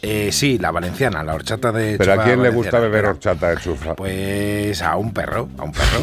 Eh, 0.00 0.30
sí, 0.32 0.58
la 0.58 0.70
valenciana, 0.70 1.24
la 1.24 1.34
horchata 1.34 1.72
de 1.72 1.96
¿Pero 1.98 2.12
chufa. 2.12 2.22
a 2.22 2.26
quién 2.26 2.42
le 2.42 2.50
gusta 2.50 2.78
beber 2.78 3.00
pero- 3.00 3.10
horchata 3.10 3.50
de 3.50 3.56
chufa? 3.56 3.94
Pues 3.96 4.80
a 4.80 4.96
un 4.96 5.12
perro, 5.12 5.48
a 5.58 5.64
un 5.64 5.72
perro. 5.72 6.00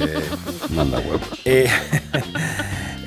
eh, 0.00 0.24
Manda 0.70 0.98
huevos. 0.98 1.20
eh, 1.44 1.68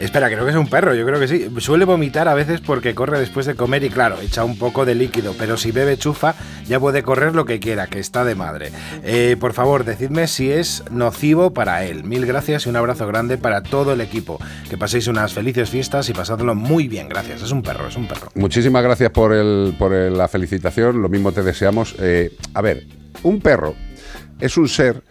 espera, 0.08 0.28
creo 0.30 0.46
que 0.46 0.52
es 0.52 0.58
un 0.58 0.68
perro, 0.68 0.96
yo 0.96 1.06
creo 1.06 1.20
que 1.20 1.28
sí. 1.28 1.50
Suele 1.60 1.86
vomitar 1.86 2.28
a 2.28 2.34
veces 2.34 2.62
porque 2.62 2.96
corre 2.96 3.20
después 3.20 3.46
de 3.46 3.56
comer 3.56 3.84
y 3.84 3.90
claro, 3.90 4.20
echa 4.22 4.44
un 4.46 4.58
poco 4.58 4.86
de 4.86 4.96
líquido, 4.96 5.36
pero 5.38 5.58
si 5.58 5.72
bebe 5.72 5.98
chufa 5.98 6.36
ya 6.66 6.80
puede 6.80 7.04
correr 7.04 7.36
lo 7.36 7.46
que 7.46 7.60
quiera, 7.60 7.88
que 7.88 8.00
está 8.00 8.24
de 8.24 8.34
madre. 8.34 8.72
Eh, 9.04 9.36
por 9.40 9.54
favor, 9.54 9.84
decidme 9.84 10.28
si 10.28 10.52
es 10.52 10.84
nocivo 10.90 11.54
para 11.54 11.84
él. 11.84 12.06
Mil 12.06 12.26
gracias 12.26 12.66
y 12.66 12.70
un 12.70 12.78
abrazo 12.78 13.06
grande 13.06 13.38
para 13.38 13.64
todo 13.64 13.94
el 13.94 14.02
equipo. 14.02 14.40
Que 14.70 14.78
paséis 14.78 15.08
unas 15.08 15.34
felices 15.34 15.70
fiestas 15.70 16.10
y 16.10 16.14
pasadlo 16.14 16.56
muy 16.56 16.88
bien, 16.88 17.10
gracias. 17.10 17.42
Es 17.42 17.52
un 17.52 17.62
perro, 17.62 17.88
es 17.88 17.98
un 17.98 18.08
perro. 18.08 18.30
Muchísimas 18.36 18.84
gracias 18.84 19.12
por, 19.12 19.34
el, 19.34 19.76
por 19.78 19.92
la 19.92 20.28
felicitación, 20.30 21.02
lo 21.02 21.10
mismo 21.10 21.34
te 21.34 21.44
deseamos. 21.44 21.96
Eh, 22.00 22.32
a 22.54 22.62
ver, 22.62 22.86
un 23.24 23.42
perro 23.42 23.76
es 24.40 24.58
un 24.58 24.70
ser 24.70 25.04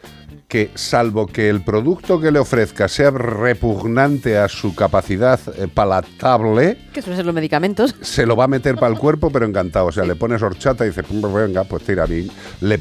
que, 0.49 0.71
salvo 0.75 1.27
que 1.27 1.49
el 1.49 1.63
producto 1.63 2.21
que 2.21 2.31
le 2.31 2.39
ofrezca 2.39 2.87
sea 2.89 3.11
repugnante 3.11 4.39
a 4.39 4.49
su 4.49 4.75
capacidad 4.75 5.41
eh, 5.57 5.67
palatable, 5.73 6.79
Que 6.93 7.03
suelen 7.03 7.17
ser 7.17 7.27
los 7.27 7.35
medicamentos. 7.35 7.95
se 8.01 8.27
lo 8.27 8.37
va 8.37 8.45
a 8.45 8.49
meter 8.49 8.77
para 8.77 8.93
el 8.93 8.99
cuerpo, 8.99 9.31
pero 9.31 9.45
encantado. 9.47 9.87
O 9.87 9.93
sea, 9.93 10.05
le 10.05 10.15
pones 10.15 10.43
horchata 10.43 10.85
y 10.85 10.89
dices, 10.89 11.05
"Pum, 11.05 11.21
venga, 11.33 11.65
pues 11.65 11.83
tira 11.85 12.05
a 12.05 12.07
mí. 12.07 12.29
Le 12.61 12.79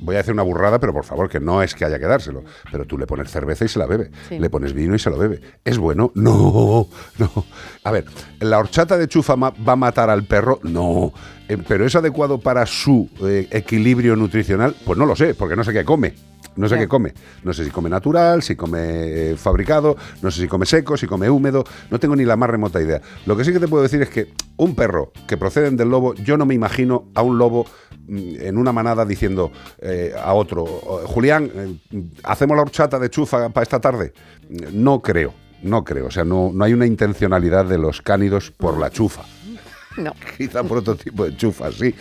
voy 0.00 0.16
a 0.16 0.20
hacer 0.20 0.34
una 0.34 0.42
burrada, 0.42 0.78
pero 0.78 0.92
por 0.92 1.04
favor, 1.04 1.28
que 1.30 1.40
no 1.40 1.62
es 1.62 1.74
que 1.74 1.84
haya 1.84 1.98
que 1.98 2.06
dárselo. 2.06 2.44
Pero 2.70 2.84
tú 2.84 2.98
le 2.98 3.06
pones 3.06 3.30
cerveza 3.30 3.64
y 3.64 3.68
se 3.68 3.78
la 3.78 3.86
bebe. 3.86 4.10
Sí. 4.28 4.38
Le 4.38 4.50
pones 4.50 4.72
vino 4.74 4.94
y 4.94 4.98
se 4.98 5.08
lo 5.08 5.16
bebe. 5.16 5.40
¿Es 5.64 5.78
bueno? 5.78 6.12
No, 6.14 6.88
no. 7.18 7.44
A 7.84 7.90
ver, 7.90 8.04
¿la 8.40 8.58
horchata 8.58 8.98
de 8.98 9.08
chufa 9.08 9.34
va 9.36 9.52
a 9.66 9.76
matar 9.76 10.10
al 10.10 10.24
perro? 10.24 10.60
No. 10.62 11.12
Eh, 11.48 11.56
¿Pero 11.66 11.86
es 11.86 11.94
adecuado 11.96 12.38
para 12.38 12.66
su 12.66 13.08
eh, 13.22 13.48
equilibrio 13.50 14.14
nutricional? 14.16 14.76
Pues 14.84 14.98
no 14.98 15.06
lo 15.06 15.16
sé, 15.16 15.32
porque 15.34 15.56
no 15.56 15.64
sé 15.64 15.72
qué 15.72 15.84
come. 15.84 16.12
No 16.58 16.68
sé 16.68 16.76
qué 16.76 16.88
come. 16.88 17.14
No 17.44 17.52
sé 17.52 17.64
si 17.64 17.70
come 17.70 17.88
natural, 17.88 18.42
si 18.42 18.56
come 18.56 18.80
eh, 19.30 19.36
fabricado, 19.36 19.96
no 20.22 20.30
sé 20.30 20.42
si 20.42 20.48
come 20.48 20.66
seco, 20.66 20.96
si 20.96 21.06
come 21.06 21.30
húmedo. 21.30 21.64
No 21.90 21.98
tengo 22.00 22.16
ni 22.16 22.24
la 22.24 22.36
más 22.36 22.50
remota 22.50 22.80
idea. 22.82 23.00
Lo 23.26 23.36
que 23.36 23.44
sí 23.44 23.52
que 23.52 23.60
te 23.60 23.68
puedo 23.68 23.82
decir 23.82 24.02
es 24.02 24.10
que 24.10 24.32
un 24.56 24.74
perro 24.74 25.12
que 25.26 25.36
proceden 25.36 25.76
del 25.76 25.88
lobo, 25.88 26.14
yo 26.14 26.36
no 26.36 26.44
me 26.46 26.54
imagino 26.54 27.08
a 27.14 27.22
un 27.22 27.38
lobo 27.38 27.64
mm, 28.08 28.40
en 28.40 28.58
una 28.58 28.72
manada 28.72 29.04
diciendo 29.04 29.52
eh, 29.80 30.12
a 30.20 30.34
otro, 30.34 30.64
"Oh, 30.64 31.00
Julián, 31.06 31.50
eh, 31.54 31.76
¿hacemos 32.24 32.56
la 32.56 32.62
horchata 32.62 32.98
de 32.98 33.08
chufa 33.08 33.48
para 33.50 33.62
esta 33.62 33.80
tarde? 33.80 34.12
No 34.72 35.00
creo, 35.00 35.32
no 35.62 35.84
creo. 35.84 36.06
O 36.06 36.10
sea, 36.10 36.24
no, 36.24 36.50
no 36.52 36.64
hay 36.64 36.72
una 36.72 36.86
intencionalidad 36.86 37.66
de 37.66 37.78
los 37.78 38.02
cánidos 38.02 38.50
por 38.50 38.78
la 38.78 38.90
chufa. 38.90 39.22
No. 39.96 40.12
Quizá 40.36 40.62
por 40.62 40.78
otro 40.78 40.94
tipo 40.94 41.24
de 41.24 41.36
chufa, 41.36 41.72
sí. 41.72 41.92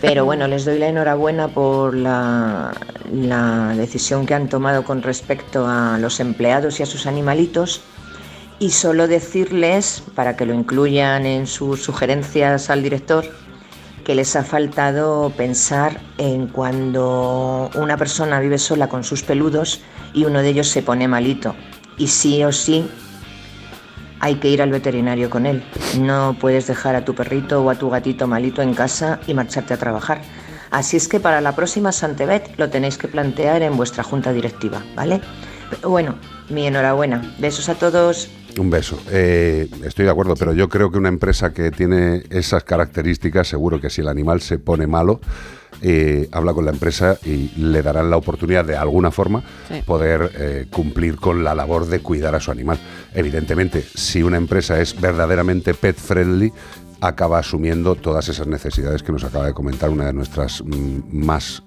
Pero 0.00 0.24
bueno, 0.24 0.46
les 0.46 0.64
doy 0.64 0.78
la 0.78 0.88
enhorabuena 0.88 1.48
por 1.48 1.94
la, 1.94 2.72
decisión 3.76 4.26
que 4.26 4.34
han 4.34 4.48
tomado 4.48 4.84
con 4.84 5.02
respecto 5.02 5.66
a 5.66 5.98
los 5.98 6.20
empleados 6.20 6.80
y 6.80 6.82
a 6.82 6.86
sus 6.86 7.06
animalitos. 7.06 7.82
Y 8.58 8.70
solo 8.70 9.08
decirles, 9.08 10.02
para 10.14 10.36
que 10.36 10.46
lo 10.46 10.54
incluyan 10.54 11.26
en 11.26 11.46
sus 11.46 11.82
sugerencias 11.82 12.70
al 12.70 12.82
director, 12.82 13.24
que 14.04 14.14
les 14.14 14.36
ha 14.36 14.44
faltado 14.44 15.30
pensar 15.36 16.00
en 16.18 16.46
cuando 16.46 17.70
una 17.74 17.96
persona 17.96 18.38
vive 18.40 18.58
sola 18.58 18.88
con 18.88 19.02
sus 19.02 19.22
peludos 19.22 19.80
y 20.12 20.24
uno 20.24 20.42
de 20.42 20.50
ellos 20.50 20.68
se 20.68 20.82
pone 20.82 21.08
malito. 21.08 21.54
Y 21.96 22.08
sí 22.08 22.44
o 22.44 22.52
sí 22.52 22.88
hay 24.24 24.36
que 24.36 24.48
ir 24.48 24.62
al 24.62 24.70
veterinario 24.70 25.28
con 25.28 25.44
él. 25.44 25.62
No 26.00 26.34
puedes 26.40 26.66
dejar 26.66 26.96
a 26.96 27.04
tu 27.04 27.14
perrito 27.14 27.62
o 27.62 27.68
a 27.68 27.74
tu 27.74 27.90
gatito 27.90 28.26
malito 28.26 28.62
en 28.62 28.72
casa 28.72 29.20
y 29.26 29.34
marcharte 29.34 29.74
a 29.74 29.76
trabajar. 29.76 30.22
Así 30.70 30.96
es 30.96 31.08
que 31.08 31.20
para 31.20 31.42
la 31.42 31.54
próxima 31.54 31.92
Santebet 31.92 32.58
lo 32.58 32.70
tenéis 32.70 32.96
que 32.96 33.06
plantear 33.06 33.60
en 33.60 33.76
vuestra 33.76 34.02
junta 34.02 34.32
directiva, 34.32 34.82
¿vale? 34.96 35.20
Bueno, 35.82 36.14
mi 36.48 36.66
enhorabuena. 36.66 37.34
Besos 37.38 37.68
a 37.68 37.74
todos. 37.74 38.30
Un 38.58 38.70
beso. 38.70 38.98
Eh, 39.10 39.68
estoy 39.84 40.06
de 40.06 40.10
acuerdo, 40.10 40.36
pero 40.36 40.54
yo 40.54 40.70
creo 40.70 40.90
que 40.90 40.96
una 40.96 41.10
empresa 41.10 41.52
que 41.52 41.70
tiene 41.70 42.22
esas 42.30 42.64
características, 42.64 43.46
seguro 43.46 43.78
que 43.78 43.90
si 43.90 44.00
el 44.00 44.08
animal 44.08 44.40
se 44.40 44.58
pone 44.58 44.86
malo, 44.86 45.20
eh, 45.82 46.28
habla 46.32 46.52
con 46.52 46.64
la 46.64 46.70
empresa 46.70 47.18
y 47.24 47.50
le 47.56 47.82
darán 47.82 48.10
la 48.10 48.16
oportunidad 48.16 48.64
de 48.64 48.76
alguna 48.76 49.10
forma 49.10 49.42
Sí. 49.68 49.82
poder 49.84 50.30
eh, 50.36 50.66
cumplir 50.70 51.16
con 51.16 51.44
la 51.44 51.54
labor 51.54 51.86
de 51.86 52.00
cuidar 52.00 52.34
a 52.34 52.40
su 52.40 52.50
animal. 52.50 52.78
Evidentemente, 53.14 53.84
si 53.94 54.22
una 54.22 54.36
empresa 54.36 54.80
es 54.80 55.00
verdaderamente 55.00 55.74
pet 55.74 55.96
friendly, 55.96 56.52
acaba 57.00 57.38
asumiendo 57.38 57.96
todas 57.96 58.28
esas 58.28 58.46
necesidades 58.46 59.02
que 59.02 59.12
nos 59.12 59.24
acaba 59.24 59.46
de 59.46 59.52
comentar 59.52 59.90
una 59.90 60.06
de 60.06 60.12
nuestras 60.12 60.62
mm, 60.64 61.00
más 61.12 61.62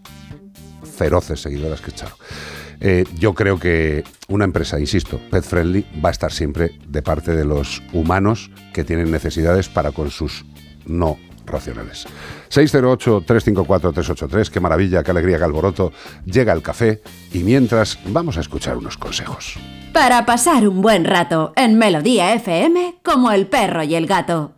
feroces 0.97 1.41
seguidoras 1.41 1.81
que 1.81 1.89
es 1.91 1.95
Charo. 1.95 2.15
Eh, 2.79 3.05
yo 3.17 3.33
creo 3.33 3.59
que 3.59 4.03
una 4.27 4.45
empresa, 4.45 4.79
insisto, 4.79 5.19
pet 5.31 5.43
friendly, 5.43 5.85
va 6.03 6.09
a 6.09 6.11
estar 6.11 6.31
siempre 6.31 6.71
de 6.87 7.01
parte 7.01 7.35
de 7.35 7.43
los 7.45 7.81
humanos 7.93 8.51
que 8.73 8.83
tienen 8.83 9.11
necesidades 9.11 9.67
para 9.69 9.91
con 9.91 10.11
sus 10.11 10.45
no 10.85 11.17
racionales. 11.47 12.05
608-354-383, 12.49 14.49
qué 14.49 14.59
maravilla, 14.59 15.03
qué 15.03 15.11
alegría, 15.11 15.37
qué 15.37 15.43
alboroto. 15.43 15.91
Llega 16.25 16.53
el 16.53 16.61
café 16.61 17.01
y 17.33 17.39
mientras 17.39 17.99
vamos 18.05 18.37
a 18.37 18.41
escuchar 18.41 18.77
unos 18.77 18.97
consejos. 18.97 19.55
Para 19.93 20.25
pasar 20.25 20.67
un 20.67 20.81
buen 20.81 21.05
rato 21.05 21.53
en 21.55 21.77
Melodía 21.77 22.33
FM 22.33 22.99
como 23.03 23.31
el 23.31 23.47
perro 23.47 23.83
y 23.83 23.95
el 23.95 24.05
gato. 24.05 24.57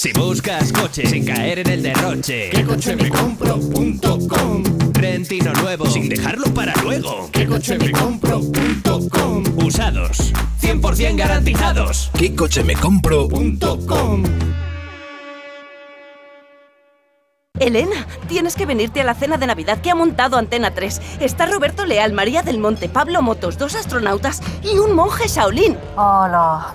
Si 0.00 0.10
buscas 0.12 0.72
coche 0.72 1.06
sin 1.06 1.26
caer 1.26 1.58
en 1.58 1.68
el 1.68 1.82
derroche, 1.82 2.48
¿qué 2.50 2.64
coche 2.64 2.96
me 2.96 3.10
compro.com? 3.10 4.89
Rentino 5.00 5.50
nuevo 5.54 5.86
sin 5.86 6.10
dejarlo 6.10 6.52
para 6.52 6.74
luego, 6.82 7.30
¿qué 7.32 7.46
coche 7.46 7.78
me 7.78 7.90
compro.com? 7.90 9.44
Usados, 9.64 10.30
100% 10.60 11.16
garantizados, 11.16 12.10
¿qué 12.18 12.34
coche 12.34 12.62
me 12.62 12.74
compro.com? 12.74 14.24
Elena, 17.58 18.06
tienes 18.28 18.54
que 18.54 18.66
venirte 18.66 19.00
a 19.00 19.04
la 19.04 19.14
cena 19.14 19.38
de 19.38 19.46
Navidad 19.46 19.80
que 19.80 19.90
ha 19.90 19.94
montado 19.94 20.36
Antena 20.36 20.72
3. 20.72 21.00
Está 21.20 21.46
Roberto 21.46 21.86
Leal, 21.86 22.12
María 22.12 22.42
del 22.42 22.58
Monte, 22.58 22.90
Pablo 22.90 23.22
Motos, 23.22 23.56
dos 23.56 23.76
astronautas 23.76 24.42
y 24.62 24.78
un 24.78 24.94
monje 24.94 25.28
Shaolin. 25.28 25.78
Hola. 25.96 26.74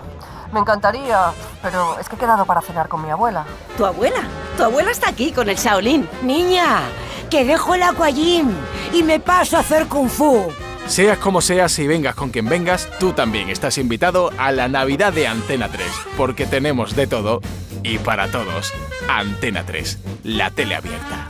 Me 0.52 0.60
encantaría, 0.60 1.32
pero 1.62 1.98
es 2.00 2.08
que 2.08 2.16
he 2.16 2.20
quedado 2.20 2.46
para 2.46 2.62
cenar 2.62 2.88
con 2.88 3.02
mi 3.02 3.10
abuela. 3.10 3.46
¿Tu 3.78 3.86
abuela? 3.86 4.22
Tu 4.58 4.64
abuela 4.64 4.92
está 4.92 5.10
aquí 5.10 5.32
con 5.32 5.50
el 5.50 5.58
Shaolin. 5.58 6.08
Niña, 6.22 6.82
que 7.30 7.44
dejo 7.44 7.76
el 7.76 7.84
aquagym 7.84 8.52
y 8.94 9.04
me 9.04 9.20
paso 9.20 9.58
a 9.58 9.62
hacer 9.62 9.88
kung 9.88 10.10
fu. 10.10 10.46
Seas 10.88 11.18
como 11.18 11.42
seas 11.42 11.78
y 11.80 11.88
vengas 11.88 12.14
con 12.14 12.30
quien 12.30 12.48
vengas, 12.48 12.88
tú 13.00 13.12
también 13.12 13.50
estás 13.50 13.80
invitado 13.80 14.30
a 14.38 14.52
la 14.52 14.68
Navidad 14.68 15.12
de 15.12 15.28
Antena 15.28 15.68
3, 15.68 15.88
porque 16.16 16.46
tenemos 16.46 16.96
de 16.96 17.08
todo 17.08 17.42
y 17.82 17.98
para 17.98 18.30
todos. 18.30 18.72
Antena 19.10 19.66
3, 19.66 20.00
la 20.24 20.52
tele 20.52 20.76
abierta. 20.76 21.30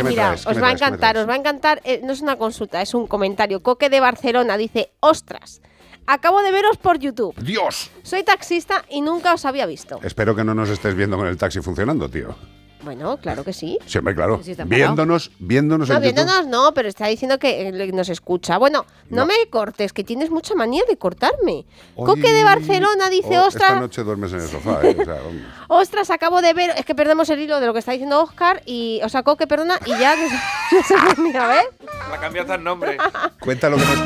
Ay, 0.00 0.02
¿Qué 0.02 0.04
me 0.04 0.10
mira, 0.10 0.32
os 0.32 0.62
va 0.62 0.68
a 0.68 0.72
encantar, 0.72 1.16
os 1.16 1.28
va 1.28 1.34
a 1.34 1.36
encantar. 1.36 1.80
Eh, 1.84 2.00
no 2.02 2.12
es 2.12 2.20
una 2.20 2.36
consulta, 2.36 2.80
es 2.82 2.94
un 2.94 3.06
comentario. 3.06 3.62
Coque 3.62 3.88
de 3.90 4.00
Barcelona 4.00 4.56
dice, 4.56 4.92
ostras, 5.00 5.60
acabo 6.06 6.42
de 6.42 6.50
veros 6.52 6.76
por 6.76 6.98
YouTube. 6.98 7.34
¡Dios! 7.36 7.90
Soy 8.02 8.22
taxista 8.22 8.84
y 8.88 9.00
nunca 9.00 9.34
os 9.34 9.44
había 9.44 9.66
visto. 9.66 10.00
Espero 10.02 10.34
que 10.34 10.44
no 10.44 10.54
nos 10.54 10.68
estés 10.68 10.94
viendo 10.94 11.16
con 11.16 11.26
el 11.26 11.36
taxi 11.36 11.60
funcionando, 11.60 12.08
tío. 12.08 12.34
Bueno, 12.82 13.18
claro 13.18 13.44
que 13.44 13.52
sí. 13.52 13.78
Siempre, 13.86 14.14
claro. 14.14 14.40
Sí, 14.42 14.54
viéndonos, 14.64 15.30
viéndonos 15.38 15.88
No, 15.88 15.96
en 15.96 16.02
YouTube. 16.02 16.14
viéndonos 16.14 16.46
no, 16.46 16.72
pero 16.74 16.88
está 16.88 17.06
diciendo 17.08 17.38
que 17.38 17.68
eh, 17.68 17.92
nos 17.92 18.08
escucha. 18.08 18.56
Bueno, 18.58 18.86
no, 19.10 19.16
No. 19.22 19.26
me 19.26 19.34
cortes, 19.50 19.92
que 19.92 20.02
tienes 20.02 20.30
mucha 20.30 20.54
manía 20.54 20.82
de 20.88 20.96
cortarme. 20.96 21.66
Coque 21.94 22.32
de 22.32 22.42
Barcelona 22.44 23.10
dice, 23.10 23.38
Oh, 23.38 23.46
ostras, 23.46 23.68
Esta 23.70 23.80
noche 23.80 24.02
duermes 24.02 24.32
en 24.32 24.40
el 24.40 24.48
sofá, 24.48 24.80
¿eh? 24.82 24.96
O 24.98 25.04
sea, 25.04 25.14
vamos. 25.24 25.42
ostras, 25.68 26.10
acabo 26.10 26.40
de 26.40 26.54
ver, 26.54 26.70
es 26.76 26.84
que 26.86 26.94
perdemos 26.94 27.28
el 27.30 27.40
hilo 27.40 27.60
de 27.60 27.66
lo 27.66 27.72
que 27.72 27.80
está 27.80 27.92
diciendo 27.92 28.22
Oscar 28.22 28.62
y, 28.64 29.00
o 29.04 29.08
sea, 29.08 29.22
Coque, 29.22 29.46
perdona, 29.46 29.78
y 29.84 29.90
ya 29.90 30.14
mira, 31.18 31.48
¿ves? 31.48 31.64
La 32.10 32.18
cambiaste 32.18 32.54
el 32.54 32.64
nombre. 32.64 32.96
cuenta, 33.40 33.68
lo 33.68 33.76
que 33.76 33.84
nos, 33.84 33.98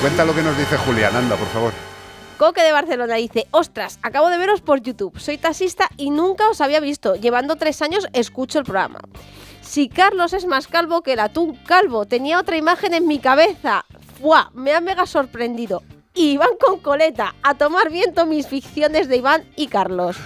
cuenta 0.00 0.24
lo 0.24 0.34
que 0.34 0.42
nos 0.42 0.58
dice 0.58 0.76
Julián, 0.78 1.14
anda, 1.14 1.36
por 1.36 1.48
favor. 1.48 1.72
Coque 2.38 2.62
de 2.62 2.72
Barcelona 2.72 3.14
dice, 3.14 3.46
ostras, 3.50 3.98
acabo 4.02 4.28
de 4.28 4.36
veros 4.36 4.60
por 4.60 4.82
YouTube. 4.82 5.18
Soy 5.18 5.38
taxista 5.38 5.88
y 5.96 6.10
nunca 6.10 6.50
os 6.50 6.60
había 6.60 6.80
visto. 6.80 7.14
Llevando 7.14 7.56
tres 7.56 7.80
años 7.80 8.06
escucho 8.12 8.58
el 8.58 8.66
programa. 8.66 9.00
Si 9.62 9.88
Carlos 9.88 10.34
es 10.34 10.44
más 10.44 10.68
calvo 10.68 11.00
que 11.00 11.14
el 11.14 11.20
atún 11.20 11.56
calvo, 11.66 12.04
tenía 12.04 12.38
otra 12.38 12.58
imagen 12.58 12.92
en 12.92 13.06
mi 13.06 13.20
cabeza. 13.20 13.86
¡Fua! 14.20 14.50
Me 14.52 14.74
ha 14.74 14.82
mega 14.82 15.06
sorprendido. 15.06 15.82
Iván 16.14 16.56
con 16.60 16.80
coleta, 16.80 17.34
a 17.42 17.54
tomar 17.54 17.90
viento 17.90 18.26
mis 18.26 18.46
ficciones 18.46 19.08
de 19.08 19.16
Iván 19.16 19.44
y 19.56 19.68
Carlos. 19.68 20.16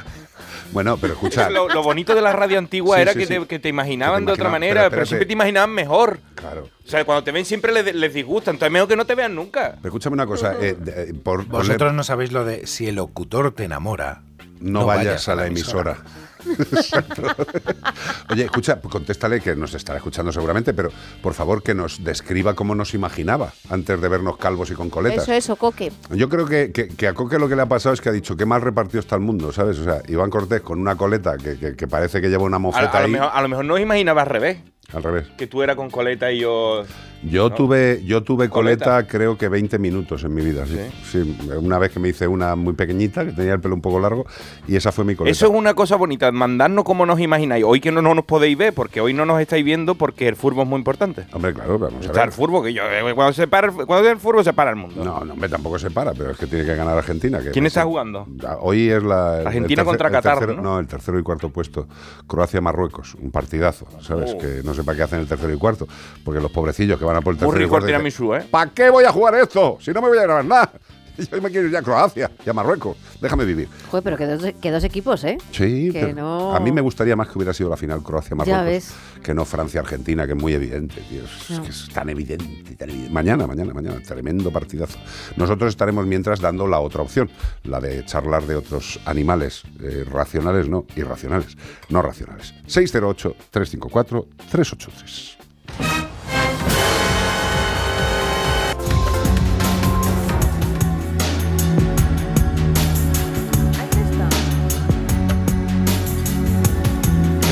Bueno, 0.72 0.96
pero 0.98 1.14
escucha. 1.14 1.50
Lo, 1.50 1.68
lo 1.68 1.82
bonito 1.82 2.14
de 2.14 2.20
la 2.22 2.32
radio 2.32 2.58
antigua 2.58 2.96
Sí, 2.96 3.02
era 3.02 3.12
sí, 3.12 3.18
que, 3.20 3.26
sí. 3.26 3.34
Te, 3.40 3.46
que 3.46 3.58
te 3.58 3.68
imaginaban 3.68 4.20
Que 4.20 4.26
te 4.26 4.26
de 4.26 4.32
otra 4.34 4.50
manera, 4.50 4.88
pero 4.90 5.04
siempre 5.06 5.26
te 5.26 5.32
imaginaban 5.32 5.70
mejor. 5.70 6.18
Claro. 6.34 6.68
O 6.86 6.88
sea, 6.88 7.04
cuando 7.04 7.24
te 7.24 7.32
ven 7.32 7.44
siempre 7.44 7.72
les, 7.72 7.94
les 7.94 8.14
disgusta, 8.14 8.50
entonces 8.50 8.72
mejor 8.72 8.88
que 8.88 8.96
no 8.96 9.04
te 9.04 9.14
vean 9.14 9.34
nunca. 9.34 9.72
Pero 9.76 9.88
escúchame 9.88 10.14
una 10.14 10.26
cosa. 10.26 10.54
eh, 10.60 10.76
de- 10.78 11.10
eh, 11.10 11.14
por, 11.14 11.46
por 11.46 11.60
Vosotros 11.66 11.92
no 11.94 12.02
sabéis 12.04 12.32
lo 12.32 12.44
de 12.44 12.66
si 12.66 12.86
el 12.88 12.96
locutor 12.96 13.52
te 13.52 13.64
enamora. 13.64 14.22
no, 14.60 14.86
vayas, 14.86 15.28
a 15.28 15.34
la 15.34 15.46
emisora. 15.46 15.98
Exacto. 16.46 17.22
Oye, 18.30 18.44
escucha, 18.44 18.80
contéstale 18.80 19.40
que 19.40 19.54
nos 19.56 19.74
estará 19.74 19.98
escuchando 19.98 20.32
seguramente, 20.32 20.72
pero 20.74 20.90
por 21.22 21.34
favor 21.34 21.62
que 21.62 21.74
nos 21.74 22.02
describa 22.02 22.54
cómo 22.54 22.74
nos 22.74 22.94
imaginaba 22.94 23.52
antes 23.68 24.00
de 24.00 24.08
vernos 24.08 24.36
calvos 24.36 24.70
y 24.70 24.74
con 24.74 24.90
coletas. 24.90 25.24
Eso, 25.24 25.32
eso, 25.32 25.56
Coque. 25.56 25.92
Yo 26.10 26.28
creo 26.28 26.46
que, 26.46 26.72
que- 26.72 26.88
que 26.88 27.08
a 27.08 27.14
Coque 27.14 27.38
lo 27.38 27.48
que 27.48 27.56
le 27.56 27.62
ha 27.62 27.66
pasado 27.66 27.92
es 27.94 28.00
que 28.00 28.08
ha 28.08 28.12
dicho 28.12 28.36
qué 28.36 28.46
mal 28.46 28.62
repartido 28.62 29.00
está 29.00 29.16
el 29.16 29.22
mundo, 29.22 29.52
¿sabes? 29.52 29.78
O 29.78 29.84
sea, 29.84 30.02
Iván 30.08 30.30
Cortés 30.30 30.60
con 30.60 30.78
una 30.80 30.96
coleta 30.96 31.36
que, 31.36 31.58
que- 31.58 31.76
que 31.76 31.88
parece 31.88 32.20
que 32.20 32.28
lleva 32.28 32.44
una 32.44 32.58
mofeta 32.58 32.90
a 32.90 33.00
lo 33.00 33.06
ahí. 33.06 33.12
mejor, 33.12 33.30
a 33.32 33.42
lo 33.42 33.48
mejor 33.48 33.64
no 33.64 33.74
os 33.74 33.80
imaginaba 33.80 34.22
al 34.22 34.28
revés. 34.28 34.58
Al 34.92 35.02
revés. 35.02 35.26
Que 35.38 35.46
tú 35.46 35.62
eras 35.62 35.76
con 35.76 35.90
coleta 35.90 36.32
y 36.32 36.40
yo. 36.40 36.84
Yo 37.22 37.50
¿no? 37.50 37.54
tuve, 37.54 38.02
yo 38.04 38.22
tuve 38.22 38.48
Coleta. 38.48 38.84
coleta, 38.86 39.06
creo 39.08 39.36
que 39.36 39.48
20 39.48 39.78
minutos 39.78 40.24
en 40.24 40.32
mi 40.34 40.42
vida. 40.42 40.64
Sí. 40.66 40.78
Sí, 41.04 41.38
Una 41.60 41.78
vez 41.78 41.90
que 41.92 42.00
me 42.00 42.08
hice 42.08 42.26
una 42.26 42.56
muy 42.56 42.72
pequeñita, 42.72 43.24
que 43.26 43.32
tenía 43.32 43.52
el 43.54 43.60
pelo 43.60 43.74
un 43.74 43.82
poco 43.82 44.00
largo, 44.00 44.24
y 44.66 44.76
esa 44.76 44.90
fue 44.90 45.04
mi 45.04 45.14
coleta. 45.14 45.32
Eso 45.32 45.46
es 45.46 45.52
una 45.52 45.74
cosa 45.74 45.96
bonita, 45.96 46.32
mandarnos 46.32 46.84
como 46.84 47.04
nos 47.04 47.20
imagináis. 47.20 47.64
Hoy 47.66 47.80
que 47.80 47.92
no, 47.92 48.00
no 48.00 48.14
nos 48.14 48.24
podéis 48.24 48.56
ver, 48.56 48.72
porque 48.72 49.00
hoy 49.00 49.12
no 49.12 49.26
nos 49.26 49.40
estáis 49.40 49.64
viendo, 49.64 49.94
porque 49.96 50.28
el 50.28 50.36
furbo 50.36 50.62
es 50.62 50.68
muy 50.68 50.78
importante. 50.78 51.26
Hombre, 51.32 51.52
claro, 51.52 51.78
vamos 51.78 52.02
a 52.02 52.06
Está 52.06 52.22
el 52.22 52.28
ver. 52.30 52.32
furbo, 52.36 52.62
que 52.62 52.72
yo, 52.72 52.82
eh, 52.84 53.14
cuando 53.14 53.32
se 53.34 53.46
para, 53.46 53.70
cuando 53.70 54.08
el 54.08 54.18
furbo 54.18 54.42
se 54.42 54.52
para 54.52 54.70
el 54.70 54.76
mundo. 54.76 55.04
No, 55.04 55.24
no, 55.24 55.34
hombre, 55.34 55.48
tampoco 55.50 55.78
se 55.78 55.90
para, 55.90 56.12
pero 56.14 56.30
es 56.30 56.38
que 56.38 56.46
tiene 56.46 56.64
que 56.64 56.74
ganar 56.74 56.96
Argentina. 56.96 57.40
que 57.40 57.50
¿Quién 57.50 57.66
está 57.66 57.84
jugando? 57.84 58.26
Hoy 58.60 58.88
es 58.90 59.02
la. 59.02 59.40
el- 59.42 59.46
Argentina 59.46 59.82
el 59.82 59.86
tercer- 59.86 59.90
contra 59.90 60.10
Qatar, 60.10 60.38
tercero- 60.38 60.62
¿no? 60.62 60.78
el 60.78 60.86
tercero 60.86 61.18
y 61.18 61.22
cuarto 61.22 61.50
puesto. 61.50 61.86
Croacia-Marruecos, 62.26 63.14
un 63.16 63.30
partidazo, 63.30 63.86
¿sabes? 64.00 64.32
Oh. 64.34 64.38
Que 64.38 64.62
no 64.64 64.72
sé 64.74 64.84
para 64.84 64.96
qué 64.96 65.02
hacen 65.02 65.20
el 65.20 65.26
tercero 65.26 65.52
y 65.52 65.58
cuarto. 65.58 65.86
Porque 66.24 66.40
los 66.40 66.50
pobrecillos 66.50 66.98
que 66.98 67.04
van 67.10 67.18
a 67.18 67.22
por 67.22 67.34
el 67.34 67.40
Muy 67.40 67.56
rico 67.56 67.76
el 67.78 67.86
tiramisú, 67.86 68.34
¿eh? 68.34 68.46
¿Para 68.50 68.70
qué 68.70 68.90
voy 68.90 69.04
a 69.04 69.12
jugar 69.12 69.34
esto? 69.36 69.78
Si 69.80 69.90
no 69.92 70.00
me 70.00 70.08
voy 70.08 70.18
a 70.18 70.22
grabar 70.22 70.44
nada. 70.44 70.72
Yo 71.30 71.42
me 71.42 71.50
quiero 71.50 71.66
ir 71.66 71.72
ya 71.72 71.80
a 71.80 71.82
Croacia 71.82 72.30
y 72.46 72.48
a 72.48 72.52
Marruecos. 72.54 72.96
Déjame 73.20 73.44
vivir. 73.44 73.68
Joder, 73.90 74.02
pero 74.02 74.16
que 74.16 74.24
dos, 74.26 74.42
que 74.58 74.70
dos 74.70 74.82
equipos, 74.84 75.22
¿eh? 75.24 75.36
Sí, 75.50 75.90
Que 75.92 76.00
pero 76.06 76.14
no- 76.14 76.56
a 76.56 76.60
mí 76.60 76.72
me 76.72 76.80
gustaría 76.80 77.14
más 77.14 77.28
que 77.28 77.36
hubiera 77.36 77.52
sido 77.52 77.68
la 77.68 77.76
final 77.76 78.02
Croacia-Marruecos. 78.02 78.94
Que 79.22 79.34
no 79.34 79.44
Francia-Argentina, 79.44 80.24
que 80.26 80.32
es 80.32 80.38
muy 80.38 80.54
evidente, 80.54 80.98
tío. 81.10 81.22
Es, 81.24 81.50
No. 81.50 81.62
que 81.62 81.68
es 81.68 81.90
tan 81.92 82.08
evidente, 82.08 82.74
tan 82.74 82.88
evidente. 82.88 83.12
Mañana, 83.12 83.46
mañana, 83.46 83.74
mañana. 83.74 84.00
Tremendo 84.00 84.50
partidazo. 84.50 84.98
Nosotros 85.36 85.68
estaremos 85.68 86.06
mientras 86.06 86.40
dando 86.40 86.66
la 86.66 86.80
otra 86.80 87.02
opción, 87.02 87.30
la 87.64 87.80
de 87.80 88.02
charlar 88.06 88.44
de 88.46 88.56
otros 88.56 88.98
animales 89.04 89.64
eh, 89.82 90.06
racionales, 90.10 90.70
no, 90.70 90.86
irracionales, 90.96 91.54
no 91.90 92.00
racionales. 92.00 92.54
608-354-383. 92.66 95.36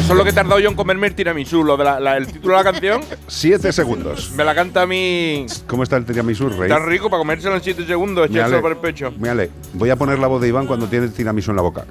Eso 0.09 0.14
es 0.14 0.18
lo 0.18 0.24
que 0.24 0.30
he 0.30 0.32
tardado 0.32 0.59
yo 0.59 0.70
en 0.70 0.74
comerme 0.74 1.06
el 1.09 1.14
tiramisú, 1.14 1.62
lo 1.62 1.76
de 1.76 1.85
la- 1.85 2.01
la- 2.01 2.16
el 2.16 2.26
título 2.26 2.56
de 2.56 2.64
la 2.64 2.72
canción. 2.72 3.02
Siete 3.26 3.70
segundos. 3.74 4.30
Me 4.32 4.43
la 4.43 4.55
canta 4.55 4.80
a 4.82 4.86
mí. 4.86 5.44
¿Cómo 5.66 5.82
está 5.82 5.98
el 5.98 6.06
tiramisú, 6.06 6.48
Rey? 6.48 6.62
Está 6.62 6.78
rico 6.78 7.10
para 7.10 7.18
comérselo 7.20 7.55
en 7.56 7.62
7 7.62 7.85
segundos, 7.86 8.30
echárselo 8.30 8.62
por 8.62 8.70
el 8.72 8.78
pecho. 8.78 9.12
mírale, 9.18 9.51
voy 9.74 9.90
a 9.90 9.97
poner 9.97 10.18
la 10.18 10.26
voz 10.26 10.40
de 10.40 10.48
Iván 10.48 10.66
cuando 10.66 10.86
tiene 10.86 11.05
el 11.05 11.12
tiramisú 11.12 11.51
en 11.51 11.56
la 11.56 11.62
boca. 11.62 11.85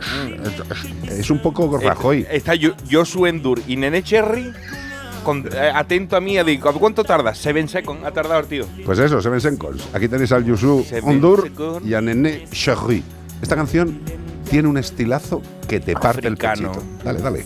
Es 1.07 1.29
un 1.29 1.39
poco 1.43 1.77
Rajoy. 1.77 2.21
Eh, 2.21 2.27
Está 2.37 2.55
Yo- 2.55 2.73
Josu 2.91 3.27
Endur 3.27 3.61
y 3.67 3.75
Nene 3.75 4.01
Cherry 4.01 4.51
con- 5.23 5.47
eh, 5.53 5.71
atento 5.71 6.15
a 6.15 6.19
mí. 6.19 6.41
Digo, 6.43 6.73
¿cuánto 6.73 7.03
tarda? 7.03 7.35
Seven 7.35 7.67
seconds 7.69 8.03
ha 8.03 8.09
tardado 8.11 8.39
el 8.39 8.47
tío. 8.47 8.65
Pues 8.83 8.97
eso, 8.97 9.21
Seven 9.21 9.39
Seconds. 9.41 9.89
Aquí 9.93 10.07
tenéis 10.07 10.31
al 10.31 10.43
Yusu 10.43 10.83
Seconds. 10.89 11.85
y 11.85 11.93
a 11.93 12.01
Nené 12.01 12.45
Cherry. 12.49 13.03
Esta 13.43 13.55
canción 13.55 13.99
tiene 14.49 14.67
un 14.67 14.79
estilazo 14.79 15.43
que 15.67 15.79
te 15.79 15.93
parte 15.93 16.27
el 16.27 16.33
Africano. 16.33 16.71
pechito. 16.71 16.85
Dale, 17.03 17.21
dale. 17.21 17.45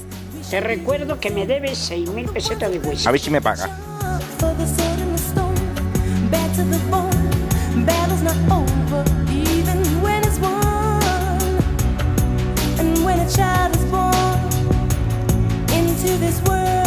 Te 0.52 0.60
recuerdo 0.60 1.18
que 1.18 1.32
me 1.32 1.48
debes 1.48 1.90
6.000 1.90 2.34
pesetas 2.34 2.70
de 2.70 2.80
whisky. 2.80 3.08
A 3.08 3.12
ver 3.12 3.22
si 3.22 3.30
me 3.30 3.40
paga. 3.40 3.70
For 4.38 4.54
the 4.58 4.68
sword 4.68 5.00
and 5.00 5.14
the 5.14 5.18
stone, 5.18 5.56
back 6.30 6.54
to 6.58 6.66
the 6.66 6.78
bone. 6.90 7.86
Battle's 7.86 8.22
not 8.22 8.36
over, 8.52 9.06
even 9.32 9.80
when 10.04 10.22
it's 10.26 10.38
won. 10.40 11.00
And 12.80 13.02
when 13.06 13.22
a 13.22 13.30
child 13.30 13.74
is 13.78 13.86
born 13.86 14.12
into 15.72 16.18
this 16.18 16.42
world, 16.42 16.81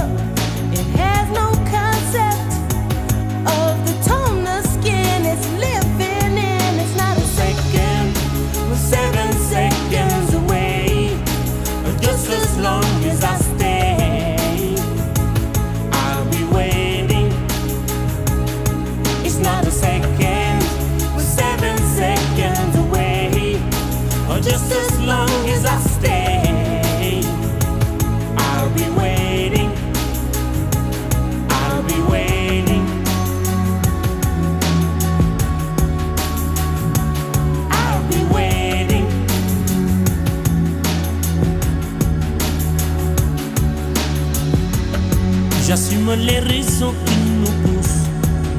Les 46.12 46.38
raisons 46.38 46.94
qui 47.06 47.16
nous 47.40 47.50
poussent 47.62 48.04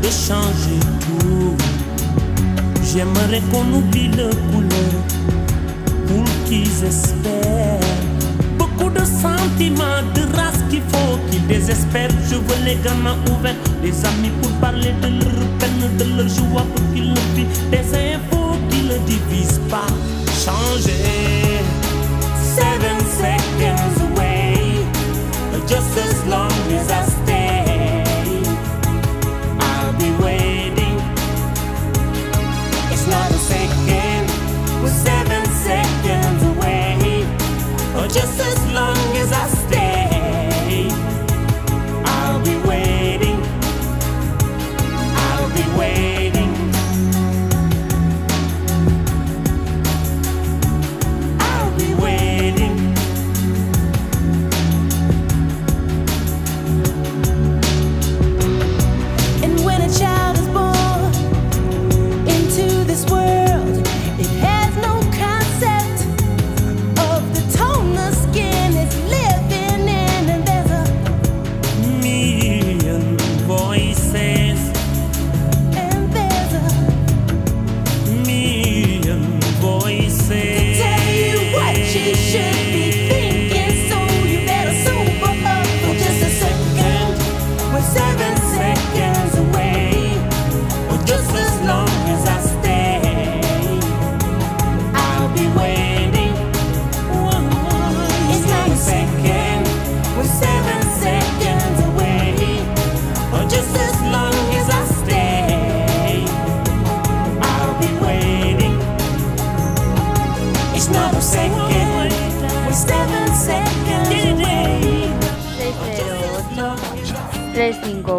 de 0.02 0.10
changer 0.10 0.80
tout. 1.02 1.56
J'aimerais 2.84 3.42
qu'on 3.52 3.72
oublie 3.72 4.08
le 4.08 4.30
couleur 4.52 4.96
pour 6.08 6.24
qu'ils 6.46 6.84
espèrent. 6.84 7.80
Beaucoup 8.58 8.90
de 8.90 9.00
sentiments, 9.06 10.02
de 10.16 10.22
race 10.36 10.60
qu'il 10.70 10.82
faut 10.82 11.18
qu'ils 11.30 11.46
désespèrent. 11.48 12.10
Je 12.30 12.36
veux 12.36 12.66
les 12.66 12.78
gamins 12.84 13.18
ouverts, 13.32 13.56
des 13.82 13.94
amis 14.06 14.32
pour 14.42 14.52
parler 14.60 14.94
de 15.02 15.08
leur 15.08 15.48
peine, 15.60 15.98
de 15.98 16.18
leur 16.18 16.28
joie 16.28 16.66
pour 16.76 16.94
qu'ils 16.94 17.14
le. 17.14 17.46
Des 17.70 17.88
infos 17.96 18.58
qui 18.70 18.82
ne 18.82 18.98
divisent 19.06 19.62
pas. 19.70 19.88
Changer. 20.44 21.62
Seven 22.56 23.00
seconds 23.00 23.95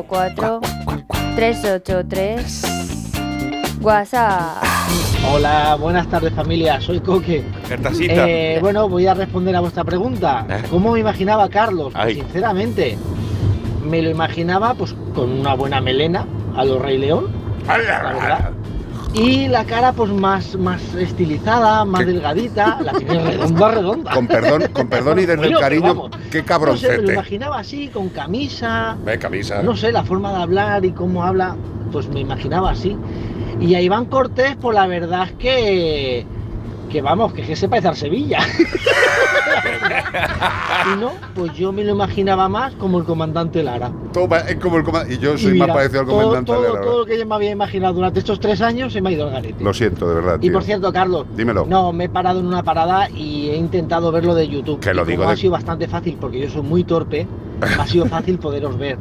354 0.03 0.61
383 1.37 3.79
WhatsApp. 3.81 4.63
Hola, 5.33 5.77
buenas 5.81 6.09
tardes 6.09 6.33
familia, 6.35 6.81
soy 6.81 7.01
Coque. 7.01 7.45
Eh, 8.01 8.59
bueno, 8.61 8.89
voy 8.89 9.07
a 9.07 9.15
responder 9.15 9.55
a 9.57 9.61
vuestra 9.61 9.85
pregunta. 9.85 10.47
Eh. 10.49 10.63
¿Cómo 10.71 10.93
me 10.93 11.01
imaginaba 11.01 11.45
a 11.45 11.49
Carlos? 11.49 11.93
Pues, 11.93 12.05
Ay. 12.05 12.15
sinceramente, 12.17 12.99
me 13.85 14.03
lo 14.03 14.11
imaginaba 14.11 14.75
pues 14.75 14.95
con 15.15 15.31
una 15.31 15.55
buena 15.55 15.81
melena, 15.81 16.27
a 16.57 16.65
los 16.65 16.81
Rey 16.81 16.99
León, 16.99 17.29
la 17.67 17.77
verdad. 17.77 18.51
Y 19.19 19.49
la 19.49 19.65
cara 19.65 19.93
pues 19.95 20.11
más, 20.13 20.57
más 20.57 20.83
estilizada, 20.95 21.85
más 21.87 22.05
delgadita, 22.05 22.79
la 22.83 22.93
tiene 22.93 23.19
redonda, 23.25 23.71
redonda. 23.71 24.11
Con 24.13 24.27
perdón, 24.27 24.65
con 24.75 24.89
perdón 24.89 25.19
y 25.19 25.23
desde 25.23 25.33
el 25.47 25.53
Bueno, 25.55 25.59
cariño, 25.61 26.11
qué 26.11 26.13
No 26.13 26.17
sé, 26.21 26.35
me 26.35 26.41
lo 26.41 26.45
cabroncete. 26.47 27.13
imaginaba 27.15 27.59
así, 27.59 27.89
con 27.89 28.11
camisa, 28.11 28.95
Ve, 29.05 29.19
camisa. 29.19 29.63
no 29.63 29.75
sé, 29.75 29.91
la 29.91 30.05
forma 30.05 30.33
de 30.33 30.43
hablar 30.43 30.85
y 30.85 30.93
cómo 30.93 31.25
habla, 31.25 31.57
pues 31.93 32.09
me 32.09 32.21
imaginaba 32.21 32.73
así. 32.73 32.95
Y 33.59 33.75
a 33.75 33.81
Iván 33.81 34.05
Cortés, 34.05 34.55
pues 34.61 34.75
la 34.75 34.87
verdad 34.87 35.25
es 35.29 35.33
que, 35.39 36.27
que 36.91 37.01
vamos, 37.01 37.33
que, 37.33 37.41
que 37.43 37.57
se 37.57 37.71
parece 37.71 37.95
Sevilla. 37.95 38.41
y 40.95 41.01
no, 41.01 41.13
pues 41.35 41.53
yo 41.55 41.73
me 41.73 41.85
lo 41.85 41.93
imaginaba 41.93 42.49
más 42.49 42.75
como 42.75 42.99
el 42.99 43.05
comandante 43.05 43.63
Lara. 43.63 43.91
Toma, 44.13 44.39
es 44.39 44.57
como 44.57 44.79
el 44.79 44.85
comandante. 44.85 45.15
Y 45.15 45.19
yo 45.19 45.37
soy 45.39 45.57
Y 45.57 45.59
más 45.59 45.69
parecido 45.69 46.01
al 46.01 46.07
todo- 46.07 46.17
comandante 46.17 46.53
todo, 46.53 46.63
de 46.63 46.73
la 46.73 46.81
todo 46.81 46.99
lo 47.01 47.07
que 47.07 47.19
yo 47.19 47.27
me 47.27 47.35
había 47.35 47.51
imaginado 47.51 47.95
durante 47.95 48.19
estos 48.21 48.41
tres 48.41 48.61
años 48.61 48.93
se 48.93 49.01
me 49.01 49.11
ha 49.11 49.13
ido 49.13 49.27
al 49.27 49.33
garete. 49.33 49.63
Lo 49.63 49.73
siento, 49.75 50.09
de 50.09 50.15
verdad. 50.15 50.39
Y 50.41 50.51
por 50.51 50.63
cierto, 50.63 50.93
Carlos, 50.93 51.27
Dímelo. 51.37 51.67
no, 51.67 51.93
me 51.93 52.05
he 52.05 52.09
parado 52.09 52.41
en 52.41 52.47
una 52.47 52.63
parada 52.63 53.09
y 53.11 53.51
he 53.51 53.57
intentado 53.57 54.13
verlo 54.13 54.35
de 54.35 54.49
YouTube. 54.49 54.81
Que 54.81 54.95
lo 54.95 55.03
Y 55.03 55.05
como 55.05 55.11
digo 55.11 55.29
ha 55.29 55.37
sido 55.37 55.53
bastante 55.53 55.89
fácil 55.89 56.17
porque 56.21 56.41
yo 56.41 56.51
soy 56.51 56.63
muy 56.63 56.85
torpe, 56.85 57.27
ha 57.79 57.87
sido 57.87 58.07
fácil 58.07 58.39
poderos 58.39 58.79
ver. 58.79 58.99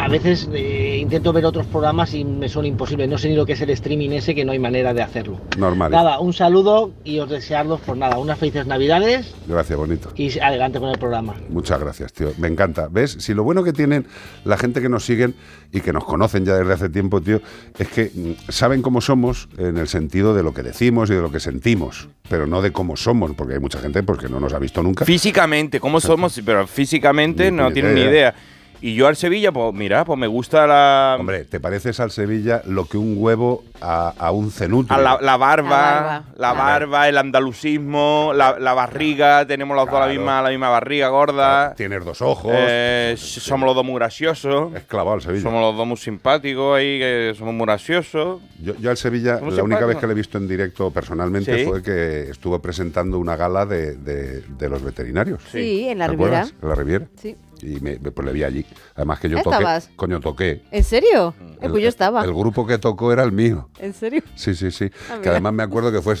A 0.00 0.08
veces 0.08 0.48
eh, 0.54 0.96
intento 0.98 1.30
ver 1.30 1.44
otros 1.44 1.66
programas 1.66 2.14
y 2.14 2.24
me 2.24 2.48
son 2.48 2.64
imposibles. 2.64 3.06
No 3.06 3.18
sé 3.18 3.28
ni 3.28 3.36
lo 3.36 3.44
que 3.44 3.52
es 3.52 3.60
el 3.60 3.68
streaming 3.68 4.10
ese, 4.10 4.34
que 4.34 4.46
no 4.46 4.52
hay 4.52 4.58
manera 4.58 4.94
de 4.94 5.02
hacerlo. 5.02 5.38
Normal. 5.58 5.92
Nada, 5.92 6.20
un 6.20 6.32
saludo 6.32 6.92
y 7.04 7.18
os 7.18 7.28
desearlos 7.28 7.80
por 7.82 7.98
nada. 7.98 8.16
Unas 8.16 8.38
felices 8.38 8.66
navidades 8.66 9.34
Gracias, 9.46 9.78
bonito. 9.78 10.10
y 10.16 10.38
adelante 10.38 10.80
con 10.80 10.88
el 10.88 10.98
programa. 10.98 11.34
Muchas 11.50 11.78
gracias, 11.80 12.14
tío. 12.14 12.32
Me 12.38 12.48
encanta. 12.48 12.88
¿Ves? 12.90 13.18
Si 13.20 13.34
lo 13.34 13.44
bueno 13.44 13.62
que 13.62 13.74
tienen 13.74 14.06
la 14.44 14.56
gente 14.56 14.80
que 14.80 14.88
nos 14.88 15.04
siguen 15.04 15.34
y 15.70 15.80
que 15.80 15.92
nos 15.92 16.04
conocen 16.04 16.46
ya 16.46 16.54
desde 16.56 16.72
hace 16.72 16.88
tiempo, 16.88 17.20
tío, 17.20 17.42
es 17.78 17.88
que 17.88 18.10
mm, 18.14 18.50
saben 18.50 18.80
cómo 18.80 19.02
somos 19.02 19.50
en 19.58 19.76
el 19.76 19.86
sentido 19.86 20.34
de 20.34 20.42
lo 20.42 20.54
que 20.54 20.62
decimos 20.62 21.10
y 21.10 21.14
de 21.14 21.20
lo 21.20 21.30
que 21.30 21.40
sentimos, 21.40 22.08
pero 22.30 22.46
no 22.46 22.62
de 22.62 22.72
cómo 22.72 22.96
somos, 22.96 23.32
porque 23.36 23.52
hay 23.54 23.60
mucha 23.60 23.78
gente 23.80 24.02
pues, 24.02 24.18
que 24.18 24.30
no 24.30 24.40
nos 24.40 24.54
ha 24.54 24.58
visto 24.58 24.82
nunca. 24.82 25.04
Físicamente, 25.04 25.78
¿cómo 25.78 26.00
somos? 26.00 26.40
Pero 26.42 26.66
físicamente 26.66 27.50
Ni 27.50 27.58
no 27.58 27.70
tienen 27.70 27.94
ni 27.94 28.00
idea. 28.00 28.34
Y 28.82 28.94
yo 28.94 29.06
al 29.08 29.16
Sevilla, 29.16 29.52
pues 29.52 29.74
mira, 29.74 30.04
pues 30.04 30.18
me 30.18 30.26
gusta 30.26 30.66
la. 30.66 31.16
Hombre, 31.20 31.44
¿te 31.44 31.60
pareces 31.60 32.00
al 32.00 32.10
Sevilla 32.10 32.62
lo 32.66 32.86
que 32.86 32.96
un 32.96 33.14
huevo 33.18 33.62
a, 33.82 34.14
a 34.18 34.30
un 34.32 34.50
cenutrio? 34.50 34.96
a 34.96 35.00
la, 35.00 35.18
la 35.20 35.36
barba, 35.36 35.68
La 35.68 35.72
barba. 36.00 36.24
la 36.38 36.52
barba, 36.54 37.08
el 37.08 37.18
andalucismo, 37.18 38.32
la, 38.34 38.58
la 38.58 38.72
barriga, 38.74 39.46
tenemos 39.46 39.76
los 39.76 39.84
dos 39.86 39.92
la 39.94 40.00
Claro. 40.06 40.12
misma, 40.14 40.42
la 40.42 40.48
misma 40.50 40.68
barriga 40.70 41.08
gorda. 41.08 41.74
Tienes 41.74 42.04
dos 42.04 42.22
ojos. 42.22 42.52
Eh, 42.56 43.14
somos 43.18 43.66
los 43.66 43.74
dos 43.74 43.84
muy 43.84 43.96
graciosos. 43.96 44.74
Es 44.74 44.84
clavado 44.84 45.14
al 45.16 45.22
Sevilla. 45.22 45.42
Somos 45.42 45.60
los 45.60 45.76
dos 45.76 45.86
muy 45.86 45.96
simpáticos 45.98 46.78
ahí, 46.78 46.98
que 46.98 47.34
somos 47.36 47.52
muy 47.54 47.66
graciosos. 47.66 48.40
Yo, 48.62 48.74
yo 48.78 48.90
al 48.90 48.96
Sevilla, 48.96 49.38
¿Cómo 49.40 49.50
la 49.50 49.62
única 49.62 49.84
vez 49.84 49.98
que 49.98 50.06
le 50.06 50.12
he 50.12 50.16
visto 50.16 50.38
en 50.38 50.48
directo 50.48 50.90
personalmente 50.90 51.58
Sí. 51.58 51.64
fue 51.66 51.82
que 51.82 52.30
estuvo 52.30 52.58
presentando 52.60 53.18
una 53.18 53.36
gala 53.36 53.66
de, 53.66 53.96
de- 53.96 54.40
de 54.40 54.68
los 54.70 54.82
veterinarios. 54.82 55.42
Sí, 55.52 55.88
en 55.88 55.98
la 55.98 56.06
¿Te 56.06 56.12
Riviera. 56.12 56.46
En 56.62 56.68
la 56.68 56.74
Riviera. 56.74 57.06
Sí. 57.20 57.36
Y 57.62 57.80
me, 57.80 57.98
me- 57.98 58.10
pues 58.10 58.26
le 58.26 58.32
vi 58.32 58.44
allí. 58.44 58.64
Además 58.94 59.20
que 59.20 59.28
yo 59.28 59.38
¿Estabas? 59.38 59.84
toqué. 59.84 59.96
Coño, 59.96 60.20
toqué. 60.20 60.62
¿En 60.70 60.84
serio? 60.84 61.34
Eh, 61.40 61.58
El- 61.62 61.70
pues 61.70 61.82
yo 61.82 61.88
estaba. 61.88 62.24
El 62.24 62.32
grupo 62.34 62.66
que 62.66 62.78
tocó 62.78 63.12
era 63.12 63.22
el 63.22 63.32
mío. 63.32 63.68
¿En 63.78 63.92
serio? 63.92 64.22
Sí, 64.34 64.54
sí, 64.54 64.70
sí. 64.70 64.90
Ah, 65.10 65.18
que 65.22 65.28
además 65.28 65.52
me 65.52 65.62
acuerdo 65.62 65.92
que 65.92 66.00
fue 66.00 66.14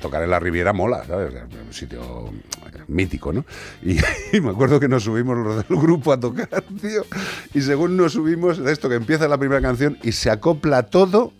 tocar 0.00 0.22
en 0.22 0.30
la 0.30 0.38
Riviera 0.38 0.72
mola, 0.72 1.04
¿sabes? 1.04 1.34
Un 1.66 1.72
sitio 1.72 2.30
mítico, 2.88 3.32
¿no? 3.32 3.44
Y, 3.82 3.96
y 4.32 4.40
me 4.40 4.50
acuerdo 4.50 4.78
que 4.80 4.88
nos 4.88 5.04
subimos 5.04 5.36
los 5.38 5.56
del 5.68 5.78
grupo 5.78 6.12
a 6.12 6.20
tocar, 6.20 6.48
tío. 6.80 7.04
Y 7.54 7.60
según 7.60 7.96
nos 7.96 8.12
subimos, 8.12 8.58
de 8.58 8.72
esto 8.72 8.88
que 8.88 8.94
empieza 8.96 9.28
la 9.28 9.38
primera 9.38 9.60
canción 9.60 9.98
y 10.02 10.12
se 10.12 10.30
acopla 10.30 10.84
todo, 10.84 11.32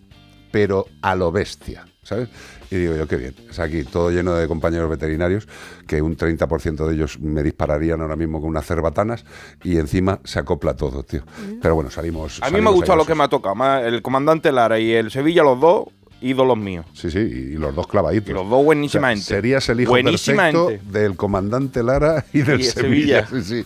pero 0.50 0.86
a 1.02 1.14
lo 1.14 1.30
bestia, 1.32 1.86
¿sabes? 2.02 2.28
Y 2.70 2.76
digo 2.76 2.96
yo, 2.96 3.06
qué 3.06 3.16
bien. 3.16 3.34
Es 3.48 3.58
aquí 3.58 3.84
todo 3.84 4.10
lleno 4.10 4.34
de 4.34 4.48
compañeros 4.48 4.90
veterinarios, 4.90 5.48
que 5.86 6.02
un 6.02 6.16
30% 6.16 6.86
de 6.86 6.94
ellos 6.94 7.20
me 7.20 7.42
dispararían 7.42 8.00
ahora 8.00 8.16
mismo 8.16 8.40
con 8.40 8.50
unas 8.50 8.66
cerbatanas, 8.66 9.24
y 9.62 9.78
encima 9.78 10.20
se 10.24 10.38
acopla 10.38 10.74
todo, 10.74 11.02
tío. 11.02 11.22
Pero 11.62 11.74
bueno, 11.74 11.90
salimos. 11.90 12.42
A 12.42 12.50
mí 12.50 12.60
me 12.60 12.68
ha 12.68 12.72
gustado 12.72 12.96
lo 12.96 13.06
que 13.06 13.14
me 13.14 13.24
ha 13.24 13.28
tocado. 13.28 13.54
más 13.54 13.84
El 13.84 14.02
comandante 14.02 14.52
Lara 14.52 14.78
y 14.78 14.92
el 14.92 15.10
Sevilla, 15.10 15.42
los 15.42 15.60
dos, 15.60 15.84
ídolos 16.20 16.58
míos. 16.58 16.86
Sí, 16.92 17.10
sí, 17.10 17.18
y 17.18 17.56
los 17.56 17.74
dos 17.74 17.86
clavaditos. 17.86 18.30
Y 18.30 18.32
los 18.32 18.48
dos 18.48 18.64
buenísimamente. 18.64 19.22
O 19.22 19.26
sea, 19.26 19.36
serías 19.36 19.68
el 19.68 19.80
hijo 19.80 19.92
perfecto 19.92 20.70
del 20.90 21.16
comandante 21.16 21.82
Lara 21.82 22.24
y 22.32 22.42
del 22.42 22.60
Y 22.60 22.64
Sevilla. 22.64 23.26
Sevilla. 23.26 23.44
Sí, 23.44 23.62
sí. 23.62 23.64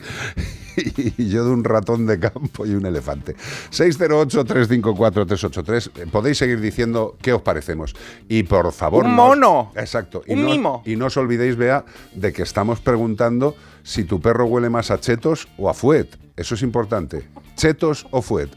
Y 1.16 1.28
yo 1.28 1.44
de 1.44 1.50
un 1.50 1.64
ratón 1.64 2.06
de 2.06 2.18
campo 2.18 2.64
y 2.64 2.70
un 2.70 2.86
elefante. 2.86 3.36
608-354-383. 3.70 5.90
Eh, 5.96 6.06
Podéis 6.10 6.38
seguir 6.38 6.60
diciendo 6.60 7.16
qué 7.20 7.32
os 7.32 7.42
parecemos. 7.42 7.94
Y 8.28 8.44
por 8.44 8.70
favor. 8.72 9.04
¡Un 9.04 9.16
no 9.16 9.28
mono! 9.28 9.72
Exacto. 9.76 10.22
Y 10.26 10.34
¡Un 10.34 10.42
no, 10.42 10.48
mimo! 10.48 10.82
Y 10.86 10.96
no 10.96 11.06
os 11.06 11.16
olvidéis, 11.16 11.56
Bea, 11.56 11.84
de 12.14 12.32
que 12.32 12.42
estamos 12.42 12.80
preguntando 12.80 13.54
si 13.82 14.04
tu 14.04 14.20
perro 14.20 14.46
huele 14.46 14.70
más 14.70 14.90
a 14.90 15.00
chetos 15.00 15.48
o 15.58 15.68
a 15.68 15.74
fuet. 15.74 16.08
Eso 16.36 16.54
es 16.54 16.62
importante. 16.62 17.28
¿Chetos 17.56 18.06
o 18.10 18.22
fuet? 18.22 18.50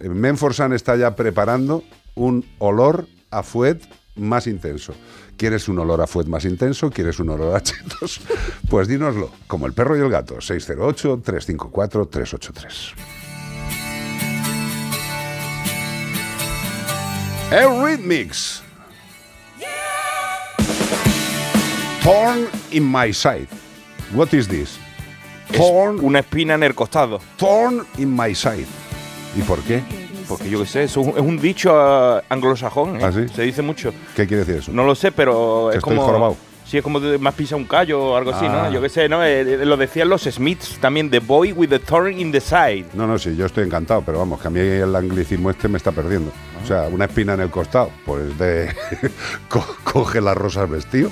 Eh, 0.00 0.08
Menforsan 0.08 0.72
está 0.72 0.96
ya 0.96 1.14
preparando 1.14 1.82
un 2.14 2.44
olor 2.58 3.06
a 3.30 3.42
fuet 3.42 3.82
más 4.16 4.46
intenso. 4.46 4.94
¿Quieres 5.36 5.68
un 5.68 5.78
olor 5.78 6.00
a 6.00 6.06
fuet 6.06 6.26
más 6.26 6.44
intenso? 6.44 6.90
¿Quieres 6.90 7.18
un 7.20 7.28
olor 7.30 7.54
a 7.56 7.62
chetos? 7.62 8.20
Pues 8.70 8.88
dínoslo, 8.88 9.30
como 9.46 9.66
el 9.66 9.72
perro 9.74 9.96
y 9.96 10.00
el 10.00 10.10
gato, 10.10 10.36
608-354-383. 10.36 12.94
Eurythmics. 17.52 18.62
Thorn 22.02 22.46
in 22.70 22.84
my 22.84 23.12
side. 23.12 23.48
What 24.14 24.32
is 24.32 24.48
this? 24.48 24.78
Thorn, 25.52 26.00
Una 26.04 26.20
espina 26.20 26.54
en 26.54 26.62
el 26.62 26.74
costado. 26.74 27.20
thorn 27.38 27.86
in 27.98 28.14
my 28.14 28.34
side. 28.34 28.66
¿Y 29.36 29.42
por 29.42 29.60
qué? 29.62 29.82
Porque 30.28 30.48
yo 30.50 30.60
qué 30.60 30.66
sé, 30.66 30.82
es 30.84 30.96
un- 30.96 31.10
es 31.10 31.20
un 31.20 31.38
dicho 31.38 31.70
ah, 31.74 32.22
anglosajón. 32.28 33.00
¿eh? 33.00 33.04
¿Ah, 33.04 33.12
sí? 33.12 33.26
Se 33.34 33.42
dice 33.42 33.62
mucho. 33.62 33.92
¿Qué 34.14 34.26
quiere 34.26 34.44
decir 34.44 34.62
eso? 34.62 34.72
No 34.72 34.84
lo 34.84 34.94
sé, 34.94 35.12
pero 35.12 35.70
es 35.70 35.76
estoy 35.76 35.94
como. 35.94 36.06
jorobado. 36.06 36.36
Sí, 36.66 36.76
es 36.78 36.82
como 36.82 36.98
de- 36.98 37.16
más 37.18 37.32
pisa 37.34 37.54
un 37.54 37.64
callo 37.64 38.02
o 38.02 38.16
algo 38.16 38.32
así, 38.32 38.44
Ah. 38.48 38.64
¿no? 38.66 38.72
Yo 38.72 38.82
qué 38.82 38.88
sé, 38.88 39.08
¿no? 39.08 39.22
Eh, 39.24 39.42
eh, 39.42 39.64
lo 39.64 39.76
decían 39.76 40.08
los 40.08 40.22
Smiths 40.22 40.78
también, 40.80 41.08
The 41.10 41.20
Boy 41.20 41.52
with 41.52 41.68
the 41.68 41.78
Thorn 41.78 42.18
in 42.18 42.32
the 42.32 42.40
Side. 42.40 42.86
No, 42.94 43.06
no, 43.06 43.18
sí, 43.20 43.36
yo 43.36 43.46
estoy 43.46 43.64
encantado, 43.64 44.02
pero 44.04 44.18
vamos, 44.18 44.40
que 44.40 44.48
a 44.48 44.50
mí 44.50 44.58
el 44.58 44.96
anglicismo 44.96 45.48
este 45.50 45.68
me 45.68 45.76
está 45.78 45.92
perdiendo. 45.92 46.32
O 46.64 46.66
sea, 46.66 46.88
una 46.90 47.04
espina 47.04 47.34
en 47.34 47.40
el 47.42 47.50
costado, 47.50 47.90
pues 48.04 48.36
de 48.36 48.74
co- 49.48 49.76
coge 49.84 50.20
las 50.20 50.36
rosas 50.36 50.68
vestido. 50.68 51.08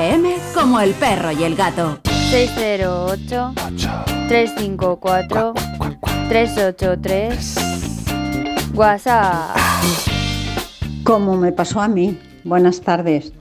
FM 0.00 0.34
como 0.54 0.80
el 0.80 0.94
perro 0.94 1.30
y 1.30 1.44
el 1.44 1.54
gato. 1.54 1.98
608 2.30 3.52
354 4.28 5.52
383 6.30 7.54
WhatsApp. 8.74 9.58
Como 11.04 11.36
me 11.36 11.52
pasó 11.52 11.82
a 11.82 11.88
mí. 11.88 12.18
Buenas 12.44 12.80
tardes. 12.80 13.34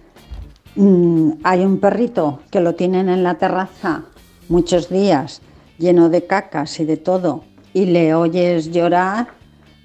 Mm, 0.76 1.32
hay 1.44 1.62
un 1.62 1.80
perrito 1.80 2.42
que 2.52 2.60
lo 2.60 2.76
tienen 2.76 3.08
en 3.08 3.24
la 3.24 3.36
terraza 3.36 4.04
muchos 4.50 4.90
días, 4.90 5.42
lleno 5.78 6.10
de 6.10 6.26
cacas 6.26 6.78
y 6.82 6.84
de 6.84 6.98
todo, 6.98 7.46
y 7.74 7.86
le 7.86 8.14
oyes 8.14 8.74
llorar. 8.74 9.30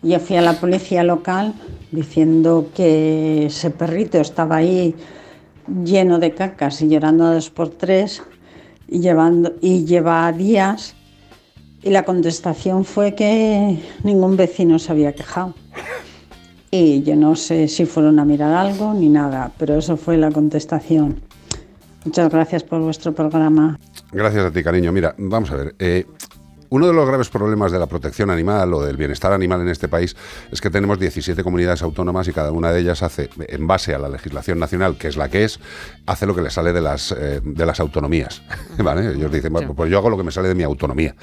Yo 0.03 0.19
fui 0.19 0.35
a 0.39 0.43
la 0.43 0.55
policía 0.55 1.05
local 1.05 1.55
diciendo 1.93 2.71
que 2.75 3.47
ese 3.47 3.71
perrito 3.71 4.19
estaba 4.19 4.57
ahí 4.57 4.97
lleno 5.85 6.19
de 6.19 6.35
cacas 6.35 6.81
y 6.83 6.89
llorando 6.89 7.33
dos 7.33 7.51
por 7.51 7.69
tres 7.71 8.23
y, 8.89 9.01
llevando, 9.01 9.55
y 9.61 9.85
lleva 9.85 10.31
días. 10.33 10.95
Y 11.83 11.91
la 11.91 12.05
contestación 12.05 12.85
fue 12.85 13.15
que 13.15 13.79
ningún 14.03 14.37
vecino 14.37 14.79
se 14.79 14.93
había 14.93 15.15
quejado. 15.15 15.55
Y 16.71 17.03
yo 17.03 17.15
no 17.15 17.37
sé 17.37 17.69
si 17.69 17.85
fueron 17.85 18.19
a 18.19 18.25
mirar 18.25 18.53
algo 18.53 18.95
ni 18.95 19.09
nada, 19.09 19.53
pero 19.59 19.77
eso 19.77 19.97
fue 19.97 20.17
la 20.17 20.31
contestación. 20.31 21.21
Muchas 22.05 22.31
gracias 22.31 22.63
por 22.65 22.81
vuestro 22.81 23.15
programa. 23.15 23.79
Gracias 24.13 24.45
a 24.45 24.51
ti, 24.51 24.63
cariño. 24.63 24.93
Mira, 24.93 25.15
vamos 25.19 25.51
a 25.51 25.57
ver. 25.57 25.75
eh, 25.79 26.05
uno 26.71 26.87
de 26.87 26.93
los 26.93 27.07
graves 27.07 27.29
problemas 27.29 27.73
de 27.73 27.79
la 27.79 27.87
protección 27.87 28.31
animal 28.31 28.73
o 28.75 28.83
del 28.83 28.97
bienestar 28.97 29.33
animal 29.33 29.61
en 29.61 29.69
este 29.69 29.89
país 29.89 30.17
es 30.51 30.61
que 30.61 30.71
tenemos 30.71 30.99
17 30.99 31.43
comunidades 31.43 31.83
autónomas 31.83 32.29
y 32.29 32.33
cada 32.33 32.53
una 32.53 32.73
de 32.73 32.81
ellas 32.81 33.03
hace, 33.03 33.31
en 33.39 33.67
base 33.67 33.95
a 33.95 33.99
la 33.99 34.09
legislación 34.09 34.59
nacional, 34.59 34.97
que 34.97 35.09
es 35.09 35.17
la 35.17 35.29
que 35.29 35.45
es, 35.45 35.61
hace 36.07 36.27
lo 36.27 36.35
que 36.35 36.43
le 36.43 36.51
sale 36.51 36.73
de 36.73 36.81
las, 36.81 37.13
eh, 37.13 37.41
de 37.43 37.67
las 37.67 37.81
autonomías. 37.81 38.43
¿vale? 38.79 39.13
Ellos 39.13 39.31
dicen, 39.33 39.53
bueno, 39.53 39.75
pues 39.75 39.91
yo 39.91 39.99
hago 39.99 40.11
lo 40.11 40.17
que 40.17 40.25
me 40.25 40.33
sale 40.33 40.49
de 40.49 40.55
mi 40.55 40.63
autonomía. 40.63 41.15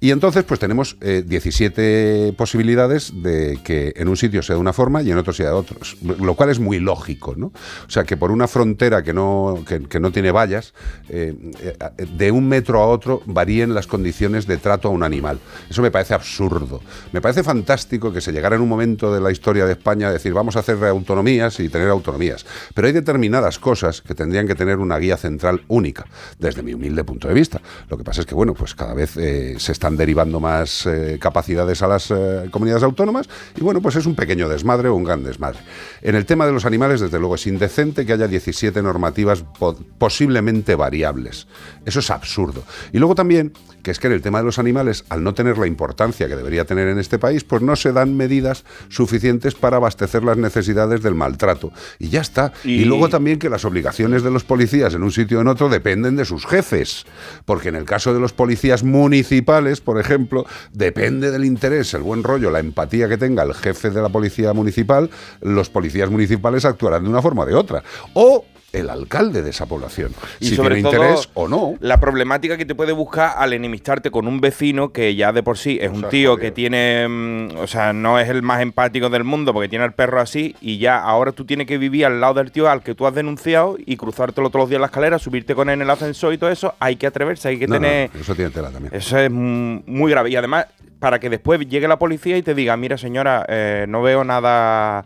Y 0.00 0.10
entonces, 0.10 0.44
pues 0.44 0.60
tenemos 0.60 0.96
eh, 1.00 1.22
17 1.26 2.34
posibilidades 2.36 3.12
de 3.22 3.58
que 3.64 3.92
en 3.96 4.08
un 4.08 4.16
sitio 4.16 4.42
sea 4.42 4.56
de 4.56 4.60
una 4.60 4.72
forma 4.72 5.02
y 5.02 5.10
en 5.10 5.18
otro 5.18 5.32
sea 5.32 5.46
de 5.46 5.52
otros, 5.52 5.96
lo 6.02 6.34
cual 6.34 6.50
es 6.50 6.58
muy 6.58 6.78
lógico, 6.78 7.34
¿no? 7.36 7.46
O 7.46 7.90
sea, 7.90 8.04
que 8.04 8.16
por 8.16 8.30
una 8.30 8.48
frontera 8.48 9.02
que 9.02 9.12
no, 9.12 9.64
que, 9.66 9.82
que 9.82 10.00
no 10.00 10.12
tiene 10.12 10.30
vallas, 10.32 10.74
eh, 11.08 11.34
eh, 11.60 12.06
de 12.16 12.30
un 12.30 12.48
metro 12.48 12.80
a 12.80 12.86
otro 12.86 13.22
varíen 13.26 13.74
las 13.74 13.86
condiciones 13.86 14.46
de 14.46 14.56
trato 14.56 14.89
un 14.90 15.02
animal. 15.02 15.38
Eso 15.68 15.82
me 15.82 15.90
parece 15.90 16.14
absurdo. 16.14 16.80
Me 17.12 17.20
parece 17.20 17.42
fantástico 17.42 18.12
que 18.12 18.20
se 18.20 18.32
llegara 18.32 18.56
en 18.56 18.62
un 18.62 18.68
momento 18.68 19.12
de 19.12 19.20
la 19.20 19.30
historia 19.30 19.64
de 19.66 19.72
España 19.72 20.08
a 20.08 20.12
decir 20.12 20.32
vamos 20.32 20.56
a 20.56 20.60
hacer 20.60 20.82
autonomías 20.84 21.58
y 21.60 21.68
tener 21.68 21.88
autonomías. 21.88 22.44
Pero 22.74 22.86
hay 22.86 22.92
determinadas 22.92 23.58
cosas 23.58 24.02
que 24.02 24.14
tendrían 24.14 24.46
que 24.46 24.54
tener 24.54 24.78
una 24.78 24.98
guía 24.98 25.16
central 25.16 25.62
única, 25.68 26.06
desde 26.38 26.62
mi 26.62 26.74
humilde 26.74 27.04
punto 27.04 27.28
de 27.28 27.34
vista. 27.34 27.60
Lo 27.88 27.96
que 27.96 28.04
pasa 28.04 28.20
es 28.20 28.26
que, 28.26 28.34
bueno, 28.34 28.54
pues 28.54 28.74
cada 28.74 28.94
vez 28.94 29.16
eh, 29.16 29.54
se 29.58 29.72
están 29.72 29.96
derivando 29.96 30.40
más 30.40 30.86
eh, 30.86 31.18
capacidades 31.20 31.82
a 31.82 31.86
las 31.88 32.10
eh, 32.10 32.48
comunidades 32.50 32.82
autónomas 32.82 33.28
y, 33.56 33.60
bueno, 33.62 33.80
pues 33.80 33.96
es 33.96 34.06
un 34.06 34.14
pequeño 34.14 34.48
desmadre 34.48 34.88
o 34.88 34.94
un 34.94 35.04
gran 35.04 35.22
desmadre. 35.24 35.60
En 36.02 36.14
el 36.14 36.26
tema 36.26 36.46
de 36.46 36.52
los 36.52 36.64
animales, 36.64 37.00
desde 37.00 37.18
luego, 37.18 37.34
es 37.36 37.46
indecente 37.46 38.04
que 38.06 38.12
haya 38.12 38.26
17 38.28 38.82
normativas 38.82 39.42
po- 39.58 39.76
posiblemente 39.98 40.74
variables. 40.74 41.46
Eso 41.86 42.00
es 42.00 42.10
absurdo. 42.10 42.62
Y 42.92 42.98
luego 42.98 43.14
también 43.14 43.52
que 43.82 43.90
es 43.92 43.98
que 43.98 44.08
en 44.08 44.12
el 44.12 44.20
tema 44.20 44.38
de 44.40 44.44
los 44.44 44.58
animales, 44.58 44.69
al 44.78 45.22
no 45.22 45.34
tener 45.34 45.58
la 45.58 45.66
importancia 45.66 46.28
que 46.28 46.36
debería 46.36 46.64
tener 46.64 46.88
en 46.88 46.98
este 46.98 47.18
país, 47.18 47.44
pues 47.44 47.62
no 47.62 47.76
se 47.76 47.92
dan 47.92 48.16
medidas 48.16 48.64
suficientes 48.88 49.54
para 49.54 49.76
abastecer 49.78 50.24
las 50.24 50.36
necesidades 50.36 51.02
del 51.02 51.14
maltrato. 51.14 51.72
Y 51.98 52.08
ya 52.08 52.20
está. 52.20 52.52
Y, 52.64 52.82
Y- 52.82 52.84
luego 52.84 53.08
también 53.08 53.38
que 53.38 53.48
las 53.50 53.64
obligaciones 53.64 54.22
de 54.22 54.30
los 54.30 54.44
policías 54.44 54.94
en 54.94 55.02
un 55.02 55.12
sitio 55.12 55.38
o 55.38 55.40
en 55.42 55.48
otro 55.48 55.68
dependen 55.68 56.16
de 56.16 56.24
sus 56.24 56.46
jefes. 56.46 57.04
Porque 57.44 57.68
en 57.68 57.76
el 57.76 57.84
caso 57.84 58.12
de 58.14 58.20
los 58.20 58.32
policías 58.32 58.82
municipales, 58.84 59.80
por 59.80 59.98
ejemplo, 60.00 60.46
depende 60.72 61.30
del 61.30 61.44
interés, 61.44 61.94
el 61.94 62.02
buen 62.02 62.22
rollo, 62.22 62.50
la 62.50 62.60
empatía 62.60 63.08
que 63.08 63.18
tenga 63.18 63.42
el 63.42 63.54
jefe 63.54 63.90
de 63.90 64.02
la 64.02 64.08
policía 64.08 64.52
municipal, 64.52 65.10
los 65.40 65.68
policías 65.70 66.10
municipales 66.10 66.64
actuarán 66.64 67.04
de 67.04 67.10
una 67.10 67.22
forma 67.22 67.42
o 67.42 67.46
de 67.46 67.54
otra. 67.54 67.82
O 68.14 68.44
el 68.72 68.88
alcalde 68.90 69.42
de 69.42 69.50
esa 69.50 69.66
población. 69.66 70.12
Y 70.38 70.46
si 70.46 70.56
sobre 70.56 70.76
tiene 70.76 70.90
todo, 70.90 71.02
interés 71.02 71.28
o 71.34 71.48
no. 71.48 71.74
La 71.80 71.98
problemática 71.98 72.56
que 72.56 72.64
te 72.64 72.74
puede 72.74 72.92
buscar 72.92 73.34
al 73.36 73.52
enemistarte 73.52 74.10
con 74.10 74.28
un 74.28 74.40
vecino 74.40 74.92
que 74.92 75.14
ya 75.16 75.32
de 75.32 75.42
por 75.42 75.58
sí 75.58 75.78
es 75.80 75.90
un 75.90 76.00
sea, 76.02 76.08
tío 76.10 76.36
que 76.36 76.50
tiene. 76.52 77.06
mm, 77.08 77.56
O 77.58 77.66
sea, 77.66 77.92
no 77.92 78.18
es 78.18 78.28
el 78.28 78.42
más 78.42 78.60
empático 78.62 79.08
del 79.10 79.24
mundo 79.24 79.52
porque 79.52 79.68
tiene 79.68 79.84
al 79.84 79.92
perro 79.92 80.20
así 80.20 80.54
y 80.60 80.78
ya 80.78 80.98
ahora 81.02 81.32
tú 81.32 81.44
tienes 81.44 81.66
que 81.66 81.78
vivir 81.78 82.06
al 82.06 82.20
lado 82.20 82.34
del 82.34 82.52
tío 82.52 82.68
al 82.70 82.82
que 82.82 82.94
tú 82.94 83.06
has 83.06 83.14
denunciado 83.14 83.76
y 83.84 83.96
cruzártelo 83.96 84.50
todos 84.50 84.62
los 84.64 84.68
días 84.70 84.76
en 84.78 84.82
la 84.82 84.86
escalera, 84.86 85.18
subirte 85.18 85.54
con 85.54 85.68
él 85.68 85.74
en 85.74 85.82
el 85.82 85.90
ascensor 85.90 86.32
y 86.32 86.38
todo 86.38 86.50
eso. 86.50 86.74
Hay 86.78 86.96
que 86.96 87.06
atreverse, 87.06 87.48
hay 87.48 87.58
que 87.58 87.66
No, 87.66 87.74
no, 87.74 87.80
tener. 87.80 88.10
eso 88.18 88.34
tiene 88.34 88.50
tela 88.50 88.70
también. 88.70 88.94
Eso 88.94 89.18
es 89.18 89.30
muy 89.30 90.10
grave. 90.10 90.30
Y 90.30 90.36
además, 90.36 90.66
para 90.98 91.18
que 91.18 91.28
después 91.30 91.58
llegue 91.68 91.88
la 91.88 91.98
policía 91.98 92.36
y 92.36 92.42
te 92.42 92.54
diga, 92.54 92.76
mira 92.76 92.98
señora, 92.98 93.44
eh, 93.48 93.86
no 93.88 94.02
veo 94.02 94.22
nada, 94.22 95.04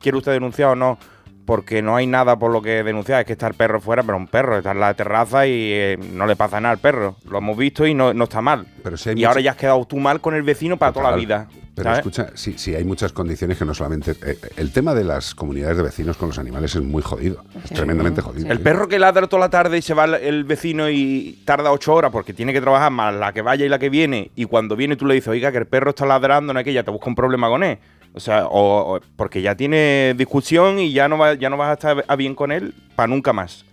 ¿quiere 0.00 0.18
usted 0.18 0.32
denunciar 0.32 0.70
o 0.70 0.74
no? 0.76 0.98
Porque 1.46 1.80
no 1.80 1.96
hay 1.96 2.06
nada 2.06 2.36
por 2.38 2.50
lo 2.50 2.60
que 2.60 2.82
denunciar, 2.82 3.20
es 3.20 3.26
que 3.26 3.32
está 3.34 3.46
el 3.46 3.54
perro 3.54 3.80
fuera, 3.80 4.02
pero 4.02 4.16
un 4.18 4.26
perro, 4.26 4.58
está 4.58 4.72
en 4.72 4.80
la 4.80 4.92
terraza 4.94 5.46
y 5.46 5.70
eh, 5.72 5.98
no 6.12 6.26
le 6.26 6.34
pasa 6.36 6.60
nada 6.60 6.72
al 6.72 6.78
perro. 6.78 7.16
Lo 7.30 7.38
hemos 7.38 7.56
visto 7.56 7.86
y 7.86 7.94
no, 7.94 8.12
no 8.12 8.24
está 8.24 8.40
mal. 8.42 8.66
Pero 8.82 8.96
si 8.96 9.10
hay 9.10 9.18
y 9.20 9.24
ahora 9.24 9.40
ya 9.40 9.52
has 9.52 9.56
quedado 9.56 9.84
tú 9.86 9.96
mal 9.98 10.20
con 10.20 10.34
el 10.34 10.42
vecino 10.42 10.76
para 10.76 10.92
toda 10.92 11.10
la 11.12 11.16
vida. 11.16 11.46
Pero 11.76 11.90
¿sabes? 11.90 11.98
escucha, 11.98 12.28
sí, 12.34 12.54
sí, 12.56 12.74
hay 12.74 12.84
muchas 12.84 13.12
condiciones 13.12 13.58
que 13.58 13.66
no 13.66 13.74
solamente... 13.74 14.12
eh, 14.24 14.38
el 14.56 14.72
tema 14.72 14.94
de 14.94 15.04
las 15.04 15.34
comunidades 15.34 15.76
de 15.76 15.82
vecinos 15.82 16.16
con 16.16 16.28
los 16.30 16.38
animales 16.38 16.74
es 16.74 16.80
muy 16.82 17.02
jodido. 17.02 17.44
Es 17.62 17.70
tremendamente 17.70 18.22
jodido. 18.22 18.50
El 18.50 18.60
perro 18.60 18.88
que 18.88 18.98
ladra 18.98 19.26
toda 19.26 19.40
la 19.40 19.50
tarde 19.50 19.76
y 19.76 19.82
se 19.82 19.92
va 19.92 20.06
el- 20.06 20.44
vecino 20.44 20.88
y 20.88 21.42
tarda 21.44 21.70
ocho 21.70 21.92
horas 21.92 22.10
porque 22.10 22.32
tiene 22.32 22.54
que 22.54 22.62
trabajar 22.62 22.90
más 22.90 23.14
la 23.14 23.34
que 23.34 23.42
vaya 23.42 23.66
y 23.66 23.68
la 23.68 23.78
que 23.78 23.90
viene. 23.90 24.30
Y 24.34 24.46
cuando 24.46 24.74
viene 24.74 24.96
tú 24.96 25.04
le 25.04 25.14
dices, 25.16 25.28
oiga, 25.28 25.52
que 25.52 25.58
el 25.58 25.66
perro 25.66 25.90
está 25.90 26.06
ladrando, 26.06 26.54
no 26.54 26.60
es 26.60 26.64
que 26.64 26.72
ya 26.72 26.82
te 26.82 26.90
busca 26.90 27.10
un 27.10 27.14
problema 27.14 27.48
con 27.48 27.62
él. 27.62 27.78
O 28.16 28.20
sea, 28.20 28.46
o, 28.46 28.94
o- 28.96 29.00
porque 29.16 29.42
ya 29.42 29.54
tiene 29.54 30.14
discusión 30.16 30.78
y 30.78 30.90
ya 30.92 31.06
no, 31.06 31.18
va, 31.18 31.34
ya 31.34 31.50
no 31.50 31.58
vas 31.58 31.68
a 31.68 31.72
estar 31.74 32.04
a 32.08 32.16
bien 32.16 32.34
con 32.34 32.50
él 32.50 32.72
para 32.94 33.08
nunca 33.08 33.34
más. 33.34 33.64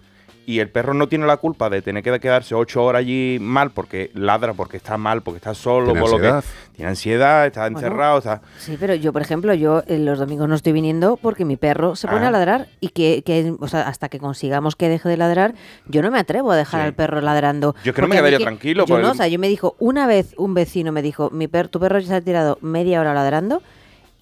Y 0.45 0.60
el 0.60 0.68
perro 0.68 0.94
no 0.94 1.07
tiene 1.07 1.26
la 1.26 1.38
culpa 1.38 1.70
de 1.70 1.82
tener 1.82 2.03
que 2.03 2.20
quedarse 2.20 2.53
ocho 2.53 2.84
horas 2.84 2.99
allí 2.99 3.38
mal 3.40 3.72
porque 3.72 4.11
ladra, 4.14 4.53
porque 4.53 4.76
está 4.76 4.98
mal, 4.98 5.22
porque 5.22 5.38
está 5.38 5.53
solo, 5.53 5.86
Tiene 5.86 6.02
por 6.02 6.10
lo 6.11 6.18
que 6.20 6.28
ansiedad. 6.28 6.44
tiene 6.76 6.90
ansiedad, 6.90 7.45
está 7.45 7.61
Bueno, 7.61 7.78
encerrado, 7.78 8.18
está. 8.18 8.41
Sí, 8.60 8.76
pero 8.78 8.94
yo, 8.95 9.14
por 9.14 9.22
ejemplo, 9.22 9.53
yo 9.53 9.84
eh, 9.88 9.98
los 9.99 10.20
domingos 10.20 10.49
no 10.49 10.56
estoy 10.56 10.74
viniendo 10.74 11.15
porque 11.15 11.45
mi 11.45 11.56
perro 11.56 11.95
se 11.95 12.10
pone 12.10 12.26
Ah. 12.26 12.28
a 12.28 12.32
ladrar 12.32 12.68
y 12.82 12.90
que, 12.90 13.24
que, 13.26 13.53
o 13.57 13.68
sea, 13.70 13.88
hasta 13.88 14.10
que 14.10 14.20
consigamos 14.20 14.76
que 14.76 14.90
deje 14.90 15.07
de 15.07 15.15
ladrar, 15.15 15.53
yo 15.88 16.02
no 16.02 16.11
me 16.11 16.20
atrevo 16.20 16.52
a 16.52 16.57
dejar 16.57 16.82
Sí. 16.82 16.88
al 16.88 16.94
perro 16.94 17.22
ladrando. 17.22 17.74
Yo 17.86 17.91
es 17.91 17.95
que 17.95 18.02
no 18.02 18.10
me 18.10 18.18
quedaría 18.18 18.40
tranquilo, 18.40 18.86
Yo 18.86 18.99
no, 18.99 19.11
o 19.11 19.15
sea, 19.15 19.30
yo 19.30 19.40
me 19.40 19.48
dijo, 19.48 19.78
una 19.80 20.07
vez 20.07 20.34
un 20.38 20.53
vecino 20.53 20.91
me 20.91 21.02
dijo, 21.02 21.30
mi 21.30 21.48
per 21.48 21.70
tu 21.70 21.80
perro 21.80 21.99
ya 21.99 22.07
se 22.10 22.15
ha 22.15 22.22
tirado 22.22 22.57
media 22.60 22.99
hora 22.99 23.14
ladrando. 23.14 23.61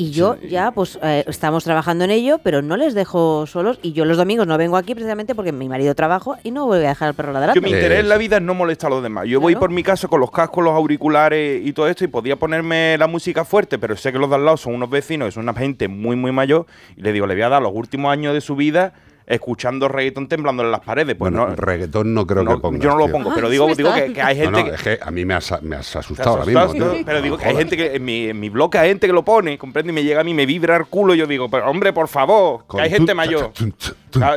Y 0.02 0.10
yo 0.10 0.36
ya, 0.41 0.72
pues, 0.72 0.98
eh, 1.03 1.23
estamos 1.28 1.64
trabajando 1.64 2.06
en 2.06 2.10
ello, 2.10 2.40
pero 2.40 2.64
no 2.64 2.76
les 2.76 2.95
dejo 2.95 3.45
solos. 3.45 3.78
Y 3.84 3.91
yo 3.91 4.03
los 4.03 4.18
domingos 4.18 4.48
no 4.48 4.57
vengo 4.57 4.76
aquí 4.76 4.95
precisamente 4.95 5.36
porque 5.36 5.52
mi 5.52 5.69
marido 5.69 5.94
trabaja 5.94 6.40
y 6.44 6.49
no 6.49 6.65
voy 6.65 6.80
a 6.80 6.90
dejar 6.90 7.10
al 7.10 7.14
perro 7.14 7.32
ladrando. 7.32 7.53
Yo 7.53 7.61
mi 7.61 7.69
interés 7.69 7.99
en 7.99 8.10
la 8.10 8.18
vida 8.18 8.38
es 8.38 8.41
no 8.41 8.56
molestar 8.56 8.91
a 8.91 8.95
los 8.95 9.03
demás. 9.03 9.28
Yo 9.28 9.40
voy 9.40 9.56
por 9.56 9.69
mi 9.69 9.84
casa 9.84 10.07
con 10.07 10.19
los 10.19 10.32
cascos, 10.32 10.64
los 10.64 10.73
auriculares 10.73 11.64
y 11.64 11.72
todo 11.72 11.88
esto 11.88 12.03
y 12.03 12.07
podía 12.07 12.36
ponerme 12.36 12.98
la 12.98 13.06
música 13.06 13.45
fuerte, 13.45 13.78
pero 13.78 13.95
sé 13.95 14.11
que 14.11 14.18
los 14.18 14.28
de 14.28 14.38
al 14.38 14.45
lado 14.45 14.57
son 14.57 14.73
unos 14.73 14.90
vecinos, 14.90 15.28
que 15.28 15.34
son 15.34 15.44
una 15.44 15.53
gente 15.53 15.88
muy, 15.88 16.15
muy 16.15 16.32
mayor 16.32 16.65
y 16.98 17.03
le 17.03 17.14
digo, 17.14 17.28
le 17.28 17.36
voy 17.36 17.44
a 17.44 17.49
dar 17.49 17.61
los 17.61 17.72
últimos 17.72 18.11
años 18.11 18.34
de 18.34 18.41
su 18.41 18.56
vida 18.56 18.94
escuchando 19.32 19.88
reggaetón 19.88 20.28
temblando 20.28 20.64
en 20.64 20.72
las 20.72 20.82
paredes. 20.82 21.16
Pues 21.16 21.32
Bueno, 21.32 21.48
no, 21.48 21.56
reggaetón 21.56 22.14
no 22.14 22.28
creo 22.28 22.44
no, 22.44 22.56
que 22.56 22.62
pongas. 22.62 22.82
yo 22.82 22.90
no 22.91 22.98
lo 22.98 23.06
tío. 23.06 23.14
pongo, 23.14 23.32
pero 23.34 23.49
digo, 23.49 23.68
digo 23.76 23.94
que, 23.94 24.14
que 24.14 24.22
hay 24.22 24.36
gente 24.36 24.52
no, 24.60 24.66
que... 24.66 24.72
es 24.76 24.82
que 24.82 24.99
a 25.02 25.12
mí 25.12 25.26
me 25.26 25.34
has, 25.34 25.62
me 25.62 25.76
has 25.76 25.91
¿Te 25.91 25.99
asustado 25.99 26.30
ahora 26.40 26.45
mismo. 26.45 26.72
tío. 26.74 26.94
Pero 27.06 27.22
digo 27.22 27.38
que 27.38 27.45
hay 27.45 27.56
gente 27.56 27.76
que 27.78 27.95
en 27.95 28.03
mi, 28.06 28.26
en 28.28 28.40
mi 28.40 28.49
blog 28.49 28.76
hay 28.78 28.90
gente 28.90 29.08
que 29.08 29.14
lo 29.14 29.24
pone, 29.24 29.58
comprende, 29.58 29.91
y 29.91 29.95
me 29.95 30.03
llega 30.03 30.22
a 30.22 30.24
mí, 30.24 30.34
me 30.34 30.45
vibra 30.45 30.76
el 30.78 30.86
culo, 30.86 31.16
y 31.16 31.18
yo 31.18 31.28
digo, 31.28 31.49
pero 31.49 31.70
hombre, 31.70 31.94
por 31.94 32.08
favor, 32.08 32.66
Con 32.68 32.78
que 32.80 32.84
hay 32.84 32.90
gente 32.90 33.14
mayor. 33.14 33.52
Ah, 34.22 34.36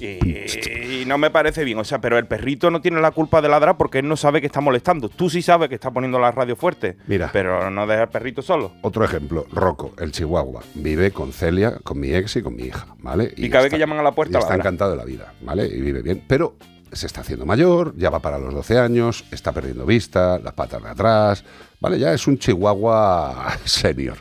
Y, 0.00 1.00
y 1.02 1.04
no 1.06 1.18
me 1.18 1.30
parece 1.30 1.64
bien, 1.64 1.78
o 1.78 1.84
sea, 1.84 2.00
pero 2.00 2.16
el 2.18 2.26
perrito 2.26 2.70
no 2.70 2.80
tiene 2.80 3.00
la 3.00 3.10
culpa 3.10 3.42
de 3.42 3.48
ladrar 3.48 3.76
porque 3.76 3.98
él 3.98 4.08
no 4.08 4.16
sabe 4.16 4.40
que 4.40 4.46
está 4.46 4.60
molestando. 4.60 5.08
Tú 5.08 5.28
sí 5.28 5.42
sabes 5.42 5.68
que 5.68 5.74
está 5.74 5.90
poniendo 5.90 6.18
la 6.20 6.30
radio 6.30 6.54
fuerte, 6.54 6.96
Mira. 7.08 7.30
pero 7.32 7.70
no 7.70 7.86
deja 7.86 8.02
al 8.02 8.08
perrito 8.08 8.42
solo. 8.42 8.72
Otro 8.82 9.04
ejemplo, 9.04 9.46
Rocco, 9.52 9.92
el 9.98 10.12
chihuahua, 10.12 10.62
vive 10.74 11.10
con 11.10 11.32
Celia, 11.32 11.78
con 11.82 11.98
mi 11.98 12.14
ex 12.14 12.36
y 12.36 12.42
con 12.42 12.54
mi 12.54 12.64
hija, 12.64 12.86
¿vale? 13.02 13.32
Y 13.36 13.48
cada 13.50 13.64
vez 13.64 13.72
que 13.72 13.78
llaman 13.78 13.98
a 13.98 14.02
la 14.02 14.12
puerta 14.12 14.38
y 14.38 14.40
está 14.40 14.54
encantado 14.54 14.92
de 14.92 14.96
la 14.96 15.04
vida, 15.04 15.32
¿vale? 15.42 15.66
Y 15.66 15.80
vive 15.80 16.02
bien. 16.02 16.22
Pero 16.26 16.56
se 16.92 17.06
está 17.06 17.20
haciendo 17.20 17.46
mayor, 17.46 17.94
ya 17.96 18.10
va 18.10 18.20
para 18.20 18.38
los 18.38 18.52
12 18.52 18.78
años, 18.78 19.24
está 19.30 19.52
perdiendo 19.52 19.86
vista, 19.86 20.38
las 20.38 20.54
patas 20.54 20.82
de 20.82 20.88
atrás, 20.88 21.44
¿vale? 21.80 21.98
Ya 21.98 22.12
es 22.12 22.26
un 22.26 22.38
chihuahua 22.38 23.56
senior. 23.64 24.18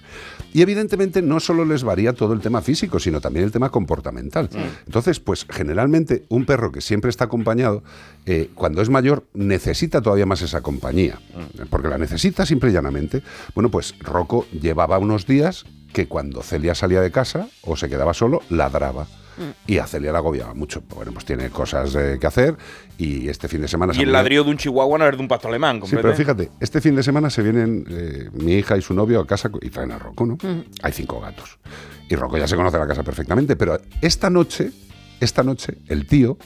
Y 0.53 0.61
evidentemente 0.61 1.21
no 1.21 1.39
solo 1.39 1.65
les 1.65 1.83
varía 1.83 2.13
todo 2.13 2.33
el 2.33 2.39
tema 2.39 2.61
físico, 2.61 2.99
sino 2.99 3.21
también 3.21 3.45
el 3.45 3.51
tema 3.51 3.69
comportamental. 3.69 4.49
Entonces, 4.85 5.19
pues 5.19 5.45
generalmente 5.49 6.25
un 6.29 6.45
perro 6.45 6.71
que 6.71 6.81
siempre 6.81 7.09
está 7.09 7.25
acompañado, 7.25 7.83
eh, 8.25 8.49
cuando 8.55 8.81
es 8.81 8.89
mayor, 8.89 9.25
necesita 9.33 10.01
todavía 10.01 10.25
más 10.25 10.41
esa 10.41 10.61
compañía, 10.61 11.19
porque 11.69 11.87
la 11.87 11.97
necesita 11.97 12.45
simple 12.45 12.69
y 12.71 12.73
llanamente. 12.73 13.21
Bueno, 13.55 13.69
pues 13.69 13.97
Rocco 13.99 14.45
llevaba 14.51 14.97
unos 14.97 15.25
días 15.25 15.65
que 15.93 16.07
cuando 16.07 16.41
Celia 16.43 16.75
salía 16.75 17.01
de 17.01 17.11
casa 17.11 17.47
o 17.63 17.75
se 17.75 17.89
quedaba 17.89 18.13
solo, 18.13 18.41
ladraba. 18.49 19.07
Y 19.67 19.77
a 19.77 19.87
Celia 19.87 20.11
la 20.11 20.19
agobiaba 20.19 20.53
mucho. 20.53 20.81
Bueno, 20.95 21.11
pues 21.11 21.25
tiene 21.25 21.49
cosas 21.49 21.95
eh, 21.95 22.17
que 22.19 22.27
hacer 22.27 22.57
y 22.97 23.29
este 23.29 23.47
fin 23.47 23.61
de 23.61 23.67
semana... 23.67 23.93
se 23.93 23.99
Y 23.99 24.03
el 24.03 24.11
ladrillo 24.11 24.43
de 24.43 24.51
un 24.51 24.57
chihuahua 24.57 24.97
no 24.97 25.05
es 25.07 25.15
de 25.15 25.21
un 25.21 25.27
pastor 25.27 25.49
alemán, 25.49 25.81
Sí, 25.85 25.95
pero 25.95 26.13
fíjate, 26.13 26.49
este 26.59 26.81
fin 26.81 26.95
de 26.95 27.03
semana 27.03 27.29
se 27.29 27.41
vienen 27.43 27.85
eh, 27.89 28.29
mi 28.33 28.53
hija 28.53 28.77
y 28.77 28.81
su 28.81 28.93
novio 28.93 29.19
a 29.21 29.27
casa 29.27 29.49
y 29.61 29.69
traen 29.69 29.91
a 29.91 29.99
Rocco, 29.99 30.25
¿no? 30.25 30.37
Hay 30.83 30.91
cinco 30.91 31.19
gatos. 31.21 31.57
Y 32.09 32.15
Rocco 32.15 32.37
ya 32.37 32.47
se 32.47 32.55
conoce 32.55 32.77
la 32.77 32.87
casa 32.87 33.03
perfectamente, 33.03 33.55
pero 33.55 33.79
esta 34.01 34.29
noche, 34.29 34.71
esta 35.19 35.43
noche, 35.43 35.77
el 35.87 36.05
tío, 36.07 36.37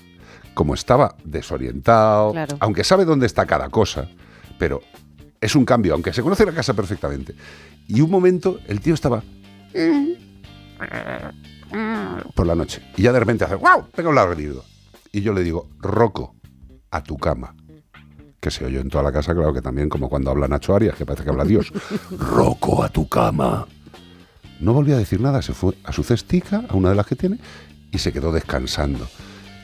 como 0.53 0.73
estaba 0.73 1.15
desorientado, 1.23 2.31
Claro. 2.33 2.57
aunque 2.59 2.83
sabe 2.83 3.05
dónde 3.05 3.25
está 3.25 3.45
cada 3.45 3.69
cosa, 3.69 4.07
pero 4.59 4.81
es 5.41 5.55
un 5.55 5.65
cambio, 5.65 5.93
aunque 5.93 6.13
se 6.13 6.21
conoce 6.21 6.45
la 6.45 6.51
casa 6.51 6.73
perfectamente. 6.73 7.33
Y 7.87 8.01
un 8.01 8.09
momento, 8.11 8.59
el 8.67 8.79
tío 8.79 8.93
estaba 8.93 9.23
por 12.35 12.45
la 12.47 12.55
noche. 12.55 12.81
Y 12.97 13.03
ya 13.03 13.11
de 13.11 13.19
repente 13.19 13.43
hace 13.45 13.55
¡guau! 13.55 13.87
Pega 13.95 14.09
un 14.09 14.15
ladrido. 14.15 14.63
Y 15.11 15.21
yo 15.21 15.33
le 15.33 15.43
digo, 15.43 15.69
Rocco, 15.79 16.35
a 16.91 17.03
tu 17.03 17.17
cama. 17.17 17.55
Que 18.39 18.51
se 18.51 18.65
oyó 18.65 18.81
en 18.81 18.89
toda 18.89 19.03
la 19.03 19.11
casa, 19.11 19.33
claro 19.33 19.53
que 19.53 19.61
también 19.61 19.87
como 19.89 20.09
cuando 20.09 20.29
habla 20.31 20.47
Nacho 20.47 20.75
Arias, 20.75 20.95
que 20.95 21.05
parece 21.05 21.23
que 21.23 21.29
habla 21.29 21.45
Dios. 21.45 21.71
Rocco, 22.19 22.83
a 22.83 22.89
tu 22.89 23.07
cama. 23.07 23.65
No 24.59 24.73
volvió 24.73 24.95
a 24.95 24.99
decir 24.99 25.21
nada, 25.21 25.41
se 25.41 25.53
fue 25.53 25.73
a 25.83 25.91
su 25.93 26.03
cestica, 26.03 26.63
a 26.69 26.75
una 26.75 26.89
de 26.89 26.95
las 26.95 27.05
que 27.07 27.15
tiene, 27.15 27.39
y 27.91 27.97
se 27.99 28.11
quedó 28.11 28.31
descansando. 28.31 29.07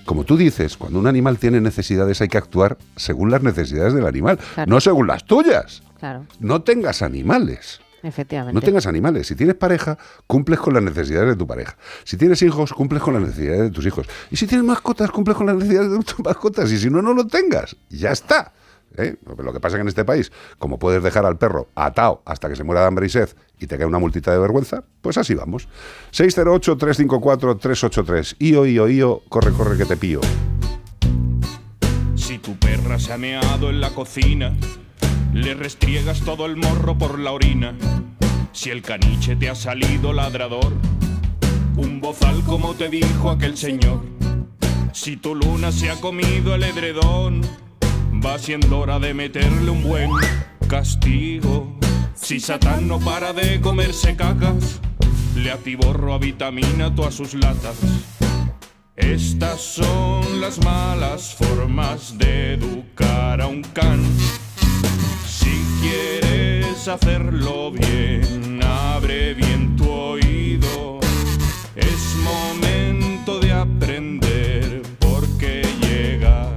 Como 0.05 0.23
tú 0.23 0.37
dices, 0.37 0.75
cuando 0.77 0.97
un 0.99 1.07
animal 1.07 1.37
tiene 1.37 1.61
necesidades 1.61 2.19
hay 2.21 2.27
que 2.29 2.37
actuar 2.37 2.77
según 2.95 3.29
las 3.31 3.43
necesidades 3.43 3.93
del 3.93 4.05
animal, 4.07 4.39
Claro. 4.55 4.69
no 4.69 4.79
según 4.81 5.07
las 5.07 5.25
tuyas. 5.25 5.83
Claro, 5.99 6.25
No 6.39 6.61
tengas 6.63 7.01
animales. 7.01 7.81
Efectivamente. 8.03 8.53
No 8.53 8.61
tengas 8.61 8.87
animales. 8.87 9.27
Si 9.27 9.35
tienes 9.35 9.55
pareja, 9.55 9.97
cumples 10.27 10.59
con 10.59 10.73
las 10.73 10.83
necesidades 10.83 11.29
de 11.29 11.35
tu 11.35 11.47
pareja. 11.47 11.77
Si 12.03 12.17
tienes 12.17 12.41
hijos, 12.41 12.73
cumples 12.73 13.01
con 13.01 13.13
las 13.13 13.23
necesidades 13.23 13.61
de 13.61 13.71
tus 13.71 13.85
hijos. 13.85 14.07
Y 14.31 14.35
si 14.35 14.47
tienes 14.47 14.65
mascotas, 14.65 15.11
cumples 15.11 15.37
con 15.37 15.47
las 15.47 15.55
necesidades 15.55 15.91
de 15.91 15.99
tus 15.99 16.19
mascotas. 16.19 16.69
Y 16.71 16.79
si 16.79 16.89
no, 16.89 17.01
no 17.01 17.13
lo 17.13 17.25
tengas. 17.27 17.77
Ya 17.89 18.11
está. 18.11 18.51
¿eh? 18.97 19.15
Lo 19.25 19.53
que 19.53 19.59
pasa 19.59 19.75
es 19.75 19.79
que 19.79 19.81
en 19.81 19.87
este 19.87 20.05
país, 20.05 20.31
como 20.57 20.79
puedes 20.79 21.03
dejar 21.03 21.25
al 21.25 21.37
perro 21.37 21.67
atado 21.75 22.23
hasta 22.25 22.49
que 22.49 22.55
se 22.55 22.63
muera 22.63 22.81
de 22.81 22.87
hambre 22.87 23.05
y 23.05 23.09
sed 23.09 23.29
y 23.59 23.67
te 23.67 23.77
cae 23.77 23.85
una 23.85 23.99
multita 23.99 24.31
de 24.31 24.39
vergüenza, 24.39 24.83
pues 25.01 25.17
así 25.17 25.35
vamos. 25.35 25.67
608-354-383. 26.11 28.37
Io, 28.39 28.65
io, 28.65 28.87
io, 28.87 29.21
corre, 29.29 29.51
corre 29.51 29.77
que 29.77 29.85
te 29.85 29.97
pío. 29.97 30.21
Si 32.15 32.39
tu 32.39 32.55
perra 32.57 32.97
se 32.99 33.13
ha 33.13 33.17
meado 33.17 33.69
en 33.69 33.81
la 33.81 33.91
cocina, 33.91 34.55
le 35.33 35.53
restriegas 35.53 36.21
todo 36.21 36.45
el 36.45 36.55
morro 36.55 36.97
por 36.97 37.19
la 37.19 37.31
orina. 37.31 37.75
Si 38.51 38.69
el 38.69 38.81
caniche 38.81 39.35
te 39.35 39.49
ha 39.49 39.55
salido 39.55 40.13
ladrador, 40.13 40.73
un 41.77 42.01
bozal 42.01 42.43
como 42.43 42.73
te 42.73 42.89
dijo 42.89 43.29
aquel 43.29 43.57
señor. 43.57 44.03
Si 44.93 45.17
tu 45.17 45.35
luna 45.35 45.71
se 45.71 45.89
ha 45.89 45.95
comido 45.95 46.55
el 46.55 46.63
edredón, 46.63 47.41
va 48.25 48.37
siendo 48.39 48.79
hora 48.79 48.99
de 48.99 49.13
meterle 49.13 49.69
un 49.69 49.83
buen 49.83 50.11
castigo. 50.67 51.77
Si 52.15 52.39
Satán 52.39 52.87
no 52.87 52.99
para 52.99 53.31
de 53.33 53.61
comerse 53.61 54.15
cacas, 54.15 54.81
le 55.35 55.51
atiborro 55.51 56.13
a 56.13 56.17
vitamina 56.17 56.93
todas 56.93 57.13
sus 57.13 57.33
latas. 57.33 57.77
Estas 58.95 59.61
son 59.61 60.41
las 60.41 60.63
malas 60.63 61.33
formas 61.35 62.17
de 62.17 62.55
educar 62.55 63.41
a 63.41 63.47
un 63.47 63.61
can. 63.61 64.03
Quieres 65.81 66.87
hacerlo 66.89 67.71
bien, 67.71 68.59
abre 68.61 69.33
bien 69.33 69.77
tu 69.77 69.89
oído. 69.89 70.99
Es 71.73 72.17
momento 72.21 73.39
de 73.39 73.53
aprender 73.53 74.81
porque 74.99 75.63
llega 75.79 76.49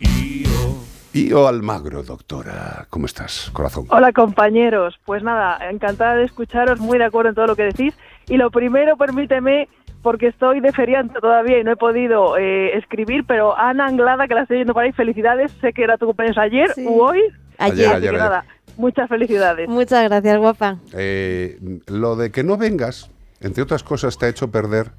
Io. 0.00 0.74
Io 1.14 1.46
Almagro, 1.46 2.02
doctora. 2.02 2.86
¿Cómo 2.90 3.06
estás, 3.06 3.50
corazón? 3.52 3.86
Hola 3.90 4.12
compañeros, 4.12 4.98
pues 5.04 5.22
nada, 5.22 5.70
encantada 5.70 6.16
de 6.16 6.24
escucharos, 6.24 6.80
muy 6.80 6.98
de 6.98 7.04
acuerdo 7.04 7.28
en 7.28 7.36
todo 7.36 7.46
lo 7.46 7.54
que 7.54 7.64
decís. 7.64 7.94
Y 8.28 8.38
lo 8.38 8.50
primero, 8.50 8.96
permíteme, 8.96 9.68
porque 10.02 10.26
estoy 10.26 10.58
de 10.58 10.72
feriante 10.72 11.20
todavía 11.20 11.60
y 11.60 11.64
no 11.64 11.70
he 11.70 11.76
podido 11.76 12.36
eh, 12.36 12.76
escribir, 12.76 13.24
pero 13.24 13.56
Ana 13.56 13.86
Anglada, 13.86 14.26
que 14.26 14.34
la 14.34 14.42
estoy 14.42 14.56
viendo 14.56 14.74
por 14.74 14.82
ahí, 14.82 14.90
felicidades, 14.90 15.52
sé 15.60 15.72
que 15.72 15.84
era 15.84 15.96
tu 15.96 16.06
cumpleaños 16.06 16.38
ayer 16.38 16.72
u 16.78 17.00
hoy. 17.00 17.20
Ayer. 17.64 17.92
Ayer, 17.92 18.12
nada, 18.14 18.44
muchas 18.76 19.08
felicidades. 19.08 19.68
Muchas 19.68 20.04
gracias, 20.04 20.38
guapa. 20.38 20.78
Eh, 20.92 21.58
lo 21.86 22.16
de 22.16 22.30
que 22.30 22.42
no 22.42 22.56
vengas, 22.56 23.10
entre 23.40 23.62
otras 23.62 23.82
cosas, 23.82 24.18
te 24.18 24.26
ha 24.26 24.28
hecho 24.28 24.50
perder 24.50 24.90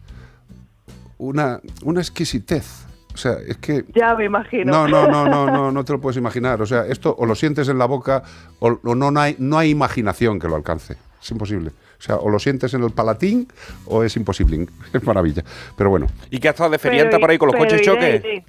una, 1.18 1.60
una 1.84 2.02
exquisitez. 2.02 2.85
O 3.14 3.18
sea, 3.18 3.34
es 3.48 3.57
que... 3.57 3.85
Ya 3.94 4.15
me 4.15 4.26
imagino. 4.26 4.72
No, 4.72 4.88
no, 4.88 5.07
no, 5.07 5.26
no, 5.27 5.45
no, 5.45 5.72
no 5.73 5.85
te 5.85 5.94
lo 5.94 6.02
puedes 6.02 6.18
imaginar. 6.18 6.61
O 6.61 6.65
sea, 6.65 6.85
esto 6.88 7.15
o 7.18 7.26
lo 7.26 7.35
sientes 7.35 7.69
en 7.69 7.77
la 7.77 7.85
boca 7.85 8.23
o, 8.60 8.80
o 8.84 8.95
no, 8.95 9.11
no, 9.11 9.19
hay, 9.19 9.35
no 9.38 9.57
hay 9.57 9.69
imaginación 9.69 10.40
que 10.40 10.48
lo 10.48 10.56
alcance. 10.56 10.98
Es 11.22 11.31
imposible. 11.31 11.72
O 11.99 12.02
sea, 12.02 12.18
o 12.18 12.30
lo 12.30 12.38
sientes 12.38 12.73
en 12.73 12.84
el 12.84 12.91
palatín 12.91 13.48
o 13.85 14.03
es 14.03 14.18
imposible. 14.18 14.68
Es 14.94 15.03
maravilla. 15.03 15.44
Pero 15.77 15.90
bueno. 15.90 16.07
¿Y 16.30 16.40
que 16.40 16.49
ha 16.49 16.52
estado 16.52 16.69
de 16.72 16.77
Pero 16.80 16.91
ferianta 16.91 17.18
por 17.19 17.30
ahí 17.30 17.38
con 17.38 17.48
los 17.48 17.56
coches 17.56 17.81
iré, 17.81 17.85
choque? 17.85 18.15
iré. 18.15 18.45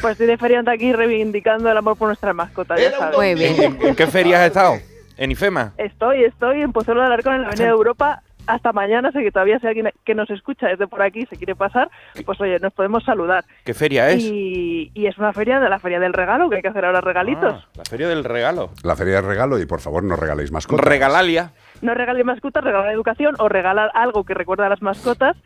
Pues 0.00 0.12
estoy 0.12 0.26
de 0.26 0.38
feriante 0.38 0.70
aquí 0.70 0.92
reivindicando 0.92 1.70
el 1.70 1.76
amor 1.76 1.96
por 1.96 2.08
nuestras 2.08 2.34
mascotas, 2.34 2.80
ya 2.80 2.90
sabes. 2.92 3.16
Muy 3.16 3.34
bien. 3.34 3.78
¿En, 3.80 3.94
qué 3.94 4.06
ferias 4.06 4.40
has 4.40 4.46
estado? 4.48 4.74
¿En 5.16 5.30
IFEMA? 5.30 5.72
Estoy, 5.78 6.24
estoy 6.24 6.62
en 6.62 6.72
Pozuelo 6.72 7.00
de 7.00 7.06
Alarcón, 7.06 7.34
en 7.34 7.42
la 7.42 7.48
Avenida 7.48 7.66
de 7.66 7.72
Europa. 7.72 8.22
Hasta 8.46 8.74
mañana, 8.74 9.10
sé 9.10 9.22
que 9.22 9.30
todavía 9.30 9.58
si 9.58 9.66
alguien 9.66 9.90
que 10.04 10.14
nos 10.14 10.28
escucha 10.28 10.66
desde 10.66 10.86
por 10.86 11.00
aquí 11.00 11.24
se 11.30 11.36
quiere 11.36 11.54
pasar, 11.54 11.88
pues 12.26 12.38
oye, 12.42 12.58
nos 12.58 12.74
podemos 12.74 13.02
saludar. 13.02 13.42
¿Qué 13.64 13.72
feria 13.72 14.10
es? 14.10 14.22
Y, 14.22 14.90
y 14.92 15.06
es 15.06 15.16
una 15.16 15.32
feria 15.32 15.60
de 15.60 15.70
la 15.70 15.78
Feria 15.78 15.98
del 15.98 16.12
Regalo, 16.12 16.50
que 16.50 16.56
hay 16.56 16.62
que 16.62 16.68
hacer 16.68 16.84
ahora 16.84 17.00
regalitos. 17.00 17.54
Ah, 17.54 17.68
la 17.74 17.84
feria 17.84 18.06
del 18.06 18.22
regalo. 18.22 18.70
La 18.82 18.96
feria 18.96 19.14
de 19.14 19.22
regalo 19.22 19.58
y 19.58 19.64
por 19.64 19.80
favor 19.80 20.04
no 20.04 20.16
regaléis 20.16 20.52
mascotas. 20.52 20.84
Regalalia. 20.84 21.52
No 21.80 21.94
regalar 21.94 22.22
mascotas, 22.24 22.62
regalar 22.62 22.92
educación 22.92 23.34
o 23.38 23.48
regalar 23.48 23.90
algo 23.94 24.24
que 24.24 24.34
recuerda 24.34 24.66
a 24.66 24.68
las 24.68 24.82
mascotas. 24.82 25.36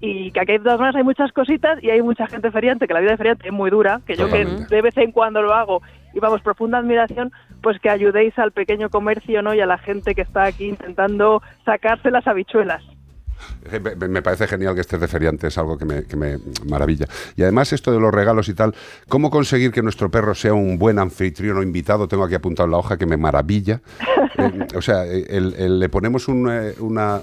Y 0.00 0.30
que 0.30 0.40
aquí 0.40 0.52
de 0.52 0.58
todas 0.60 0.78
maneras 0.78 0.96
hay 0.96 1.02
muchas 1.04 1.32
cositas 1.32 1.82
y 1.82 1.90
hay 1.90 2.00
mucha 2.02 2.26
gente 2.28 2.50
feriante, 2.52 2.86
que 2.86 2.94
la 2.94 3.00
vida 3.00 3.10
de 3.12 3.16
feriante 3.16 3.48
es 3.48 3.52
muy 3.52 3.68
dura, 3.70 4.00
que 4.06 4.14
yo 4.14 4.28
que 4.28 4.44
de 4.44 4.82
vez 4.82 4.96
en 4.96 5.10
cuando 5.12 5.42
lo 5.42 5.52
hago 5.54 5.82
y 6.14 6.20
vamos, 6.20 6.40
profunda 6.40 6.78
admiración, 6.78 7.32
pues 7.62 7.78
que 7.80 7.90
ayudéis 7.90 8.38
al 8.38 8.52
pequeño 8.52 8.90
comercio 8.90 9.42
¿no? 9.42 9.54
y 9.54 9.60
a 9.60 9.66
la 9.66 9.76
gente 9.78 10.14
que 10.14 10.22
está 10.22 10.44
aquí 10.44 10.66
intentando 10.68 11.42
sacarse 11.64 12.10
las 12.12 12.26
habichuelas. 12.28 12.82
Eh, 13.70 13.78
Me, 14.08 14.20
parece 14.22 14.48
genial 14.48 14.74
que 14.74 14.80
estés 14.80 15.00
de 15.00 15.06
feriante, 15.06 15.46
es 15.46 15.58
algo 15.58 15.78
que 15.78 15.84
me, 15.84 16.04
que 16.04 16.16
me 16.16 16.38
maravilla. 16.68 17.06
Y 17.36 17.42
además 17.42 17.72
esto 17.72 17.92
de 17.92 18.00
los 18.00 18.12
regalos 18.12 18.48
y 18.48 18.54
tal, 18.54 18.74
¿cómo 19.08 19.30
conseguir 19.30 19.70
que 19.70 19.80
nuestro 19.82 20.10
perro 20.10 20.34
sea 20.34 20.54
un 20.54 20.76
buen 20.78 20.98
anfitrión 20.98 21.56
o 21.58 21.62
invitado? 21.62 22.08
Tengo 22.08 22.24
aquí 22.24 22.34
apuntado 22.34 22.64
en 22.66 22.72
la 22.72 22.78
hoja 22.78 22.96
que 22.96 23.06
me 23.06 23.16
maravilla. 23.16 23.80
Eh, 24.40 24.66
o 24.76 24.80
sea, 24.82 25.04
eh, 25.04 25.24
el- 25.30 25.54
el- 25.58 25.80
le 25.80 25.88
ponemos 25.88 26.28
un, 26.28 26.48
una, 26.78 27.20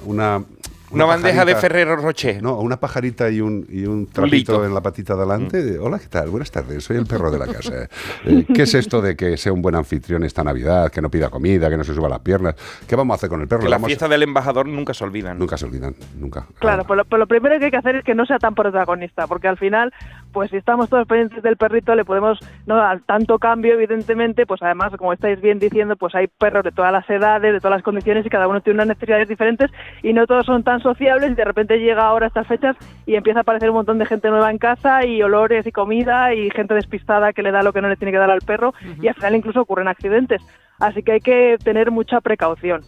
una... 0.91 1.05
Una 1.05 1.15
bandeja 1.15 1.45
de 1.45 1.55
Ferrero 1.55 1.95
Rocher. 1.95 2.41
No, 2.41 2.59
una 2.59 2.77
pajarita 2.79 3.29
y 3.29 3.41
un, 3.41 3.65
y 3.69 3.85
un 3.85 4.07
trapito 4.07 4.65
en 4.65 4.73
la 4.73 4.81
patita 4.81 5.15
de 5.15 5.21
adelante. 5.23 5.79
Hola, 5.79 5.99
¿qué 5.99 6.07
tal? 6.07 6.29
Buenas 6.29 6.51
tardes, 6.51 6.83
soy 6.83 6.97
el 6.97 7.05
perro 7.05 7.31
de 7.31 7.39
la 7.39 7.47
casa. 7.47 7.73
Eh, 8.25 8.45
¿Qué 8.53 8.63
es 8.63 8.73
esto 8.73 9.01
de 9.01 9.15
que 9.15 9.37
sea 9.37 9.51
un 9.53 9.61
buen 9.61 9.75
anfitrión 9.75 10.23
esta 10.23 10.43
Navidad, 10.43 10.91
que 10.91 11.01
no 11.01 11.09
pida 11.09 11.29
comida, 11.29 11.69
que 11.69 11.77
no 11.77 11.83
se 11.83 11.93
suba 11.93 12.09
las 12.09 12.19
piernas? 12.19 12.55
¿Qué 12.87 12.95
vamos 12.95 13.13
a 13.13 13.15
hacer 13.15 13.29
con 13.29 13.41
el 13.41 13.47
perro? 13.47 13.61
Que 13.61 13.69
las 13.69 13.77
vamos- 13.77 13.87
fiestas 13.87 14.09
del 14.09 14.23
embajador 14.23 14.67
nunca 14.67 14.93
se 14.93 15.03
olvidan. 15.03 15.37
Nunca 15.37 15.57
se 15.57 15.65
olvidan, 15.65 15.95
nunca. 16.17 16.45
Claro, 16.59 16.83
pues 16.85 16.97
lo, 16.97 17.05
pues 17.05 17.19
lo 17.19 17.27
primero 17.27 17.57
que 17.59 17.65
hay 17.65 17.71
que 17.71 17.77
hacer 17.77 17.97
es 17.97 18.03
que 18.03 18.15
no 18.15 18.25
sea 18.25 18.39
tan 18.39 18.55
protagonista, 18.55 19.27
porque 19.27 19.47
al 19.47 19.57
final, 19.57 19.93
pues 20.35 20.51
si 20.51 20.57
estamos 20.57 20.89
todos 20.89 21.07
pendientes 21.07 21.41
del 21.43 21.55
perrito, 21.55 21.95
le 21.95 22.03
podemos 22.03 22.37
no 22.65 22.75
dar 22.75 22.99
tanto 23.05 23.39
cambio, 23.39 23.75
evidentemente, 23.75 24.45
pues 24.45 24.61
además, 24.61 24.91
como 24.97 25.13
estáis 25.13 25.39
bien 25.39 25.59
diciendo, 25.59 25.95
pues 25.95 26.13
hay 26.13 26.27
perros 26.27 26.65
de 26.65 26.73
todas 26.73 26.91
las 26.91 27.09
edades, 27.09 27.53
de 27.53 27.61
todas 27.61 27.77
las 27.77 27.83
condiciones 27.83 28.25
y 28.25 28.29
cada 28.29 28.49
uno 28.49 28.59
tiene 28.59 28.75
unas 28.75 28.89
necesidades 28.89 29.29
diferentes 29.29 29.71
y 30.03 30.11
no 30.11 30.27
todos 30.27 30.45
son 30.45 30.61
tan 30.63 30.81
sociables 30.81 31.31
y 31.31 31.35
de 31.35 31.45
repente 31.45 31.79
llega 31.79 32.05
ahora 32.05 32.27
estas 32.27 32.47
fechas 32.47 32.75
y 33.05 33.15
empieza 33.15 33.39
a 33.39 33.41
aparecer 33.43 33.69
un 33.69 33.77
montón 33.77 33.97
de 33.97 34.05
gente 34.05 34.29
nueva 34.29 34.51
en 34.51 34.57
casa 34.57 35.05
y 35.05 35.23
olores 35.23 35.65
y 35.65 35.71
comida 35.71 36.33
y 36.33 36.51
gente 36.51 36.73
despistada 36.73 37.31
que 37.31 37.41
le 37.41 37.53
da 37.53 37.63
lo 37.63 37.71
que 37.71 37.81
no 37.81 37.87
le 37.87 37.95
tiene 37.95 38.11
que 38.11 38.17
dar 38.17 38.29
al 38.29 38.41
perro 38.41 38.73
y 39.01 39.07
al 39.07 39.15
final 39.15 39.37
incluso 39.37 39.61
ocurren 39.61 39.87
accidentes. 39.87 40.41
Así 40.81 41.01
que 41.01 41.13
hay 41.13 41.21
que 41.21 41.55
tener 41.63 41.91
mucha 41.91 42.19
precaución. 42.19 42.81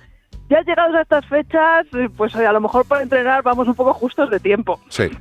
Ya 0.49 0.63
llegados 0.63 0.95
a 0.95 1.01
estas 1.03 1.25
fechas, 1.27 1.87
pues 2.17 2.35
a 2.35 2.51
lo 2.51 2.59
mejor 2.59 2.85
para 2.85 3.03
entrenar 3.03 3.41
vamos 3.41 3.69
un 3.69 3.75
poco 3.75 3.93
justos 3.93 4.29
de 4.29 4.41
tiempo. 4.41 4.81
Sí. 4.89 5.09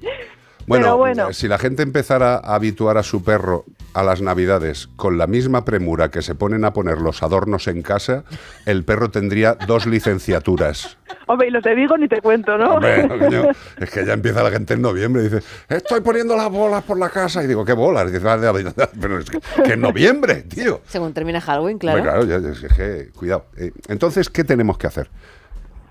Bueno, 0.66 0.84
Pero 0.86 0.96
bueno. 0.96 1.32
si 1.32 1.48
la 1.48 1.58
gente 1.58 1.82
empezara 1.82 2.36
a 2.36 2.54
habituar 2.54 2.96
a 2.98 3.02
su 3.02 3.22
perro 3.22 3.64
a 3.92 4.02
las 4.02 4.20
navidades 4.22 4.88
con 4.96 5.18
la 5.18 5.26
misma 5.26 5.64
premura 5.64 6.10
que 6.10 6.22
se 6.22 6.34
ponen 6.34 6.64
a 6.64 6.72
poner 6.72 6.98
los 6.98 7.22
adornos 7.22 7.68
en 7.68 7.82
casa, 7.82 8.24
el 8.66 8.84
perro 8.84 9.10
tendría 9.10 9.54
dos 9.54 9.86
licenciaturas. 9.86 10.96
Hombre, 11.26 11.48
y 11.48 11.50
los 11.50 11.62
de 11.62 11.74
Vigo 11.74 11.96
ni 11.96 12.08
te 12.08 12.20
cuento, 12.20 12.56
¿no? 12.58 12.74
Hombre, 12.74 13.06
coño, 13.18 13.50
es 13.78 13.90
que 13.90 14.04
ya 14.04 14.14
empieza 14.14 14.42
la 14.42 14.50
gente 14.50 14.74
en 14.74 14.82
noviembre 14.82 15.22
y 15.22 15.28
dice, 15.28 15.42
estoy 15.68 16.00
poniendo 16.00 16.36
las 16.36 16.50
bolas 16.50 16.82
por 16.82 16.98
la 16.98 17.08
casa. 17.10 17.42
Y 17.44 17.46
digo, 17.46 17.64
¿qué 17.64 17.72
bolas? 17.72 18.08
Y 18.08 18.12
dice, 18.12 18.28
"Ah, 18.28 18.36
de- 18.36 18.64
de- 18.64 18.72
pero 19.00 19.18
es 19.18 19.30
que, 19.30 19.38
que 19.62 19.72
en 19.74 19.80
noviembre, 19.80 20.42
tío. 20.42 20.80
Según 20.88 21.12
termina 21.12 21.40
Halloween, 21.40 21.78
claro. 21.78 21.98
Hombre, 21.98 22.12
claro, 22.12 22.26
ya- 22.26 22.38
ya- 22.40 22.66
es 22.66 22.74
que, 22.74 23.10
cuidado. 23.16 23.46
Eh, 23.56 23.70
Entonces, 23.88 24.28
¿qué 24.30 24.44
tenemos 24.44 24.76
que 24.78 24.86
hacer? 24.86 25.08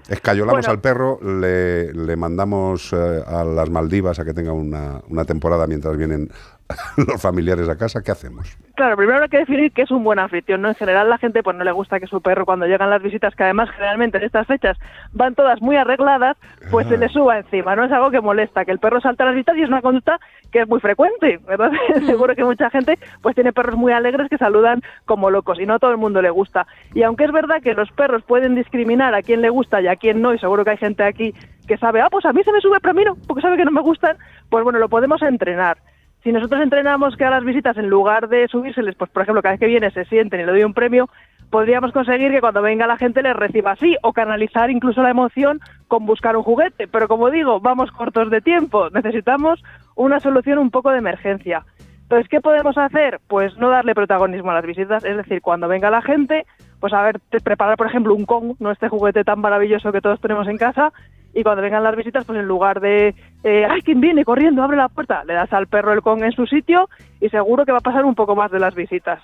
Escayolamos 0.07 0.61
Bueno. 0.61 0.71
al 0.71 0.79
perro, 0.81 1.19
le, 1.23 1.93
le 1.93 2.15
mandamos 2.15 2.91
eh, 2.93 3.23
a 3.25 3.43
las 3.43 3.69
Maldivas 3.69 4.19
a 4.19 4.25
que 4.25 4.33
tenga 4.33 4.51
una, 4.51 5.01
una 5.09 5.25
temporada 5.25 5.65
mientras 5.67 5.95
vienen 5.97 6.29
los 6.97 7.21
familiares 7.21 7.69
a 7.69 7.77
casa. 7.77 8.01
¿Qué 8.01 8.11
hacemos? 8.11 8.57
Claro, 8.75 8.97
primero 8.97 9.21
hay 9.21 9.29
que 9.29 9.37
definir 9.37 9.71
qué 9.71 9.83
es 9.83 9.91
un 9.91 10.03
buen 10.03 10.19
anfitrión, 10.19 10.61
¿no? 10.61 10.69
En 10.69 10.75
general 10.75 11.09
la 11.09 11.17
gente 11.17 11.43
pues 11.43 11.55
no 11.55 11.63
le 11.63 11.71
gusta 11.71 11.99
que 11.99 12.07
su 12.07 12.21
perro 12.21 12.45
cuando 12.45 12.65
llegan 12.65 12.89
las 12.89 13.01
visitas, 13.01 13.35
que 13.35 13.43
además 13.43 13.69
generalmente 13.71 14.17
en 14.17 14.23
estas 14.23 14.47
fechas 14.47 14.77
van 15.11 15.35
todas 15.35 15.61
muy 15.61 15.75
arregladas, 15.75 16.37
pues 16.71 16.87
se 16.87 16.97
le 16.97 17.09
suba 17.09 17.37
encima, 17.37 17.75
¿no? 17.75 17.85
Es 17.85 17.91
algo 17.91 18.09
que 18.09 18.21
molesta, 18.21 18.65
que 18.65 18.71
el 18.71 18.79
perro 18.79 19.01
salta 19.01 19.23
a 19.23 19.27
las 19.27 19.35
visitas 19.35 19.57
y 19.57 19.61
es 19.61 19.69
una 19.69 19.81
conducta 19.81 20.19
que 20.51 20.61
es 20.61 20.67
muy 20.67 20.79
frecuente, 20.79 21.39
¿verdad? 21.47 21.71
Seguro 22.05 22.35
que 22.35 22.43
mucha 22.43 22.69
gente 22.69 22.97
pues 23.21 23.35
tiene 23.35 23.53
perros 23.53 23.75
muy 23.75 23.91
alegres 23.91 24.29
que 24.29 24.37
saludan 24.37 24.81
como 25.05 25.29
locos 25.29 25.59
y 25.59 25.65
no 25.65 25.75
a 25.75 25.79
todo 25.79 25.91
el 25.91 25.97
mundo 25.97 26.21
le 26.21 26.29
gusta. 26.29 26.65
Y 26.93 27.03
aunque 27.03 27.25
es 27.25 27.31
verdad 27.31 27.61
que 27.61 27.73
los 27.73 27.91
perros 27.91 28.23
pueden 28.23 28.55
discriminar 28.55 29.13
a 29.13 29.21
quién 29.21 29.41
le 29.41 29.49
gusta 29.49 29.81
y 29.81 29.87
a 29.87 29.95
quién 29.95 30.21
no, 30.21 30.33
y 30.33 30.39
seguro 30.39 30.63
que 30.63 30.71
hay 30.71 30.77
gente 30.77 31.03
aquí 31.03 31.33
que 31.67 31.77
sabe, 31.77 32.01
ah, 32.01 32.09
pues 32.11 32.25
a 32.25 32.33
mí 32.33 32.43
se 32.43 32.51
me 32.51 32.59
sube, 32.59 32.79
pero 32.81 32.91
a 32.91 32.93
mí 32.93 33.03
no, 33.05 33.15
porque 33.27 33.41
sabe 33.41 33.57
que 33.57 33.65
no 33.65 33.71
me 33.71 33.81
gustan, 33.81 34.17
pues 34.49 34.63
bueno, 34.63 34.79
lo 34.79 34.89
podemos 34.89 35.21
entrenar. 35.21 35.77
Si 36.23 36.31
nosotros 36.31 36.61
entrenamos 36.61 37.17
que 37.17 37.25
a 37.25 37.29
las 37.29 37.43
visitas, 37.43 37.77
en 37.77 37.89
lugar 37.89 38.29
de 38.29 38.47
subírseles, 38.47 38.95
pues 38.95 39.11
por 39.11 39.23
ejemplo, 39.23 39.41
cada 39.41 39.53
vez 39.53 39.59
que 39.59 39.67
viene 39.67 39.91
se 39.91 40.05
sienten 40.05 40.39
y 40.39 40.45
le 40.45 40.51
doy 40.53 40.63
un 40.63 40.73
premio, 40.73 41.09
podríamos 41.49 41.91
conseguir 41.91 42.31
que 42.31 42.39
cuando 42.39 42.61
venga 42.61 42.87
la 42.87 42.97
gente 42.97 43.21
les 43.21 43.35
reciba 43.35 43.71
así, 43.71 43.97
o 44.01 44.13
canalizar 44.13 44.71
incluso 44.71 45.03
la 45.03 45.09
emoción 45.09 45.59
con 45.89 46.05
buscar 46.05 46.37
un 46.37 46.43
juguete. 46.43 46.87
Pero 46.87 47.09
como 47.09 47.29
digo, 47.29 47.59
vamos 47.59 47.91
cortos 47.91 48.29
de 48.29 48.39
tiempo, 48.39 48.89
necesitamos 48.89 49.61
una 49.95 50.21
solución 50.21 50.59
un 50.59 50.71
poco 50.71 50.91
de 50.91 50.99
emergencia. 50.99 51.65
Entonces, 52.03 52.29
¿qué 52.29 52.39
podemos 52.41 52.77
hacer? 52.77 53.19
Pues 53.27 53.57
no 53.57 53.69
darle 53.69 53.93
protagonismo 53.93 54.51
a 54.51 54.55
las 54.55 54.65
visitas, 54.65 55.03
es 55.03 55.17
decir, 55.17 55.41
cuando 55.41 55.67
venga 55.67 55.89
la 55.89 56.01
gente, 56.01 56.45
pues 56.79 56.93
a 56.93 57.01
ver, 57.01 57.19
preparar, 57.43 57.75
por 57.75 57.87
ejemplo, 57.87 58.15
un 58.15 58.25
Kong, 58.25 58.55
no 58.59 58.71
este 58.71 58.87
juguete 58.87 59.23
tan 59.23 59.41
maravilloso 59.41 59.91
que 59.91 60.01
todos 60.01 60.21
tenemos 60.21 60.47
en 60.47 60.57
casa, 60.57 60.93
y 61.33 61.43
cuando 61.43 61.61
vengan 61.61 61.83
las 61.83 61.95
visitas, 61.95 62.25
pues 62.25 62.39
en 62.39 62.47
lugar 62.47 62.79
de, 62.79 63.15
eh, 63.43 63.65
¡ay, 63.69 63.81
quién 63.81 63.99
viene 63.99 64.23
corriendo, 64.23 64.61
abre 64.63 64.77
la 64.77 64.89
puerta! 64.89 65.23
Le 65.25 65.33
das 65.33 65.51
al 65.53 65.67
perro 65.67 65.93
el 65.93 66.01
Kong 66.01 66.23
en 66.23 66.31
su 66.31 66.45
sitio 66.45 66.89
y 67.19 67.29
seguro 67.29 67.65
que 67.65 67.71
va 67.71 67.79
a 67.79 67.81
pasar 67.81 68.05
un 68.05 68.15
poco 68.15 68.35
más 68.35 68.51
de 68.51 68.59
las 68.59 68.75
visitas. 68.75 69.21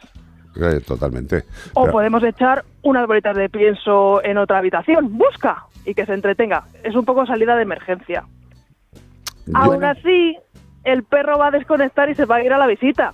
Eh, 0.59 0.81
totalmente. 0.85 1.43
O 1.73 1.81
Pero- 1.81 1.93
podemos 1.93 2.23
echar 2.23 2.63
unas 2.81 3.05
bolitas 3.07 3.35
de 3.35 3.49
pienso 3.49 4.23
en 4.23 4.37
otra 4.37 4.57
habitación, 4.57 5.17
busca, 5.17 5.65
y 5.85 5.93
que 5.93 6.05
se 6.05 6.13
entretenga. 6.13 6.63
Es 6.83 6.95
un 6.95 7.05
poco 7.05 7.25
salida 7.25 7.55
de 7.55 7.63
emergencia. 7.63 8.23
Aún 9.53 9.83
así, 9.83 10.37
el 10.83 11.03
perro 11.03 11.37
va 11.37 11.47
a 11.47 11.51
desconectar 11.51 12.09
y 12.09 12.15
se 12.15 12.25
va 12.25 12.37
a 12.37 12.43
ir 12.43 12.53
a 12.53 12.57
la 12.57 12.67
visita. 12.67 13.13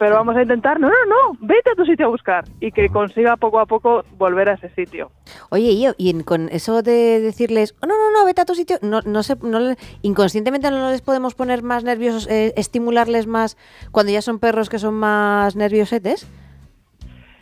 Pero 0.00 0.14
vamos 0.14 0.34
a 0.34 0.40
intentar, 0.40 0.80
no, 0.80 0.88
no, 0.88 0.94
no, 1.06 1.36
vete 1.42 1.72
a 1.72 1.74
tu 1.74 1.84
sitio 1.84 2.06
a 2.06 2.08
buscar 2.08 2.44
y 2.58 2.72
que 2.72 2.88
consiga 2.88 3.36
poco 3.36 3.60
a 3.60 3.66
poco 3.66 4.02
volver 4.16 4.48
a 4.48 4.54
ese 4.54 4.70
sitio. 4.70 5.10
Oye, 5.50 5.72
y, 5.72 5.86
y 5.98 6.08
en- 6.08 6.22
con 6.22 6.48
eso 6.48 6.80
de 6.80 7.20
decirles, 7.20 7.74
oh, 7.82 7.86
no, 7.86 7.94
no, 7.98 8.10
no, 8.18 8.24
vete 8.24 8.40
a 8.40 8.46
tu 8.46 8.54
sitio, 8.54 8.78
no, 8.80 9.02
no 9.04 9.22
sé, 9.22 9.36
no 9.42 9.58
inconscientemente 10.00 10.70
no 10.70 10.88
les 10.90 11.02
podemos 11.02 11.34
poner 11.34 11.62
más 11.62 11.84
nerviosos, 11.84 12.26
eh, 12.30 12.54
estimularles 12.56 13.26
más 13.26 13.58
cuando 13.92 14.10
ya 14.10 14.22
son 14.22 14.38
perros 14.38 14.70
que 14.70 14.78
son 14.78 14.94
más 14.94 15.54
nerviosetes. 15.54 16.26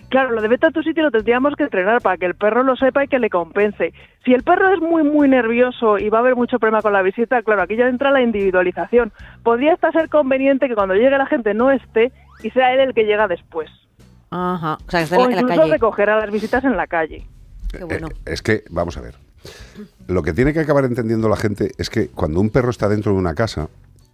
Claro, 0.09 0.33
lo 0.33 0.43
de 0.43 0.49
vete 0.49 0.67
a 0.67 0.71
tu 0.71 0.83
sitio 0.83 1.05
lo 1.05 1.11
tendríamos 1.13 1.55
que 1.55 1.63
entrenar 1.63 2.01
para 2.01 2.17
que 2.17 2.27
el 2.27 2.35
perro 2.35 2.65
lo 2.65 2.75
sepa 2.75 3.05
y 3.05 3.09
que 3.09 3.21
le 3.21 3.31
compense. 3.31 3.93
Si 4.25 4.33
el 4.35 4.43
perro 4.43 4.73
es 4.73 4.81
muy, 4.81 5.05
muy 5.05 5.29
nervioso 5.29 5.99
y 5.99 6.09
va 6.09 6.19
a 6.19 6.21
haber 6.23 6.35
mucho 6.35 6.59
problema 6.59 6.83
con 6.83 6.93
la 6.95 7.03
visita, 7.03 7.41
claro, 7.43 7.63
aquí 7.63 7.77
ya 7.77 7.87
entra 7.87 8.11
la 8.11 8.21
individualización. 8.23 9.13
Podría 9.45 9.75
hasta 9.75 9.93
ser 9.93 10.09
conveniente 10.09 10.67
que 10.67 10.75
cuando 10.75 10.95
llegue 10.95 11.11
la 11.11 11.27
gente 11.27 11.55
no 11.55 11.71
esté 11.71 12.11
y 12.43 12.51
sea 12.51 12.73
él 12.75 12.81
el 12.81 12.95
que 12.95 13.05
llega 13.05 13.27
después. 13.29 13.69
Ajá, 14.31 14.79
o 14.87 14.91
sea, 14.91 15.01
que 15.01 15.05
está 15.05 15.19
O 15.19 15.25
en 15.25 15.31
la- 15.31 15.31
en 15.31 15.35
la 15.37 15.41
incluso 15.43 15.61
calle. 15.63 15.73
recoger 15.73 16.11
a 16.11 16.19
las 16.21 16.31
visitas 16.31 16.65
en 16.65 16.77
la 16.77 16.87
calle. 16.87 17.27
Eh, 17.73 18.01
es 18.27 18.43
que, 18.43 18.65
vamos 18.71 18.97
a 18.97 19.01
ver, 19.01 19.15
lo 20.07 20.23
que 20.23 20.33
tiene 20.33 20.53
que 20.53 20.61
acabar 20.61 20.85
entendiendo 20.85 21.29
la 21.29 21.37
gente 21.37 21.73
es 21.79 21.91
que 21.91 22.09
cuando 22.09 22.41
un 22.41 22.51
perro 22.51 22.71
está 22.71 22.89
dentro 22.89 23.13
de 23.13 23.19
una 23.19 23.35
casa, 23.35 23.69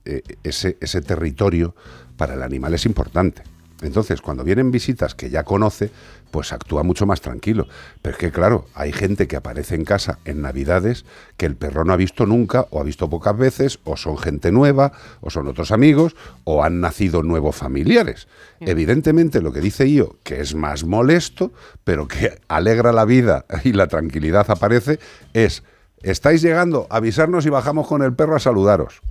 eh, 0.05 0.23
ese, 0.43 0.77
ese 0.81 1.01
territorio 1.03 1.75
para 2.17 2.35
el 2.35 2.43
animal 2.43 2.75
es 2.75 2.85
importante. 2.87 3.43
Entonces, 3.83 4.21
cuando 4.21 4.45
vienen 4.45 4.71
visitas 4.71 5.15
que 5.15 5.31
ya 5.31 5.43
conoce, 5.45 5.91
pues 6.35 6.53
actúa 6.53 6.83
mucho 6.83 7.07
más 7.07 7.21
tranquilo. 7.21 7.69
Pero 8.03 8.15
es 8.15 8.19
que, 8.19 8.33
claro, 8.33 8.67
hay 8.75 8.91
gente 8.91 9.29
que 9.29 9.37
aparece 9.37 9.77
en 9.77 9.85
casa 9.85 10.19
en 10.25 10.43
Navidades 10.43 11.05
que 11.37 11.47
el 11.47 11.55
perro 11.55 11.85
no 11.85 11.93
ha 11.93 11.97
visto 11.97 12.27
nunca, 12.27 12.67
o 12.71 12.81
ha 12.81 12.83
visto 12.83 13.09
pocas 13.09 13.39
veces, 13.39 13.79
o 13.85 13.97
son 13.97 14.19
gente 14.19 14.51
nueva, 14.51 14.91
o 15.21 15.31
son 15.31 15.47
otros 15.47 15.71
amigos, 15.71 16.17
o 16.43 16.65
han 16.65 16.81
nacido 16.81 17.23
nuevos 17.23 17.55
familiares. 17.55 18.27
Evidentemente, 18.59 19.41
lo 19.41 19.53
que 19.53 19.61
dice 19.61 19.89
yo, 19.93 20.17
que 20.25 20.41
es 20.41 20.57
más 20.57 20.83
molesto, 20.83 21.53
pero 21.85 22.09
que 22.09 22.41
alegra 22.49 22.91
la 22.91 23.05
vida 23.05 23.45
y 23.63 23.73
la 23.73 23.87
tranquilidad 23.87 24.51
aparece, 24.51 24.99
es, 25.35 25.63
estáis 26.03 26.43
llegando, 26.43 26.89
avisarnos 26.91 27.47
y 27.47 27.51
bajamos 27.51 27.87
con 27.87 28.03
el 28.03 28.13
perro 28.13 28.35
a 28.35 28.41
saludaros. 28.41 29.03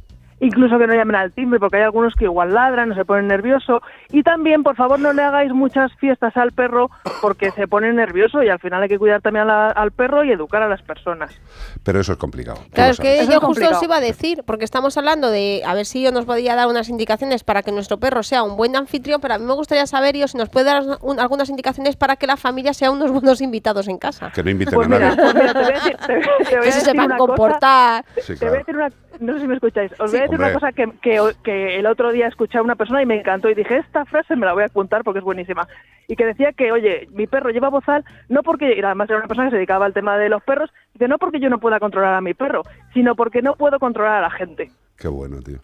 Incluso 0.46 0.78
que 0.78 0.88
no 0.88 0.94
llamen 0.94 1.16
al 1.16 1.32
timbre, 1.32 1.60
porque 1.60 1.78
hay 1.78 1.84
algunos 1.84 2.14
que 2.16 2.26
igual 2.26 2.54
ladran 2.54 2.92
o 2.92 2.96
se 2.96 3.06
ponen 3.06 3.28
nervioso. 3.28 3.82
Y 4.12 4.24
también, 4.24 4.62
por 4.62 4.76
favor, 4.76 5.00
no 5.00 5.14
le 5.14 5.22
hagáis 5.24 5.54
muchas 5.54 5.94
fiestas 5.96 6.36
al 6.36 6.52
perro 6.52 6.90
porque 7.22 7.52
se 7.52 7.68
pone 7.68 7.92
nervioso 7.94 8.44
y 8.44 8.50
al 8.50 8.60
final 8.60 8.84
hay 8.84 8.90
que 8.90 9.00
cuidar 9.00 9.22
también 9.22 9.44
a 9.44 9.46
la- 9.48 9.70
al 9.70 9.92
perro 9.92 10.24
y 10.26 10.32
educar 10.32 10.62
a 10.62 10.68
las 10.68 10.82
personas. 10.82 11.32
Pero 11.84 12.02
eso 12.02 12.12
es 12.12 12.18
complicado. 12.18 12.60
Claro, 12.74 12.92
es 12.92 13.00
que. 13.00 13.20
Eso 13.22 13.32
yo 13.32 13.38
es 13.38 13.44
justo 13.44 13.70
os 13.70 13.82
iba 13.84 13.96
a 13.98 14.02
decir, 14.02 14.44
porque 14.46 14.66
estamos 14.66 14.98
hablando 14.98 15.30
de 15.30 15.62
a 15.66 15.74
ver 15.74 15.86
si 15.86 16.04
yo 16.04 16.12
nos 16.12 16.26
podía 16.26 16.56
dar 16.56 16.68
unas 16.68 16.90
indicaciones 16.90 17.44
para 17.44 17.64
que 17.64 17.72
nuestro 17.72 17.98
perro 17.98 18.22
sea 18.24 18.44
un 18.44 18.58
buen 18.58 18.76
anfitrión, 18.76 19.22
pero 19.22 19.36
a 19.36 19.38
mí 19.38 19.46
me 19.46 19.54
gustaría 19.54 19.88
saber 19.88 20.18
yo 20.18 20.28
si 20.28 20.38
nos 20.38 20.50
puede 20.50 20.66
dar 20.66 20.84
un- 21.02 21.20
algunas 21.20 21.50
indicaciones 21.50 21.96
para 21.96 22.18
que 22.18 22.28
la 22.28 22.36
familia 22.38 22.74
sea 22.74 22.92
unos 22.92 23.12
buenos 23.12 23.40
invitados 23.42 23.88
en 23.88 23.98
casa. 23.98 24.32
Que 24.36 24.44
no 24.44 24.50
inviten 24.50 24.74
Pues 24.74 24.88
a 24.88 24.90
mira, 24.90 25.16
nadie. 25.16 25.22
pues 25.24 25.36
mira, 25.36 25.54
te 25.54 25.60
voy 25.60 25.72
a 25.72 25.74
decir, 25.76 25.98
te- 25.98 26.08
te 26.08 26.14
voy 26.18 26.26
a 26.26 26.38
Que 26.38 26.46
se 26.46 26.66
decir 26.66 26.82
sepan 26.82 27.06
una 27.06 27.18
cosa- 27.18 27.28
comportar. 27.28 28.06
Sí, 28.22 28.36
Te 28.36 28.50
voy 28.50 28.58
a 28.60 28.64
claro. 28.64 28.66
decir 28.66 28.76
una, 28.76 28.90
no 29.20 29.34
sé 29.34 29.40
si 29.42 29.48
me 29.48 29.56
escucháis, 29.56 29.92
os 30.00 30.12
Sí. 30.12 30.18
voy 30.18 30.20
a 30.20 30.22
decir 30.24 30.36
Hombre. 30.36 30.46
una 30.46 30.54
cosa 30.54 30.72
que, 30.72 30.92
que, 31.02 31.20
que 31.44 31.80
el 31.80 31.86
otro 31.86 32.12
día 32.12 32.28
escuché 32.28 32.58
a 32.58 32.62
una 32.62 32.76
persona 32.76 33.02
y 33.02 33.06
me 33.06 33.20
encantó 33.20 33.50
y 33.50 33.56
dije, 33.56 33.78
esta 33.78 34.06
frase 34.06 34.36
me 34.36 34.46
la 34.46 34.54
voy 34.54 34.64
a 34.64 34.68
apuntar 34.68 35.04
porque 35.04 35.20
es 35.20 35.26
buenísima. 35.26 35.68
Y 36.08 36.16
que 36.16 36.26
decía 36.26 36.52
que, 36.54 36.72
oye, 36.72 37.08
mi 37.12 37.28
perro 37.28 37.50
lleva 37.50 37.70
bozal, 37.70 38.04
no 38.30 38.44
porque, 38.44 38.76
y 38.78 38.82
además 38.82 39.10
era 39.10 39.20
una 39.20 39.28
persona 39.28 39.48
que 39.48 39.52
se 39.52 39.58
dedicaba 39.58 39.86
al 39.86 39.94
tema 39.94 40.18
de 40.18 40.30
los 40.30 40.44
perros, 40.44 40.70
dice, 40.94 41.08
no 41.08 41.18
porque 41.18 41.40
yo 41.40 41.50
no 41.50 41.60
pueda 41.60 41.80
controlar 41.80 42.14
a 42.14 42.22
mi 42.22 42.34
perro, 42.34 42.64
sino 42.94 43.16
porque 43.16 43.42
no 43.42 43.56
puedo 43.56 43.80
controlar 43.80 44.16
a 44.16 44.22
la 44.22 44.30
gente. 44.32 44.72
Qué 44.98 45.08
bueno, 45.08 45.42
tío. 45.42 45.60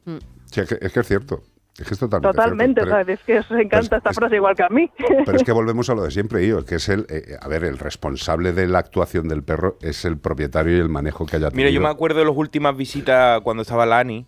Sí, 0.45 0.61
es, 0.61 0.69
que, 0.69 0.77
es 0.85 0.93
que 0.93 0.99
es 1.01 1.07
cierto. 1.07 1.39
Es 1.79 1.87
que 1.87 1.93
es 1.93 1.99
totalmente, 1.99 2.35
Totalmente, 2.35 2.81
cierto. 2.81 3.01
o 3.01 3.05
sea, 3.05 3.13
es 3.13 3.19
que 3.21 3.39
os 3.39 3.51
encanta 3.51 3.97
esta 3.97 4.13
frase 4.13 4.35
igual 4.35 4.55
que 4.55 4.63
a 4.63 4.69
mí. 4.69 4.91
Pero 4.97 5.37
es 5.37 5.43
que 5.43 5.51
volvemos 5.53 5.89
a 5.89 5.95
lo 5.95 6.03
de 6.03 6.11
siempre, 6.11 6.45
yo, 6.45 6.65
que 6.65 6.75
es 6.75 6.89
el, 6.89 7.05
eh, 7.09 7.37
a 7.39 7.47
ver, 7.47 7.63
el 7.63 7.77
responsable 7.77 8.51
de 8.51 8.67
la 8.67 8.79
actuación 8.79 9.29
del 9.29 9.43
perro 9.43 9.77
es 9.81 10.03
el 10.03 10.17
propietario 10.17 10.75
y 10.75 10.79
el 10.79 10.89
manejo 10.89 11.25
que 11.25 11.37
haya 11.37 11.49
tenido. 11.49 11.67
Mira, 11.67 11.69
yo 11.69 11.81
me 11.81 11.87
acuerdo 11.87 12.19
de 12.19 12.25
las 12.25 12.35
últimas 12.35 12.75
visitas 12.75 13.39
cuando 13.41 13.61
estaba 13.61 13.85
Lani, 13.85 14.27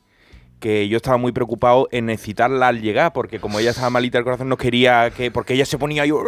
que 0.62 0.88
yo 0.88 0.96
estaba 0.96 1.18
muy 1.18 1.34
preocupado 1.34 1.90
en 1.92 2.10
excitarla 2.10 2.70
al 2.70 2.80
llegar, 2.82 3.12
porque 3.12 3.40
como 3.42 3.60
ella 3.60 3.72
estaba 3.72 3.90
malita 3.90 4.18
del 4.18 4.24
corazón, 4.24 4.48
no 4.48 4.56
quería 4.56 5.10
que. 5.10 5.30
Porque 5.32 5.56
ella 5.56 5.66
se 5.66 5.78
ponía 5.78 6.06
yo. 6.06 6.24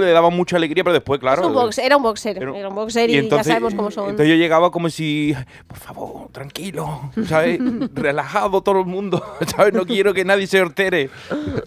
Le 0.00 0.10
daba 0.10 0.28
mucha 0.30 0.56
alegría, 0.56 0.84
pero 0.84 0.92
después, 0.92 1.20
claro. 1.20 1.40
Es 1.42 1.48
un 1.48 1.54
box- 1.54 1.78
era 1.78 1.96
un 1.96 2.02
boxer, 2.02 2.36
Era- 2.36 2.56
era 2.56 2.68
un 2.68 2.74
boxer 2.74 3.08
y, 3.08 3.28
ya 3.28 3.44
sabemos 3.44 3.74
cómo 3.74 3.90
son. 3.90 4.10
Entonces 4.10 4.28
yo 4.28 4.34
llegaba 4.34 4.70
como 4.70 4.90
si, 4.90 5.34
por 5.66 5.78
favor, 5.78 6.28
tranquilo, 6.32 7.10
¿sabes? 7.26 7.58
Relajado 7.94 8.62
todo 8.62 8.80
el 8.80 8.86
mundo, 8.86 9.22
¿sabes? 9.56 9.72
No 9.72 9.86
quiero 9.86 10.12
que 10.12 10.24
nadie 10.24 10.46
se 10.46 10.60
hortere. 10.60 11.08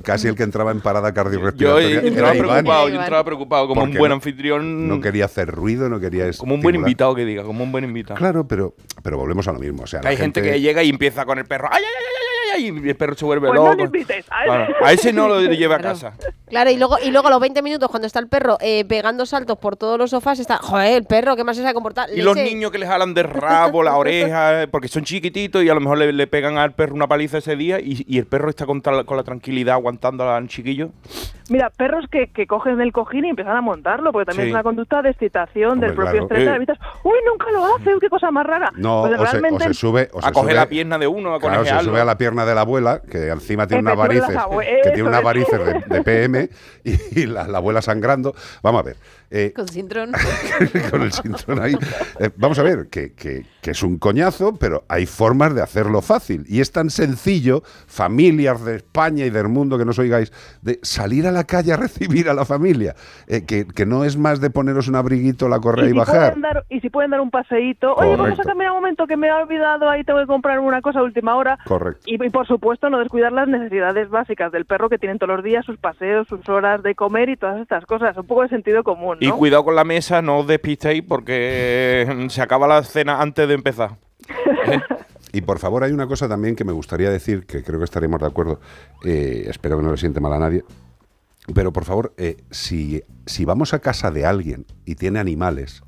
Casi 0.04 0.28
el 0.28 0.36
que 0.36 0.44
entraba 0.44 0.72
en 0.72 0.82
parada 0.82 1.10
Yo 1.10 1.16
cardiorrespiratoria. 1.16 2.02
entraba 2.02 2.34
era 2.34 2.38
Iván. 2.38 2.50
preocupado, 2.66 2.90
yo 2.90 3.00
entraba 3.00 3.24
preocupado 3.24 3.68
como 3.70 3.82
un 3.82 3.88
Porque 3.88 4.00
buen 4.00 4.10
no- 4.10 4.16
anfitrión. 4.16 4.88
No 4.88 5.00
quería 5.02 5.26
hacer 5.26 5.48
ruido, 5.50 5.88
no 5.90 6.00
quería 6.00 6.30
como 6.38 6.54
un 6.56 6.62
buen 6.62 6.76
estimular. 6.76 6.90
invitado 6.90 7.16
que 7.16 7.26
diga, 7.26 7.44
como 7.44 7.64
un 7.64 7.72
buen 7.72 7.84
invitado. 7.86 8.18
Claro, 8.18 8.48
pero, 8.48 8.76
pero 9.04 9.18
volvemos 9.18 9.48
a 9.48 9.54
lo 9.54 9.60
mismo. 9.60 9.84
O 9.84 9.88
sea, 9.88 10.02
hay 10.04 10.18
gente... 10.18 10.42
que 10.42 10.60
llega 10.60 10.84
y 10.84 10.90
empieza 10.90 11.26
con 11.26 11.40
el 11.40 11.46
perro, 11.46 11.70
¡ay, 11.78 11.84
ay, 11.86 11.94
ay, 11.94 12.06
ay, 12.08 12.28
ay, 12.28 12.28
ay! 12.32 12.37
Y 12.58 12.68
el 12.90 12.96
perro 12.96 13.16
se 13.16 13.26
vuelve 13.26 13.48
Pues 13.48 13.60
no 13.60 13.66
loco. 13.68 13.78
le 13.78 13.84
invites, 13.84 14.26
a 14.32 14.40
ese. 14.42 14.48
Bueno, 14.50 14.66
a 14.84 14.94
ese 14.94 15.14
no 15.14 15.28
lo 15.28 15.42
lleve 15.52 15.76
a 15.76 15.80
casa. 15.80 16.14
Claro, 16.48 16.70
y 16.72 16.78
luego, 16.78 16.98
y 17.04 17.12
luego 17.12 17.28
a 17.28 17.32
los 17.32 17.40
20 17.40 17.62
minutos, 17.62 17.90
cuando 17.90 18.08
está 18.08 18.20
el 18.20 18.28
perro 18.28 18.58
eh, 18.62 18.86
pegando 18.86 19.26
saltos 19.26 19.58
por 19.58 19.76
todos 19.76 19.98
los 19.98 20.12
sofás, 20.12 20.40
está, 20.40 20.58
joder, 20.58 20.94
el 20.98 21.04
perro, 21.06 21.36
¿qué 21.36 21.44
más 21.44 21.56
se 21.58 21.62
sabe 21.62 21.74
comportar? 21.74 22.10
Y 22.16 22.22
los 22.22 22.36
niños 22.36 22.72
que 22.72 22.78
les 22.78 22.88
jalan 22.90 23.14
de 23.14 23.24
rabo, 23.24 23.84
la 23.84 23.96
oreja, 23.98 24.64
eh, 24.64 24.68
porque 24.68 24.88
son 24.88 25.04
chiquititos 25.04 25.64
y 25.64 25.70
a 25.70 25.74
lo 25.74 25.82
mejor 25.82 25.98
le, 25.98 26.14
le 26.14 26.28
pegan 26.28 26.58
al 26.58 26.74
perro 26.74 26.96
una 26.96 27.08
paliza 27.08 27.38
ese 27.40 27.56
día 27.56 27.80
y, 27.80 28.04
y 28.08 28.18
el 28.18 28.26
perro 28.26 28.50
está 28.50 28.66
con, 28.66 28.82
tal- 28.82 29.06
con 29.06 29.18
la 29.18 29.24
tranquilidad 29.24 29.76
aguantando 29.76 30.30
al 30.30 30.48
chiquillo. 30.48 30.90
Mira, 31.50 31.70
perros 31.70 32.06
que, 32.12 32.28
que 32.28 32.46
cogen 32.46 32.82
el 32.82 32.92
cojín 32.92 33.24
y 33.26 33.30
empiezan 33.30 33.56
a 33.56 33.62
montarlo, 33.62 34.12
porque 34.12 34.26
también 34.26 34.48
Sí. 34.48 34.50
es 34.50 34.54
una 34.54 34.64
conducta 34.64 35.02
de 35.02 35.10
excitación 35.12 35.80
del 35.80 35.94
propio 35.94 36.28
claro. 36.28 36.54
estrés. 36.62 36.78
Eh. 36.78 36.82
Uy, 37.04 37.14
nunca 37.30 37.50
lo 37.52 37.66
hace, 37.76 37.92
qué 38.02 38.10
cosa 38.10 38.32
más 38.32 38.46
rara. 38.46 38.70
No, 38.76 39.02
Pues 39.08 39.14
o, 39.14 39.16
se, 39.18 39.22
o 39.22 39.26
realmente 39.32 39.64
se 39.66 39.74
sube. 39.74 40.10
O 40.14 40.20
a 40.20 40.24
se 40.24 40.32
coger 40.34 40.52
sube- 40.52 40.56
la 40.56 40.66
pierna 40.70 40.98
de 40.98 41.08
uno, 41.08 41.34
a 41.34 41.40
Claro, 41.40 41.64
se 41.66 41.80
sube 41.86 42.02
a 42.02 42.06
la 42.06 42.18
pierna 42.18 42.46
de 42.48 42.56
la 42.56 42.62
abuela, 42.62 43.02
que 43.10 43.28
encima 43.28 43.68
tiene 43.68 43.82
unas 43.82 43.98
varices, 43.98 44.36
que 44.84 44.92
tiene 44.92 45.10
unas 45.10 45.24
varices 45.24 45.60
de, 45.60 45.84
de 45.88 46.04
PM 46.04 46.50
y, 46.84 47.20
y 47.22 47.26
la, 47.28 47.48
la 47.48 47.60
abuela 47.60 47.82
sangrando. 47.82 48.34
Vamos 48.64 48.80
a 48.80 48.84
ver. 48.84 48.96
Eh, 49.30 49.54
Con 49.56 49.68
cintrón. 49.68 50.12
con 50.92 51.02
el 51.02 51.12
cinturón 51.12 51.62
ahí. 51.62 51.74
Eh, 52.20 52.30
vamos 52.38 52.58
a 52.60 52.64
ver, 52.64 52.88
que, 52.90 53.14
que- 53.14 53.46
que 53.62 53.72
es 53.72 53.84
un 53.84 53.98
coñazo, 54.00 54.56
pero 54.56 54.86
hay 54.88 55.06
formas 55.06 55.54
de 55.54 55.62
hacerlo 55.62 56.02
fácil. 56.02 56.46
Y 56.48 56.62
es 56.62 56.72
tan 56.72 56.90
sencillo, 56.90 57.64
familias 57.88 58.64
de 58.64 58.78
España 58.78 59.26
y 59.26 59.30
del 59.30 59.50
mundo 59.50 59.78
que 59.78 59.84
nos 59.84 60.00
oigáis, 60.00 60.32
de 60.62 60.80
salir 60.84 61.28
a 61.28 61.32
la 61.32 61.44
calle 61.44 61.74
a 61.74 61.78
recibir 61.78 62.30
a 62.30 62.34
la 62.34 62.46
familia. 62.46 62.96
eh, 63.28 63.44
que, 63.46 63.66
que 63.68 63.86
no 63.86 64.06
es 64.06 64.16
más 64.18 64.40
de 64.40 64.50
poneros 64.50 64.88
un 64.88 64.96
abriguito, 64.96 65.50
la 65.50 65.60
correa 65.60 65.86
y, 65.86 65.90
y, 65.90 65.92
si 65.92 65.98
bajar. 65.98 66.40
dar, 66.40 66.64
y 66.70 66.80
si 66.80 66.90
pueden 66.90 67.12
dar 67.12 67.20
un 67.20 67.30
paseíto, 67.32 67.94
oye, 67.96 68.16
vamos 68.16 68.40
a 68.40 68.44
cambiar 68.44 68.72
un 68.72 68.78
momento 68.78 69.06
que 69.08 69.18
me 69.18 69.28
he 69.28 69.32
olvidado, 69.34 69.90
ahí 69.90 70.04
tengo 70.06 70.20
que 70.20 70.28
comprar 70.28 70.60
una 70.60 70.82
cosa 70.82 71.00
a 71.00 71.04
última 71.04 71.36
hora. 71.36 71.58
Correcto. 71.66 72.04
Y, 72.06 72.24
y, 72.24 72.30
por 72.30 72.48
supuesto 72.48 72.90
no 72.90 73.00
descuidar 73.00 73.34
las 73.34 73.48
necesidades 73.50 74.10
básicas 74.10 74.52
del 74.54 74.66
perro 74.66 74.88
que 74.90 74.98
tienen 74.98 75.18
todos 75.20 75.36
los 75.36 75.44
días, 75.44 75.66
sus 75.66 75.78
paseos, 75.78 76.28
sus 76.30 76.48
horas 76.48 76.82
de 76.84 76.96
comer 76.96 77.28
y 77.30 77.36
todas 77.36 77.60
estas 77.60 77.86
cosas. 77.86 78.16
Un 78.18 78.28
poco 78.28 78.44
de 78.44 78.50
sentido 78.50 78.84
común, 78.84 79.17
Y 79.20 79.30
cuidado 79.32 79.66
con 79.66 79.76
la 79.76 79.84
mesa, 79.84 80.22
no 80.22 80.40
os 80.40 80.48
despistéis 80.48 81.04
porque 81.04 82.06
eh, 82.08 82.28
se 82.30 82.42
acaba 82.42 82.68
la 82.68 82.84
cena 82.84 83.22
antes 83.22 83.48
de 83.48 83.54
empezar. 83.54 83.98
Y 85.34 85.42
por 85.42 85.60
favor, 85.60 85.84
hay 85.84 85.92
una 85.92 86.08
cosa 86.08 86.28
también 86.28 86.56
que 86.56 86.64
me 86.64 86.72
gustaría 86.72 87.10
decir, 87.10 87.46
que 87.46 87.62
creo 87.62 87.80
que 87.80 87.86
estaremos 87.86 88.20
de 88.20 88.28
acuerdo, 88.28 88.60
eh, 89.04 89.46
espero 89.48 89.78
que 89.78 89.84
no 89.84 89.92
le 89.92 89.98
siente 89.98 90.20
mal 90.20 90.34
a 90.34 90.40
nadie, 90.40 90.64
pero 91.54 91.72
por 91.72 91.86
favor, 91.86 92.14
eh, 92.18 92.38
si, 92.50 93.04
si 93.26 93.46
vamos 93.46 93.74
a 93.74 93.80
casa 93.80 94.10
de 94.10 94.26
alguien 94.26 94.66
y 94.86 94.96
tiene 94.96 95.20
animales, 95.20 95.84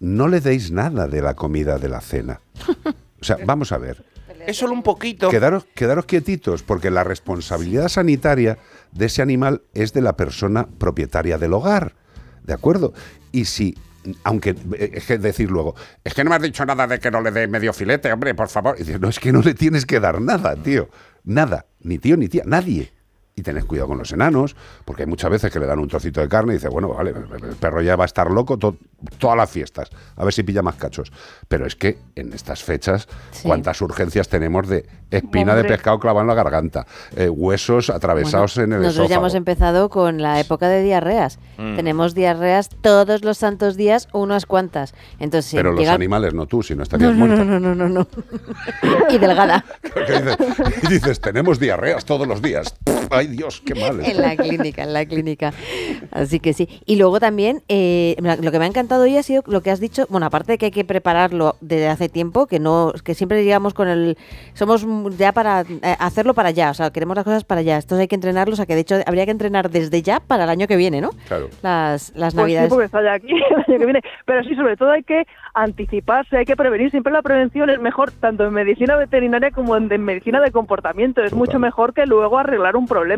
no 0.00 0.28
le 0.28 0.40
deis 0.40 0.70
nada 0.72 1.06
de 1.06 1.22
la 1.22 1.34
comida 1.34 1.78
de 1.78 1.88
la 1.88 2.00
cena. 2.00 2.40
O 3.20 3.26
sea, 3.26 3.38
vamos 3.46 3.72
a 3.72 3.78
ver. 3.78 4.04
Es 4.46 4.58
solo 4.58 4.74
un 4.74 4.82
poquito. 4.82 5.30
Quedaros, 5.30 5.64
quedaros 5.74 6.04
quietitos, 6.04 6.62
porque 6.62 6.90
la 6.90 7.04
responsabilidad 7.04 7.88
sanitaria 7.88 8.58
de 8.92 9.06
ese 9.06 9.22
animal 9.22 9.62
es 9.72 9.94
de 9.94 10.02
la 10.02 10.14
persona 10.14 10.68
propietaria 10.76 11.38
del 11.38 11.54
hogar. 11.54 11.94
¿De 12.44 12.52
acuerdo? 12.52 12.92
Y 13.32 13.46
si, 13.46 13.76
aunque 14.22 14.50
eh, 14.78 14.90
es 14.94 15.06
que 15.06 15.18
decir 15.18 15.50
luego, 15.50 15.74
es 16.04 16.14
que 16.14 16.22
no 16.22 16.30
me 16.30 16.36
has 16.36 16.42
dicho 16.42 16.64
nada 16.64 16.86
de 16.86 17.00
que 17.00 17.10
no 17.10 17.20
le 17.20 17.30
dé 17.30 17.48
medio 17.48 17.72
filete, 17.72 18.12
hombre, 18.12 18.34
por 18.34 18.48
favor. 18.48 18.76
Y 18.78 18.84
dices, 18.84 19.00
no, 19.00 19.08
es 19.08 19.18
que 19.18 19.32
no 19.32 19.40
le 19.40 19.54
tienes 19.54 19.86
que 19.86 19.98
dar 19.98 20.20
nada, 20.20 20.54
tío. 20.54 20.88
Nada. 21.24 21.66
Ni 21.80 21.98
tío 21.98 22.16
ni 22.16 22.28
tía, 22.28 22.44
nadie. 22.46 22.92
Y 23.36 23.42
tened 23.42 23.64
cuidado 23.64 23.88
con 23.88 23.98
los 23.98 24.12
enanos, 24.12 24.54
porque 24.84 25.02
hay 25.02 25.08
muchas 25.08 25.28
veces 25.28 25.52
que 25.52 25.58
le 25.58 25.66
dan 25.66 25.80
un 25.80 25.88
trocito 25.88 26.20
de 26.20 26.28
carne 26.28 26.52
y 26.52 26.56
dices, 26.56 26.70
bueno, 26.70 26.88
vale, 26.88 27.10
el 27.10 27.56
perro 27.56 27.82
ya 27.82 27.96
va 27.96 28.04
a 28.04 28.06
estar 28.06 28.30
loco 28.30 28.56
to- 28.58 28.76
todas 29.18 29.36
las 29.36 29.50
fiestas, 29.50 29.90
a 30.14 30.24
ver 30.24 30.32
si 30.32 30.44
pilla 30.44 30.62
más 30.62 30.76
cachos. 30.76 31.10
Pero 31.48 31.66
es 31.66 31.74
que 31.74 31.98
en 32.14 32.32
estas 32.32 32.62
fechas, 32.62 33.08
cuántas 33.42 33.80
urgencias 33.82 34.28
tenemos 34.28 34.68
de 34.68 34.86
espina 35.10 35.56
de 35.56 35.64
pescado 35.64 35.98
clavada 35.98 36.22
en 36.22 36.28
la 36.28 36.34
garganta, 36.34 36.86
eh, 37.16 37.28
huesos 37.28 37.90
atravesados 37.90 38.56
en 38.58 38.72
el 38.72 38.82
Nosotros 38.82 38.94
ya 39.08 39.14
esófago. 39.16 39.20
hemos 39.26 39.34
empezado 39.34 39.88
con 39.88 40.22
la 40.22 40.38
época 40.38 40.68
de 40.68 40.82
diarreas. 40.84 41.40
Mm. 41.58 41.74
Tenemos 41.74 42.14
diarreas 42.14 42.68
todos 42.68 43.24
los 43.24 43.36
santos 43.38 43.76
días, 43.76 44.08
unas 44.12 44.46
cuantas. 44.46 44.94
Entonces, 45.18 45.50
si 45.50 45.56
Pero 45.56 45.72
los 45.72 45.88
animales, 45.88 46.34
no 46.34 46.46
tú, 46.46 46.62
si 46.62 46.74
no 46.74 46.78
No, 46.78 46.82
estarías 46.84 47.12
no, 47.14 47.26
muerta. 47.26 47.44
no, 47.44 47.58
no, 47.58 47.74
no, 47.74 47.88
no, 47.88 47.88
no. 47.88 48.06
y 49.10 49.18
delgada. 49.18 49.64
Y 50.82 50.86
dices, 50.88 51.20
tenemos 51.20 51.58
diarreas 51.58 52.04
todos 52.04 52.26
los 52.28 52.40
días. 52.42 52.74
Pff, 52.84 53.12
Ay 53.24 53.36
Dios, 53.36 53.62
qué 53.64 53.74
mal. 53.74 54.00
En 54.04 54.20
la 54.20 54.36
clínica, 54.36 54.82
en 54.82 54.92
la 54.92 55.04
clínica. 55.06 55.52
Así 56.10 56.40
que 56.40 56.52
sí. 56.52 56.68
Y 56.86 56.96
luego 56.96 57.20
también, 57.20 57.62
eh, 57.68 58.16
lo 58.40 58.50
que 58.52 58.58
me 58.58 58.64
ha 58.64 58.68
encantado 58.68 59.04
hoy 59.04 59.16
ha 59.16 59.22
sido 59.22 59.42
lo 59.46 59.62
que 59.62 59.70
has 59.70 59.80
dicho. 59.80 60.06
Bueno, 60.10 60.26
aparte 60.26 60.52
de 60.52 60.58
que 60.58 60.66
hay 60.66 60.70
que 60.72 60.84
prepararlo 60.84 61.56
desde 61.60 61.88
hace 61.88 62.08
tiempo, 62.08 62.46
que 62.46 62.58
no, 62.60 62.92
que 63.04 63.14
siempre 63.14 63.42
llegamos 63.44 63.74
con 63.74 63.88
el. 63.88 64.16
Somos 64.52 64.86
ya 65.16 65.32
para 65.32 65.62
eh, 65.62 65.96
hacerlo 65.98 66.34
para 66.34 66.50
ya. 66.50 66.70
O 66.70 66.74
sea, 66.74 66.90
queremos 66.90 67.16
las 67.16 67.24
cosas 67.24 67.44
para 67.44 67.62
ya. 67.62 67.78
Estos 67.78 67.98
hay 67.98 68.08
que 68.08 68.14
entrenarlos. 68.14 68.54
O 68.54 68.56
sea, 68.56 68.66
que 68.66 68.74
de 68.74 68.80
hecho 68.82 68.96
habría 69.06 69.24
que 69.24 69.30
entrenar 69.30 69.70
desde 69.70 70.02
ya 70.02 70.20
para 70.20 70.44
el 70.44 70.50
año 70.50 70.66
que 70.66 70.76
viene, 70.76 71.00
¿no? 71.00 71.10
Claro. 71.28 71.48
Las, 71.62 72.12
las 72.14 72.14
Pues 72.14 72.30
sí, 72.32 72.36
navidades. 72.36 72.68
porque 72.68 72.84
está 72.86 73.02
ya 73.02 73.14
aquí 73.14 73.32
el 73.50 73.56
año 73.56 73.78
que 73.78 73.84
viene. 73.84 74.00
Pero 74.26 74.44
sí, 74.44 74.54
sobre 74.54 74.76
todo 74.76 74.90
hay 74.90 75.02
que 75.02 75.24
anticiparse, 75.54 76.36
hay 76.36 76.44
que 76.44 76.56
prevenir. 76.56 76.90
Siempre 76.90 77.12
la 77.12 77.22
prevención 77.22 77.70
es 77.70 77.80
mejor, 77.80 78.10
tanto 78.10 78.44
en 78.44 78.52
medicina 78.52 78.96
veterinaria 78.96 79.50
como 79.50 79.76
en, 79.76 79.90
en 79.92 80.04
medicina 80.04 80.40
de 80.40 80.50
comportamiento. 80.50 81.22
Es 81.22 81.32
mucho 81.32 81.58
mejor 81.58 81.94
que 81.94 82.06
luego 82.06 82.38
arreglar 82.38 82.76
un 82.76 82.86
problema. 82.86 83.13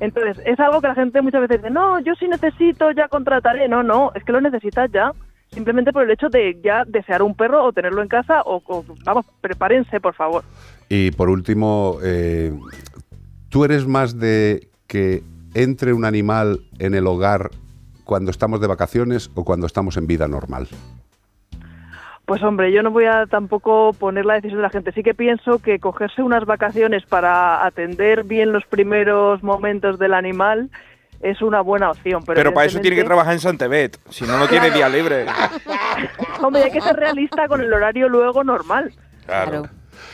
Entonces, 0.00 0.42
es 0.44 0.58
algo 0.60 0.80
que 0.80 0.88
la 0.88 0.94
gente 0.94 1.20
muchas 1.22 1.42
veces 1.42 1.58
dice, 1.58 1.70
no, 1.70 2.00
yo 2.00 2.14
sí 2.14 2.26
necesito, 2.28 2.90
ya 2.92 3.08
contrataré. 3.08 3.68
No, 3.68 3.82
no, 3.82 4.12
es 4.14 4.24
que 4.24 4.32
lo 4.32 4.40
necesitas 4.40 4.90
ya. 4.92 5.12
Simplemente 5.48 5.92
por 5.92 6.04
el 6.04 6.10
hecho 6.10 6.28
de 6.28 6.60
ya 6.62 6.84
desear 6.86 7.22
un 7.22 7.34
perro 7.34 7.64
o 7.64 7.72
tenerlo 7.72 8.02
en 8.02 8.08
casa 8.08 8.42
o, 8.44 8.62
vamos, 9.04 9.26
prepárense, 9.40 10.00
por 10.00 10.14
favor. 10.14 10.44
Y 10.88 11.10
por 11.10 11.28
último, 11.28 11.98
eh, 12.02 12.52
¿tú 13.48 13.64
eres 13.64 13.86
más 13.86 14.18
de 14.18 14.68
que 14.86 15.22
entre 15.54 15.92
un 15.92 16.04
animal 16.04 16.60
en 16.78 16.94
el 16.94 17.06
hogar 17.06 17.50
cuando 18.04 18.30
estamos 18.30 18.60
de 18.60 18.68
vacaciones 18.68 19.30
o 19.34 19.44
cuando 19.44 19.66
estamos 19.66 19.96
en 19.96 20.06
vida 20.06 20.28
normal? 20.28 20.68
Pues 22.30 22.44
hombre, 22.44 22.70
yo 22.70 22.84
no 22.84 22.92
voy 22.92 23.06
a 23.06 23.26
tampoco 23.26 23.92
poner 23.92 24.24
la 24.24 24.34
decisión 24.34 24.58
de 24.58 24.62
la 24.62 24.70
gente. 24.70 24.92
Sí 24.92 25.02
que 25.02 25.14
pienso 25.14 25.58
que 25.58 25.80
cogerse 25.80 26.22
unas 26.22 26.44
vacaciones 26.44 27.04
para 27.04 27.66
atender 27.66 28.22
bien 28.22 28.52
los 28.52 28.64
primeros 28.66 29.42
momentos 29.42 29.98
del 29.98 30.14
animal 30.14 30.70
es 31.22 31.42
una 31.42 31.60
buena 31.60 31.90
opción. 31.90 32.22
Pero, 32.24 32.36
Pero 32.36 32.54
para 32.54 32.68
eso 32.68 32.78
tiene 32.78 32.94
que 32.94 33.02
trabajar 33.02 33.32
en 33.32 33.40
Santebet, 33.40 33.98
si 34.10 34.26
no, 34.26 34.38
no 34.38 34.46
tiene 34.46 34.70
día 34.70 34.88
libre. 34.88 35.26
Hombre, 36.40 36.62
hay 36.62 36.70
que 36.70 36.80
ser 36.80 36.94
realista 36.94 37.48
con 37.48 37.62
el 37.62 37.72
horario 37.72 38.08
luego 38.08 38.44
normal. 38.44 38.92
Claro. 39.26 39.62
Porque, 39.62 39.70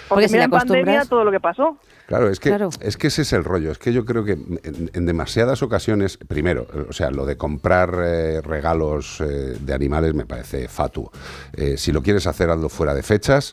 Porque 0.09 0.29
si 0.29 0.33
mira 0.37 0.47
le 0.47 0.57
en 0.57 0.59
pandemia 0.59 1.05
todo 1.05 1.23
lo 1.23 1.31
que 1.31 1.41
pasó. 1.41 1.79
Claro, 2.07 2.29
es 2.31 2.39
que, 2.39 2.51
Claro. 2.51 2.71
es 2.81 2.97
que 2.97 3.09
ese 3.09 3.23
es 3.23 3.33
el 3.33 3.43
rollo. 3.43 3.71
Es 3.73 3.79
que 3.79 3.93
yo 3.93 4.05
creo 4.05 4.25
que 4.25 4.33
en, 4.33 4.91
en 4.93 5.07
demasiadas 5.07 5.63
ocasiones, 5.63 6.17
primero, 6.19 6.67
o 6.89 6.93
sea, 6.93 7.11
lo 7.11 7.27
de 7.27 7.37
comprar 7.37 7.95
eh, 8.05 8.41
regalos 8.43 9.21
eh, 9.21 9.57
de 9.61 9.75
animales 9.75 10.15
me 10.15 10.25
parece 10.25 10.69
fatuo. 10.69 11.11
Eh, 11.53 11.77
si 11.77 11.91
lo 11.91 12.03
quieres 12.03 12.27
hacer, 12.27 12.49
hazlo 12.51 12.69
fuera 12.69 12.95
de 12.95 13.03
fechas. 13.03 13.53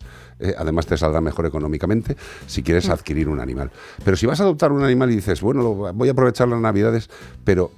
además, 0.58 0.86
te 0.88 0.98
saldrá 0.98 1.22
mejor 1.22 1.46
económicamente 1.46 2.16
si 2.48 2.64
quieres 2.64 2.90
adquirir 2.90 3.30
un 3.30 3.40
animal. 3.40 3.72
Pero 4.04 4.18
si 4.18 4.26
vas 4.26 4.40
a 4.40 4.44
adoptar 4.44 4.72
un 4.72 4.84
animal 4.84 5.10
y 5.12 5.16
dices, 5.16 5.42
bueno, 5.42 5.62
lo- 5.64 5.94
voy 5.94 6.10
a 6.10 6.12
aprovechar 6.12 6.48
las 6.48 6.60
navidades, 6.60 7.10
pero 7.46 7.72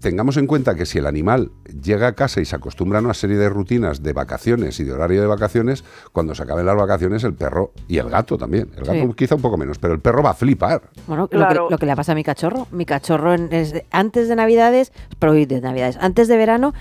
tengamos 0.00 0.36
en 0.36 0.46
cuenta 0.46 0.74
que 0.74 0.86
si 0.86 0.98
el 0.98 1.06
animal 1.06 1.50
llega 1.82 2.08
a 2.08 2.12
casa 2.14 2.40
y 2.40 2.44
se 2.44 2.56
acostumbra 2.56 2.98
a 2.98 3.02
una 3.02 3.14
serie 3.14 3.36
de 3.36 3.48
rutinas 3.48 4.02
de 4.02 4.12
vacaciones 4.12 4.80
y 4.80 4.84
de 4.84 4.92
horario 4.92 5.20
de 5.20 5.26
vacaciones, 5.26 5.84
cuando 6.12 6.34
se 6.34 6.42
acaben 6.42 6.66
las 6.66 6.76
vacaciones 6.76 7.22
el 7.24 7.34
perro 7.34 7.72
y 7.88 7.98
el 7.98 8.08
gato 8.10 8.38
también, 8.38 8.70
el 8.76 8.84
gato 8.84 8.92
Sí. 8.92 9.14
quizá 9.16 9.34
un 9.34 9.42
poco 9.42 9.56
menos, 9.56 9.78
pero 9.78 9.94
el 9.94 10.00
perro 10.00 10.22
va 10.22 10.30
a 10.30 10.34
flipar. 10.34 10.82
Bueno, 11.06 11.28
Claro. 11.28 11.54
lo, 11.62 11.68
que, 11.68 11.72
lo 11.74 11.78
que 11.78 11.86
le 11.86 11.96
pasa 11.96 12.12
a 12.12 12.14
mi 12.14 12.24
cachorro. 12.24 12.66
Mi 12.70 12.86
cachorro 12.86 13.34
en- 13.34 13.52
es- 13.52 13.74
antes 13.90 14.28
de 14.28 14.36
Navidades, 14.36 14.92
pero 15.18 15.32
hoy 15.32 15.44
de 15.46 15.60
Navidades, 15.60 15.96
antes 16.00 16.28
de 16.28 16.36
verano, 16.36 16.72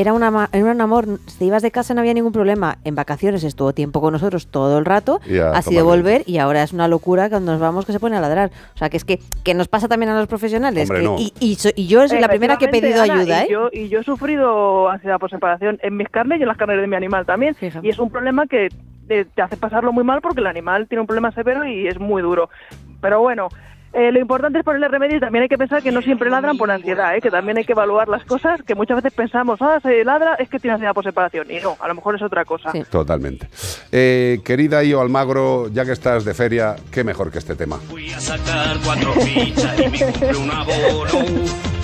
era, 0.00 0.12
una, 0.12 0.30
ma- 0.30 0.48
era 0.52 0.70
un 0.70 0.80
amor. 0.80 1.06
Si 1.26 1.44
ibas 1.46 1.62
de 1.62 1.70
casa 1.70 1.92
no 1.94 2.00
había 2.00 2.14
ningún 2.14 2.32
problema. 2.32 2.78
En 2.84 2.94
vacaciones 2.94 3.42
estuvo 3.44 3.72
tiempo 3.72 4.00
con 4.00 4.12
nosotros 4.12 4.46
todo 4.46 4.78
el 4.78 4.84
rato. 4.84 5.20
Y 5.26 5.38
a 5.38 5.50
ha 5.50 5.62
sido 5.62 5.84
volver 5.84 6.22
y 6.26 6.38
ahora 6.38 6.62
es 6.62 6.72
una 6.72 6.86
locura 6.88 7.28
cuando 7.28 7.52
nos 7.52 7.60
vamos 7.60 7.84
que 7.86 7.92
se 7.92 8.00
pone 8.00 8.16
a 8.16 8.20
ladrar. 8.20 8.50
O 8.74 8.78
sea, 8.78 8.88
que 8.90 8.96
es 8.96 9.04
que, 9.04 9.18
que 9.44 9.54
nos 9.54 9.68
pasa 9.68 9.88
también 9.88 10.10
a 10.10 10.18
los 10.18 10.28
profesionales. 10.28 10.88
Hombre, 10.88 11.02
que- 11.02 11.06
no. 11.08 11.16
y, 11.18 11.32
y 11.40 11.54
so- 11.56 11.70
y 11.74 11.86
yo 11.86 12.06
soy 12.08 12.20
la 12.20 12.28
primera 12.28 12.56
que 12.58 12.66
he 12.66 12.68
pedido 12.68 13.02
ayuda, 13.02 13.42
¿eh? 13.42 13.46
y 13.48 13.52
Yo, 13.52 13.68
y 13.72 13.88
yo 13.88 14.00
he 14.00 14.04
sufrido 14.04 14.88
ansiedad 14.88 15.18
por 15.18 15.30
separación 15.30 15.78
en 15.82 15.96
mis 15.96 16.08
carnes 16.08 16.38
y 16.38 16.42
en 16.42 16.48
las 16.48 16.56
carnes 16.56 16.80
de 16.80 16.86
mi 16.86 16.96
animal 16.96 17.26
también. 17.26 17.56
Y 17.82 17.88
es 17.88 17.98
un 17.98 18.10
problema 18.10 18.46
que 18.46 18.68
te, 19.08 19.24
te 19.24 19.42
hace 19.42 19.56
pasarlo 19.56 19.92
muy 19.92 20.04
mal 20.04 20.20
porque 20.20 20.40
el 20.40 20.46
animal 20.46 20.86
tiene 20.86 21.00
un 21.00 21.06
problema 21.06 21.32
severo 21.32 21.64
y 21.66 21.88
es 21.88 21.98
muy 21.98 22.22
duro. 22.22 22.50
Pero 23.00 23.20
bueno, 23.20 23.48
eh, 23.92 24.12
lo 24.12 24.20
importante 24.20 24.58
es 24.58 24.64
ponerle 24.64 24.88
remedio 24.88 25.16
y 25.16 25.20
también 25.20 25.42
hay 25.42 25.48
que 25.48 25.56
pensar 25.56 25.82
que 25.82 25.90
no 25.90 26.02
siempre 26.02 26.30
ladran 26.30 26.58
por 26.58 26.70
ansiedad, 26.70 27.16
¿eh? 27.16 27.20
que 27.20 27.30
también 27.30 27.58
hay 27.58 27.64
que 27.64 27.72
evaluar 27.72 28.08
las 28.08 28.24
cosas, 28.24 28.62
que 28.62 28.74
muchas 28.74 28.96
veces 28.96 29.12
pensamos, 29.12 29.60
ah, 29.62 29.78
se 29.82 30.04
ladra, 30.04 30.34
es 30.34 30.48
que 30.48 30.58
tiene 30.58 30.74
ansiedad 30.74 30.92
por 30.92 31.04
separación. 31.04 31.50
Y 31.50 31.60
no, 31.60 31.76
a 31.80 31.88
lo 31.88 31.94
mejor 31.94 32.16
es 32.16 32.22
otra 32.22 32.44
cosa. 32.44 32.72
Totalmente. 32.90 33.48
Eh, 33.90 34.40
querida 34.44 34.84
Io 34.84 35.00
Almagro, 35.00 35.68
ya 35.68 35.84
que 35.84 35.92
estás 35.92 36.24
de 36.24 36.34
feria, 36.34 36.76
qué 36.90 37.02
mejor 37.02 37.30
que 37.30 37.38
este 37.38 37.54
tema. 37.54 37.78
Voy 37.88 38.12
a 38.12 38.20
sacar 38.20 38.76
cuatro 38.84 39.12
fichas 39.14 39.78
y 39.80 39.88
me 39.88 40.36
un 40.36 40.50
abono. 40.50 41.24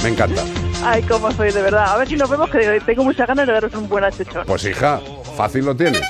Me 0.03 0.11
encanta. 0.11 0.43
Ay, 0.85 1.03
cómo 1.03 1.31
soy, 1.33 1.51
de 1.51 1.63
verdad. 1.63 1.87
A 1.95 1.97
ver 1.97 2.09
si 2.09 2.17
nos 2.17 2.29
vemos, 2.29 2.51
que 2.51 2.81
tengo 2.85 3.05
muchas 3.05 3.27
ganas 3.27 3.47
de 3.47 3.53
daros 3.55 3.75
un 3.75 3.89
buen 3.89 4.05
achechón. 4.05 4.45
Pues 4.47 4.65
hija, 4.67 5.01
fácil 5.37 5.65
lo 5.65 5.75
tienes. 5.75 6.03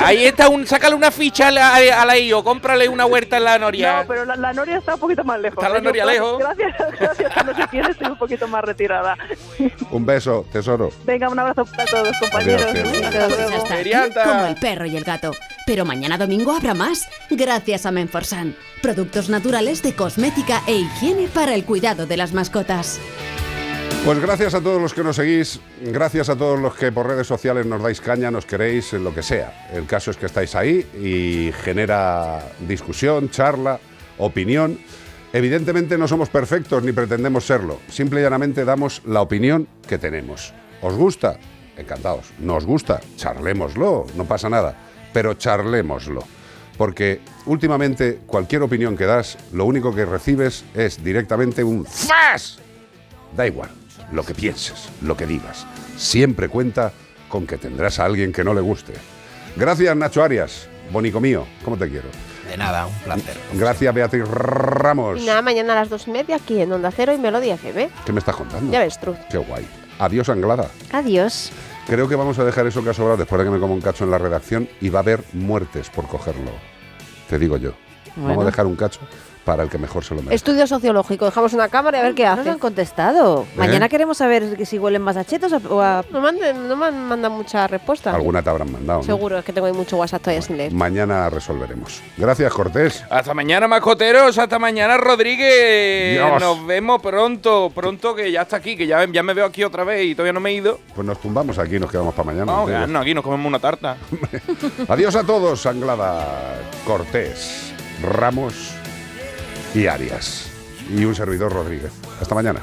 Ahí 0.00 0.24
está, 0.24 0.48
un, 0.48 0.66
sácale 0.66 0.94
una 0.94 1.10
ficha 1.10 1.48
a 1.48 1.50
la, 1.50 1.74
a 1.76 2.04
la 2.04 2.18
IO, 2.18 2.42
cómprale 2.42 2.88
una 2.88 3.06
huerta 3.06 3.36
en 3.38 3.44
la 3.44 3.58
Noria. 3.58 4.02
No, 4.02 4.08
pero 4.08 4.24
la, 4.24 4.36
la 4.36 4.52
Noria 4.52 4.78
está 4.78 4.94
un 4.94 5.00
poquito 5.00 5.24
más 5.24 5.40
lejos. 5.40 5.62
Está 5.62 5.68
la. 5.68 5.80
Noria 5.80 6.04
Yo, 6.04 6.10
lejos. 6.10 6.38
Gracias, 6.38 6.74
gracias 6.98 7.32
sé 7.58 7.68
quién 7.70 7.86
estoy 7.86 8.06
un 8.08 8.18
poquito 8.18 8.48
más 8.48 8.64
retirada. 8.64 9.16
Un 9.90 10.06
beso, 10.06 10.46
tesoro. 10.52 10.90
Venga, 11.04 11.28
un 11.28 11.38
abrazo 11.38 11.64
para 11.64 11.84
todos, 11.86 12.16
compañeros. 12.20 12.64
Adiós, 13.70 14.14
como 14.24 14.46
el 14.46 14.54
perro 14.56 14.86
y 14.86 14.96
el 14.96 15.04
gato. 15.04 15.32
Pero 15.66 15.84
mañana 15.84 16.16
domingo 16.16 16.52
habrá 16.52 16.74
más, 16.74 17.08
gracias 17.30 17.86
a 17.86 17.90
Menforsan. 17.90 18.56
Productos 18.82 19.28
naturales 19.28 19.82
de 19.82 19.94
cosmética 19.94 20.62
e 20.66 20.74
higiene 20.74 21.28
para 21.28 21.54
el 21.54 21.64
cuidado 21.64 22.06
de 22.06 22.16
las 22.16 22.32
mascotas. 22.32 23.00
Pues 24.08 24.20
gracias 24.20 24.54
a 24.54 24.62
todos 24.62 24.80
los 24.80 24.94
que 24.94 25.04
nos 25.04 25.16
seguís, 25.16 25.60
gracias 25.82 26.30
a 26.30 26.34
todos 26.34 26.58
los 26.58 26.74
que 26.74 26.90
por 26.90 27.06
redes 27.06 27.26
sociales 27.26 27.66
nos 27.66 27.82
dais 27.82 28.00
caña, 28.00 28.30
nos 28.30 28.46
queréis, 28.46 28.94
lo 28.94 29.12
que 29.12 29.22
sea. 29.22 29.68
El 29.70 29.84
caso 29.84 30.10
es 30.10 30.16
que 30.16 30.24
estáis 30.24 30.54
ahí 30.54 30.78
y 30.98 31.52
genera 31.62 32.42
discusión, 32.66 33.28
charla, 33.28 33.78
opinión. 34.16 34.78
Evidentemente 35.30 35.98
no 35.98 36.08
somos 36.08 36.30
perfectos 36.30 36.82
ni 36.84 36.92
pretendemos 36.92 37.44
serlo. 37.44 37.80
Simple 37.90 38.20
y 38.20 38.22
llanamente 38.22 38.64
damos 38.64 39.02
la 39.04 39.20
opinión 39.20 39.68
que 39.86 39.98
tenemos. 39.98 40.54
¿Os 40.80 40.94
gusta? 40.94 41.38
Encantados. 41.76 42.32
¿No 42.38 42.56
os 42.56 42.64
gusta? 42.64 43.02
Charlémoslo, 43.16 44.06
no 44.16 44.24
pasa 44.24 44.48
nada. 44.48 44.74
Pero 45.12 45.34
charlémoslo. 45.34 46.22
Porque 46.78 47.20
últimamente 47.44 48.20
cualquier 48.26 48.62
opinión 48.62 48.96
que 48.96 49.04
das, 49.04 49.36
lo 49.52 49.66
único 49.66 49.94
que 49.94 50.06
recibes 50.06 50.64
es 50.74 51.04
directamente 51.04 51.62
un 51.62 51.84
¡zas! 51.84 52.58
Da 53.36 53.46
igual, 53.46 53.68
lo 54.12 54.24
que 54.24 54.34
pienses, 54.34 54.88
lo 55.02 55.16
que 55.16 55.26
digas. 55.26 55.66
Siempre 55.96 56.48
cuenta 56.48 56.92
con 57.28 57.46
que 57.46 57.58
tendrás 57.58 57.98
a 57.98 58.04
alguien 58.04 58.32
que 58.32 58.44
no 58.44 58.54
le 58.54 58.60
guste. 58.60 58.94
Gracias, 59.56 59.96
Nacho 59.96 60.22
Arias. 60.22 60.68
Bonico 60.90 61.20
mío, 61.20 61.46
¿cómo 61.64 61.76
te 61.76 61.88
quiero? 61.88 62.08
De 62.48 62.56
nada, 62.56 62.86
un 62.86 62.94
placer. 63.00 63.36
Gracias, 63.52 63.94
Beatriz 63.94 64.26
Ramos. 64.26 65.20
Y 65.20 65.26
nada, 65.26 65.42
mañana 65.42 65.74
a 65.74 65.76
las 65.76 65.90
dos 65.90 66.08
y 66.08 66.10
media 66.12 66.36
aquí 66.36 66.60
en 66.62 66.72
Onda 66.72 66.90
Cero 66.90 67.12
y 67.12 67.18
Melodía 67.18 67.54
FM. 67.54 67.90
¿Qué 68.06 68.12
me 68.12 68.20
estás 68.20 68.36
contando? 68.36 68.72
Ya 68.72 68.80
ves, 68.80 68.98
Truz. 68.98 69.18
Qué 69.30 69.36
guay. 69.36 69.66
Adiós, 69.98 70.30
Anglada. 70.30 70.70
Adiós. 70.92 71.50
Creo 71.86 72.08
que 72.08 72.16
vamos 72.16 72.38
a 72.38 72.44
dejar 72.44 72.66
eso 72.66 72.82
que 72.82 72.90
ha 72.90 72.94
sobrado 72.94 73.18
después 73.18 73.38
de 73.38 73.44
que 73.44 73.50
me 73.50 73.60
como 73.60 73.74
un 73.74 73.80
cacho 73.80 74.04
en 74.04 74.10
la 74.10 74.18
redacción 74.18 74.68
y 74.80 74.88
va 74.88 75.00
a 75.00 75.02
haber 75.02 75.24
muertes 75.34 75.90
por 75.90 76.06
cogerlo. 76.06 76.52
Te 77.28 77.38
digo 77.38 77.58
yo. 77.58 77.72
Vamos 78.16 78.44
a 78.44 78.46
dejar 78.46 78.66
un 78.66 78.76
cacho 78.76 79.00
para 79.48 79.62
el 79.62 79.70
que 79.70 79.78
mejor 79.78 80.04
se 80.04 80.14
lo 80.14 80.20
merece. 80.20 80.34
Estudio 80.34 80.66
sociológico. 80.66 81.24
Dejamos 81.24 81.54
una 81.54 81.70
cámara 81.70 81.96
y 81.96 82.00
a 82.02 82.04
ver 82.04 82.14
qué 82.14 82.24
No 82.26 82.32
hace. 82.32 82.40
nos 82.44 82.48
han 82.52 82.58
contestado. 82.58 83.46
Mañana 83.56 83.88
queremos 83.88 84.18
saber 84.18 84.58
que 84.58 84.66
si 84.66 84.78
huelen 84.78 85.00
más 85.00 85.16
a 85.16 85.24
chetos 85.24 85.50
o 85.70 85.80
a... 85.80 86.04
No, 86.12 86.20
manden- 86.20 86.54
no 86.68 86.76
me 86.76 86.84
han 86.84 87.02
mandado 87.08 87.32
mucha 87.34 87.66
respuesta. 87.66 88.14
Alguna 88.14 88.42
te 88.42 88.50
habrán 88.50 88.70
mandado. 88.70 88.98
¿no? 88.98 89.04
Seguro, 89.06 89.38
es 89.38 89.44
que 89.46 89.54
tengo 89.54 89.66
ahí 89.66 89.72
mucho 89.72 89.96
WhatsApp 89.96 90.20
todavía 90.20 90.42
sin 90.42 90.58
leer. 90.58 90.70
Mañana 90.72 91.30
resolveremos. 91.30 92.02
Gracias, 92.18 92.52
Cortés. 92.52 93.02
Hasta 93.08 93.32
mañana, 93.32 93.66
mascoteros. 93.66 94.36
Hasta 94.36 94.58
mañana, 94.58 94.98
Rodríguez. 94.98 96.12
Dios. 96.18 96.40
Nos 96.42 96.66
vemos 96.66 97.00
pronto, 97.00 97.72
pronto, 97.74 98.14
que 98.14 98.30
ya 98.30 98.42
está 98.42 98.56
aquí, 98.58 98.76
que 98.76 98.86
ya, 98.86 99.06
ya 99.10 99.22
me 99.22 99.32
veo 99.32 99.46
aquí 99.46 99.64
otra 99.64 99.82
vez 99.84 100.04
y 100.04 100.14
todavía 100.14 100.34
no 100.34 100.40
me 100.40 100.50
he 100.50 100.54
ido. 100.56 100.78
Pues 100.94 101.06
nos 101.06 101.18
tumbamos 101.22 101.58
aquí 101.58 101.76
y 101.76 101.80
nos 101.80 101.90
quedamos 101.90 102.12
para 102.14 102.26
mañana. 102.26 102.44
Vamos, 102.52 102.68
¿no? 102.68 102.74
quedarnos 102.76 103.00
aquí, 103.02 103.14
nos 103.14 103.24
comemos 103.24 103.46
una 103.46 103.58
tarta. 103.60 103.96
Adiós 104.88 105.16
a 105.16 105.24
todos, 105.24 105.64
Anglada, 105.64 106.56
Cortés, 106.84 107.72
Ramos 108.02 108.74
y 109.74 109.86
Arias. 109.86 110.50
Y 110.94 111.04
un 111.04 111.14
servidor 111.14 111.52
Rodríguez. 111.52 111.92
Hasta 112.20 112.34
mañana. 112.34 112.62